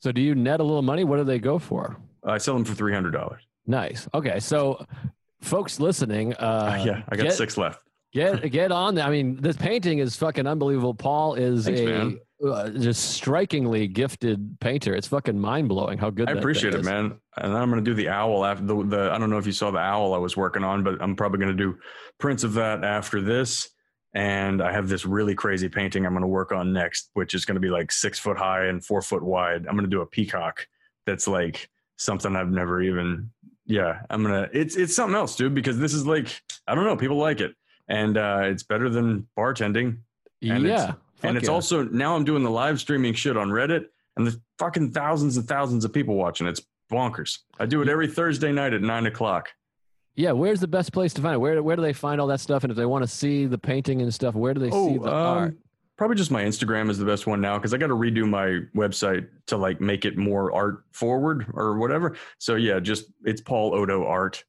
So 0.00 0.12
do 0.12 0.20
you 0.20 0.34
net 0.34 0.60
a 0.60 0.62
little 0.64 0.82
money? 0.82 1.04
What 1.04 1.16
do 1.16 1.24
they 1.24 1.38
go 1.38 1.58
for? 1.58 1.96
I 2.24 2.36
sell 2.38 2.54
them 2.54 2.64
for 2.64 2.74
300 2.74 3.10
dollars. 3.12 3.42
Nice. 3.66 4.08
Okay, 4.14 4.40
so 4.40 4.84
folks 5.40 5.80
listening, 5.80 6.34
uh, 6.34 6.82
yeah, 6.86 7.02
I 7.08 7.16
got 7.16 7.24
get, 7.24 7.32
six 7.32 7.56
left. 7.56 7.80
Get 8.12 8.50
get 8.52 8.72
on. 8.72 8.98
I 8.98 9.10
mean, 9.10 9.40
this 9.40 9.56
painting 9.56 9.98
is 9.98 10.16
fucking 10.16 10.46
unbelievable. 10.46 10.94
Paul 10.94 11.34
is 11.34 11.64
Thanks, 11.64 11.80
a 11.80 12.46
uh, 12.46 12.70
just 12.70 13.12
strikingly 13.12 13.88
gifted 13.88 14.58
painter. 14.60 14.94
It's 14.94 15.08
fucking 15.08 15.38
mind 15.38 15.68
blowing 15.68 15.98
how 15.98 16.10
good. 16.10 16.28
I 16.28 16.32
appreciate 16.32 16.74
it, 16.74 16.84
man. 16.84 17.18
And 17.36 17.56
I'm 17.56 17.70
going 17.70 17.82
to 17.82 17.90
do 17.90 17.94
the 17.94 18.08
owl 18.08 18.44
after 18.44 18.64
the, 18.64 18.84
the. 18.84 19.10
I 19.12 19.18
don't 19.18 19.30
know 19.30 19.38
if 19.38 19.46
you 19.46 19.52
saw 19.52 19.70
the 19.70 19.78
owl 19.78 20.14
I 20.14 20.18
was 20.18 20.36
working 20.36 20.62
on, 20.62 20.82
but 20.84 21.00
I'm 21.00 21.16
probably 21.16 21.38
going 21.38 21.56
to 21.56 21.62
do 21.62 21.78
prints 22.18 22.44
of 22.44 22.54
that 22.54 22.84
after 22.84 23.20
this. 23.20 23.70
and 24.14 24.62
I 24.62 24.72
have 24.72 24.88
this 24.88 25.04
really 25.04 25.34
crazy 25.34 25.68
painting 25.68 26.06
I'm 26.06 26.12
going 26.12 26.22
to 26.22 26.28
work 26.28 26.52
on 26.52 26.72
next, 26.72 27.10
which 27.14 27.34
is 27.34 27.44
going 27.44 27.56
to 27.56 27.60
be 27.60 27.70
like 27.70 27.90
six 27.90 28.18
foot 28.18 28.38
high 28.38 28.66
and 28.66 28.84
four 28.84 29.02
foot 29.02 29.22
wide. 29.22 29.66
I'm 29.66 29.74
going 29.74 29.90
to 29.90 29.96
do 29.96 30.02
a 30.02 30.06
peacock 30.06 30.66
that's 31.06 31.26
like 31.26 31.68
something 31.96 32.36
I've 32.36 32.50
never 32.50 32.80
even. 32.82 33.30
Yeah, 33.66 34.02
I'm 34.10 34.22
gonna. 34.22 34.48
It's 34.52 34.76
it's 34.76 34.94
something 34.94 35.16
else, 35.16 35.36
dude. 35.36 35.54
Because 35.54 35.78
this 35.78 35.94
is 35.94 36.06
like 36.06 36.42
I 36.66 36.74
don't 36.74 36.84
know, 36.84 36.96
people 36.96 37.16
like 37.16 37.40
it, 37.40 37.54
and 37.88 38.16
uh, 38.16 38.40
it's 38.44 38.62
better 38.62 38.88
than 38.88 39.26
bartending. 39.36 39.98
And 40.42 40.64
yeah. 40.64 40.94
and 41.22 41.36
it's 41.36 41.48
yeah. 41.48 41.54
also 41.54 41.84
now 41.84 42.14
I'm 42.14 42.24
doing 42.24 42.42
the 42.42 42.50
live 42.50 42.78
streaming 42.80 43.14
shit 43.14 43.36
on 43.36 43.48
Reddit, 43.48 43.86
and 44.16 44.26
there's 44.26 44.38
fucking 44.58 44.92
thousands 44.92 45.36
and 45.36 45.48
thousands 45.48 45.84
of 45.84 45.92
people 45.92 46.14
watching. 46.14 46.46
It's 46.46 46.60
bonkers. 46.92 47.38
I 47.58 47.66
do 47.66 47.80
it 47.80 47.88
every 47.88 48.08
Thursday 48.08 48.52
night 48.52 48.74
at 48.74 48.82
nine 48.82 49.06
o'clock. 49.06 49.50
Yeah, 50.16 50.32
where's 50.32 50.60
the 50.60 50.68
best 50.68 50.92
place 50.92 51.12
to 51.14 51.22
find 51.22 51.34
it? 51.34 51.38
Where 51.38 51.62
where 51.62 51.76
do 51.76 51.82
they 51.82 51.92
find 51.92 52.20
all 52.20 52.26
that 52.28 52.40
stuff? 52.40 52.64
And 52.64 52.70
if 52.70 52.76
they 52.76 52.86
want 52.86 53.02
to 53.02 53.08
see 53.08 53.46
the 53.46 53.58
painting 53.58 54.02
and 54.02 54.12
stuff, 54.12 54.34
where 54.34 54.54
do 54.54 54.60
they 54.60 54.70
see 54.70 54.98
the 54.98 55.10
art? 55.10 55.56
Probably 55.96 56.16
just 56.16 56.30
my 56.30 56.42
Instagram 56.42 56.90
is 56.90 56.98
the 56.98 57.04
best 57.04 57.26
one 57.26 57.40
now 57.40 57.56
because 57.56 57.72
I 57.72 57.78
got 57.78 57.86
to 57.86 57.94
redo 57.96 58.28
my 58.28 58.60
website 58.74 59.28
to 59.46 59.56
like 59.56 59.80
make 59.80 60.04
it 60.04 60.16
more 60.16 60.52
art 60.52 60.84
forward 60.92 61.46
or 61.54 61.78
whatever. 61.78 62.16
So 62.38 62.56
yeah, 62.56 62.80
just 62.80 63.06
it's 63.24 63.40
Paul 63.40 63.74
Oddo 63.74 64.04
Art 64.04 64.44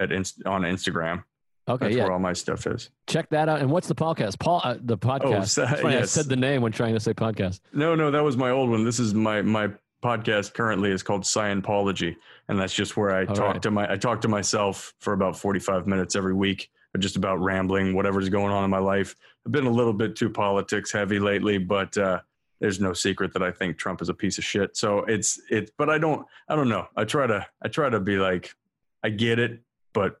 at 0.00 0.10
inst- 0.10 0.44
on 0.46 0.62
Instagram. 0.62 1.22
Okay, 1.68 1.84
That's 1.86 1.96
yeah, 1.96 2.02
where 2.04 2.12
all 2.14 2.18
my 2.18 2.32
stuff 2.32 2.66
is. 2.66 2.90
check 3.06 3.28
that 3.30 3.48
out. 3.48 3.60
And 3.60 3.70
what's 3.70 3.86
the 3.86 3.94
podcast? 3.94 4.40
Paul, 4.40 4.60
uh, 4.64 4.76
the 4.80 4.98
podcast. 4.98 5.50
so- 5.50 5.62
It's 5.70 5.80
funny, 5.80 5.96
I 5.98 6.02
said 6.06 6.26
the 6.26 6.34
name 6.34 6.62
when 6.62 6.72
trying 6.72 6.94
to 6.94 7.00
say 7.00 7.14
podcast. 7.14 7.60
No, 7.72 7.94
no, 7.94 8.10
that 8.10 8.24
was 8.24 8.36
my 8.36 8.50
old 8.50 8.70
one. 8.70 8.84
This 8.84 8.98
is 8.98 9.14
my 9.14 9.42
my 9.42 9.68
podcast 10.02 10.54
currently 10.54 10.90
is 10.90 11.04
called 11.04 11.22
Scienpaulogy, 11.22 12.16
and 12.48 12.58
that's 12.58 12.74
just 12.74 12.96
where 12.96 13.14
I 13.14 13.26
All 13.26 13.34
talk 13.36 13.52
right. 13.52 13.62
to 13.62 13.70
my 13.70 13.92
I 13.92 13.96
talk 13.96 14.22
to 14.22 14.28
myself 14.28 14.94
for 14.98 15.12
about 15.12 15.38
forty 15.38 15.60
five 15.60 15.86
minutes 15.86 16.16
every 16.16 16.34
week, 16.34 16.70
just 16.98 17.16
about 17.16 17.40
rambling, 17.40 17.94
whatever's 17.94 18.28
going 18.28 18.52
on 18.52 18.64
in 18.64 18.70
my 18.70 18.78
life. 18.78 19.14
I've 19.46 19.52
been 19.52 19.66
a 19.66 19.70
little 19.70 19.92
bit 19.92 20.16
too 20.16 20.30
politics 20.30 20.90
heavy 20.90 21.18
lately, 21.18 21.58
but 21.58 21.96
uh, 21.96 22.20
there's 22.60 22.80
no 22.80 22.92
secret 22.92 23.32
that 23.32 23.42
I 23.42 23.50
think 23.50 23.78
Trump 23.78 24.02
is 24.02 24.08
a 24.08 24.14
piece 24.14 24.38
of 24.38 24.44
shit. 24.44 24.76
So 24.76 25.00
it's 25.04 25.40
it's, 25.50 25.70
but 25.78 25.88
I 25.88 25.98
don't 25.98 26.26
I 26.48 26.56
don't 26.56 26.68
know. 26.68 26.86
I 26.96 27.04
try 27.04 27.26
to 27.26 27.46
I 27.62 27.68
try 27.68 27.88
to 27.88 28.00
be 28.00 28.16
like 28.16 28.54
I 29.02 29.10
get 29.10 29.38
it, 29.38 29.60
but 29.92 30.20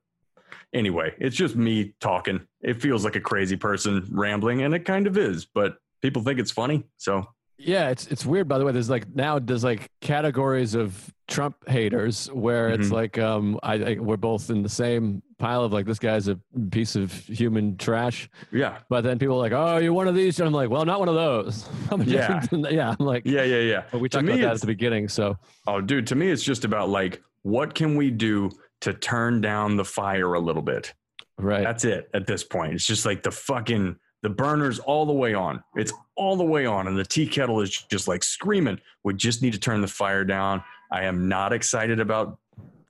anyway, 0.72 1.14
it's 1.18 1.36
just 1.36 1.56
me 1.56 1.94
talking. 2.00 2.46
It 2.62 2.80
feels 2.80 3.04
like 3.04 3.16
a 3.16 3.20
crazy 3.20 3.56
person 3.56 4.06
rambling, 4.10 4.62
and 4.62 4.74
it 4.74 4.84
kind 4.84 5.06
of 5.06 5.18
is, 5.18 5.44
but 5.44 5.78
people 6.02 6.22
think 6.22 6.38
it's 6.38 6.52
funny, 6.52 6.84
so. 6.96 7.26
Yeah, 7.62 7.90
it's 7.90 8.06
it's 8.06 8.24
weird. 8.24 8.48
By 8.48 8.58
the 8.58 8.64
way, 8.64 8.72
there's 8.72 8.88
like 8.90 9.14
now 9.14 9.38
there's 9.38 9.62
like 9.64 9.90
categories 10.00 10.74
of 10.74 11.12
Trump 11.28 11.56
haters 11.68 12.26
where 12.32 12.70
it's 12.70 12.88
Mhm. 12.88 12.92
like 12.92 13.18
um 13.18 13.60
I, 13.62 13.74
I 13.74 13.94
we're 14.00 14.16
both 14.16 14.50
in 14.50 14.62
the 14.62 14.68
same 14.68 15.22
pile 15.38 15.62
of 15.64 15.72
like 15.72 15.86
this 15.86 15.98
guy's 15.98 16.28
a 16.28 16.38
piece 16.70 16.96
of 16.96 17.12
human 17.12 17.76
trash. 17.76 18.28
Yeah, 18.52 18.78
But 18.88 19.02
then 19.04 19.18
people 19.18 19.36
are 19.36 19.38
like, 19.38 19.52
oh, 19.52 19.76
you're 19.78 19.92
one 19.92 20.08
of 20.08 20.14
these, 20.14 20.38
and 20.40 20.46
I'm 20.46 20.52
like, 20.52 20.70
well, 20.70 20.84
not 20.84 20.98
one 21.00 21.08
of 21.08 21.14
those. 21.14 21.68
I'm 21.90 22.02
Yeah. 22.02 22.44
yeah. 22.52 22.94
I'm 22.98 23.04
like, 23.06 23.22
yeah, 23.26 23.44
yeah, 23.44 23.60
yeah. 23.60 23.82
but 23.92 24.00
we 24.00 24.08
talked 24.08 24.24
about 24.24 24.38
that 24.40 24.54
at 24.54 24.60
the 24.60 24.66
beginning. 24.66 25.08
So 25.08 25.36
Oh, 25.66 25.80
dude, 25.80 26.06
to 26.08 26.14
me, 26.14 26.30
it's 26.30 26.42
just 26.42 26.64
about 26.64 26.88
like, 26.88 27.22
what 27.42 27.74
can 27.74 27.96
we 27.96 28.10
do 28.10 28.50
to 28.80 28.92
turn 28.94 29.40
down 29.40 29.76
the 29.76 29.84
fire 29.84 30.34
a 30.34 30.40
little 30.40 30.62
bit? 30.62 30.92
right, 31.38 31.62
That's 31.62 31.84
it 31.84 32.10
at 32.12 32.26
this 32.26 32.44
point. 32.44 32.74
It's 32.74 32.84
just 32.86 33.06
like 33.06 33.22
the 33.22 33.30
fucking, 33.30 33.96
the 34.22 34.28
burner's 34.30 34.78
all 34.78 35.06
the 35.06 35.12
way 35.12 35.34
on. 35.34 35.62
It's 35.76 35.92
all 36.14 36.36
the 36.36 36.44
way 36.44 36.66
on. 36.66 36.86
And 36.88 36.96
the 36.98 37.04
tea 37.04 37.26
kettle 37.26 37.60
is 37.60 37.70
just 37.70 38.06
like 38.08 38.22
screaming, 38.22 38.78
we 39.02 39.14
just 39.14 39.42
need 39.42 39.52
to 39.54 39.58
turn 39.60 39.80
the 39.80 39.88
fire 39.88 40.24
down. 40.24 40.62
I 40.92 41.04
am 41.04 41.28
not 41.28 41.52
excited 41.52 42.00
about 42.00 42.38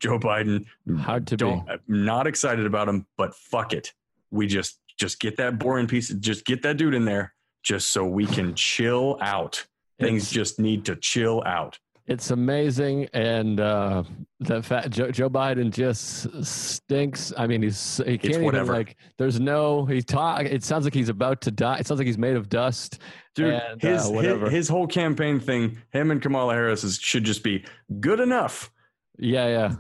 Joe 0.00 0.18
Biden. 0.18 0.64
hard 0.98 1.26
to 1.28 1.36
Don't, 1.36 1.64
be. 1.66 1.72
I'm 1.72 1.80
not 1.88 2.26
excited 2.26 2.66
about 2.66 2.88
him, 2.88 3.06
but 3.16 3.34
fuck 3.34 3.72
it. 3.72 3.92
We 4.30 4.46
just, 4.46 4.78
just 4.98 5.20
get 5.20 5.36
that 5.36 5.58
boring 5.58 5.86
piece, 5.86 6.08
just 6.08 6.44
get 6.44 6.62
that 6.62 6.76
dude 6.78 6.94
in 6.94 7.04
there 7.04 7.34
just 7.62 7.92
so 7.92 8.04
we 8.06 8.26
can 8.26 8.54
chill 8.54 9.18
out. 9.20 9.66
Things 10.00 10.22
It's- 10.22 10.32
just 10.32 10.58
need 10.58 10.86
to 10.86 10.96
chill 10.96 11.42
out. 11.44 11.78
It's 12.10 12.32
amazing, 12.32 13.06
and 13.14 13.60
uh, 13.60 14.02
the 14.40 14.62
fact 14.64 14.90
Joe, 14.90 15.12
Joe 15.12 15.30
Biden 15.30 15.70
just 15.70 16.44
stinks. 16.44 17.32
I 17.38 17.46
mean, 17.46 17.62
he's 17.62 17.98
he 18.04 18.18
can't 18.18 18.34
even 18.34 18.44
whatever. 18.44 18.72
like. 18.72 18.96
There's 19.16 19.38
no 19.38 19.84
he 19.86 20.02
talk. 20.02 20.44
It 20.44 20.64
sounds 20.64 20.84
like 20.84 20.92
he's 20.92 21.08
about 21.08 21.40
to 21.42 21.52
die. 21.52 21.78
It 21.78 21.86
sounds 21.86 21.98
like 22.00 22.06
he's 22.08 22.18
made 22.18 22.34
of 22.36 22.48
dust. 22.48 22.98
Dude, 23.36 23.54
And, 23.54 23.80
his, 23.80 24.06
uh, 24.10 24.12
his 24.12 24.50
his 24.52 24.68
whole 24.68 24.88
campaign 24.88 25.38
thing, 25.38 25.78
him 25.92 26.10
and 26.10 26.20
Kamala 26.20 26.52
Harris 26.54 26.82
is, 26.82 26.98
should 26.98 27.22
just 27.22 27.44
be 27.44 27.64
good 28.00 28.18
enough. 28.18 28.72
Yeah, 29.16 29.46
yeah. 29.46 29.74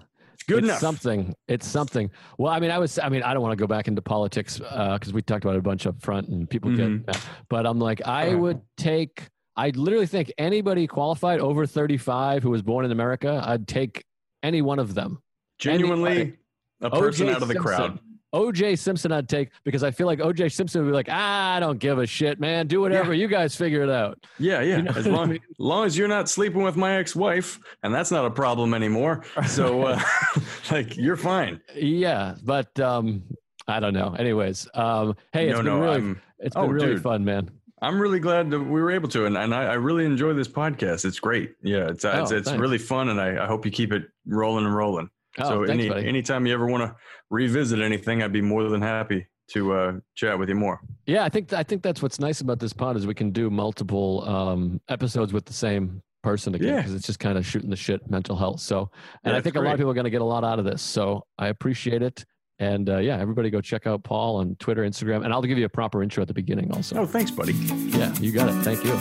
Good 0.46 0.58
it's 0.58 0.64
enough. 0.68 0.78
something. 0.78 1.34
It's 1.48 1.66
something. 1.66 2.10
Well, 2.38 2.52
I 2.52 2.60
mean, 2.60 2.70
I 2.70 2.78
was. 2.78 2.98
I 3.00 3.08
mean, 3.08 3.24
I 3.24 3.34
don't 3.34 3.42
want 3.42 3.58
to 3.58 3.60
go 3.60 3.66
back 3.66 3.88
into 3.88 4.02
politics 4.02 4.58
because 4.58 5.12
we 5.12 5.20
talked 5.20 5.44
about 5.44 5.56
it 5.56 5.58
a 5.58 5.62
bunch 5.62 5.84
up 5.84 6.00
front, 6.00 6.28
and 6.28 6.48
people 6.48 6.70
Mhm. 6.70 7.04
get. 7.06 7.20
But 7.48 7.66
I'm 7.66 7.80
like, 7.80 8.06
I 8.06 8.36
would 8.36 8.60
take. 8.76 9.28
I 9.60 9.68
literally 9.74 10.06
think 10.06 10.32
anybody 10.38 10.86
qualified 10.86 11.38
over 11.38 11.66
35 11.66 12.42
who 12.42 12.48
was 12.48 12.62
born 12.62 12.86
in 12.86 12.92
America, 12.92 13.42
I'd 13.44 13.68
take 13.68 14.06
any 14.42 14.62
one 14.62 14.78
of 14.78 14.94
them. 14.94 15.22
Genuinely, 15.58 16.38
a 16.80 16.88
person 16.88 17.26
O.J. 17.26 17.34
out 17.36 17.42
of 17.42 17.48
the 17.48 17.54
Simpson. 17.54 17.62
crowd. 17.62 17.98
OJ 18.34 18.78
Simpson, 18.78 19.12
I'd 19.12 19.28
take 19.28 19.50
because 19.62 19.82
I 19.82 19.90
feel 19.90 20.06
like 20.06 20.20
OJ 20.20 20.50
Simpson 20.50 20.80
would 20.80 20.88
be 20.88 20.94
like, 20.94 21.08
ah, 21.10 21.56
I 21.56 21.60
don't 21.60 21.78
give 21.78 21.98
a 21.98 22.06
shit, 22.06 22.40
man. 22.40 22.68
Do 22.68 22.80
whatever. 22.80 23.12
You 23.12 23.28
guys 23.28 23.54
figure 23.54 23.82
it 23.82 23.90
out. 23.90 24.18
Yeah, 24.38 24.62
yeah. 24.62 24.76
You 24.78 24.82
know 24.84 24.92
as 24.92 25.04
what 25.04 25.06
I 25.06 25.10
long, 25.10 25.28
mean? 25.28 25.40
long 25.58 25.84
as 25.84 25.98
you're 25.98 26.08
not 26.08 26.30
sleeping 26.30 26.62
with 26.62 26.76
my 26.76 26.96
ex-wife, 26.96 27.60
and 27.82 27.92
that's 27.92 28.10
not 28.10 28.24
a 28.24 28.30
problem 28.30 28.72
anymore. 28.72 29.24
So, 29.46 29.82
uh, 29.82 30.00
like, 30.70 30.96
you're 30.96 31.16
fine. 31.18 31.60
Yeah, 31.74 32.36
but 32.42 32.78
um, 32.80 33.24
I 33.68 33.78
don't 33.78 33.92
know. 33.92 34.14
Anyways, 34.18 34.68
um, 34.72 35.16
hey, 35.32 35.48
it's 35.48 35.52
no, 35.52 35.58
been 35.58 35.66
no, 35.66 35.80
really, 35.80 35.96
I'm 35.96 36.22
it's 36.38 36.54
been 36.54 36.64
oh, 36.64 36.68
really 36.68 36.86
dude. 36.94 37.02
fun, 37.02 37.24
man. 37.24 37.50
I'm 37.82 38.00
really 38.00 38.20
glad 38.20 38.50
that 38.50 38.60
we 38.60 38.80
were 38.80 38.90
able 38.90 39.08
to, 39.10 39.26
and, 39.26 39.36
and 39.36 39.54
I, 39.54 39.64
I 39.64 39.74
really 39.74 40.04
enjoy 40.04 40.34
this 40.34 40.48
podcast. 40.48 41.04
It's 41.04 41.18
great. 41.18 41.52
Yeah, 41.62 41.88
it's 41.88 42.04
uh, 42.04 42.20
it's, 42.22 42.32
Oh, 42.32 42.36
it's 42.36 42.48
thanks. 42.48 42.60
really 42.60 42.78
fun, 42.78 43.08
and 43.08 43.20
I, 43.20 43.44
I 43.44 43.46
hope 43.46 43.64
you 43.64 43.70
keep 43.70 43.92
it 43.92 44.04
rolling 44.26 44.66
and 44.66 44.74
rolling. 44.74 45.08
Oh, 45.38 45.48
so, 45.48 45.56
thanks, 45.66 45.70
any 45.70 45.88
buddy. 45.88 46.06
anytime 46.08 46.46
you 46.46 46.52
ever 46.52 46.66
want 46.66 46.82
to 46.82 46.94
revisit 47.30 47.80
anything, 47.80 48.22
I'd 48.22 48.32
be 48.32 48.42
more 48.42 48.64
than 48.68 48.82
happy 48.82 49.26
to 49.52 49.72
uh, 49.72 49.92
chat 50.14 50.38
with 50.38 50.48
you 50.48 50.54
more. 50.54 50.80
Yeah, 51.06 51.24
I 51.24 51.28
think 51.28 51.52
I 51.52 51.62
think 51.62 51.82
that's 51.82 52.02
what's 52.02 52.20
nice 52.20 52.40
about 52.40 52.58
this 52.58 52.72
pod 52.72 52.96
is 52.96 53.06
we 53.06 53.14
can 53.14 53.30
do 53.30 53.48
multiple 53.50 54.28
um, 54.28 54.80
episodes 54.88 55.32
with 55.32 55.44
the 55.46 55.52
same 55.52 56.02
person 56.22 56.54
again 56.54 56.68
Yeah. 56.68 56.76
because 56.76 56.94
it's 56.94 57.06
just 57.06 57.18
kind 57.18 57.38
of 57.38 57.46
shooting 57.46 57.70
the 57.70 57.76
shit 57.76 58.10
mental 58.10 58.36
health. 58.36 58.60
So, 58.60 58.90
and 59.24 59.30
Yeah, 59.30 59.32
I 59.32 59.36
it's 59.38 59.44
think 59.44 59.56
a 59.56 59.60
lot 59.60 59.72
of 59.72 59.78
people 59.78 59.90
are 59.90 59.94
going 59.94 60.04
to 60.04 60.10
get 60.10 60.20
a 60.20 60.24
lot 60.24 60.44
out 60.44 60.58
of 60.58 60.64
this. 60.66 60.82
So 60.82 61.24
I 61.38 61.48
appreciate 61.48 62.02
it. 62.02 62.24
And 62.60 62.90
uh, 62.90 62.98
yeah, 62.98 63.18
everybody 63.18 63.48
go 63.48 63.62
check 63.62 63.86
out 63.86 64.04
Paul 64.04 64.36
on 64.36 64.54
Twitter, 64.56 64.82
Instagram, 64.82 65.24
and 65.24 65.32
I'll 65.32 65.40
give 65.40 65.56
you 65.56 65.64
a 65.64 65.70
proper 65.70 66.02
intro 66.02 66.20
at 66.20 66.28
the 66.28 66.34
beginning 66.34 66.70
also. 66.72 67.00
Oh, 67.00 67.06
thanks, 67.06 67.30
buddy. 67.30 67.54
Yeah, 67.54 68.14
you 68.18 68.32
got 68.32 68.50
it. 68.50 68.62
Thank 68.62 68.84
you. 68.84 68.94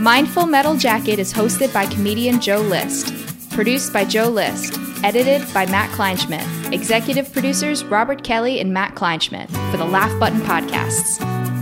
Mindful 0.00 0.46
Metal 0.46 0.76
Jacket 0.76 1.18
is 1.18 1.32
hosted 1.32 1.74
by 1.74 1.86
comedian 1.86 2.40
Joe 2.40 2.60
List. 2.60 3.12
Produced 3.50 3.92
by 3.92 4.04
Joe 4.04 4.28
List. 4.28 4.78
Edited 5.02 5.42
by 5.52 5.66
Matt 5.66 5.90
Kleinschmidt. 5.90 6.72
Executive 6.72 7.32
producers 7.32 7.84
Robert 7.84 8.22
Kelly 8.22 8.60
and 8.60 8.72
Matt 8.72 8.94
Kleinschmidt 8.94 9.50
for 9.72 9.76
the 9.76 9.84
Laugh 9.84 10.18
Button 10.20 10.40
Podcasts. 10.40 11.55